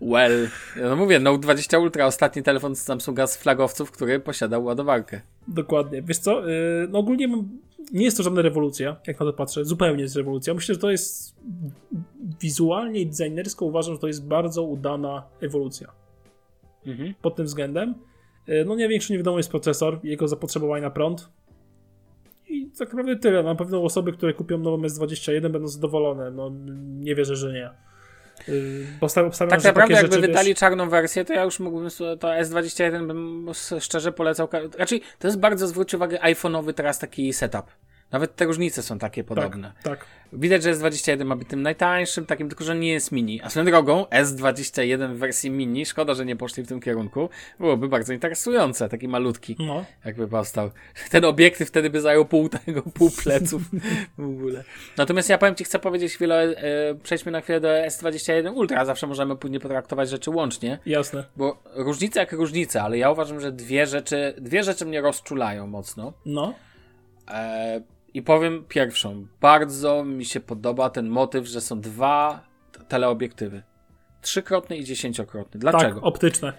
well, 0.00 0.48
no 0.76 0.96
mówię, 0.96 1.20
Note 1.20 1.38
20 1.38 1.78
Ultra, 1.78 2.06
ostatni 2.06 2.42
telefon 2.42 2.76
z 2.76 2.82
Samsunga 2.82 3.26
z 3.26 3.36
flagowców, 3.36 3.90
który 3.90 4.20
posiadał 4.20 4.64
ładowarkę. 4.64 5.20
Dokładnie. 5.48 6.02
Wiesz 6.02 6.18
co, 6.18 6.48
yy, 6.48 6.88
no 6.90 6.98
ogólnie 6.98 7.28
nie 7.92 8.04
jest 8.04 8.16
to 8.16 8.22
żadna 8.22 8.42
rewolucja, 8.42 8.96
jak 9.06 9.20
na 9.20 9.26
to 9.26 9.32
patrzę. 9.32 9.64
Zupełnie 9.64 10.02
jest 10.02 10.16
rewolucja. 10.16 10.54
Myślę, 10.54 10.74
że 10.74 10.80
to 10.80 10.90
jest 10.90 11.36
wizualnie 12.40 13.00
i 13.00 13.06
designersko 13.06 13.64
uważam, 13.64 13.94
że 13.94 14.00
to 14.00 14.06
jest 14.06 14.26
bardzo 14.26 14.62
udana 14.62 15.22
ewolucja. 15.40 15.92
Mhm. 16.86 17.14
Pod 17.22 17.36
tym 17.36 17.46
względem. 17.46 17.94
Yy, 18.46 18.64
no 18.64 18.76
największy 18.76 19.12
niewiadomy 19.12 19.38
jest 19.38 19.50
procesor, 19.50 20.00
jego 20.02 20.28
zapotrzebowanie 20.28 20.82
na 20.82 20.90
prąd. 20.90 21.28
I 22.48 22.70
tak 22.78 22.88
naprawdę 22.88 23.16
tyle. 23.16 23.42
Na 23.42 23.54
pewno 23.54 23.82
osoby, 23.82 24.12
które 24.12 24.34
kupią 24.34 24.58
nową 24.58 24.82
S21 24.82 25.50
będą 25.50 25.68
zadowolone. 25.68 26.30
No 26.30 26.50
nie 26.98 27.14
wierzę, 27.14 27.36
że 27.36 27.52
nie. 27.52 27.70
Bo 29.00 29.06
obstawiam, 29.06 29.30
Tak 29.30 29.64
naprawdę, 29.64 29.94
jakby 29.94 30.16
rzeczy, 30.16 30.26
wydali 30.26 30.48
wiesz, 30.48 30.58
czarną 30.58 30.88
wersję, 30.88 31.24
to 31.24 31.32
ja 31.32 31.44
już 31.44 31.60
mógłbym 31.60 31.90
to 32.20 32.28
S21 32.28 33.06
bym 33.06 33.46
szczerze 33.80 34.12
polecał. 34.12 34.48
Raczej 34.78 35.02
to 35.18 35.28
jest 35.28 35.38
bardzo 35.38 35.66
zwróć 35.68 35.94
uwagę 35.94 36.18
iPhone'owy 36.18 36.74
teraz 36.74 36.98
taki 36.98 37.32
setup. 37.32 37.66
Nawet 38.10 38.36
te 38.36 38.44
różnice 38.44 38.82
są 38.82 38.98
takie 38.98 39.24
podobne. 39.24 39.72
Tak, 39.82 39.98
tak. 39.98 40.06
Widać, 40.32 40.62
że 40.62 40.74
S21 40.74 41.24
ma 41.24 41.36
być 41.36 41.48
tym 41.48 41.62
najtańszym, 41.62 42.26
takim 42.26 42.48
tylko, 42.48 42.64
że 42.64 42.74
nie 42.76 42.92
jest 42.92 43.12
mini. 43.12 43.40
A 43.42 43.50
swoją 43.50 43.66
drogą, 43.66 44.04
S21 44.04 45.14
w 45.14 45.18
wersji 45.18 45.50
mini, 45.50 45.86
szkoda, 45.86 46.14
że 46.14 46.24
nie 46.24 46.36
poszli 46.36 46.62
w 46.62 46.68
tym 46.68 46.80
kierunku, 46.80 47.28
byłoby 47.58 47.88
bardzo 47.88 48.12
interesujące, 48.12 48.88
taki 48.88 49.08
malutki, 49.08 49.56
No. 49.58 49.84
jakby 50.04 50.28
powstał. 50.28 50.70
Ten 51.10 51.24
obiektyw 51.24 51.68
wtedy 51.68 51.90
by 51.90 52.00
zajął 52.00 52.24
pół 52.24 52.48
tego, 52.48 52.82
pół 52.82 53.10
pleców 53.10 53.62
w 54.18 54.24
ogóle. 54.24 54.64
Natomiast 54.96 55.28
ja 55.28 55.38
powiem 55.38 55.54
Ci, 55.54 55.64
chcę 55.64 55.78
powiedzieć 55.78 56.12
chwilę, 56.14 56.42
e, 56.42 56.94
przejdźmy 57.02 57.32
na 57.32 57.40
chwilę 57.40 57.60
do 57.60 57.68
S21 57.68 58.54
Ultra, 58.54 58.84
zawsze 58.84 59.06
możemy 59.06 59.36
później 59.36 59.60
potraktować 59.60 60.10
rzeczy 60.10 60.30
łącznie, 60.30 60.78
Jasne. 60.86 61.24
bo 61.36 61.62
różnice 61.74 62.20
jak 62.20 62.32
różnice, 62.32 62.82
ale 62.82 62.98
ja 62.98 63.10
uważam, 63.10 63.40
że 63.40 63.52
dwie 63.52 63.86
rzeczy, 63.86 64.34
dwie 64.38 64.62
rzeczy 64.64 64.86
mnie 64.86 65.00
rozczulają 65.00 65.66
mocno. 65.66 66.12
No. 66.26 66.54
E, 67.28 67.80
I 68.14 68.22
powiem 68.22 68.64
pierwszą. 68.68 69.26
Bardzo 69.40 70.04
mi 70.04 70.24
się 70.24 70.40
podoba 70.40 70.90
ten 70.90 71.08
motyw, 71.08 71.46
że 71.46 71.60
są 71.60 71.80
dwa 71.80 72.44
teleobiektywy. 72.88 73.62
Trzykrotny 74.22 74.76
i 74.76 74.84
dziesięciokrotny. 74.84 75.60
Dlaczego? 75.60 75.94
Tak, 75.94 76.04
optyczne. 76.04 76.52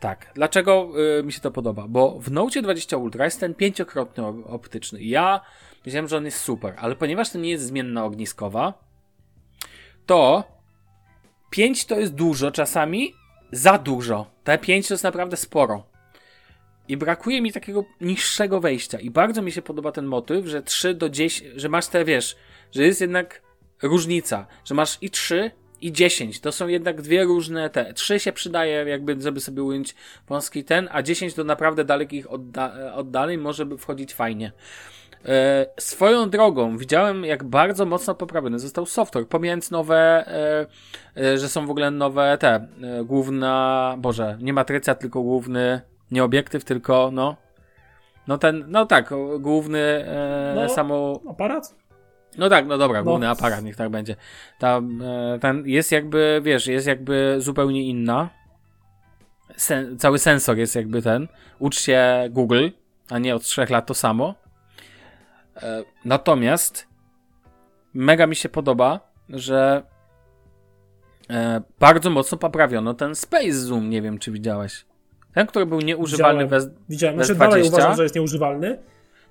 Tak. 0.00 0.32
Dlaczego 0.34 0.88
y, 1.18 1.22
mi 1.22 1.32
się 1.32 1.40
to 1.40 1.50
podoba? 1.50 1.84
Bo 1.88 2.20
w 2.20 2.30
Note 2.30 2.62
20 2.62 2.96
Ultra 2.96 3.24
jest 3.24 3.40
ten 3.40 3.54
pięciokrotny 3.54 4.26
optyczny. 4.26 5.02
Ja 5.02 5.40
myślałem, 5.84 6.08
że 6.08 6.16
on 6.16 6.24
jest 6.24 6.40
super, 6.40 6.74
ale 6.78 6.96
ponieważ 6.96 7.30
to 7.30 7.38
nie 7.38 7.50
jest 7.50 7.64
zmienna 7.64 8.04
ogniskowa, 8.04 8.74
to 10.06 10.44
5 11.50 11.84
to 11.84 11.98
jest 12.00 12.14
dużo 12.14 12.50
czasami, 12.50 13.14
za 13.52 13.78
dużo. 13.78 14.26
Te 14.44 14.58
5 14.58 14.88
to 14.88 14.94
jest 14.94 15.04
naprawdę 15.04 15.36
sporo. 15.36 15.91
I 16.92 16.96
brakuje 16.96 17.42
mi 17.42 17.52
takiego 17.52 17.84
niższego 18.00 18.60
wejścia. 18.60 19.00
I 19.00 19.10
bardzo 19.10 19.42
mi 19.42 19.52
się 19.52 19.62
podoba 19.62 19.92
ten 19.92 20.06
motyw, 20.06 20.46
że 20.46 20.62
3 20.62 20.94
do 20.94 21.08
10, 21.08 21.50
że 21.56 21.68
masz 21.68 21.86
te, 21.86 22.04
wiesz, 22.04 22.36
że 22.72 22.82
jest 22.82 23.00
jednak 23.00 23.42
różnica, 23.82 24.46
że 24.64 24.74
masz 24.74 24.98
i 25.00 25.10
3 25.10 25.50
i 25.80 25.92
10. 25.92 26.40
To 26.40 26.52
są 26.52 26.68
jednak 26.68 27.02
dwie 27.02 27.24
różne 27.24 27.70
te. 27.70 27.94
3 27.94 28.20
się 28.20 28.32
przydaje 28.32 28.84
jakby, 28.88 29.20
żeby 29.20 29.40
sobie 29.40 29.62
ująć 29.62 29.94
wąski 30.28 30.64
ten, 30.64 30.88
a 30.92 31.02
10 31.02 31.34
do 31.34 31.44
naprawdę 31.44 31.84
dalekich 31.84 32.26
odda- 32.26 32.92
oddaleń 32.94 33.40
może 33.40 33.66
by 33.66 33.78
wchodzić 33.78 34.14
fajnie. 34.14 34.52
E, 35.24 35.66
swoją 35.78 36.30
drogą, 36.30 36.76
widziałem 36.78 37.24
jak 37.24 37.44
bardzo 37.44 37.86
mocno 37.86 38.14
poprawiony 38.14 38.58
został 38.58 38.86
software, 38.86 39.28
pomijając 39.28 39.70
nowe, 39.70 39.96
e, 39.96 40.66
e, 41.22 41.38
że 41.38 41.48
są 41.48 41.66
w 41.66 41.70
ogóle 41.70 41.90
nowe 41.90 42.38
te, 42.40 42.48
e, 42.48 42.68
główna, 43.04 43.94
boże, 43.98 44.38
nie 44.40 44.52
matryca, 44.52 44.94
tylko 44.94 45.22
główny, 45.22 45.91
nie 46.12 46.24
obiektyw, 46.24 46.64
tylko 46.64 47.10
no, 47.12 47.36
no 48.26 48.38
ten, 48.38 48.64
no 48.68 48.86
tak, 48.86 49.10
główny 49.40 49.78
e, 49.78 50.52
No. 50.56 50.68
samo, 50.68 51.20
Aparat? 51.30 51.74
no 52.38 52.48
tak, 52.48 52.66
no 52.66 52.78
dobra, 52.78 52.98
No. 52.98 53.04
główny 53.04 53.28
aparat, 53.28 53.64
niech 53.64 53.76
tak 53.76 53.90
będzie. 53.90 54.16
Tam, 54.58 55.02
e, 55.02 55.38
ten 55.38 55.62
jest 55.66 55.92
jakby, 55.92 56.40
wiesz, 56.44 56.66
jest 56.66 56.86
jakby 56.86 57.36
zupełnie 57.38 57.82
inna. 57.82 58.28
Sen, 59.56 59.98
cały 59.98 60.18
sensor 60.18 60.56
jest 60.58 60.76
jakby 60.76 61.02
ten. 61.02 61.28
Ucz 61.58 61.80
się 61.80 62.26
Google, 62.30 62.68
a 63.10 63.18
nie 63.18 63.34
od 63.34 63.42
trzech 63.42 63.70
lat 63.70 63.86
to 63.86 63.94
samo. 63.94 64.34
E, 65.56 65.82
natomiast 66.04 66.86
mega 67.94 68.26
mi 68.26 68.36
się 68.36 68.48
podoba, 68.48 69.00
że 69.28 69.82
e, 71.30 71.62
bardzo 71.80 72.10
mocno 72.10 72.38
poprawiono 72.38 72.94
ten 72.94 73.14
Space 73.14 73.52
Zoom, 73.52 73.90
nie 73.90 74.02
wiem 74.02 74.18
czy 74.18 74.30
widziałeś. 74.32 74.84
Ten, 75.34 75.46
który 75.46 75.66
był 75.66 75.80
nieużywalny 75.80 76.44
Widziałem. 76.44 76.64
bez, 76.64 76.74
Widziałem. 76.88 77.16
bez 77.16 77.26
Znaczy 77.26 77.38
dalej 77.38 77.60
20? 77.60 77.76
uważam, 77.76 77.96
że 77.96 78.02
jest 78.02 78.14
nieużywalny. 78.14 78.78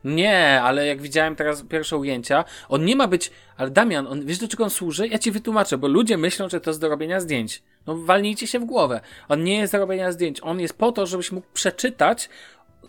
nie, 0.03 0.61
ale 0.61 0.87
jak 0.87 1.01
widziałem 1.01 1.35
teraz 1.35 1.63
pierwsze 1.63 1.97
ujęcia, 1.97 2.45
on 2.69 2.85
nie 2.85 2.95
ma 2.95 3.07
być. 3.07 3.31
Ale 3.57 3.69
Damian, 3.69 4.07
on, 4.07 4.25
wiesz 4.25 4.37
do 4.37 4.47
czego 4.47 4.63
on 4.63 4.69
służy? 4.69 5.07
Ja 5.07 5.19
ci 5.19 5.31
wytłumaczę, 5.31 5.77
bo 5.77 5.87
ludzie 5.87 6.17
myślą, 6.17 6.49
że 6.49 6.61
to 6.61 6.69
jest 6.69 6.81
do 6.81 6.89
robienia 6.89 7.19
zdjęć. 7.19 7.63
No 7.87 7.97
walnijcie 7.97 8.47
się 8.47 8.59
w 8.59 8.65
głowę. 8.65 9.01
On 9.29 9.43
nie 9.43 9.57
jest 9.57 9.73
do 9.73 9.79
robienia 9.79 10.11
zdjęć. 10.11 10.39
On 10.43 10.59
jest 10.59 10.77
po 10.77 10.91
to, 10.91 11.05
żebyś 11.05 11.31
mógł 11.31 11.47
przeczytać 11.53 12.29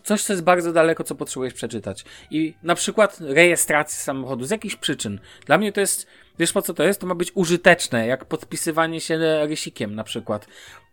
coś, 0.03 0.23
co 0.23 0.33
jest 0.33 0.43
bardzo 0.45 0.73
daleko, 0.73 1.05
co 1.05 1.15
potrzebujesz 1.15 1.55
przeczytać. 1.55 2.05
I 2.31 2.55
na 2.63 2.75
przykład 2.75 3.19
rejestracji 3.21 3.99
samochodu 4.03 4.45
z 4.45 4.51
jakichś 4.51 4.77
przyczyn. 4.77 5.21
Dla 5.47 5.59
mnie 5.59 5.73
to 5.73 5.81
jest. 5.81 6.07
Wiesz 6.39 6.53
po 6.53 6.63
co 6.63 6.75
to 6.75 6.83
jest? 6.83 7.01
To 7.01 7.07
ma 7.07 7.15
być 7.15 7.33
użyteczne, 7.35 8.07
jak 8.07 8.25
podpisywanie 8.25 9.01
się 9.01 9.19
rysikiem 9.47 9.95
na 9.95 10.05
przykład. 10.05 10.47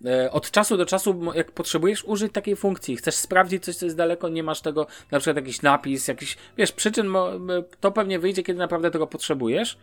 E, 0.06 0.32
Od 0.32 0.52
czasu 0.52 0.78
do 0.78 0.86
czasu, 0.86 1.22
jak 1.36 1.52
potrzebujesz 1.52 2.04
użyć 2.04 2.34
takiej 2.34 2.56
funkcji, 2.56 2.98
chcesz 2.98 3.16
sprawdzić 3.16 3.64
coś, 3.66 3.76
co 3.76 3.86
jest 3.86 3.98
daleko, 3.98 4.30
nie 4.30 4.44
masz 4.44 4.62
tego, 4.62 4.88
na 5.12 5.20
przykład 5.20 5.36
jakiś 5.38 5.62
napis, 5.62 6.08
jakiś, 6.08 6.38
wiesz, 6.58 6.72
przyczyn, 6.72 7.16
m- 7.16 7.50
to 7.80 7.92
pewnie 7.92 8.20
wyjdzie, 8.20 8.44
kiedy 8.44 8.60
naprawdę 8.60 8.92
tego 8.92 9.08
potrzebujesz, 9.08 9.78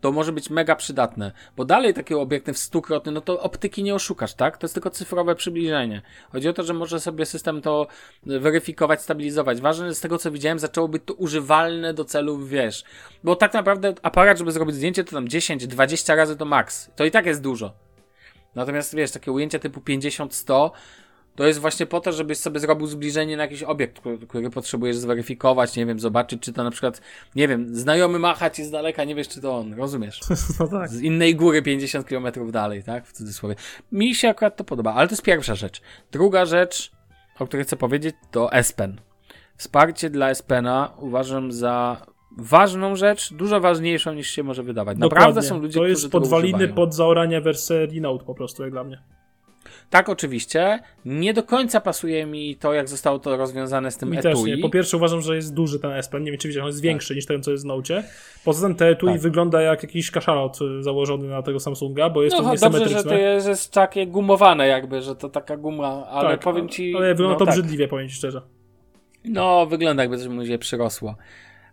to 0.00 0.12
może 0.12 0.32
być 0.32 0.50
mega 0.50 0.76
przydatne, 0.76 1.32
bo 1.56 1.64
dalej 1.64 1.94
taki 1.94 2.14
obiektyw 2.14 2.58
stukrotny, 2.58 3.12
no 3.12 3.20
to 3.20 3.40
optyki 3.40 3.82
nie 3.82 3.94
oszukasz, 3.94 4.34
tak? 4.34 4.58
To 4.58 4.64
jest 4.64 4.74
tylko 4.74 4.90
cyfrowe 4.90 5.34
przybliżenie. 5.34 6.02
Chodzi 6.32 6.48
o 6.48 6.52
to, 6.52 6.62
że 6.62 6.74
może 6.74 7.00
sobie 7.00 7.26
system 7.26 7.62
to 7.62 7.86
weryfikować, 8.22 9.02
stabilizować. 9.02 9.60
Ważne, 9.60 9.94
z 9.94 10.00
tego 10.00 10.18
co 10.18 10.30
widziałem, 10.30 10.58
zaczęło 10.58 10.88
być 10.88 11.02
to 11.06 11.14
używalne 11.14 11.94
do 11.94 12.04
celów, 12.04 12.48
wiesz, 12.48 12.84
bo 13.24 13.36
tak 13.36 13.54
naprawdę 13.54 13.94
aparat, 14.02 14.38
żeby 14.38 14.52
zrobić 14.52 14.76
zdjęcie, 14.76 15.04
to 15.04 15.12
tam 15.12 15.28
10, 15.28 15.66
20 15.66 16.14
razy 16.14 16.36
to 16.36 16.44
max. 16.44 16.90
To 16.96 17.04
i 17.04 17.10
tak 17.10 17.26
jest 17.26 17.42
dużo. 17.42 17.72
Natomiast 18.54 18.94
wiesz, 18.94 19.10
takie 19.10 19.32
ujęcia 19.32 19.58
typu 19.58 19.80
50-100 19.80 20.70
to 21.36 21.46
jest 21.46 21.58
właśnie 21.60 21.86
po 21.86 22.00
to, 22.00 22.12
żebyś 22.12 22.38
sobie 22.38 22.60
zrobił 22.60 22.86
zbliżenie 22.86 23.36
na 23.36 23.42
jakiś 23.42 23.62
obiekt, 23.62 24.00
który, 24.00 24.18
który 24.18 24.50
potrzebujesz 24.50 24.96
zweryfikować, 24.96 25.76
nie 25.76 25.86
wiem, 25.86 26.00
zobaczyć, 26.00 26.42
czy 26.42 26.52
to 26.52 26.64
na 26.64 26.70
przykład, 26.70 27.00
nie 27.34 27.48
wiem, 27.48 27.74
znajomy 27.74 28.18
macha 28.18 28.50
ci 28.50 28.64
z 28.64 28.70
daleka, 28.70 29.04
nie 29.04 29.14
wiesz, 29.14 29.28
czy 29.28 29.40
to 29.40 29.56
on, 29.56 29.74
rozumiesz? 29.74 30.20
No 30.60 30.68
tak. 30.68 30.88
Z 30.88 31.00
innej 31.02 31.36
góry 31.36 31.62
50 31.62 32.06
km 32.06 32.50
dalej, 32.50 32.82
tak? 32.82 33.06
W 33.06 33.12
cudzysłowie. 33.12 33.54
Mi 33.92 34.14
się 34.14 34.28
akurat 34.28 34.56
to 34.56 34.64
podoba, 34.64 34.94
ale 34.94 35.08
to 35.08 35.12
jest 35.12 35.22
pierwsza 35.22 35.54
rzecz. 35.54 35.80
Druga 36.12 36.44
rzecz, 36.46 36.92
o 37.38 37.46
której 37.46 37.66
chcę 37.66 37.76
powiedzieć, 37.76 38.16
to 38.30 38.52
S-Pen. 38.52 39.00
Wsparcie 39.56 40.10
dla 40.10 40.30
S-Pena 40.30 40.92
uważam 40.98 41.52
za 41.52 42.06
ważną 42.38 42.96
rzecz, 42.96 43.32
dużo 43.34 43.60
ważniejszą 43.60 44.14
niż 44.14 44.30
się 44.30 44.42
może 44.42 44.62
wydawać. 44.62 44.98
Naprawdę 44.98 45.26
Dokładnie. 45.26 45.48
są 45.48 45.58
ludzie, 45.58 45.74
To 45.74 45.80
którzy 45.80 45.90
jest 45.90 46.02
tego 46.02 46.20
podwaliny 46.20 46.68
pod 46.68 46.94
zaoranie 46.94 47.40
wersji 47.40 48.00
Note 48.00 48.24
po 48.24 48.34
prostu, 48.34 48.62
jak 48.62 48.72
dla 48.72 48.84
mnie. 48.84 49.02
Tak, 49.90 50.08
oczywiście. 50.08 50.78
Nie 51.04 51.34
do 51.34 51.42
końca 51.42 51.80
pasuje 51.80 52.26
mi 52.26 52.56
to, 52.56 52.72
jak 52.74 52.88
zostało 52.88 53.18
to 53.18 53.36
rozwiązane 53.36 53.90
z 53.90 53.96
tym 53.96 54.10
Mi 54.10 54.16
też 54.18 54.38
etui. 54.38 54.56
nie. 54.56 54.62
Po 54.62 54.70
pierwsze 54.70 54.96
uważam, 54.96 55.20
że 55.20 55.36
jest 55.36 55.54
duży 55.54 55.80
ten 55.80 55.90
S 55.92 56.08
Pen. 56.08 56.22
Nie 56.24 56.30
wiem, 56.30 56.40
czy 56.40 56.48
widziałem, 56.48 56.64
on 56.64 56.68
jest 56.68 56.80
większy 56.80 57.14
niż 57.14 57.26
ten, 57.26 57.42
co 57.42 57.50
jest 57.50 57.64
w 57.64 57.66
Note. 57.66 58.04
Poza 58.44 58.66
tym 58.66 58.76
te 58.76 58.88
etui 58.88 59.12
Tak. 59.12 59.20
wygląda 59.20 59.62
jak 59.62 59.82
jakiś 59.82 60.10
kaszalot 60.10 60.58
y, 60.62 60.82
założony 60.82 61.28
na 61.28 61.42
tego 61.42 61.60
Samsunga, 61.60 62.10
bo 62.10 62.22
jest 62.22 62.36
to 62.36 62.42
No, 62.42 62.48
dobrze, 62.48 62.62
że 62.62 62.68
niesymetryczne. 62.78 63.10
to 63.42 63.48
jest, 63.50 63.72
takie 63.72 64.06
gumowane 64.06 64.66
jakby, 64.68 65.02
że 65.02 65.16
to 65.16 65.28
taka 65.28 65.56
guma, 65.56 66.06
ale 66.06 66.30
tak, 66.30 66.40
powiem 66.40 66.68
ci... 66.68 66.94
Ale 66.96 67.08
wygląda 67.14 67.34
no, 67.34 67.38
to 67.38 67.44
tak. 67.44 67.54
brzydliwie, 67.54 67.88
powiem 67.88 68.08
ci 68.08 68.14
szczerze. 68.14 68.42
No, 69.24 69.66
wygląda 69.66 70.02
jakby 70.02 70.18
coś 70.18 70.28
mu 70.28 70.46
się 70.46 70.58
przyrosło. 70.58 71.14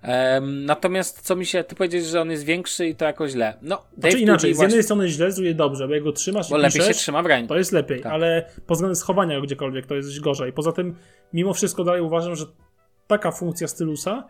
Em, 0.03 0.65
natomiast 0.65 1.21
co 1.21 1.35
mi 1.35 1.45
się, 1.45 1.63
ty 1.63 1.75
powiedziałeś, 1.75 2.05
że 2.05 2.21
on 2.21 2.31
jest 2.31 2.43
większy 2.43 2.87
i 2.87 2.95
to 2.95 3.05
jakoś 3.05 3.31
źle. 3.31 3.53
No, 3.61 3.75
Dave 3.97 4.11
Znaczy 4.11 4.19
inaczej, 4.19 4.39
z 4.39 4.57
jednej 4.57 4.67
właśnie, 4.69 4.83
strony 4.83 5.07
źle, 5.07 5.31
z 5.31 5.35
drugiej 5.35 5.55
dobrze, 5.55 5.87
bo 5.87 5.93
jak 5.93 6.03
go 6.03 6.11
trzymasz 6.11 6.49
bo 6.49 6.57
i 6.57 6.61
lepiej 6.61 6.71
się 6.71 6.79
piszesz, 6.79 6.97
trzyma 6.97 7.23
w 7.23 7.25
ręku. 7.25 7.47
to 7.47 7.57
jest 7.57 7.71
lepiej, 7.71 8.01
Tak. 8.01 8.11
ale 8.11 8.49
pod 8.67 8.77
względem 8.77 8.95
schowania 8.95 9.35
go 9.39 9.45
gdziekolwiek 9.45 9.85
to 9.85 9.95
jest 9.95 10.19
gorzej. 10.19 10.53
Poza 10.53 10.71
tym, 10.71 10.95
mimo 11.33 11.53
wszystko 11.53 11.83
dalej 11.83 12.01
uważam, 12.01 12.35
że 12.35 12.45
taka 13.07 13.31
funkcja 13.31 13.67
stylusa, 13.67 14.27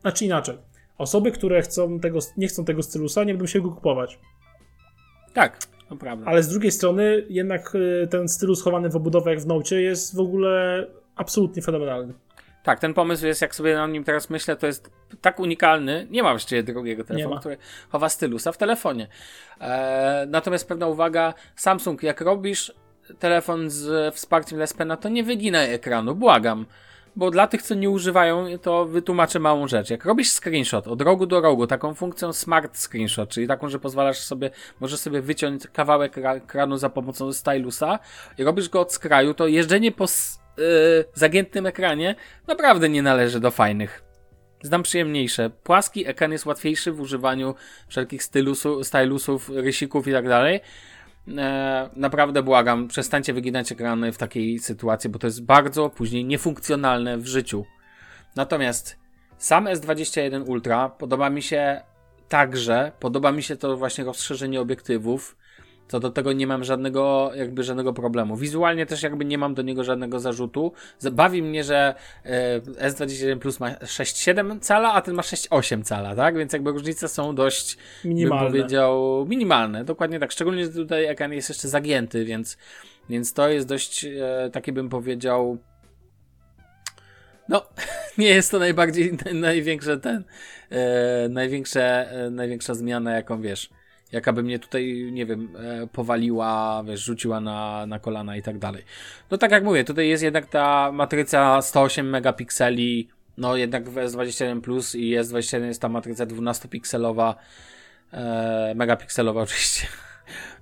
znaczy 0.00 0.24
inaczej, 0.24 0.58
osoby, 0.98 1.32
które 1.32 1.62
chcą 1.62 2.00
tego, 2.00 2.18
nie 2.36 2.48
chcą 2.48 2.64
tego 2.64 2.82
stylusa, 2.82 3.24
nie 3.24 3.32
będą 3.32 3.46
się 3.46 3.60
go 3.60 3.70
kupować. 3.70 4.18
Tak, 5.32 5.58
to 5.88 5.96
prawda. 5.96 6.26
Ale 6.26 6.42
z 6.42 6.48
drugiej 6.48 6.72
strony, 6.72 7.26
jednak 7.28 7.74
y, 7.74 8.08
ten 8.10 8.28
stylus 8.28 8.62
chowany 8.62 8.88
w 8.88 8.96
obudowach 8.96 9.38
w 9.40 9.46
Nocie 9.46 9.82
jest 9.82 10.16
w 10.16 10.20
ogóle 10.20 10.86
absolutnie 11.16 11.62
fenomenalny. 11.62 12.14
Tak, 12.62 12.78
ten 12.80 12.94
pomysł 12.94 13.26
jest, 13.26 13.42
jak 13.42 13.54
sobie 13.54 13.74
na 13.74 13.86
nim 13.86 14.04
teraz 14.04 14.30
myślę, 14.30 14.56
to 14.56 14.66
jest 14.66 14.90
tak 15.20 15.40
unikalny. 15.40 16.06
Nie 16.10 16.22
ma 16.22 16.30
właściwie 16.30 16.62
drugiego 16.62 17.04
telefonu, 17.04 17.34
który 17.40 17.56
chowa 17.90 18.08
stylusa 18.08 18.52
w 18.52 18.58
telefonie. 18.58 19.08
E, 19.60 20.26
natomiast 20.28 20.68
pewna 20.68 20.86
uwaga, 20.86 21.34
Samsung, 21.56 22.02
jak 22.02 22.20
robisz 22.20 22.72
telefon 23.18 23.70
z 23.70 24.14
wsparciem 24.14 24.58
Les 24.58 24.72
Pena, 24.74 24.96
to 24.96 25.08
nie 25.08 25.24
wyginaj 25.24 25.74
ekranu, 25.74 26.14
błagam. 26.14 26.66
Bo 27.16 27.30
dla 27.30 27.46
tych, 27.46 27.62
co 27.62 27.74
nie 27.74 27.90
używają, 27.90 28.46
to 28.62 28.84
wytłumaczę 28.84 29.38
małą 29.38 29.68
rzecz. 29.68 29.90
Jak 29.90 30.04
robisz 30.04 30.30
screenshot 30.30 30.88
od 30.88 31.02
rogu 31.02 31.26
do 31.26 31.40
rogu, 31.40 31.66
taką 31.66 31.94
funkcją 31.94 32.32
smart 32.32 32.78
screenshot, 32.78 33.28
czyli 33.28 33.46
taką, 33.46 33.68
że 33.68 33.78
pozwalasz 33.78 34.18
sobie, 34.18 34.50
możesz 34.80 35.00
sobie 35.00 35.22
wyciąć 35.22 35.66
kawałek 35.72 36.16
ra- 36.16 36.34
ekranu 36.34 36.76
za 36.76 36.88
pomocą 36.88 37.32
stylusa 37.32 37.98
i 38.38 38.44
robisz 38.44 38.68
go 38.68 38.80
od 38.80 38.92
skraju, 38.92 39.34
to 39.34 39.46
jeżdżenie 39.46 39.92
po 39.92 40.06
yy, 40.56 41.66
ekranie 41.66 42.14
naprawdę 42.46 42.88
nie 42.88 43.02
należy 43.02 43.40
do 43.40 43.50
fajnych. 43.50 44.02
Znam 44.62 44.82
przyjemniejsze. 44.82 45.50
Płaski 45.50 46.06
ekran 46.06 46.32
jest 46.32 46.46
łatwiejszy 46.46 46.92
w 46.92 47.00
używaniu 47.00 47.54
wszelkich 47.88 48.22
stylusu, 48.22 48.84
stylusów, 48.84 49.48
rysików 49.48 50.08
i 50.08 50.12
tak 50.12 50.28
dalej. 50.28 50.60
E, 51.28 51.90
naprawdę 51.96 52.42
błagam, 52.42 52.88
przestańcie 52.88 53.32
wyginać 53.32 53.72
ekrany 53.72 54.12
w 54.12 54.18
takiej 54.18 54.58
sytuacji, 54.58 55.10
bo 55.10 55.18
to 55.18 55.26
jest 55.26 55.44
bardzo 55.44 55.90
później 55.90 56.24
niefunkcjonalne 56.24 57.18
w 57.18 57.26
życiu. 57.26 57.64
Natomiast 58.36 58.98
sam 59.38 59.64
S21 59.64 60.48
Ultra 60.48 60.88
podoba 60.88 61.30
mi 61.30 61.42
się 61.42 61.80
także 62.28 62.92
podoba 63.00 63.32
mi 63.32 63.42
się 63.42 63.56
to 63.56 63.76
właśnie 63.76 64.04
rozszerzenie 64.04 64.60
obiektywów. 64.60 65.36
Co 65.88 66.00
do 66.00 66.10
tego 66.10 66.32
nie 66.32 66.46
mam 66.46 66.64
żadnego, 66.64 67.30
jakby 67.34 67.62
żadnego 67.62 67.92
problemu. 67.92 68.36
Wizualnie 68.36 68.86
też 68.86 69.02
jakby 69.02 69.24
nie 69.24 69.38
mam 69.38 69.54
do 69.54 69.62
niego 69.62 69.84
żadnego 69.84 70.20
zarzutu. 70.20 70.72
Bawi 71.12 71.42
mnie, 71.42 71.64
że 71.64 71.94
e, 72.24 72.60
S21 72.60 73.38
Plus 73.38 73.60
ma 73.60 73.70
6,7 73.70 74.60
cala, 74.60 74.92
a 74.92 75.00
ten 75.02 75.14
ma 75.14 75.22
6,8 75.22 75.82
cala, 75.82 76.16
tak? 76.16 76.36
Więc 76.36 76.52
jakby 76.52 76.70
różnice 76.70 77.08
są 77.08 77.34
dość, 77.34 77.76
Minimalne. 78.04 78.44
bym 78.44 78.52
powiedział, 78.52 79.26
minimalne. 79.28 79.84
Dokładnie 79.84 80.20
tak. 80.20 80.32
Szczególnie, 80.32 80.64
że 80.64 80.72
tutaj 80.72 81.04
ekran 81.04 81.32
jest 81.32 81.48
jeszcze 81.48 81.68
zagięty, 81.68 82.24
więc, 82.24 82.56
więc 83.08 83.32
to 83.32 83.48
jest 83.48 83.68
dość, 83.68 84.04
e, 84.04 84.50
taki 84.52 84.72
bym 84.72 84.88
powiedział, 84.88 85.58
no, 87.48 87.62
nie 88.18 88.28
jest 88.28 88.50
to 88.50 88.58
najbardziej, 88.58 89.18
największe 89.34 89.98
ten, 89.98 90.24
e, 90.70 91.28
największe, 91.28 92.10
e, 92.10 92.30
największa 92.30 92.74
zmiana, 92.74 93.12
jaką 93.12 93.42
wiesz, 93.42 93.70
jaka 94.12 94.32
by 94.32 94.42
mnie 94.42 94.58
tutaj, 94.58 95.08
nie 95.12 95.26
wiem, 95.26 95.48
e, 95.56 95.86
powaliła, 95.86 96.82
wiesz, 96.86 97.00
rzuciła 97.04 97.40
na, 97.40 97.86
na 97.86 97.98
kolana 97.98 98.36
i 98.36 98.42
tak 98.42 98.58
dalej. 98.58 98.84
No 99.30 99.38
tak 99.38 99.50
jak 99.50 99.64
mówię, 99.64 99.84
tutaj 99.84 100.08
jest 100.08 100.22
jednak 100.22 100.46
ta 100.46 100.92
matryca 100.92 101.62
108 101.62 102.10
megapikseli, 102.10 103.08
no 103.36 103.56
jednak 103.56 103.90
w 103.90 103.94
S21 103.94 104.60
Plus 104.60 104.94
i 104.94 105.18
S21 105.18 105.64
jest 105.64 105.80
ta 105.80 105.88
matryca 105.88 106.26
12-pikselowa, 106.26 107.34
e, 108.12 108.74
megapikselowa 108.76 109.42
oczywiście. 109.46 109.86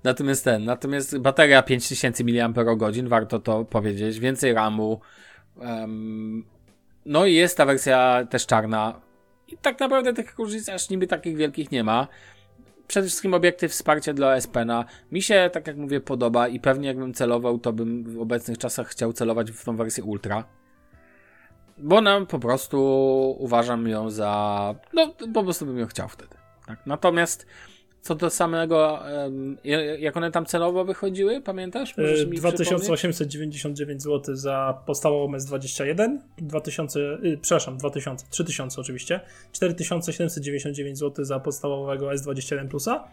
Natomiast 0.05 0.45
ten, 0.45 0.65
natomiast 0.65 1.19
bateria 1.19 1.63
5000 1.63 2.25
mAh, 2.25 3.09
warto 3.09 3.39
to 3.39 3.65
powiedzieć, 3.65 4.19
więcej 4.19 4.55
RAMu, 4.55 5.01
um, 5.57 6.45
no 7.07 7.27
i 7.27 7.35
jest 7.35 7.57
ta 7.57 7.67
wersja 7.67 8.27
też 8.31 8.47
czarna. 8.47 9.01
I 9.49 9.57
tak 9.57 9.81
naprawdę 9.81 10.13
tych 10.13 10.39
różnic 10.39 10.69
aż 10.69 10.91
niby 10.91 11.07
takich 11.07 11.37
wielkich 11.37 11.71
nie 11.71 11.85
ma. 11.85 12.09
Przede 12.91 13.07
wszystkim 13.07 13.35
obiektyw 13.35 13.73
wsparcia 13.73 14.13
dla 14.13 14.37
S 14.37 14.47
Pena. 14.47 14.85
Mi 15.13 15.23
się, 15.23 15.51
tak 15.53 15.67
jak 15.67 15.77
mówię, 15.77 16.01
podoba 16.01 16.49
i 16.49 16.61
pewnie 16.61 16.89
jakbym 16.89 17.15
celował, 17.15 17.59
to 17.59 17.73
bym 17.73 18.05
w 18.05 18.21
obecnych 18.21 18.59
czasach 18.59 18.89
chciał 18.89 19.13
celować 19.13 19.51
w 19.51 19.65
tą 19.65 19.77
wersję 19.77 20.05
Ultra. 20.05 20.45
Bo 21.79 21.97
ona 21.97 22.27
po 22.27 22.39
prostu 22.39 22.79
uważam 23.39 23.89
ją 23.89 24.11
za. 24.11 24.75
No, 24.93 25.15
po 25.35 25.45
prostu 25.45 25.67
bym 25.67 25.79
ją 25.79 25.87
chciał 25.87 26.09
wtedy. 26.09 26.35
Tak. 26.67 26.79
Natomiast 26.87 27.47
co 28.03 28.15
do 28.15 28.31
samego, 28.31 29.01
jak 29.99 30.17
one 30.17 30.31
tam 30.31 30.47
celowo 30.47 30.85
wychodziły, 30.85 31.41
pamiętasz? 31.41 31.97
Możesz 31.97 32.27
2899 32.27 34.03
zł 34.03 34.37
za 34.37 34.83
podstawową 34.87 35.37
S21, 35.37 36.19
2000, 36.39 37.01
y, 37.01 37.39
przepraszam, 37.43 37.79
2000, 37.79 38.27
3000 38.31 38.81
oczywiście, 38.81 39.21
4799 39.53 40.99
zł 40.99 41.25
za 41.25 41.41
podstawowego 41.41 42.09
S21 42.09 42.69
Plusa 42.69 43.09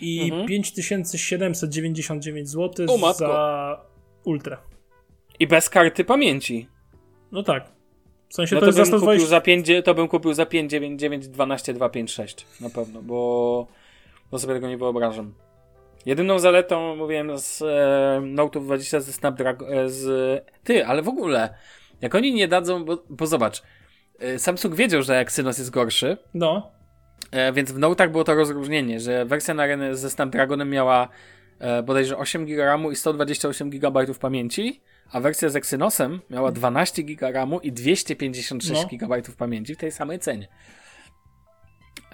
i 0.00 0.22
mhm. 0.22 0.48
5799 0.48 2.48
zł 2.48 2.86
o, 2.88 3.12
za 3.12 3.80
Ultra. 4.24 4.60
I 5.40 5.46
bez 5.46 5.68
karty 5.68 6.04
pamięci. 6.04 6.68
No 7.32 7.42
tak. 7.42 7.72
W 8.28 8.34
sensie 8.34 8.54
no 8.54 8.60
to, 8.60 8.66
to, 8.66 8.68
jest 8.68 8.78
bym 8.78 8.86
za 8.86 8.90
120... 8.90 9.12
kupił 9.12 9.26
za 9.28 9.40
5, 9.40 9.66
to 9.84 9.94
bym 9.94 10.08
kupił 10.08 10.34
za 10.34 10.46
599 10.46 11.28
12 11.28 11.74
256 11.74 12.46
na 12.60 12.70
pewno, 12.70 13.02
bo 13.02 13.66
bo 14.30 14.38
sobie 14.38 14.54
tego 14.54 14.68
nie 14.68 14.78
wyobrażam. 14.78 15.34
Jedyną 16.06 16.38
zaletą, 16.38 16.96
mówiłem, 16.96 17.38
z 17.38 17.62
e, 17.62 18.20
Note 18.26 18.60
20 18.60 19.00
ze 19.00 19.12
Snapdragon, 19.12 19.72
e, 19.72 19.88
z... 19.90 20.44
Ty, 20.64 20.86
ale 20.86 21.02
w 21.02 21.08
ogóle, 21.08 21.54
jak 22.00 22.14
oni 22.14 22.34
nie 22.34 22.48
dadzą, 22.48 22.84
bo, 22.84 23.04
bo 23.10 23.26
zobacz, 23.26 23.62
e, 24.18 24.38
Samsung 24.38 24.74
wiedział, 24.74 25.02
że 25.02 25.18
Exynos 25.18 25.58
jest 25.58 25.70
gorszy. 25.70 26.16
No. 26.34 26.70
E, 27.30 27.52
więc 27.52 27.72
w 27.72 27.78
Note'ach 27.78 28.10
było 28.10 28.24
to 28.24 28.34
rozróżnienie, 28.34 29.00
że 29.00 29.24
wersja 29.24 29.54
na 29.54 29.94
ze 29.94 30.10
Snapdragonem 30.10 30.70
miała 30.70 31.08
e, 31.58 31.82
bodajże 31.82 32.16
8 32.16 32.46
GB 32.46 32.64
RAMu 32.64 32.90
i 32.90 32.96
128 32.96 33.70
GB 33.70 34.06
pamięci, 34.20 34.80
a 35.12 35.20
wersja 35.20 35.48
z 35.48 35.56
Exynosem 35.56 36.20
miała 36.30 36.52
12 36.52 37.02
GB 37.02 37.32
RAMu 37.32 37.60
i 37.60 37.72
256 37.72 38.82
no. 38.82 38.88
GB 38.98 39.22
pamięci 39.38 39.74
w 39.74 39.78
tej 39.78 39.92
samej 39.92 40.18
cenie. 40.18 40.48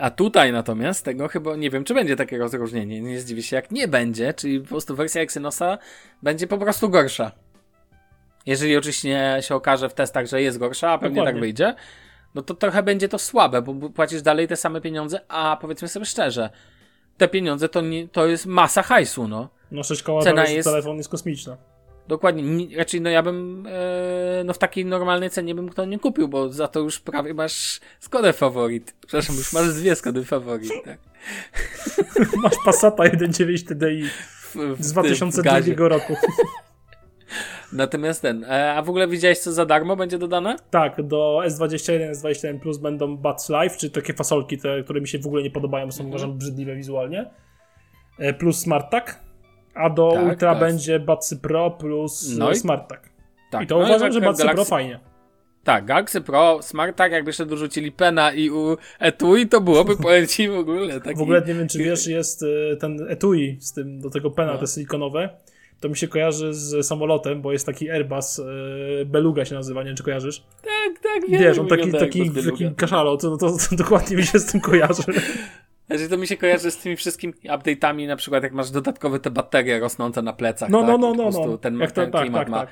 A 0.01 0.11
tutaj 0.11 0.53
natomiast 0.53 1.05
tego 1.05 1.29
chyba 1.29 1.57
nie 1.57 1.71
wiem, 1.71 1.85
czy 1.85 1.95
będzie 1.95 2.17
takie 2.17 2.39
rozróżnienie. 2.39 3.01
Nie 3.01 3.21
zdziwię 3.21 3.43
się, 3.43 3.57
jak 3.57 3.71
nie 3.71 3.89
będzie, 3.89 4.35
czyli 4.35 4.61
po 4.61 4.69
prostu 4.69 4.97
wersja 4.97 5.23
Exynosa 5.23 5.79
będzie 6.23 6.47
po 6.47 6.59
prostu 6.59 6.89
gorsza. 6.89 7.33
Jeżeli 8.47 8.77
oczywiście 8.77 9.37
się 9.41 9.55
okaże 9.55 9.89
w 9.89 9.95
testach, 9.95 10.27
że 10.27 10.43
jest 10.43 10.59
gorsza, 10.59 10.91
a 10.91 10.99
pewnie 10.99 11.17
tak 11.17 11.25
Dokładnie. 11.25 11.33
tak 11.33 11.41
wyjdzie, 11.41 11.75
no 12.35 12.43
to 12.43 12.55
trochę 12.55 12.83
będzie 12.83 13.09
to 13.09 13.19
słabe, 13.19 13.63
bo 13.63 13.91
płacisz 13.91 14.23
dalej 14.23 14.49
te 14.49 14.57
same 14.57 14.81
pieniądze, 14.81 15.21
a 15.29 15.59
powiedzmy 15.61 15.89
sobie 15.89 16.07
szczerze, 16.07 16.51
te 17.17 17.29
pieniądze 17.29 17.69
to, 17.69 17.81
nie, 17.81 18.09
to 18.09 18.27
jest 18.27 18.47
masa 18.47 18.83
hajsu, 18.83 19.29
no. 19.29 19.49
No 19.71 19.83
6 19.83 20.03
koła 20.03 20.23
Cena 20.23 20.47
jest, 20.47 20.69
telefon 20.69 20.97
jest 20.97 21.09
kosmiczna. 21.09 21.57
Dokładnie. 22.11 22.67
Raczej 22.77 23.01
no 23.01 23.11
ja 23.11 23.23
bym 23.23 23.67
e, 23.67 24.45
no 24.45 24.53
w 24.53 24.59
takiej 24.59 24.85
normalnej 24.87 25.31
cenie 25.31 25.55
bym 25.55 25.69
to 25.69 25.85
nie 25.85 25.99
kupił, 25.99 26.29
bo 26.29 26.53
za 26.53 26.69
to 26.69 26.81
już 26.81 27.01
prawie 27.01 27.35
masz 27.35 27.81
Skodę 28.01 28.33
faworyt. 28.33 28.95
Przepraszam, 29.01 29.37
już 29.37 29.53
masz 29.53 29.75
dwie 29.75 29.97
Skody 29.97 30.25
faworyt, 30.25 30.73
tak. 30.85 30.99
masz 32.43 32.55
Passata 32.65 33.03
1.9 33.03 33.69
TDI 33.69 34.05
z 34.79 34.93
2002 34.93 35.89
roku. 35.89 36.15
Natomiast 37.73 38.23
ten, 38.23 38.45
e, 38.45 38.75
a 38.75 38.83
w 38.83 38.89
ogóle 38.89 39.09
widziałeś 39.09 39.39
co 39.39 39.53
za 39.53 39.67
darmo 39.67 39.97
będzie 39.97 40.19
dodane? 40.19 40.57
Tak, 40.71 41.03
do 41.03 41.43
S21, 41.45 42.13
S21 42.13 42.61
Plus 42.61 42.79
będą 42.79 43.17
Buds 43.17 43.49
Live, 43.49 43.77
czy 43.77 43.91
takie 43.91 44.15
fasolki, 44.15 44.59
te, 44.59 44.83
które 44.83 45.01
mi 45.01 45.09
się 45.09 45.19
w 45.19 45.27
ogóle 45.27 45.43
nie 45.43 45.51
podobają, 45.51 45.93
są 45.93 46.05
mhm. 46.05 46.09
uważam 46.09 46.39
brzydliwe 46.39 46.77
wizualnie. 46.77 47.31
E, 48.19 48.35
plus 48.35 48.61
Smart 48.61 48.91
Tag 48.91 49.30
a 49.75 49.91
do 49.91 50.13
tak, 50.13 50.25
Ultra 50.25 50.51
tak. 50.51 50.61
będzie 50.61 51.01
Batsy 51.01 51.37
Pro 51.37 51.71
plus 51.71 52.37
no 52.39 52.51
i... 52.51 52.57
Smart 52.57 52.89
Tag. 52.89 53.11
Tak. 53.51 53.63
I 53.63 53.67
to 53.67 53.79
no 53.79 53.85
uważam, 53.85 54.13
że 54.13 54.21
Batsy 54.21 54.43
Galaxy... 54.43 54.57
Pro 54.57 54.65
fajnie. 54.65 55.01
Tak, 55.65 55.85
Galaxy 55.85 56.21
Pro, 56.21 56.59
Smart 56.63 56.97
Tag, 56.97 57.13
jakby 57.13 57.29
jeszcze 57.29 57.47
dorzucili 57.47 57.93
Pena 57.93 58.33
i 58.33 58.51
u 58.51 58.77
etui, 58.99 59.47
to 59.47 59.61
byłoby 59.61 59.97
powiem 60.03 60.27
ci 60.27 60.49
w 60.49 60.55
ogóle 60.55 61.01
taki... 61.01 61.19
W 61.19 61.23
ogóle 61.23 61.43
nie 61.47 61.55
wiem, 61.55 61.69
czy 61.69 61.79
wiesz, 61.79 62.07
jest 62.07 62.43
y, 62.43 62.77
ten 62.81 63.07
etui 63.09 63.57
z 63.61 63.73
tym, 63.73 64.01
do 64.01 64.11
tego 64.11 64.31
Pena, 64.31 64.53
no. 64.53 64.59
te 64.59 64.67
silikonowe. 64.67 65.29
To 65.81 65.89
mi 65.89 65.97
się 65.97 66.09
kojarzy 66.09 66.55
z 66.55 66.87
samolotem, 66.87 67.43
bo 67.43 67.53
jest 67.53 67.67
taki 67.67 67.91
Airbus, 67.91 68.39
y, 68.39 68.45
Beluga 69.07 69.45
się 69.45 69.55
nazywa, 69.55 69.81
nie 69.81 69.87
wiem, 69.87 69.97
czy 69.97 70.03
kojarzysz? 70.03 70.43
Tak, 70.63 71.03
tak, 71.03 71.31
wiem. 71.31 71.41
Wiesz, 71.41 71.59
on 71.59 71.67
taki, 71.67 71.93
taki, 71.93 72.31
taki 72.31 72.75
kaszalot, 72.77 73.23
no 73.23 73.37
to, 73.37 73.51
to 73.51 73.77
dokładnie 73.85 74.17
mi 74.17 74.23
się 74.23 74.39
z 74.39 74.47
tym 74.47 74.61
kojarzy. 74.61 75.03
Znaczy 75.91 76.09
to 76.09 76.17
mi 76.19 76.27
się 76.27 76.37
kojarzy 76.37 76.71
z 76.71 76.79
tymi 76.79 76.97
wszystkimi 76.97 77.33
update'ami, 77.35 78.07
na 78.07 78.17
przykład 78.17 78.43
jak 78.43 78.53
masz 78.53 78.71
dodatkowe 78.71 79.21
te 79.21 79.31
baterie 79.31 79.81
rosnące 79.81 80.23
na 80.23 80.33
plecach. 80.33 80.71
No, 80.71 80.81
tak? 80.81 80.89
no, 80.89 80.99
no, 80.99 81.15
no, 81.15 81.31
no. 81.31 81.59
Ten, 81.59 81.79
jak 81.79 81.93
to, 81.93 82.03
ten 82.03 82.11
tak, 82.11 82.23
klimat 82.23 82.41
tak, 82.41 82.49
ma. 82.49 82.59
Tak. 82.61 82.71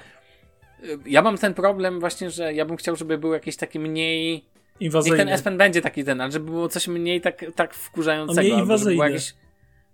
Ja 1.06 1.22
mam 1.22 1.38
ten 1.38 1.54
problem 1.54 2.00
właśnie, 2.00 2.30
że 2.30 2.54
ja 2.54 2.64
bym 2.64 2.76
chciał, 2.76 2.96
żeby 2.96 3.18
był 3.18 3.32
jakiś 3.32 3.56
taki 3.56 3.78
mniej... 3.78 4.44
Inwazyjny. 4.80 5.16
Niech 5.16 5.26
ten 5.26 5.34
S 5.34 5.42
Pen 5.42 5.58
będzie 5.58 5.82
taki 5.82 6.04
ten, 6.04 6.20
ale 6.20 6.32
żeby 6.32 6.50
było 6.50 6.68
coś 6.68 6.88
mniej 6.88 7.20
tak, 7.20 7.44
tak 7.54 7.74
wkurzającego. 7.74 8.40
Mniej 8.40 8.52
inwazyjny. 8.52 9.02
Albo, 9.02 9.12
jakiś, 9.14 9.34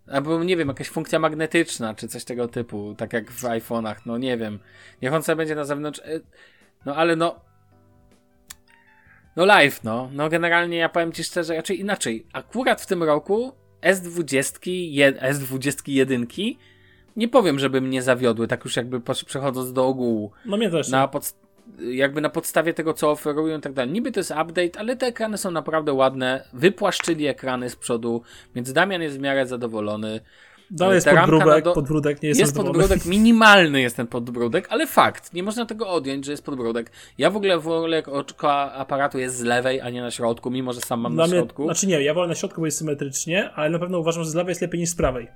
albo 0.07 0.45
nie 0.45 0.57
wiem, 0.57 0.69
jakaś 0.69 0.89
funkcja 0.89 1.19
magnetyczna, 1.19 1.95
czy 1.95 2.09
coś 2.09 2.25
tego 2.25 2.49
typu, 2.49 2.95
tak 2.99 3.13
jak 3.13 3.31
w 3.31 3.43
iPhone'ach, 3.43 3.97
no 4.07 4.19
nie 4.19 4.37
wiem. 4.37 4.59
Niech 5.03 5.13
on 5.13 5.23
sobie 5.23 5.37
będzie 5.37 5.55
na 5.55 5.65
zewnątrz. 5.65 6.01
E, 6.01 6.21
no 6.87 6.97
ale 6.97 7.17
no, 7.17 7.41
no 9.37 9.45
live, 9.45 9.85
no. 9.85 10.11
No 10.13 10.29
generalnie 10.29 10.77
ja 10.77 10.89
powiem 10.89 11.13
ci 11.13 11.25
szczerze, 11.25 11.57
raczej 11.57 11.81
inaczej. 11.81 12.27
Akurat 12.33 12.83
w 12.83 12.87
tym 12.87 13.03
roku 13.03 13.53
S20, 13.83 15.15
S21 15.21 16.27
nie 17.17 17.29
powiem, 17.29 17.59
żeby 17.59 17.81
mnie 17.81 18.03
zawiodły, 18.03 18.49
tak 18.49 18.65
już 18.65 18.77
jakby 18.77 19.01
przechodząc 19.27 19.73
do 19.73 19.87
ogółu. 19.87 20.33
No 20.45 20.57
mnie 20.57 20.71
też. 20.71 20.89
Na 20.89 21.09
pod, 21.09 21.35
jakby 21.79 22.21
na 22.21 22.31
podstawie 22.31 22.75
tego, 22.75 22.95
co 22.95 23.11
oferują 23.11 23.59
i 23.59 23.61
tak 23.61 23.73
dalej. 23.73 23.93
Niby 23.93 24.13
to 24.13 24.21
jest 24.21 24.31
update, 24.31 24.79
ale 24.79 24.97
te 24.97 25.07
ekrany 25.07 25.39
są 25.39 25.51
naprawdę 25.51 25.93
ładne. 25.93 26.45
Wypłaszczyli 26.53 27.27
ekrany 27.27 27.71
z 27.71 27.77
przodu, 27.77 28.23
więc 28.55 28.73
Damian 28.73 29.03
jest 29.03 29.17
w 29.17 29.21
miarę 29.21 29.47
zadowolony. 29.47 30.21
Dalej 30.75 30.95
jest 30.95 31.09
podbródek, 31.09 31.65
do... 31.65 31.73
podbródek 31.73 32.23
nie 32.23 32.29
jest 32.29 32.41
Jest 32.41 32.57
podbródek, 32.57 33.07
minimalny 33.07 33.81
jest 33.81 33.97
ten 33.97 34.07
podbródek, 34.07 34.67
ale 34.71 34.87
fakt, 34.87 35.33
nie 35.33 35.43
można 35.43 35.67
tego 35.67 35.89
odjąć, 35.89 36.25
że 36.25 36.33
jest 36.33 36.45
podbródek. 36.45 36.91
Ja 37.19 37.31
w 37.31 37.37
ogóle 37.37 37.59
wolę, 37.59 37.97
jak 37.97 38.09
oczko 38.09 38.73
aparatu 38.73 39.19
jest 39.19 39.37
z 39.37 39.43
lewej, 39.43 39.81
a 39.81 39.91
nie 39.91 40.03
na 40.03 40.11
środku, 40.11 40.51
mimo 40.51 40.73
że 40.73 40.81
sam 40.81 41.01
mam 41.01 41.15
Dla 41.15 41.25
na 41.25 41.29
mnie, 41.29 41.39
środku. 41.39 41.65
Znaczy 41.65 41.87
nie, 41.87 42.03
ja 42.03 42.15
wolę 42.15 42.29
na 42.29 42.35
środku, 42.35 42.61
bo 42.61 42.67
jest 42.67 42.79
symetrycznie, 42.79 43.51
ale 43.51 43.71
na 43.71 43.79
pewno 43.79 43.99
uważam, 43.99 44.25
że 44.25 44.31
z 44.31 44.35
lewej 44.35 44.51
jest 44.51 44.63
lepiej 44.63 44.81
niż 44.81 44.91
z 44.91 44.95
prawej. 44.95 45.29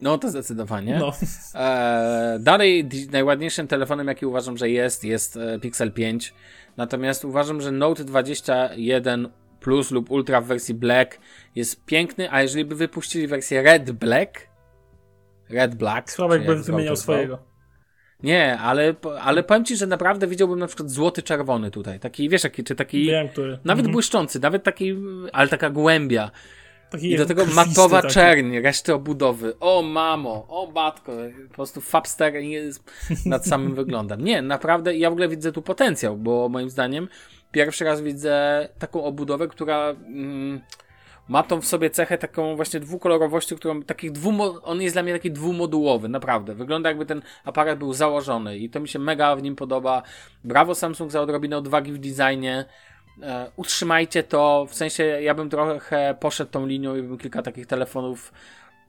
No 0.00 0.18
to 0.18 0.30
zdecydowanie. 0.30 0.98
No. 0.98 1.12
E, 1.54 2.38
dalej 2.40 2.88
najładniejszym 3.12 3.68
telefonem, 3.68 4.08
jaki 4.08 4.26
uważam, 4.26 4.56
że 4.56 4.70
jest, 4.70 5.04
jest 5.04 5.36
e, 5.36 5.58
Pixel 5.58 5.92
5. 5.92 6.34
Natomiast 6.76 7.24
uważam, 7.24 7.60
że 7.60 7.72
Note 7.72 8.04
21 8.04 9.28
Plus 9.64 9.90
lub 9.90 10.10
Ultra 10.10 10.40
w 10.40 10.46
wersji 10.46 10.74
Black 10.74 11.18
jest 11.54 11.84
piękny, 11.84 12.32
a 12.32 12.42
jeżeli 12.42 12.64
by 12.64 12.74
wypuścili 12.74 13.26
wersję 13.26 13.62
Red 13.62 13.90
Black, 13.92 14.48
Red 15.50 15.74
Black. 15.74 16.10
Sławek 16.10 16.46
by 16.46 16.62
wymieniał 16.62 16.96
swojego. 16.96 17.38
Nie, 18.22 18.58
ale, 18.58 18.94
ale 19.20 19.42
powiem 19.42 19.64
ci, 19.64 19.76
że 19.76 19.86
naprawdę 19.86 20.26
widziałbym 20.26 20.58
na 20.58 20.66
przykład 20.66 20.90
złoty 20.90 21.22
czerwony 21.22 21.70
tutaj. 21.70 22.00
Taki, 22.00 22.28
wiesz, 22.28 22.44
jaki, 22.44 22.64
czy 22.64 22.74
taki. 22.74 23.06
Wiem, 23.06 23.28
który. 23.28 23.50
Nawet 23.64 23.80
Mhm. 23.84 23.92
błyszczący, 23.92 24.40
nawet 24.40 24.62
taki, 24.62 24.96
ale 25.32 25.48
taka 25.48 25.70
głębia. 25.70 26.30
Taki 26.90 27.12
I 27.12 27.16
do 27.16 27.26
tego 27.26 27.46
matowa 27.46 28.02
taki. 28.02 28.14
czerń, 28.14 28.58
reszty 28.58 28.94
obudowy. 28.94 29.58
O 29.60 29.82
mamo, 29.82 30.46
o 30.48 30.70
matko, 30.74 31.12
po 31.48 31.54
prostu 31.54 31.80
Fabster 31.80 32.34
nad 33.26 33.46
samym 33.46 33.74
wyglądem. 33.74 34.20
Nie, 34.20 34.42
naprawdę 34.42 34.96
ja 34.96 35.10
w 35.10 35.12
ogóle 35.12 35.28
widzę 35.28 35.52
tu 35.52 35.62
potencjał, 35.62 36.16
bo 36.16 36.48
moim 36.48 36.70
zdaniem 36.70 37.08
pierwszy 37.54 37.84
raz 37.84 38.00
widzę 38.00 38.68
taką 38.78 39.04
obudowę, 39.04 39.48
która 39.48 39.90
mm, 39.90 40.60
ma 41.28 41.42
tą 41.42 41.60
w 41.60 41.66
sobie 41.66 41.90
cechę 41.90 42.18
taką 42.18 42.56
właśnie 42.56 42.80
dwukolorowości, 42.80 43.56
którą 43.56 43.82
takich 43.82 44.12
dwumo- 44.12 44.58
on 44.62 44.82
jest 44.82 44.94
dla 44.94 45.02
mnie 45.02 45.12
taki 45.12 45.30
dwumodułowy, 45.30 46.08
naprawdę. 46.08 46.54
Wygląda 46.54 46.88
jakby 46.88 47.06
ten 47.06 47.22
aparat 47.44 47.78
był 47.78 47.92
założony 47.92 48.58
i 48.58 48.70
to 48.70 48.80
mi 48.80 48.88
się 48.88 48.98
mega 48.98 49.36
w 49.36 49.42
nim 49.42 49.56
podoba. 49.56 50.02
Brawo 50.44 50.74
Samsung 50.74 51.10
za 51.10 51.20
odrobinę 51.20 51.56
odwagi 51.56 51.92
w 51.92 51.98
designie. 51.98 52.64
E, 53.22 53.50
utrzymajcie 53.56 54.22
to, 54.22 54.66
w 54.68 54.74
sensie 54.74 55.04
ja 55.04 55.34
bym 55.34 55.50
trochę 55.50 56.16
poszedł 56.20 56.50
tą 56.50 56.66
linią 56.66 56.96
i 56.96 57.02
bym 57.02 57.18
kilka 57.18 57.42
takich 57.42 57.66
telefonów 57.66 58.32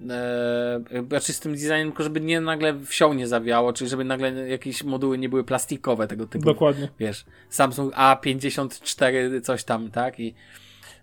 e, 0.02 1.04
znaczy 1.08 1.34
z 1.34 1.40
tym 1.40 1.52
designem, 1.52 1.88
tylko 1.88 2.04
żeby 2.04 2.22
nie 2.22 2.42
nagle 2.42 2.80
wsią 2.80 3.14
nie 3.14 3.28
zawiało, 3.28 3.74
czyli 3.74 3.90
żeby 3.90 4.04
nagle 4.04 4.32
jakieś 4.50 4.84
moduły 4.84 5.18
nie 5.18 5.30
były 5.30 5.44
plastikowe 5.44 6.08
tego 6.08 6.28
typu. 6.28 6.46
Dokładnie. 6.46 6.90
Wiesz, 7.00 7.26
Samsung 7.50 7.94
A54 7.96 9.42
coś 9.42 9.64
tam, 9.64 9.92
tak? 9.92 10.20
I 10.20 10.36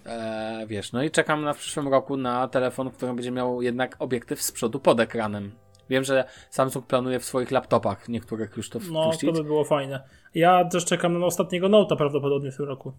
e, 0.07 0.65
wiesz, 0.67 0.93
no 0.93 1.03
i 1.03 1.11
czekam 1.11 1.43
na 1.45 1.53
w 1.53 1.59
przyszłym 1.59 1.89
roku 1.89 2.17
na 2.17 2.49
telefon, 2.49 2.91
który 2.91 3.15
będzie 3.15 3.31
miał 3.31 3.63
jednak 3.63 3.97
obiektyw 3.99 4.43
z 4.43 4.53
przodu 4.53 4.81
pod 4.81 5.01
ekranem. 5.01 5.53
Wiem, 5.91 6.05
że 6.05 6.25
Samsung 6.51 6.87
planuje 6.87 7.21
w 7.21 7.25
swoich 7.25 7.51
laptopach 7.51 8.09
niektórych 8.09 8.57
już 8.57 8.71
to 8.71 8.79
No, 8.91 9.03
wpuścić. 9.03 9.31
to 9.31 9.37
by 9.37 9.45
było 9.45 9.65
fajne. 9.65 10.03
Ja 10.35 10.65
też 10.65 10.85
czekam 10.85 11.19
na 11.19 11.27
ostatniego 11.27 11.69
Note'a 11.69 11.97
prawdopodobnie 11.97 12.53
w 12.53 12.57
tym 12.57 12.67
roku. 12.67 12.93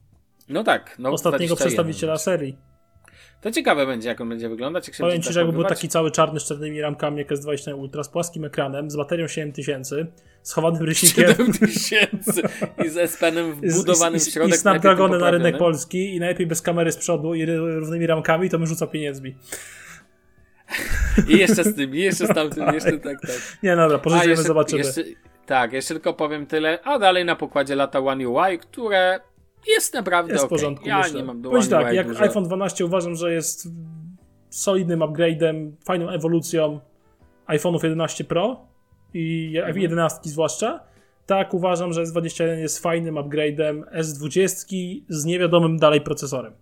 No 0.49 0.63
tak, 0.63 0.95
no 0.99 1.09
ostatniego 1.09 1.55
21. 1.55 1.57
przedstawiciela 1.57 2.17
serii. 2.17 2.57
To 3.43 3.51
ciekawe 3.51 3.85
będzie, 3.85 4.09
jak 4.09 4.21
on 4.21 4.29
będzie 4.29 4.49
wyglądać. 4.49 4.87
Jak 4.87 4.95
się 4.95 5.03
Powiem 5.03 5.21
ci, 5.21 5.33
że 5.33 5.39
jakby 5.39 5.53
był 5.53 5.63
taki 5.63 5.89
cały 5.89 6.11
czarny 6.11 6.39
z 6.39 6.43
czarnymi 6.43 6.81
ramkami, 6.81 7.17
jak 7.17 7.29
S20 7.29 7.75
Ultra, 7.75 8.03
z 8.03 8.09
płaskim 8.09 8.45
ekranem, 8.45 8.91
z 8.91 8.95
baterią 8.95 9.27
7000, 9.27 10.05
schowanym 10.41 10.83
rysikiem 10.83 11.27
7000 11.27 12.41
i 12.85 12.89
z 12.89 12.97
S-Penem 12.97 13.53
wbudowanym 13.61 14.19
w 14.19 14.23
środek. 14.23 14.55
i 14.55 14.57
Snapdragonem 14.57 15.21
na 15.21 15.31
rynek 15.31 15.57
polski 15.57 16.15
i 16.15 16.19
najlepiej 16.19 16.47
bez 16.47 16.61
kamery 16.61 16.91
z 16.91 16.97
przodu 16.97 17.33
i 17.33 17.45
równymi 17.45 18.07
ramkami, 18.07 18.49
to 18.49 18.57
bym 18.57 18.67
rzucał 18.67 18.87
pieniędzmi. 18.87 19.35
I 21.27 21.37
jeszcze 21.37 21.63
z 21.63 21.75
tym, 21.75 21.95
i 21.95 21.99
jeszcze 21.99 22.27
z 22.27 22.33
tamtym, 22.35 22.73
jeszcze 22.73 22.91
tak, 22.91 23.21
tak. 23.21 23.57
Nie, 23.63 23.75
dobra, 23.75 23.99
pożyjemy, 23.99 24.43
zobaczymy. 24.43 24.83
Jeszcze, 24.83 25.03
tak, 25.45 25.73
jeszcze 25.73 25.93
tylko 25.93 26.13
powiem 26.13 26.45
tyle, 26.45 26.79
a 26.83 26.99
dalej 26.99 27.25
na 27.25 27.35
pokładzie 27.35 27.75
lata 27.75 27.99
One 27.99 28.29
UI, 28.29 28.59
które 28.59 29.19
jest 29.68 29.94
naprawdę 29.94 30.34
Jest 30.34 30.45
w 30.45 30.49
porządku, 30.49 30.88
Ja 30.88 30.98
myślę. 30.99 31.19
nie 31.19 31.23
mam 31.26 31.41
do 31.41 31.49
Powiem 31.49 31.68
tak, 31.69 31.94
jak 31.94 32.07
dużo. 32.07 32.19
iPhone 32.22 32.44
12 32.44 32.85
uważam, 32.85 33.15
że 33.15 33.34
jest 33.34 33.68
solidnym 34.49 34.99
upgrade'em, 34.99 35.72
fajną 35.85 36.10
ewolucją 36.10 36.80
iPhone'ów 37.48 37.84
11 37.84 38.23
Pro 38.23 38.68
i 39.14 39.53
Mhm. 39.57 39.77
11 39.80 40.19
zwłaszcza, 40.23 40.80
tak 41.26 41.53
uważam, 41.53 41.94
że 41.94 42.03
S21 42.03 42.57
jest 42.57 42.80
fajnym 42.80 43.15
upgrade'em 43.15 43.84
S20 43.99 45.02
z 45.10 45.26
niewiadomym 45.26 45.77
dalej 45.80 46.02
procesorem. 46.02 46.53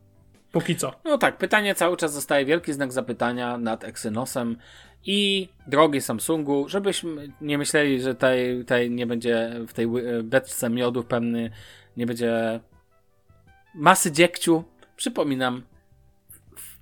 Póki 0.51 0.75
co. 0.75 0.91
No 1.05 1.17
tak, 1.17 1.37
pytanie 1.37 1.75
cały 1.75 1.97
czas 1.97 2.13
zostaje 2.13 2.45
wielki 2.45 2.73
znak 2.73 2.93
zapytania 2.93 3.57
nad 3.57 3.83
Exynosem 3.83 4.57
i 5.05 5.49
drogi 5.67 6.01
Samsungu, 6.01 6.69
żebyśmy 6.69 7.31
nie 7.41 7.57
myśleli, 7.57 8.01
że 8.01 8.15
tej, 8.15 8.65
tej 8.65 8.91
nie 8.91 9.07
będzie 9.07 9.51
w 9.67 9.73
tej 9.73 9.87
beczce 10.23 10.69
miodu 10.69 11.03
pewny, 11.03 11.51
nie 11.97 12.05
będzie 12.05 12.59
masy 13.75 14.11
dziegciu. 14.11 14.63
Przypominam, 14.95 15.63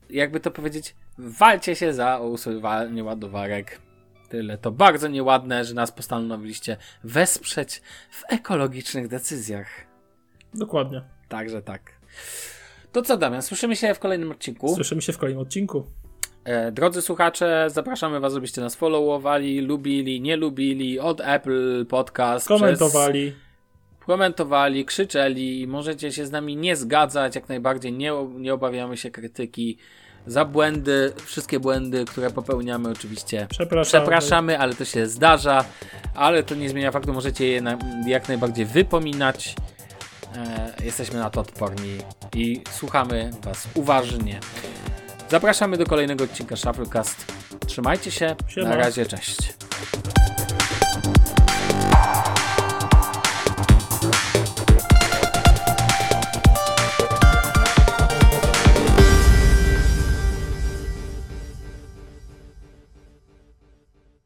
jakby 0.09 0.39
to 0.39 0.51
powiedzieć, 0.51 0.95
walcie 1.17 1.75
się 1.75 1.93
za 1.93 2.19
usuwanie 2.19 3.03
ładowarek. 3.03 3.81
Tyle. 4.29 4.57
To 4.57 4.71
bardzo 4.71 5.07
nieładne, 5.07 5.65
że 5.65 5.73
nas 5.73 5.91
postanowiliście 5.91 6.77
wesprzeć 7.03 7.81
w 8.11 8.23
ekologicznych 8.27 9.07
decyzjach. 9.07 9.67
Dokładnie. 10.53 11.01
Także 11.27 11.61
tak. 11.61 11.91
To 12.91 13.01
co, 13.01 13.17
Damian? 13.17 13.41
Słyszymy 13.41 13.75
się 13.75 13.93
w 13.93 13.99
kolejnym 13.99 14.31
odcinku. 14.31 14.75
Słyszymy 14.75 15.01
się 15.01 15.13
w 15.13 15.17
kolejnym 15.17 15.41
odcinku. 15.41 15.85
E, 16.43 16.71
drodzy 16.71 17.01
słuchacze, 17.01 17.67
zapraszamy 17.69 18.19
Was, 18.19 18.33
żebyście 18.33 18.61
nas 18.61 18.75
followowali, 18.75 19.61
lubili, 19.61 20.21
nie 20.21 20.35
lubili, 20.35 20.99
od 20.99 21.21
Apple 21.21 21.85
Podcast. 21.85 22.47
Komentowali. 22.47 23.31
Przez, 23.31 23.48
komentowali, 24.09 24.85
krzyczeli. 24.85 25.67
Możecie 25.67 26.11
się 26.11 26.25
z 26.25 26.31
nami 26.31 26.55
nie 26.55 26.75
zgadzać, 26.75 27.35
jak 27.35 27.49
najbardziej. 27.49 27.93
Nie, 27.93 28.11
nie 28.35 28.53
obawiamy 28.53 28.97
się 28.97 29.11
krytyki. 29.11 29.77
Za 30.27 30.45
błędy, 30.45 31.13
wszystkie 31.25 31.59
błędy, 31.59 32.05
które 32.05 32.29
popełniamy, 32.29 32.89
oczywiście 32.89 33.47
Przepraszamy. 33.49 34.03
przepraszamy, 34.05 34.59
ale 34.59 34.73
to 34.73 34.85
się 34.85 35.07
zdarza. 35.07 35.65
Ale 36.15 36.43
to 36.43 36.55
nie 36.55 36.69
zmienia 36.69 36.91
faktu, 36.91 37.13
możecie 37.13 37.47
je 37.47 37.61
na, 37.61 37.77
jak 38.07 38.27
najbardziej 38.27 38.65
wypominać. 38.65 39.55
E, 40.35 40.73
jesteśmy 40.85 41.19
na 41.19 41.29
to 41.29 41.41
odporni 41.41 41.97
i 42.35 42.61
słuchamy 42.71 43.31
Was 43.43 43.67
uważnie. 43.73 44.39
Zapraszamy 45.29 45.77
do 45.77 45.85
kolejnego 45.85 46.23
odcinka 46.23 46.55
Shufflecast. 46.55 47.33
Trzymajcie 47.67 48.11
się. 48.11 48.35
Siema. 48.47 48.69
Na 48.69 48.75
razie, 48.75 49.05
cześć. 49.05 49.53